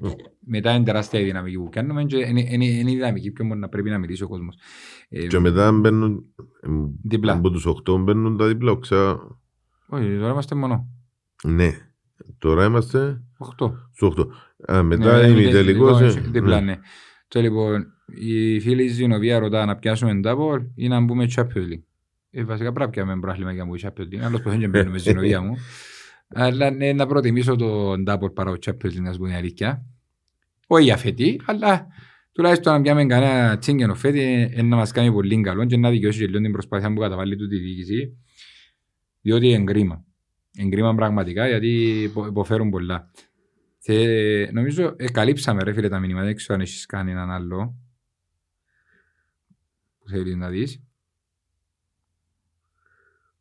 Μμ. 0.00 0.08
Μετά 0.46 0.74
είναι 0.74 0.84
τεράστια 0.84 1.20
η 1.20 1.24
δυναμική 1.24 1.56
που 1.56 1.68
κάνουμε 1.72 2.04
και 2.04 2.16
είναι, 2.16 2.40
είναι, 2.48 2.64
είναι 2.64 2.90
η 2.90 2.94
δυναμική 2.94 3.30
που 3.30 3.54
να 3.56 3.68
πρέπει 3.68 3.90
να 3.90 3.98
μιλήσει 3.98 4.22
ο 4.22 4.28
κόσμος. 4.28 4.56
Ε, 5.08 5.26
Και 5.26 5.38
μετά 5.38 5.72
μπαίνουν, 5.72 6.24
Διπλά. 7.02 7.32
από 7.32 7.50
τους 7.50 7.66
8 7.66 7.98
μπαίνουν 7.98 8.36
τα 8.36 8.46
διπλά, 8.46 8.70
οξά. 8.70 9.12
Όχι, 9.88 10.16
τώρα 10.18 10.30
είμαστε 10.30 10.54
μόνο. 10.54 10.88
Ναι, 11.44 11.70
τώρα 12.38 12.64
είμαστε 12.64 13.20
8. 13.38 13.72
στο 13.92 14.14
8. 14.16 14.72
Α, 14.72 14.82
μετά 14.82 15.16
Ναι, 15.20 15.26
είναι 15.26 15.40
είναι 15.40 15.48
η 15.48 15.52
τελικός. 15.52 15.98
τελικός, 15.98 16.26
ε, 16.26 16.30
Διπλά, 16.30 16.60
ναι. 16.60 16.66
ναι. 16.72 16.78
Και 17.28 17.40
λοιπόν, 17.40 17.86
η 18.06 18.60
φίλη 18.60 18.86
Ζηνοβία 18.88 19.38
ρωτά 19.38 19.64
να 19.64 19.76
πιάσουμε 19.76 20.20
double 20.24 20.66
ή 20.74 20.88
να 20.88 21.00
μπούμε 21.00 21.26
Champions 21.36 21.44
League. 21.72 21.82
Ε, 22.30 22.44
βασικά 22.44 22.72
πρέπει 22.72 22.80
να 22.86 22.88
πιάμε 23.04 23.20
πρόβλημα 23.20 23.52
για 23.52 23.64
να 23.64 23.68
μπούμε 23.68 23.78
Champions 23.82 24.14
League. 24.14 24.24
Άλλος 24.24 24.42
πως 24.42 24.56
δεν 24.58 24.70
μπαίνουμε 24.70 24.98
στη 24.98 25.08
Ζηνοβία 25.08 25.40
μου. 25.40 25.56
Αλλά 26.28 26.70
ναι, 26.70 26.92
να 26.92 27.06
προτιμήσω 27.06 27.56
το 27.56 27.92
double 27.92 28.34
παρά 28.34 28.52
το 28.52 28.58
Champions 28.66 28.86
League, 28.90 29.00
να 29.00 29.12
σου 29.12 29.18
πω 29.18 29.24
την 29.24 29.34
αλήθεια. 29.34 29.84
Όχι 30.66 30.84
για 30.84 30.96
φετί, 30.96 31.40
αλλά 31.44 31.86
τουλάχιστον 32.32 32.72
να 32.72 32.80
πιάμε 32.82 33.06
κανένα 33.06 33.58
τσίγκενο 33.58 33.94
φέτη 33.94 34.50
ε, 34.54 34.62
να 34.62 34.76
μας 34.76 34.92
κάνει 34.92 35.12
πολύ 35.12 35.40
καλό 35.40 35.64
και 35.64 35.76
να 35.76 35.90
δικαιώσει 35.90 36.18
και 36.18 36.26
λίγο 36.26 36.40
την 36.40 36.52
προσπάθεια 36.52 36.92
που 36.92 37.00
καταβάλει 37.00 37.36
του 37.36 37.48
τη 37.48 37.56
διοίκηση. 37.58 38.16
Διότι 39.20 39.48
είναι 39.48 39.64
κρίμα. 39.64 40.04
Είναι 40.58 40.70
κρίμα 40.70 40.94
πραγματικά 40.94 41.48
γιατί 41.48 42.02
υπο- 42.02 42.26
υποφέρουν 42.26 42.70
πολλά. 42.70 43.10
Θε, 43.78 44.52
νομίζω 44.52 44.94
ε, 44.96 45.10
καλύψαμε 45.10 45.62
ρε 45.62 45.72
φίλε 45.72 45.88
τα 45.88 45.98
μηνύματα, 45.98 46.24
δεν 46.24 46.36
ξέρω 46.36 46.54
αν 46.54 46.60
έχεις 46.60 46.86
κάνει 46.86 47.10
έναν 47.10 47.30
άλλο 47.30 47.74
που 49.98 50.08
θέλεις 50.08 50.36
να 50.36 50.48
δεις. 50.48 50.82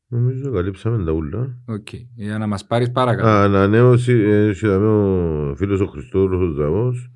Νομίζω 0.07 0.51
καλύψαμε 0.51 1.03
τα 1.03 1.11
ούλα. 1.11 1.57
Οκ, 1.65 1.87
για 2.15 2.37
να 2.37 2.47
μας 2.47 2.65
πάρεις 2.65 2.91
παρακάτω. 2.91 3.27
Ανανέωση, 3.27 4.11
ε, 4.11 4.47
είδαμε 4.47 4.87
ο 4.87 5.55
φίλος 5.55 5.79
ο 5.79 5.85
Χριστόδουλος 5.85 6.41
ο 6.41 6.51
Ζαβός, 6.61 7.11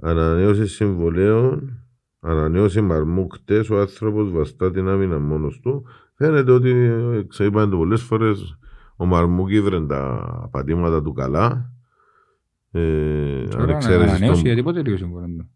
ανανέωση 0.00 0.66
συμβολαίων, 0.66 1.82
ανανέωση 2.20 2.80
μαρμούκτες, 2.80 3.70
ο 3.70 3.80
άνθρωπος 3.80 4.30
βαστά 4.30 4.70
την 4.70 4.88
άμυνα 4.88 5.18
μόνος 5.18 5.60
του. 5.60 5.86
Φαίνεται 6.14 6.52
ότι, 6.52 6.70
ε, 6.70 7.22
ξέρετε 7.28 7.66
το 7.66 7.76
πολλές 7.76 8.02
φορές, 8.02 8.58
ο 9.02 9.06
Μαρμούκ 9.06 9.50
ήβρε 9.50 9.86
τα 9.86 10.22
πατήματα 10.50 11.02
του 11.02 11.12
καλά. 11.12 11.70
Ε, 12.72 12.80
αν 13.42 13.48
Τώρα 13.50 13.66
να 13.66 13.72
εξαίρεσης 13.72 14.08
ανανέωση 14.10 14.34
τον- 14.34 14.44
γιατί 14.46 14.62
πότε 14.62 14.82
λίγο 14.82 14.96
σύμφωνα 14.96 15.26
του. 15.26 15.50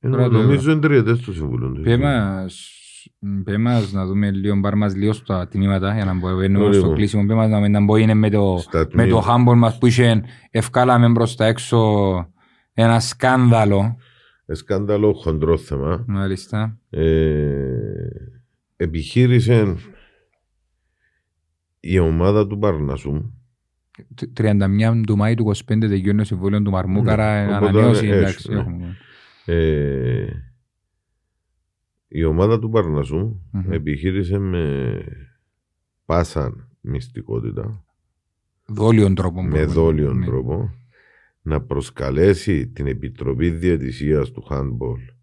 Ε, 0.00 0.08
τώρα 0.08 0.28
το 0.28 0.38
Νομίζω 0.38 0.70
είναι 0.70 0.80
τριετές 0.80 1.20
το 1.20 1.32
συμβούλιο 1.32 1.72
του. 1.72 1.80
Πέ 1.82 1.96
μας, 1.96 2.74
μ, 3.18 3.40
πέ 3.42 3.58
μας 3.58 3.92
να 3.92 4.06
δούμε 4.06 4.30
λίγο, 4.30 4.60
πάρ' 4.60 4.76
μας 4.76 4.94
λίγο 4.96 5.12
στα 5.12 5.48
τιμήματα 5.48 5.94
για 5.94 6.04
να 6.04 6.14
μπορούμε 6.14 6.46
στο 6.48 6.68
Λοιπόν. 6.72 6.94
κλείσιμο. 6.94 7.26
Πέ 7.26 7.34
μας 7.34 7.48
να 7.50 7.60
μην 7.60 7.70
να 7.72 7.84
μπορεί 7.84 8.02
είναι 8.02 8.14
με 8.14 8.30
το, 8.30 8.56
Στα 8.60 8.78
με 8.78 8.84
το 8.84 8.90
τμήματα. 8.90 9.22
χάμπολ 9.22 9.58
μας 9.58 9.78
που 9.78 9.86
είχε 9.86 10.22
ευκάλαμε 10.50 11.12
προς 11.12 11.36
τα 11.36 11.44
έξω 11.46 11.78
ένα 12.74 13.00
σκάνδαλο. 13.00 13.96
Ε, 14.46 14.54
Σκάνδαλο, 14.54 15.12
χοντρό 15.12 15.56
θέμα. 15.58 16.04
Μάλιστα. 16.06 16.78
Ε, 16.90 17.02
επιχείρησε 18.76 19.74
η 21.80 21.98
ομάδα 21.98 22.46
του 22.46 22.58
Παρνασού 22.58 23.32
31 24.36 25.02
του 25.06 25.16
Μάη 25.16 25.34
του 25.34 25.52
25 25.56 25.60
τελειώνει 25.66 26.18
το 26.18 26.24
συμβόλαιο 26.24 26.62
του 26.62 26.70
Μαρμούκαρα, 26.70 27.46
Ναι, 27.46 27.56
οπότε 27.56 27.68
ανανέωση. 27.68 28.06
έτσι, 28.06 28.18
εντάξει, 28.18 28.52
ναι. 28.52 28.58
έχουμε. 28.60 28.96
Ε, 29.44 30.26
η 32.08 32.24
ομάδα 32.24 32.58
του 32.58 32.68
Παρνασού 32.70 33.40
Μμμ. 33.50 33.72
επιχείρησε 33.72 34.38
με 34.38 34.98
πάσαν 36.04 36.68
μυστικότητα, 36.80 37.84
Δόλιον 38.66 39.14
τρόπο. 39.14 39.42
με 39.42 39.48
μπορούμε. 39.48 39.64
δόλιον 39.72 40.18
Ναι. 40.18 40.26
τρόπο, 40.26 40.74
να 41.42 41.60
προσκαλέσει 41.62 42.68
την 42.68 42.86
Επιτροπή 42.86 43.50
Διαιτησίας 43.50 44.30
του 44.30 44.46
Handball 44.50 45.14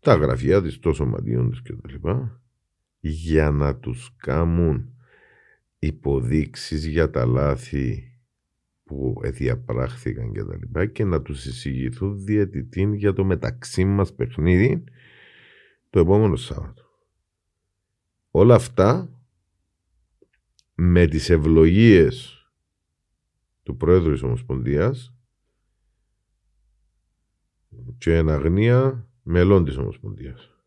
στα 0.00 0.14
γραφεία 0.14 0.62
της 0.62 0.78
των 0.78 0.94
σωματείων 0.94 1.50
της 1.50 1.62
κτλ. 1.62 2.08
Για 3.00 3.50
να 3.50 3.76
τους 3.76 4.14
κάνουν 4.16 4.92
υποδείξεις 5.78 6.86
για 6.86 7.10
τα 7.10 7.26
λάθη 7.26 8.12
που 8.84 9.20
διαπράχθηκαν 9.24 10.32
και 10.32 10.44
τα 10.44 10.56
λοιπά 10.56 10.86
και 10.86 11.04
να 11.04 11.22
τους 11.22 11.44
εισηγηθούν 11.44 12.24
διαιτητή 12.24 12.90
για 12.94 13.12
το 13.12 13.24
μεταξύ 13.24 13.84
μας 13.84 14.14
παιχνίδι 14.14 14.84
το 15.90 16.00
επόμενο 16.00 16.36
Σάββατο. 16.36 16.84
Όλα 18.30 18.54
αυτά 18.54 19.18
με 20.74 21.06
τις 21.06 21.30
ευλογίες 21.30 22.42
του 23.62 23.76
Πρόεδρου 23.76 24.12
της 24.12 24.22
Ομοσπονδίας 24.22 25.14
και 27.98 28.16
εν 28.16 28.28
αγνία 28.28 29.08
μελών 29.22 29.64
της 29.64 29.76
Ομοσπονδίας. 29.76 30.57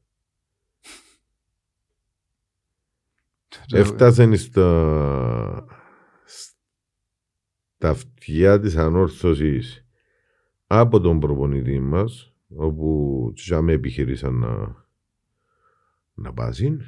Έφτασε 3.74 4.36
στα, 4.36 5.66
στα 7.76 7.90
αυτιά 7.90 8.60
της 8.60 8.76
ανόρθωσης 8.76 9.86
από 10.68 11.00
τον 11.00 11.20
προπονητή 11.20 11.80
μας 11.80 12.34
όπου 12.56 13.32
τσάμε 13.36 13.74
επιχειρήσαν 13.74 14.34
να, 14.34 14.86
να 16.14 16.34
πάσουν 16.34 16.82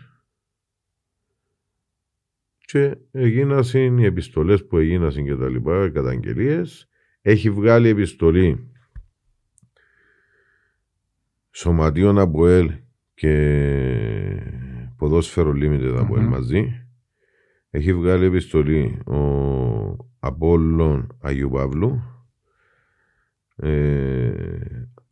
και 2.74 2.98
έγιναν 3.12 3.98
οι 3.98 4.06
επιστολές 4.06 4.66
που 4.66 4.78
έγιναν 4.78 5.26
και 5.26 5.36
τα 5.36 5.50
λοιπά, 5.50 5.86
οι 5.86 5.92
καταγγελίες. 5.92 6.88
Έχει 7.22 7.50
βγάλει 7.50 7.88
επιστολή 7.88 8.72
σωματείων 11.52 12.20
Αποέλ 12.20 12.72
και 13.14 13.34
ποδόσφαιρο 15.04 15.52
Limited 15.56 15.96
Αποέλ 16.00 16.22
Μμμ. 16.22 16.30
μαζί. 16.30 16.68
Έχει 17.70 17.94
βγάλει 17.94 18.26
επιστολή 18.26 19.00
ο 19.06 19.20
Απόλλων 20.20 21.18
Αγίου 21.22 21.50
Παύλου. 21.50 22.02
Ε, 23.56 24.32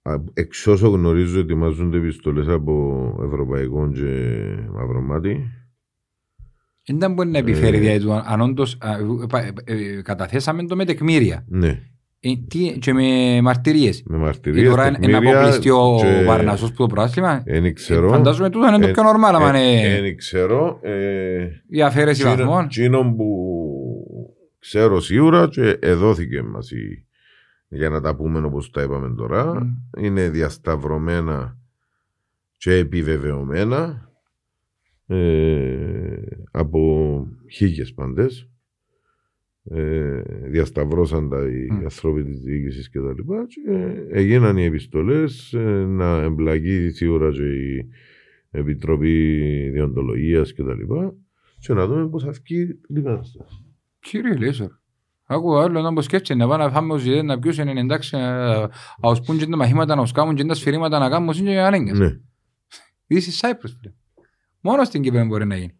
α- 0.01 0.23
εξ 0.33 0.67
όσο 0.67 0.89
γνωρίζω 0.89 1.39
ετοιμάζονται 1.39 1.97
επιστολές 1.97 2.47
από 2.47 3.15
Ευρωπαϊκό 3.25 3.91
και 3.91 4.43
Μαυρομάτι. 4.73 5.45
Δεν 6.85 6.95
ήταν 6.95 7.13
μπορεί 7.13 7.29
να 7.29 7.37
επιφέρει 7.37 7.77
Ε. 7.77 7.79
δηλαδή 7.79 8.05
του, 8.05 8.13
αν 8.13 8.41
όντως 8.41 8.77
α, 8.79 8.89
ε, 8.91 9.53
ε, 9.63 9.73
ε, 9.97 10.01
καταθέσαμε 10.01 10.63
το 10.65 10.75
με 10.75 10.85
τεκμήρια 10.85 11.45
Ναι, 11.47 11.67
Ε, 11.67 11.73
τι- 11.73 11.90
και 12.79 12.93
με 12.93 13.41
μαρτυρίες. 13.41 14.03
με 14.05 14.15
Και 14.17 14.23
μαρτυρίες, 14.23 14.69
τώρα 14.69 14.87
είναι 14.87 14.97
να 14.97 15.05
τεκμήρια 15.07 15.29
αποκλειστεί 15.39 15.69
ο 15.69 15.97
και- 16.01 16.23
Βαρνασός 16.25 16.69
που 16.69 16.75
το 16.75 16.87
πρόθυμα. 16.87 17.41
Εν 17.45 17.73
ξέρω. 17.73 18.09
Φαντάζομαι 18.09 18.49
τούτο 18.49 18.67
είναι 18.67 18.77
το 18.79 18.87
Ε, 18.87 18.91
πιο 18.91 19.03
normal 19.03 19.31
άμα 19.33 19.55
ε, 19.57 19.61
είναι 19.69 20.07
Εν 20.07 20.15
ξέρω. 20.17 20.79
ε, 20.81 21.47
η 21.69 21.81
αφαίρεση 21.81 22.23
Τσίνο- 22.23 22.35
βαθμών. 22.37 22.67
Τσίνον 22.67 23.15
που 23.15 23.27
ξέρω 24.59 24.99
σίγουρα 24.99 25.47
και 25.47 25.77
εδόθηκε 25.81 26.41
μας 26.41 26.71
η, 26.71 27.05
για 27.67 27.89
να 27.89 28.01
τα 28.01 28.15
πούμε 28.15 28.39
όπως 28.45 28.71
τα 28.71 28.81
είπαμε 28.81 29.13
τώρα. 29.17 29.53
Μμ. 29.53 30.03
Είναι 30.03 30.29
διασταυρωμένα 30.29 31.57
και 32.57 32.73
επιβεβαιωμένα 32.73 34.09
ε, 35.07 36.15
από 36.51 37.27
χίλιες 37.51 37.93
παντές. 37.93 38.49
Ε, 39.63 40.21
διασταυρώσαν 40.49 41.29
τα 41.29 41.47
οι 41.47 41.67
Μμ. 41.71 41.83
άνθρωποι 41.83 42.23
της 42.23 42.39
διοίκησης 42.39 42.89
και 42.89 42.99
τα 42.99 43.13
λοιπά 43.13 43.45
και 43.47 43.61
έγιναν 44.09 44.57
οι 44.57 44.63
επιστολές 44.63 45.53
ε, 45.53 45.85
να 45.87 46.21
εμπλακεί 46.21 46.89
σίγουρα 46.89 47.31
και 47.31 47.43
η 47.43 47.89
Επιτροπή 48.51 49.69
Διοντολογίας 49.69 50.53
και 50.53 50.63
τα 50.63 50.75
λοιπά 50.75 51.15
και 51.59 51.73
να 51.73 51.87
δούμε 51.87 52.09
πώς 52.09 52.23
θα 52.23 52.31
βγει 52.31 52.73
την 52.73 53.03
κατάσταση. 53.03 53.65
Κύριε 53.99 54.37
Λέσορ. 54.37 54.71
Άκου 55.25 55.57
άλλο 55.57 55.81
να 55.81 55.93
πω 55.93 56.01
σκέφτεται 56.01 56.39
να 56.39 56.47
πάνε 56.47 56.63
να 56.63 56.69
φάμε 56.71 56.93
ως 56.93 57.05
ιδέα 57.05 57.23
να 57.23 57.39
πιούσουν 57.39 57.67
είναι 57.67 57.79
εντάξει 57.79 58.15
να 58.15 58.69
οσπούν 58.99 59.37
και 59.37 59.45
τα 59.45 59.57
μαχήματα 59.57 59.95
να 59.95 60.05
σκάμουν 60.05 60.35
και 60.35 60.43
τα 60.43 60.53
σφυρίγματα 60.53 60.99
να 60.99 61.09
κάνουν 61.09 61.33
είναι 61.37 61.51
και 61.51 61.59
ανέγκες. 61.59 61.99
Ναι. 61.99 62.19
This 63.07 63.17
is 63.17 63.49
Cyprus 63.49 63.71
φίλε. 63.79 63.93
Μόνος 64.61 64.87
στην 64.87 65.01
Κύπρο 65.01 65.25
μπορεί 65.25 65.45
να 65.45 65.55
γίνει. 65.55 65.75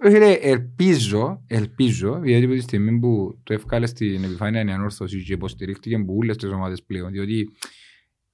Ε, 0.00 0.10
Φίλε, 0.10 0.32
ελπίζω, 0.32 1.42
ελπίζω, 1.46 2.20
γιατί 2.24 2.44
από 2.44 2.54
τη 2.54 2.60
στιγμή 2.60 2.98
που 2.98 3.38
το 3.42 3.52
εύκαλε 3.52 3.86
στην 3.86 4.24
επιφάνεια 4.24 4.64
η 4.64 4.70
ανόρθωση 4.70 5.22
και 5.24 5.32
υποστηρίχτηκε 5.32 5.94
από 5.94 6.14
όλες 6.16 6.36
τις 6.36 6.50
ομάδες 6.50 6.82
πλέον, 6.82 7.10
διότι 7.10 7.48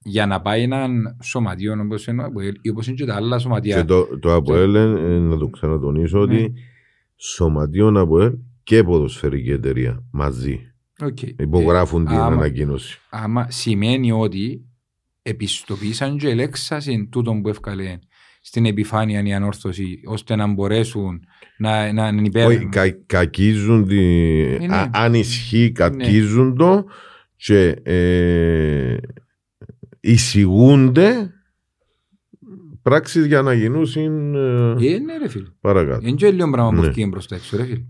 για 0.05 0.25
να 0.25 0.41
πάει 0.41 0.61
έναν 0.61 1.17
σωματείο 1.23 1.79
όπως 1.81 2.07
είναι, 2.07 2.23
όπως 2.71 2.87
είναι 2.87 2.95
και 2.95 3.05
τα 3.05 3.15
άλλα 3.15 3.35
Και 3.35 3.41
σωματεία, 3.41 3.85
το, 3.85 4.19
το 4.19 4.33
ΑΠΟΕΛ, 4.35 4.75
ε, 4.75 4.85
να 5.19 5.37
το 5.37 5.47
ξανατονίσω, 5.47 6.17
Ναι. 6.17 6.23
ότι 6.23 6.53
σωματείων 7.15 7.97
ΑΠΟΕΛ 7.97 8.33
και 8.63 8.83
ποδοσφαιρική 8.83 9.51
εταιρεία 9.51 10.03
μαζί 10.11 10.59
οκ. 11.01 11.21
υπογράφουν 11.21 12.01
Ε, 12.01 12.05
την 12.05 12.15
άμα- 12.17 12.25
ανακοίνωση. 12.35 12.99
άμα 13.09 13.51
σημαίνει 13.51 14.11
ότι 14.11 14.65
επιστοποιήσαν 15.21 16.17
και 16.17 16.29
ελέξασαν 16.29 17.09
τούτον 17.09 17.41
που 17.41 17.49
εύκαλε 17.49 17.99
στην 18.45 18.65
επιφάνεια 18.65 19.23
η 19.23 19.33
ανόρθωση 19.33 19.99
ώστε 20.05 20.35
να 20.35 20.47
μπορέσουν 20.53 21.19
να, 21.57 21.93
να 21.93 22.07
είναι 22.07 22.21
υπέρ. 22.25 22.45
Όχι, 22.47 22.65
κα, 22.65 22.89
κακίζουν 23.05 23.87
τη, 23.87 23.95
ναι. 24.59 24.75
α- 24.75 24.89
αν 24.93 25.13
ισχύει 25.13 25.71
κακίζουν 25.71 26.55
το 26.57 26.85
και 27.35 27.67
ε, 27.83 28.97
εισηγούνται 29.99 31.33
πράξεις 32.81 33.25
για 33.25 33.41
να 33.41 33.53
γινούσουν 33.53 34.35
ε, 34.35 34.93
Ε, 34.93 34.99
ναι 34.99 35.17
ρε 35.17 35.27
φίλε. 35.29 35.47
παρακάτω. 35.61 36.07
Είναι 36.07 36.15
και 36.15 36.31
λίγο 36.31 36.49
πράγμα 36.49 36.69
που 36.69 36.81
Ναι. 36.81 36.87
βγήκε 36.89 37.07
προς 37.09 37.27
τα 37.27 37.35
έξω 37.35 37.57
ρε 37.57 37.63
φίλε. 37.63 37.81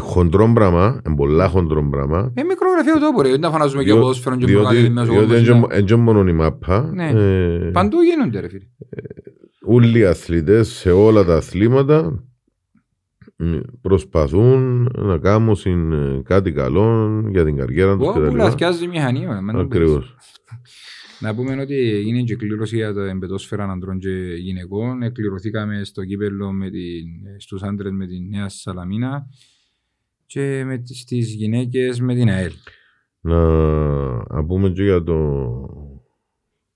Χοντρό 0.00 0.52
πράγμα, 0.54 1.00
ε, 1.06 1.10
πολλά 1.16 1.48
χοντρό 1.48 1.88
πράγμα, 1.90 2.32
Ε, 2.34 2.42
μικρό 2.42 2.68
γραφείο 2.70 2.98
τόπο 3.00 3.22
ρε. 3.22 3.30
Δεν 3.30 3.40
τα 3.40 3.50
φανάζουμε 3.50 3.82
και 3.82 3.88
Διό- 3.90 4.00
ποδόσφαιρο 4.00 4.36
και 4.36 4.46
διότι 4.46 4.62
προκαλεί 4.64 4.88
μέσα 4.90 5.12
διότι 5.12 5.32
ο 5.32 5.36
είναι 5.36 5.46
κόσμος. 5.48 5.68
και- 5.68 5.76
είναι 5.76 5.86
και 5.86 5.94
μόνο 5.94 6.28
η 6.28 6.32
μάπα. 6.32 6.90
Ναι. 6.94 7.08
ε, 7.08 7.70
Παντού 7.72 8.00
γίνονται 8.00 8.40
ρε 8.40 8.48
φίλε. 8.48 8.64
Όλοι 9.66 9.98
οι 9.98 10.04
αθλητές 10.04 10.68
σε 10.68 10.90
όλα 10.90 11.24
τα 11.24 11.36
αθλήματα 11.36 12.24
μ, 13.36 13.56
προσπαθούν 13.80 14.88
να 14.96 15.18
κάνουν 15.18 15.56
συν, 15.56 15.92
ε, 15.92 16.22
κάτι 16.24 16.52
καλό 16.52 17.20
για 17.30 17.44
την 17.44 17.56
καριέρα 17.56 17.96
τους 17.96 18.08
Ω, 18.08 18.12
που 18.12 18.20
κτλ. 18.20 18.36
λαθιάζει 18.36 18.84
η 18.84 18.88
μηχανή. 18.88 19.18
ρε, 19.18 19.40
μην 19.40 19.54
το 19.54 19.66
πεις. 19.66 19.76
Ακριβώς. 19.76 20.14
Να 21.20 21.34
πούμε 21.34 21.60
ότι 21.60 21.74
έγινε 21.74 22.22
και 22.22 22.36
κλήρωση 22.36 22.76
για 22.76 22.92
το 22.92 23.00
εμπετόσφαιρα 23.00 23.64
ανδρών 23.64 23.98
και 23.98 24.10
γυναικών. 24.38 25.02
Εκκληρωθήκαμε 25.02 25.84
στο 25.84 26.04
κύπελο 26.04 26.52
με 26.52 26.70
την, 26.70 27.06
στους 27.38 27.62
άντρες 27.62 27.92
με 27.92 28.06
τη 28.06 28.20
Νέα 28.20 28.48
Σαλαμίνα 28.48 29.26
και 30.26 30.62
με 30.66 30.78
τις, 30.78 31.00
στις 31.00 31.34
γυναίκες 31.34 32.00
με 32.00 32.14
την 32.14 32.28
ΑΕΛ. 32.28 32.52
Να, 33.20 33.40
να 34.34 34.44
πούμε 34.46 34.70
και 34.70 34.82
για, 34.82 35.02
το, 35.02 35.40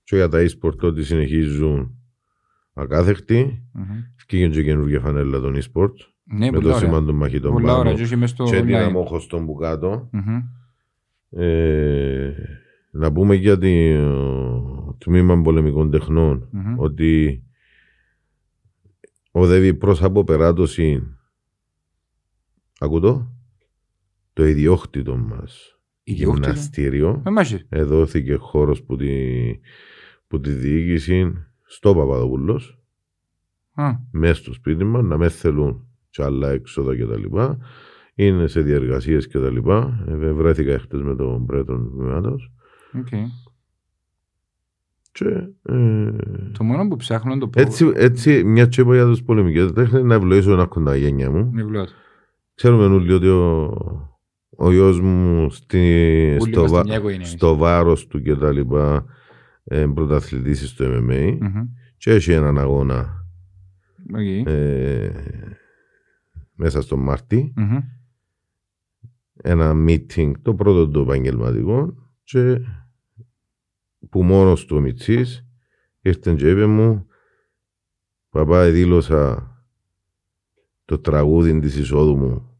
και 0.03 0.15
για 0.15 0.27
τα 0.27 0.45
e-sport 0.45 0.77
ότι 0.81 1.03
συνεχίζουν 1.03 2.00
ακάθεκτοι. 2.73 3.67
Μμμ. 3.73 3.85
Βγήκε 4.29 4.47
και 4.49 4.63
καινούργια 4.63 4.99
φανέλα 4.99 5.39
των 5.39 5.55
e-sport 5.55 5.93
Ναι, 6.23 6.45
με 6.45 6.51
πολλά 6.51 6.61
το 6.61 6.67
ωραία. 6.67 6.77
σήμα 6.79 7.03
των 7.03 7.15
μαχητών 7.15 7.51
Πολλά 7.51 7.71
ωραία. 7.71 7.83
πάνω 7.83 7.95
Και 7.97 8.03
όχι 8.03 8.15
μες 8.15 8.29
στο 8.29 8.43
και 8.43 8.61
την 8.61 8.69
online. 8.69 8.73
αμόχωστον 8.73 9.45
που 9.45 9.53
κάτω. 9.55 10.09
Μμμ. 10.11 10.37
Ε, 11.29 12.33
να 12.91 13.11
πούμε 13.11 13.35
για 13.35 13.57
το 13.57 13.67
τμήμα 14.97 15.41
πολεμικών 15.41 15.91
τεχνών 15.91 16.47
Μμμ. 16.51 16.79
ότι 16.79 17.43
οδεύει 19.31 19.73
προς 19.73 20.03
αποπεράτωση 20.03 21.03
ακούτο 22.79 23.35
το 24.33 24.45
ιδιόκτητο 24.45 25.17
μας 25.17 25.79
Ιδιόκτητο; 26.03 26.47
γυμναστήριο 26.47 27.21
Με 27.25 27.31
μάχη. 27.31 27.65
εδόθηκε 27.69 28.33
χώρος 28.35 28.83
που 28.83 28.95
τη, 28.95 29.09
που 30.27 30.39
τη 30.39 30.49
διοίκηση 30.51 31.33
στο 31.73 31.95
Παπαδοπούλος 31.95 32.77
Α, 33.73 33.91
μέσα 34.11 34.33
στο 34.35 34.53
σπίτι 34.53 34.83
μας 34.83 35.03
να 35.03 35.17
μες 35.17 35.35
θέλουν 35.35 35.87
και 36.09 36.23
άλλα 36.23 36.49
έξοδα 36.49 36.95
και 36.95 37.05
τα 37.05 37.17
λοιπά 37.17 37.57
είναι 38.15 38.47
σε 38.47 38.61
διεργασίες 38.61 39.27
και 39.27 39.39
τα 39.39 39.49
λοιπά 39.49 40.05
Ε, 40.07 40.31
βρέθηκα 40.31 40.79
χτες 40.79 41.01
με 41.01 41.15
τον 41.15 41.45
πρέτον 41.45 41.89
τμήματος 41.91 42.51
οκ. 42.99 43.07
και 45.11 45.25
ε, 45.63 46.11
Το 46.57 46.63
μόνο 46.63 46.87
που 46.87 46.95
ψάχνω 46.95 47.37
το 47.37 47.47
πω... 47.47 47.61
έτσι, 47.61 47.91
έτσι 47.95 48.43
μια 48.43 48.67
τσέπα 48.67 48.95
για 48.95 49.05
τους 49.05 49.23
πολεμικές 49.23 49.71
τέχνες 49.71 50.03
να 50.03 50.13
ευλογήσω 50.15 50.51
ένα 50.51 50.65
κοντά 50.65 50.95
γένια 50.95 51.31
μου 51.31 51.49
Είναι 51.53 51.63
βλώτα. 51.63 51.91
Ξέρουμε 52.55 52.85
όλοι 52.85 53.13
ότι 53.13 53.27
ο, 53.27 53.65
ο 54.57 54.71
γιος 54.71 54.99
μου 55.01 55.49
στη, 55.49 55.77
Όλοι 56.41 56.51
στο, 56.51 56.59
είμαστε 56.59 56.77
βα- 56.77 56.83
μια 56.83 56.95
οικογένεια 56.95 57.15
εμείς. 57.25 57.29
στο 57.31 57.55
βάρος 57.55 58.07
του 58.07 58.21
και 58.21 58.35
τα 58.35 58.51
λοιπά 58.51 59.05
ε, 59.63 59.85
πρωταθλητής 59.93 60.69
στο 60.69 60.85
MMA 60.87 61.37
Μμμ. 61.41 61.67
και 61.97 62.11
έχει 62.11 62.31
έναν 62.31 62.57
αγώνα 62.57 63.25
Οκ. 64.13 64.47
ε, 64.47 65.11
μέσα 66.55 66.81
στο 66.81 66.97
Μάρτι 66.97 67.53
Μμμ. 67.55 67.77
ένα 69.33 69.71
meeting 69.87 70.31
το 70.41 70.55
πρώτο 70.55 70.89
του 70.89 70.99
επαγγελματικό 71.01 71.93
και 72.23 72.61
που 74.09 74.23
μόνος 74.23 74.65
του 74.65 74.75
ο 74.75 74.79
Μιτσής 74.79 75.45
ήρθε 76.01 76.35
και 76.35 76.49
είπε 76.49 76.65
μου 76.65 77.05
παπά 78.29 78.69
δήλωσα 78.71 79.45
το 80.85 80.99
τραγούδι 80.99 81.59
της 81.59 81.75
εισόδου 81.77 82.17
μου 82.17 82.55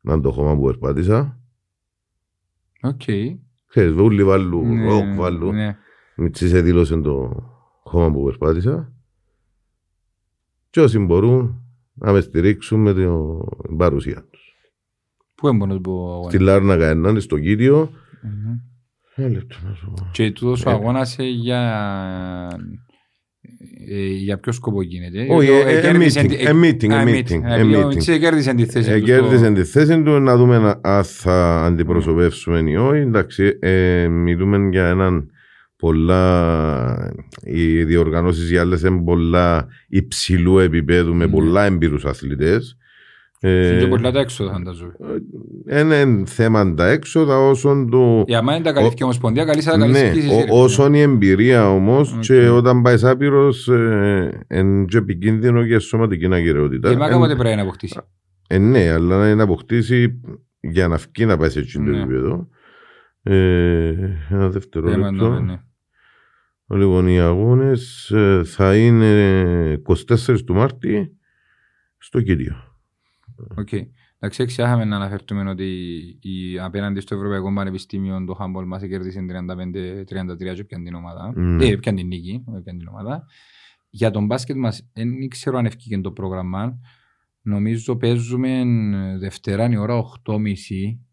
να 0.00 0.12
είναι 0.12 0.22
το 0.22 0.30
χώμα 0.32 0.54
που 0.56 0.64
περπάτησα 0.64 1.38
Οκ. 2.82 3.02
ξέρεις 3.66 3.92
ούλοι 3.92 4.24
βάλουν, 4.24 4.66
Ναι, 4.66 4.84
ροκ 4.88 5.14
βάλουν 5.14 5.52
ναι. 5.52 5.76
Μιτσής 6.16 6.52
δήλωσε 6.62 6.96
το 6.96 7.42
χώμα 7.82 8.10
που 8.12 8.24
περπάτησα 8.24 8.92
και 10.70 10.80
όσοι 10.80 10.98
μπορούν 10.98 11.62
να 11.94 12.12
με 12.12 12.20
στηρίξουν 12.20 12.80
με 12.80 12.94
την 12.94 13.76
παρουσία 13.76 14.26
τους. 14.30 14.42
Πού 15.34 15.48
έμπω 15.48 15.66
να 15.66 15.74
του 15.74 15.80
πω 15.80 15.92
ο 15.92 16.10
αγώνας. 16.12 16.32
Στη 16.32 16.42
Λάρνακα 16.42 16.88
έναν, 16.88 17.20
στο 17.20 17.38
Κίτιο. 17.38 17.90
Μμμ. 18.22 18.58
Ένα 19.16 19.28
λεπτό 19.28 19.56
να 19.68 19.74
σου 19.74 19.92
πω. 19.96 20.08
Και 20.12 20.30
τούτος 20.30 20.64
ο 20.66 20.70
Ε. 20.70 20.72
αγώνας 20.72 21.18
ε, 21.18 21.22
για... 21.24 21.60
ε, 23.90 24.06
για 24.06 24.38
ποιο 24.38 24.52
σκοπό 24.52 24.82
γίνεται. 24.82 25.26
Όχι, 25.30 25.50
Ε, 25.50 25.58
ε, 25.60 25.78
ε, 25.78 25.80
κέρδισε 25.80 26.20
meeting, 26.20 26.28
τη- 26.28 26.34
ε, 26.44 26.50
meeting, 26.52 26.88
Α, 26.92 27.00
ε, 27.00 27.04
meeting. 27.04 27.32
meeting, 27.32 27.42
Ε, 27.44 27.54
ε, 27.54 27.60
επειδή 27.60 27.74
ο 27.76 27.80
meeting. 27.80 27.94
Μιτσής 27.94 28.18
κέρδισε 28.18 28.54
τη 28.54 28.64
θέση 28.66 28.90
Ε, 28.90 28.98
του. 28.98 29.04
Κέρδισε 29.04 29.44
στο- 29.44 29.52
τη 29.54 29.64
θέση 29.64 30.02
του 30.02 30.10
να 30.20 30.36
δούμε 30.36 30.78
αν 30.82 31.04
θα 31.04 31.64
αντιπροσωπεύσουμε 31.64 32.70
ή 32.70 32.74
όχι. 32.76 33.00
Εντάξει, 33.00 33.56
ε, 33.60 34.08
μιλούμε 34.08 34.68
για 34.70 34.86
έναν 34.88 35.30
πολλά. 35.84 37.14
Οι 37.42 37.84
διοργανώσεις 37.84 38.50
για 38.50 38.60
άλλες 38.60 38.82
είναι 38.82 39.02
πολλά 39.02 39.66
υψηλού 39.88 40.58
επίπεδου 40.58 41.14
με 41.14 41.24
Ναι. 41.24 41.30
πολλά 41.30 41.64
έμπειρου 41.64 42.08
αθλητές. 42.08 42.76
Είναι 43.40 43.76
και 43.80 43.86
πολλά 43.86 44.10
τα 44.12 44.20
έξοδα 44.20 44.52
φανταζομαι. 44.52 44.92
είναι 45.70 46.22
θέμα 46.26 46.74
τα 46.74 46.88
έξοδα 46.88 47.38
όσον 47.38 47.90
το. 47.90 48.24
Για 48.26 48.42
μένα 48.42 48.56
είναι 48.56 48.64
τα 48.64 48.72
καλύφθηκε 48.72 49.02
η 49.02 49.04
Ομοσπονδία, 49.04 49.44
καλή 49.44 49.62
σαν 49.62 49.80
καλή 49.80 49.92
Ναι, 49.92 49.98
συγκίσεις, 49.98 50.30
ο- 50.30 50.34
ρε 50.36 50.40
φίλε. 50.42 50.52
όσον 50.58 50.94
η 50.94 51.00
εμπειρία 51.00 51.70
όμως 51.70 52.12
Οκ. 52.12 52.20
και 52.20 52.48
όταν 52.48 52.82
πάει 52.82 52.96
άπειρο, 53.02 53.48
είναι 54.54 54.84
και 54.88 54.96
επικίνδυνο 54.98 55.62
για 55.62 55.78
σωματική 55.78 56.34
ακεραιότητα. 56.34 56.92
Η 56.92 56.96
μάκα 56.96 57.18
πότε 57.18 57.36
πρέπει 57.36 57.56
να 57.56 57.62
αποκτήσει. 57.62 58.00
Ε, 58.48 58.58
ναι, 58.58 58.90
αλλά 58.90 59.18
να 59.18 59.24
είναι 59.26 59.34
να 59.34 59.42
αποκτήσει 59.42 60.20
για 60.60 60.88
να 60.88 60.96
βγει 60.96 61.26
να 61.26 61.36
πάει 61.36 61.50
σε 61.50 61.58
εκείνο 61.58 61.84
το 61.84 61.90
Ναι. 61.90 62.00
επίπεδο. 62.02 62.48
Ε, 63.22 63.34
ένα 64.30 64.48
δεύτερο 64.48 64.90
Ε, 64.90 64.96
λεπτό. 64.96 65.44
Ναι, 66.66 66.76
ναι. 66.76 66.84
Λοιπόν, 66.84 67.08
οι 67.08 67.18
αγώνες 67.20 68.12
θα 68.44 68.76
είναι 68.76 69.82
24 69.86 70.44
του 70.46 70.54
Μάρτη 70.54 71.16
στο 71.98 72.20
Κίτιο. 72.22 72.54
Οκ. 73.56 73.68
Εντάξει, 74.18 74.42
εξιάσαμε 74.42 74.84
να 74.84 74.96
αναφερθούμε 74.96 75.50
ότι 75.50 75.64
η, 76.20 76.58
απέναντι 76.58 77.00
στο 77.00 77.14
Ευρωπαϊκό 77.14 77.52
Πανεπιστήμιο 77.54 78.24
το 78.24 78.36
handball 78.40 78.64
μας 78.66 78.82
κέρδισε 78.86 79.20
35-33 79.20 80.54
και 80.54 80.64
πιάνε 80.64 80.84
την 80.84 80.94
ομάδα. 80.94 81.32
Ναι. 81.34 81.66
Ε, 81.66 81.76
πιάνε 81.76 81.98
την 81.98 82.06
νίκη, 82.06 82.42
όχι 82.46 82.62
πιάνε 82.62 82.78
την 82.78 82.88
ομάδα. 82.88 83.24
Για 83.90 84.10
τον 84.10 84.26
μπάσκετ 84.26 84.56
μας, 84.56 84.90
δεν 84.92 85.28
ξέρω 85.28 85.58
αν 85.58 85.66
ευκήκε 85.66 85.98
το 85.98 86.10
πρόγραμμα. 86.10 86.78
Νομίζω 87.42 87.96
παίζουμε 87.96 88.62
Δευτέρα 89.18 89.70
η 89.70 89.76
ώρα 89.76 89.94
8.30, 90.26 90.42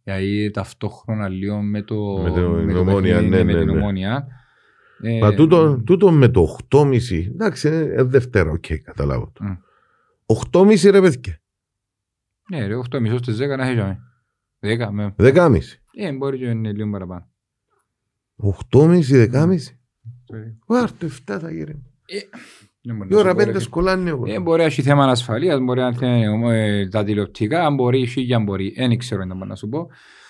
δηλαδή 0.04 0.52
ταυτόχρονα 0.52 1.28
λίγο 1.30 1.62
με 1.62 1.82
το, 1.82 2.20
Με 2.24 2.30
το- 2.32 2.50
με 2.50 2.66
την 2.66 2.74
το 2.74 2.80
Ομόνια, 2.80 3.14
παιχνίδι, 3.14 3.30
ναι, 3.30 3.44
με 3.44 3.54
ναι, 3.54 3.60
την 3.60 3.68
ναι. 3.74 3.80
Ομόνια. 3.80 4.28
Ε, 5.02 5.20
Μα 5.20 5.34
τούτο, 5.34 5.82
τούτο 5.86 6.12
με 6.12 6.28
το 6.30 6.58
8.30, 6.70 7.00
εντάξει, 7.28 7.68
είναι 7.68 8.04
Δευτέρα, 8.04 8.52
οκ, 8.52 8.66
καταλάβω 8.84 9.32
το. 9.34 9.44
Μμ. 9.44 9.56
8.30 10.52 10.92
ρε 10.92 11.02
παιδιά, 11.02 11.42
Ναι, 12.50 12.68
ρε, 12.68 12.76
8.30 12.92 13.18
στις 13.18 13.38
10 13.38 13.58
να 13.58 13.68
έχει 13.68 13.98
10, 14.60 14.90
με. 14.92 15.16
10.30. 15.18 15.58
Ε, 15.94 16.12
μπορεί 16.12 16.38
και 16.38 16.46
είναι 16.46 16.72
λίγο 16.72 16.90
παραπάνω. 16.90 17.28
8.30, 18.72 19.02
10.30. 19.32 19.58
Βάρτε 20.66 21.06
7 21.06 21.38
θα 21.40 21.52
γίνει. 21.52 21.84
Δεν 22.82 22.96
μπορεί 22.96 23.10
Η 23.10 23.14
να 23.14 23.20
ώρα 23.20 23.30
σου 23.30 23.36
πω, 23.36 23.44
ρε, 23.44 23.52
5 23.52 23.62
σκολάνει 23.62 24.10
εγώ. 24.10 24.24
Ε, 24.28 24.40
μπορεί 24.40 24.60
να 24.60 24.66
έχει 24.66 24.82
θέμα 24.82 25.06
ασφαλείας, 25.06 25.60
μπορεί 25.60 25.80
να 25.80 26.08
είναι 26.08 26.80
ε, 26.80 26.88
τα 26.88 27.04
τηλεοπτικά, 27.04 27.66
αν 27.66 27.76
μπορεί, 27.76 28.08
ή 28.16 28.34
αν 28.34 28.44
μπορεί. 28.44 28.74
Δεν 28.78 28.98
ξέρω 28.98 29.24
τι 29.24 29.36
να 29.48 29.56
σου 29.56 29.70
πω. 29.70 29.88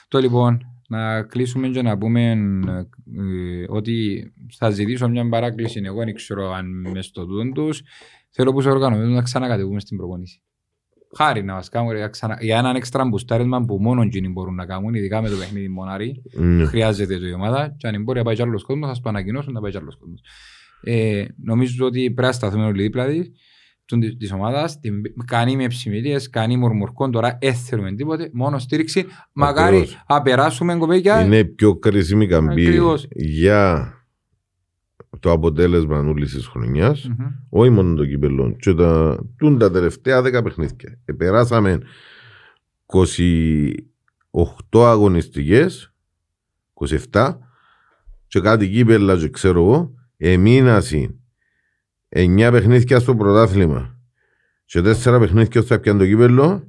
Το 0.07 0.19
λοιπόν, 0.19 0.70
να 0.91 1.23
κλείσουμε 1.23 1.67
και 1.67 1.81
να 1.81 1.97
πούμε 1.97 2.31
ε, 2.31 3.65
ότι 3.67 4.25
θα 4.57 4.69
ζητήσω 4.69 5.09
μια 5.09 5.29
παράκληση. 5.29 5.81
Εγώ 5.83 6.03
δεν 6.03 6.15
ξέρω 6.15 6.51
αν 6.53 6.89
μες 6.91 7.05
στο 7.05 7.25
τούτον 7.25 7.53
τους. 7.53 7.81
Θέλω 8.29 8.53
που 8.53 8.61
σε 8.61 8.69
οργανωμένους 8.69 9.13
να 9.13 9.21
ξανακατεβούμε 9.21 9.79
στην 9.79 9.97
προπονήση. 9.97 10.41
Χάρη 11.17 11.43
να 11.43 11.53
μας 11.53 11.69
κάνουν 11.69 11.95
για, 11.95 12.07
ξανα... 12.07 12.37
για 12.41 12.57
έναν 12.57 12.75
έξτρα 12.75 13.05
μπουστάρισμα 13.05 13.61
που 13.65 13.77
μόνο 13.81 14.01
εκείνοι 14.01 14.29
μπορούν 14.29 14.55
να 14.55 14.65
κάνουν, 14.65 14.93
ειδικά 14.93 15.21
με 15.21 15.29
το 15.29 15.35
παιχνίδι 15.35 15.67
Μονάρι. 15.67 16.21
Ναι. 16.33 16.65
Χρειάζεται 16.65 17.19
το 17.19 17.27
η 17.27 17.33
ομάδα 17.33 17.75
και 17.77 17.87
αν 17.87 18.03
μπορεί 18.03 18.17
να 18.17 18.23
πάει 18.23 18.35
κι 18.35 18.41
άλλος 18.41 18.63
κόσμος, 18.63 18.87
θα 18.87 18.95
σου 18.95 19.01
ανακοινώσουν 19.05 19.53
να 19.53 19.61
πάει 19.61 19.71
κι 19.71 19.77
άλλος 19.77 19.97
κόσμος. 19.97 20.21
Ε, 20.83 21.25
νομίζω 21.43 21.85
ότι 21.85 21.99
πρέπει 21.99 22.21
να 22.21 22.31
σταθούμε 22.31 22.65
όλοι 22.65 22.81
δίπλα 22.81 23.07
της, 23.07 23.17
τούν 23.17 23.33
της- 23.99 24.17
της 24.17 24.31
ομάδας, 24.31 24.79
την, 24.79 25.01
κάνει 25.25 25.55
με 25.55 25.67
ψημιλίες, 25.67 26.29
κάνει 26.29 26.57
μορμορκών, 26.57 27.11
τώρα 27.11 27.37
δεν 27.41 27.53
θέλουμε 27.53 27.91
τίποτε, 27.93 28.29
μόνο 28.33 28.59
στήριξη. 28.59 29.05
Μακάρι 29.33 29.75
Ακριβώς. 29.77 30.03
να 30.09 30.21
περάσουμε 30.21 30.77
κοπέκια. 30.77 31.25
Είναι 31.25 31.37
η 31.37 31.45
πιο 31.45 31.75
κρίσιμη 31.75 32.27
καμπή 32.27 32.67
Ακριβώς. 32.67 33.07
για 33.15 33.93
το 35.19 35.31
αποτέλεσμα 35.31 35.99
όλης 35.99 36.33
της 36.33 36.47
χρονιάς. 36.47 37.07
Μμμ. 37.07 37.25
όχι 37.49 37.69
μόνο 37.69 37.95
το 37.95 38.05
κύπελο. 38.05 38.55
Και 38.59 38.73
τα, 38.73 39.19
τούν 39.37 39.57
τα 39.57 39.71
τελευταία 39.71 40.21
10 40.21 40.43
παιχνίδια. 40.43 40.99
Επεράσαμε 41.05 41.79
28 42.85 44.85
αγωνιστικές, 44.85 45.93
27, 46.73 47.37
και 48.27 48.39
κάτι 48.39 48.69
κύπελα, 48.69 49.17
και 49.17 49.29
ξέρω 49.29 49.61
εγώ, 49.63 49.93
εμείνασι 50.17 51.20
9 52.15 52.49
παιχνίδια 52.51 52.99
στο 52.99 53.15
πρωτάθλημα 53.15 53.95
και 54.65 54.79
4 54.79 55.19
παιχνίδια 55.19 55.61
στο 55.61 55.79
πιαν 55.79 55.97
το 55.97 56.05
κύπελο, 56.05 56.67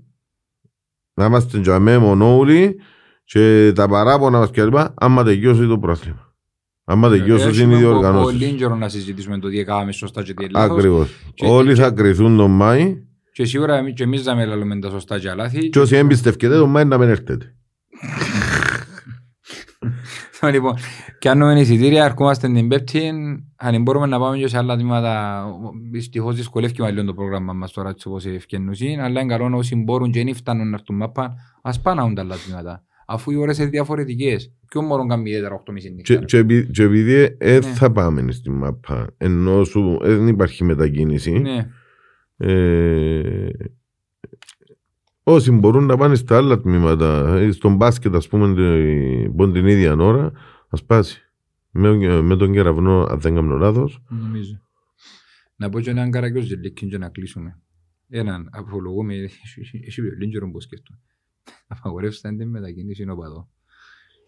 να 1.14 1.24
είμαστε 1.24 1.60
τζαμέ 1.60 1.98
μονόουλοι 1.98 2.76
και 3.24 3.72
τα 3.74 3.88
παράπονα 3.88 4.38
μας 4.38 4.50
και 4.50 4.64
λοιπά, 4.64 4.94
άμα 4.96 5.24
τελειώσει 5.24 5.66
το 5.66 5.78
πρωτάθλημα. 5.78 6.34
Άμα 6.84 7.08
τελειώσει 7.08 7.46
Έχουμε 7.48 7.62
είναι 7.62 7.72
οι 7.74 7.82
πο- 7.82 7.88
διοργανώσεις. 7.88 8.38
Πολύ 8.38 8.52
καιρό 8.52 8.74
να 8.76 8.88
συζητήσουμε 8.88 9.38
το 9.38 9.48
τι 9.48 9.58
έκαναμε 9.58 9.92
σωστά 9.92 10.22
και 10.22 10.34
τι 10.34 10.48
λάθος. 10.48 10.76
Ακριβώς. 10.76 11.08
Και- 11.34 11.46
Όλοι 11.46 11.74
και- 11.74 11.80
θα 11.80 11.90
κρυθούν 11.90 12.36
τον 12.36 12.50
Μάη 12.50 12.96
Και 13.32 13.44
σίγουρα 13.44 13.76
εμείς- 13.76 13.94
και 13.94 14.02
εμείς 14.02 14.22
θα 14.22 14.34
μιλάμε 14.34 14.78
τα 14.78 14.90
σωστά 14.90 15.18
και 15.18 15.32
λάθη. 15.34 15.68
και 15.68 15.80
όσοι 15.80 15.96
εμπιστευκέται 15.96 16.56
τον 16.56 16.70
Μάη 16.70 16.84
να 16.84 16.98
μην 16.98 17.08
έρθετε. 17.08 17.54
Λοιπόν, 20.52 20.74
και 21.18 21.28
αν 21.28 21.40
είναι 21.40 21.60
εισιτήρια, 21.60 22.04
αρκούμαστε 22.04 22.48
την 22.52 22.68
Πέπτη, 22.68 23.10
αν 23.56 23.82
μπορούμε 23.82 24.06
να 24.06 24.18
πάμε 24.18 24.36
και 24.38 24.46
σε 24.48 24.58
άλλα 24.58 24.76
τμήματα, 24.76 25.44
δυστυχώς 25.90 26.36
δυσκολεύει 26.36 26.82
λίγο 26.82 27.04
το 27.04 27.14
πρόγραμμα 27.14 27.52
μας 27.52 27.72
τώρα 27.72 27.88
έτσι 27.88 28.08
όπως 28.08 28.26
ευκαινούσι, 28.26 28.96
αλλά 29.00 29.20
είναι 29.20 29.36
καλό 29.36 29.56
όσοι 29.56 29.76
μπορούν 29.76 30.10
και 30.10 30.24
δεν 30.24 30.34
φτάνουν 30.34 30.68
να 30.70 30.76
έρθουν 30.76 30.96
μάπα, 30.96 31.34
ας 31.62 31.80
πάνε 31.80 32.00
να 32.00 32.06
δουν 32.06 32.14
τα 32.14 32.22
άλλα 32.22 32.34
τμήματα. 32.46 32.82
Αφού 33.06 33.30
οι 33.30 33.36
ώρες 33.36 33.58
είναι 33.58 33.68
διαφορετικές, 33.68 34.52
ποιον 34.68 34.86
μπορούν 34.86 35.06
να 35.06 35.10
κάνουν 35.14 35.26
ιδιαίτερα 35.26 35.54
8.30 35.54 35.72
νύχτα. 35.72 36.02
Και, 36.02 36.16
και, 36.24 36.36
επει- 36.36 36.70
και 36.70 36.82
επειδή 36.82 37.36
δεν 37.38 37.54
Ναι. 37.58 37.60
θα 37.60 37.92
πάμε 37.92 38.32
στην 38.32 38.52
μάπα, 38.52 39.06
ενώ 39.16 39.64
σου 39.64 39.98
ε, 40.02 40.14
δεν 40.16 40.26
υπάρχει 40.28 40.64
μετακίνηση, 40.64 41.30
Ναι, 41.38 41.66
ε, 42.36 43.48
όσοι 45.22 45.50
μπορούν 45.50 45.86
να 45.86 45.96
πάνε 45.96 46.14
στα 46.14 46.36
άλλα 46.36 46.60
τμήματα, 46.60 47.36
ε, 47.36 47.52
στον 47.52 47.76
μπάσκετ 47.76 48.14
ας 48.14 48.28
πούμε 48.28 48.54
την, 48.54 49.36
πον 49.36 49.52
την 49.52 49.66
ίδια 49.66 49.92
ώρα, 49.92 50.32
ας 50.68 50.84
πάσει. 50.84 51.26
Με, 51.70 52.22
με 52.22 52.36
τον 52.36 52.52
κεραυνό, 52.52 53.02
αν 53.02 53.20
δεν 53.20 53.34
κάνω 53.34 53.56
λάθος, 53.56 54.02
νομίζω. 54.08 54.60
Να 55.56 55.68
πω 55.68 55.80
και 55.80 55.90
έναν 55.90 56.10
καρακιός 56.10 56.44
γελίκιν 56.44 56.88
και 56.88 56.98
να 56.98 57.08
κλείσουμε. 57.08 57.58
Έναν, 58.08 58.48
απολογούμε, 58.52 59.14
έχει 59.86 60.02
πολύ 60.02 60.28
καιρό 60.28 60.50
που 60.50 60.60
σκέφτομαι. 60.60 60.98
Απαγορεύσαν 61.66 62.36
την 62.36 62.48
μετακίνηση 62.48 63.08
οπαδός. 63.08 63.46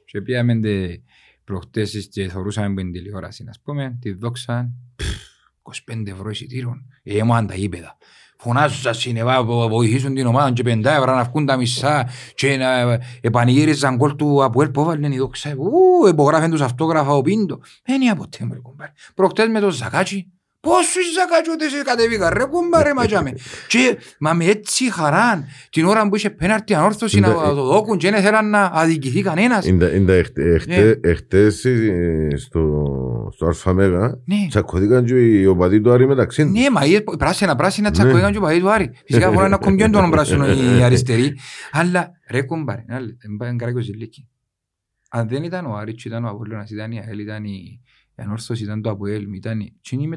Και 0.04 0.20
πήγαμε 0.20 0.60
τε 0.60 0.98
προχτέσεις 1.44 2.08
και 2.08 2.28
θωρούσαμε 2.28 2.82
την 2.82 2.92
τηλεόραση, 2.92 3.44
ας 3.48 3.60
πούμε, 3.60 3.98
τη 4.00 4.12
δόξα, 4.12 4.72
πφ, 4.96 5.34
25 5.62 6.06
ευρώ 6.06 6.30
εισιτήρων, 6.30 6.86
έμαν 7.02 7.46
τα 7.46 7.54
γήπεδα. 7.54 7.96
Φωνάζουν 8.44 8.78
στα 8.78 8.92
σινεβά, 8.92 9.44
βο- 9.44 9.68
βοηθήσουν 9.68 10.14
την 10.14 10.26
ομάδα 10.26 10.52
και 10.52 10.62
πεντά 10.62 10.96
ευρώ 10.96 11.14
να 11.14 11.24
βγουν 11.24 11.46
τα 11.46 11.56
μισά 11.56 12.08
και 12.34 12.56
να 12.56 12.98
επανηγύριζαν 13.20 13.96
κόλ 13.98 14.16
του 14.16 14.44
Αποέλ 14.44 14.68
που 14.70 14.80
έβαλαν 14.80 15.12
η 15.12 15.16
δόξα. 15.18 15.50
Ου, 15.56 16.06
υπογράφεν 16.08 16.50
τους 16.50 16.60
αυτόγραφα 16.60 17.10
ο 17.12 17.22
Πίντο. 17.22 17.58
Δεν 17.84 18.02
είναι 18.02 18.14
ποτέ 18.14 18.44
μου, 18.44 18.52
ρε 18.52 18.58
κομπάρε. 18.58 18.92
Προχτές 19.14 19.48
με 19.48 19.60
το 19.60 19.70
Ζακάτσι, 19.70 20.32
Πόσους 20.64 21.12
ζακατσότες 21.14 21.82
κατεβήκα 21.84 22.30
ρε 22.30 22.44
κουμπάρε 22.44 22.94
ματζάμε. 22.94 23.32
Και 23.68 23.98
μα 24.18 24.32
με 24.32 24.44
έτσι 24.44 24.92
χαράν 24.92 25.44
την 25.70 25.84
ώρα 25.84 26.08
που 26.08 26.16
είχε 26.16 26.30
πέναρτη 26.30 26.74
ανόρθωση 26.74 27.20
να 27.20 27.32
το 27.32 27.54
δώκουν 27.54 27.98
και 27.98 28.10
δεν 28.10 28.22
θέλαν 28.22 28.50
να 28.50 28.70
αδικηθεί 28.72 29.22
κανένας. 29.22 29.66
Είναι 29.66 31.00
εχτες 31.00 31.66
στο 32.36 33.46
Αλφαμέγα 33.46 34.18
τσακωθήκαν 34.48 35.04
και 35.04 35.14
οι 35.14 35.46
οπαδοί 35.46 35.80
του 35.80 35.92
Άρη 35.92 36.06
μεταξύ 36.06 36.44
Ναι, 36.44 36.70
μα 36.70 36.80
πράσινα 37.18 37.54
πράσινα 37.54 37.90
τσακωθήκαν 37.90 38.30
και 38.30 38.36
οι 38.36 38.40
οπαδοί 38.40 38.60
του 38.60 38.70
Άρη. 38.70 38.90
Φυσικά 39.06 39.30
μπορεί 39.30 39.48
να 39.48 39.56
κομπιόν 39.56 39.90
τον 39.90 40.10
πράσινο 40.10 40.46
οι 40.46 40.82
αριστεροί. 40.82 41.38
Αλλά 41.72 42.10
ρε 42.30 42.42
κουμπάρε, 42.42 42.84
είναι 43.46 43.56
καράκιο 43.56 43.80
ζηλίκι. 43.80 44.28
Αν 45.10 45.28
δεν 45.28 45.42
ήταν 45.42 45.66
ο 45.66 45.74
Άρης, 45.76 46.04
ήταν 46.04 46.24
ο 46.24 46.28
Απόλλωνας, 46.28 46.70
ήταν 46.70 46.92
η 46.92 46.98
ΑΕΛ, 46.98 47.18
ήταν 47.18 47.44
η 47.44 47.80
η 48.16 48.22
ανόρθωση 48.22 48.62
ήταν 48.62 48.82
το 48.82 48.90
Αποέλ, 48.90 49.32
ήταν 49.32 49.60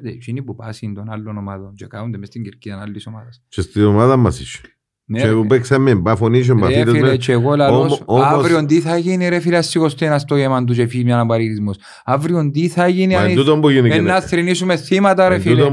εκείνοι 0.03 0.43
που 0.43 0.55
πάσουν 0.55 0.93
των 0.93 1.11
άλλων 1.11 1.37
ομάδων 1.37 1.73
και 1.73 1.85
κάνονται 1.85 2.17
μες 2.17 2.27
στην 2.27 2.43
κερκίδα 2.43 2.81
άλλης 2.81 3.07
ομάδας. 3.07 3.41
Και 3.47 3.61
στην 3.61 3.83
ομάδα 3.83 4.17
μας 4.17 4.39
είσαι. 4.39 4.61
Ναι, 5.09 5.21
και 5.21 5.31
που 5.31 5.45
παίξαμε 5.45 5.95
μπαφωνίσιο 5.95 6.55
μαθήτες 6.55 6.85
με... 6.85 6.91
Ρε 6.91 6.97
φίλε, 6.97 7.17
και 7.17 7.31
εγώ 7.31 7.55
λαλώς, 7.55 8.03
αύριο 8.07 8.65
τι 8.65 8.79
θα 8.79 8.97
γίνει 8.97 9.29
ρε 9.29 9.39
φίλε 9.39 9.61
σηκωστεί 9.61 10.05
ένας 10.05 10.21
στο 10.21 10.35
γεμάν 10.35 10.65
του 10.65 10.73
και 10.73 10.87
φύγει 10.87 11.09
έναν 11.09 11.27
παρήγισμος. 11.27 11.77
Αύριο 12.05 12.51
τι 12.51 12.67
θα 12.67 12.87
γίνει 12.87 13.15
αν 13.15 14.03
να 14.03 14.21
θρυνήσουμε 14.21 14.77
θύματα 14.77 15.29
ρε 15.29 15.39
φίλε. 15.39 15.71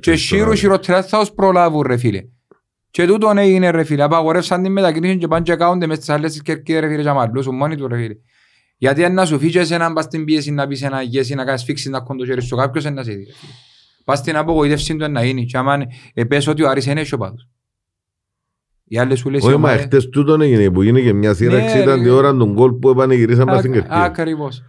Και 0.00 0.16
σύρου 0.16 0.56
σιροτρέα 0.56 1.02
θα 1.02 1.18
ως 1.18 1.32
προλάβουν 1.32 1.82
ρε 1.86 1.96
φίλε. 1.96 2.22
Και 2.90 3.06
τούτον 3.06 3.38
έγινε 3.38 3.70
ρε 3.70 3.84
φίλε. 3.84 4.02
Απαγορεύσαν 4.02 4.62
την 4.62 4.72
μετακρίση 4.72 5.16
και 5.16 5.28
πάνε 5.28 5.42
και 5.42 5.54
κάνονται 5.54 5.86
μες 5.86 5.96
στις 5.96 6.08
άλλες 6.08 6.42
κερκίδες 6.42 6.80
ρε 6.80 6.88
φίλε 6.88 7.02
και 7.02 7.12
μαλλούσουν 7.12 7.56
μόνοι 7.56 7.76
του 7.76 7.88
ρε 7.88 7.96
φίλε. 7.96 8.14
Γιατί 8.78 9.04
αν 9.04 9.14
να 9.14 9.24
σου 9.24 9.38
φύγει 9.38 9.74
έναν 9.74 9.92
πας 9.92 10.04
στην 10.04 10.24
πίεση 10.24 10.50
να 10.50 10.66
πεις 10.66 10.82
ένα 10.82 11.02
γέση, 11.02 11.34
να 11.34 11.44
κάνεις 11.44 11.64
φίξη, 11.64 11.90
να 11.90 12.00
κοντό 12.00 12.24
χέρι 12.24 12.42
σου 12.42 12.56
κάποιος 12.56 12.84
να 12.84 13.02
σε 13.02 13.12
δει. 13.12 13.26
Πας 14.04 14.18
στην 14.18 14.36
απογοητεύση 14.36 14.96
του 14.96 15.10
να 15.10 15.24
είναι. 15.24 15.42
Και 15.42 15.56
άμα 15.56 15.78
πες 16.28 16.46
ότι 16.46 16.62
ο 16.62 16.68
Άρης 16.68 16.86
είναι 16.86 17.04
ο 17.12 17.16
πάντως. 17.16 17.48
Οι 18.84 18.98
άλλες 18.98 19.18
σου 19.18 19.30
λες... 19.30 19.44
Όχι, 19.44 19.56
μα 19.56 19.76
χτες 19.76 20.08
τούτον 20.08 20.40
έγινε 20.40 20.70
που 20.70 20.82
γίνει 20.82 21.02
και 21.02 21.12
μια 21.12 21.34
σύραξη 21.34 21.76
ναι, 21.76 21.82
ήταν 21.82 22.02
την 22.02 22.10
ώρα 22.10 22.36
του 22.36 22.46
γκολ 22.46 22.72
που 22.72 22.90
επανεγυρίσαμε 22.90 23.58
στην 23.58 23.72
κερκίδα. 23.72 24.02
Ακριβώς. 24.02 24.62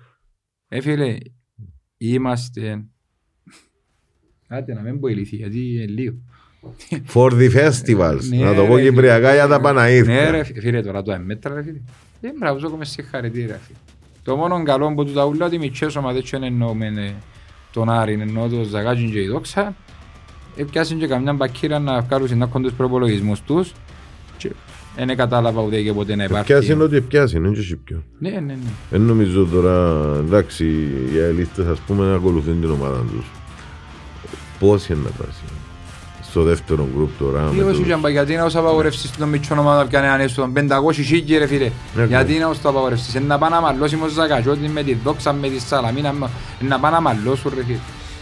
Ε, 0.67 0.81
φίλε, 0.81 1.17
είμαστε... 1.97 2.83
Άντε 4.47 4.73
να 4.73 4.81
μην 4.81 4.99
πω 4.99 5.07
ηλίθι, 5.07 5.35
γιατί 5.35 5.73
είναι 5.73 5.85
λίγο. 5.85 6.17
For 7.13 7.31
the 7.31 7.51
festivals. 7.53 8.23
Ναι, 8.29 8.43
να 8.43 8.53
το 8.53 8.65
πω 8.65 8.79
κυπριακά 8.79 9.33
για 9.33 9.47
τα 9.47 9.61
Παναήρθια. 9.61 10.13
Ναι 10.13 10.29
ρε 10.29 10.43
φίλε, 10.43 10.81
τώρα 10.81 11.01
το 11.01 11.11
έμετρα 11.11 11.53
ρε 11.53 11.63
φίλε. 11.63 11.81
Δεν 12.21 12.35
μπράβο, 12.39 12.59
ζω 12.59 12.77
σε 12.81 13.01
χαρητήρια 13.01 13.55
φίλε. 13.57 13.77
Το 14.29 14.35
μόνο 14.35 14.63
καλό 14.63 14.93
που 14.93 15.05
του 15.05 15.11
τα 15.11 15.25
ούλα 15.25 15.45
ότι 15.45 15.57
μητσές 15.57 15.95
ομάδες 15.95 16.29
δεν 16.29 16.43
εννοούμε 16.43 17.15
τον 17.73 17.89
Άρη, 17.89 18.17
εννοώ 18.21 18.47
το 18.47 18.63
Ζαγάτζιν 18.63 19.11
και 19.11 19.21
η 19.21 19.27
Δόξα. 19.27 19.75
Επιάσουν 20.55 20.99
και 20.99 21.07
καμιά 21.07 21.33
μπακύρα 21.33 21.79
να 21.79 22.01
βγάλουν 22.01 22.37
να 22.37 22.45
έχουν 22.45 22.63
τους 22.63 22.73
προπολογισμούς 22.73 23.41
τους 23.41 23.71
και 24.37 24.51
δεν 24.95 25.15
κατάλαβα 25.15 25.61
ούτε 25.61 25.81
και 25.81 25.93
ποτέ 25.93 26.15
να 26.15 26.23
υπάρχει. 26.23 26.45
Πιάσουν 26.45 26.81
ότι 26.81 27.01
πιάσουν, 27.01 27.41
δεν 27.43 27.53
και 27.53 27.75
πιο. 27.83 28.03
Ναι, 28.19 28.29
ναι, 28.29 28.39
ναι. 28.39 28.57
Δεν 28.89 29.01
νομίζω 29.01 29.45
τώρα, 29.45 30.05
εντάξει, 30.17 30.65
οι 31.13 31.19
αελίστες 31.19 31.67
ας 31.67 31.79
πούμε 31.79 32.05
να 32.05 32.15
ακολουθούν 32.15 32.61
την 32.61 32.69
ομάδα 32.69 33.03
τους. 33.11 33.25
Πώς 34.59 34.89
είναι 34.89 34.99
να 35.03 35.09
πάσει 35.09 35.43
στο 36.29 36.43
δεύτερο 36.43 36.87
γκρουπ 36.93 37.09
τώρα. 37.19 37.49
Λίγο 37.53 37.73
σου 37.73 37.83
τζαμπα, 37.83 38.09
γιατί 38.09 38.35
να 38.35 38.43
ως 38.43 38.55
απαγορεύσεις 38.55 39.11
τον 39.11 39.29
μητσό 39.29 39.55
ομάδα 39.59 39.85
πια 39.85 39.99
είναι 39.99 40.09
ανέσου, 40.09 40.35
τον 40.35 40.53
500 40.53 40.93
σίγγι 40.93 41.37
ρε 41.37 41.47
φίλε. 41.47 41.71
Ναι, 41.95 42.03
γιατί 42.03 42.33
να 42.33 42.47
ως 42.47 42.61
το 42.61 42.69
απαγορεύσεις, 42.69 43.21
να 43.21 43.37
πάνε 43.37 43.55
να 43.55 43.61
μαλλώσει 43.61 43.95
με 43.95 44.07
Ζακατσότη, 44.07 44.67
με 44.67 44.83
τη 44.83 44.93
Δόξα, 44.93 45.33
με 45.33 45.47
τη 45.47 45.59
Σαλαμίνα, 45.59 46.13
να 46.59 46.79
πάνε 46.79 46.95
να 46.95 47.01
μαλλώσουν 47.01 47.51
ρε 47.55 47.63
φίλε. 47.63 47.77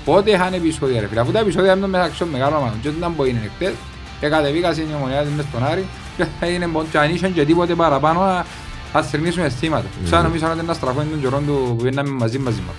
Πότε 0.06 0.32
είχαν 0.32 0.54
επεισόδια 0.54 1.00
ρε 1.02 1.08
φίλε, 1.08 1.20
αφού 1.20 1.32
τα 1.32 1.40
επεισόδια 1.40 1.74
είναι 1.74 1.88
μεταξύ 1.88 2.20
των 2.20 2.28
μεγάλων 2.28 2.58
ομάδων, 2.60 2.80
και 2.82 2.90
όταν 2.98 3.12
μπορεί 3.16 3.30
είναι 3.30 3.52
χτες, 3.56 3.74
και 4.20 4.28
κατεβήκα 4.28 4.74
στην 4.74 4.86
ομονιά 4.98 5.26
μες 5.36 5.46
στον 5.50 5.66
Άρη, 5.66 5.86
και 6.18 6.46
είναι 6.46 6.70
και 6.92 6.98
αν 6.98 7.14
είχαν 7.14 7.34
και 7.34 7.46
τίποτε 7.46 7.76
παραπάνω, 7.76 8.44
θα 8.92 9.04
θρυνήσουν 9.04 9.44
αισθήματα. 9.44 9.86
Σαν 10.04 10.24
νομίζω 10.24 10.46
να 10.66 10.74
στραφούν 10.74 11.10
τον 11.10 11.22
καιρό 11.22 11.42
του 11.46 11.76
που 11.78 11.88
είναι 11.88 12.04
μαζί 12.04 12.40
μαζί 12.40 12.62
μας. 12.68 12.76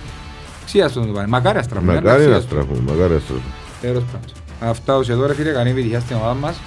Ξίαστον 0.65 1.07
το 1.07 1.13
πάνε, 1.13 1.27
μακάρι 1.27 1.57
να 1.57 1.63
στραφούν. 1.63 1.93
Μακάρι 1.93 2.25
να 2.25 2.39
στραφούν, 2.39 2.79
μακάρι 2.87 3.13
να 3.13 3.19
στραφούν. 3.19 3.43
Τέλος 3.81 4.03
πάντων. 4.11 4.38
Αυτά 4.59 4.95
ως 4.95 5.09
εδώ 5.09 5.25
ρε 5.25 5.33
φίλε, 5.33 5.51
κανεί 5.51 5.69
επιτυχία 5.69 5.99
στην 5.99 6.15
ομάδα 6.15 6.33
μας. 6.33 6.59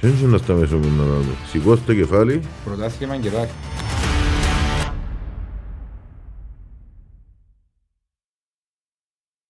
Δεν 0.00 0.14
είναι 0.20 0.30
να 0.30 0.38
σταμέσουμε 0.38 0.86
να 0.86 1.04
Σηκώστε 1.48 1.82
το 1.86 1.94
κεφάλι. 1.94 2.40
Πρωτάθλημα 2.64 3.16
και 3.16 3.30
δάκρυ. 3.30 3.50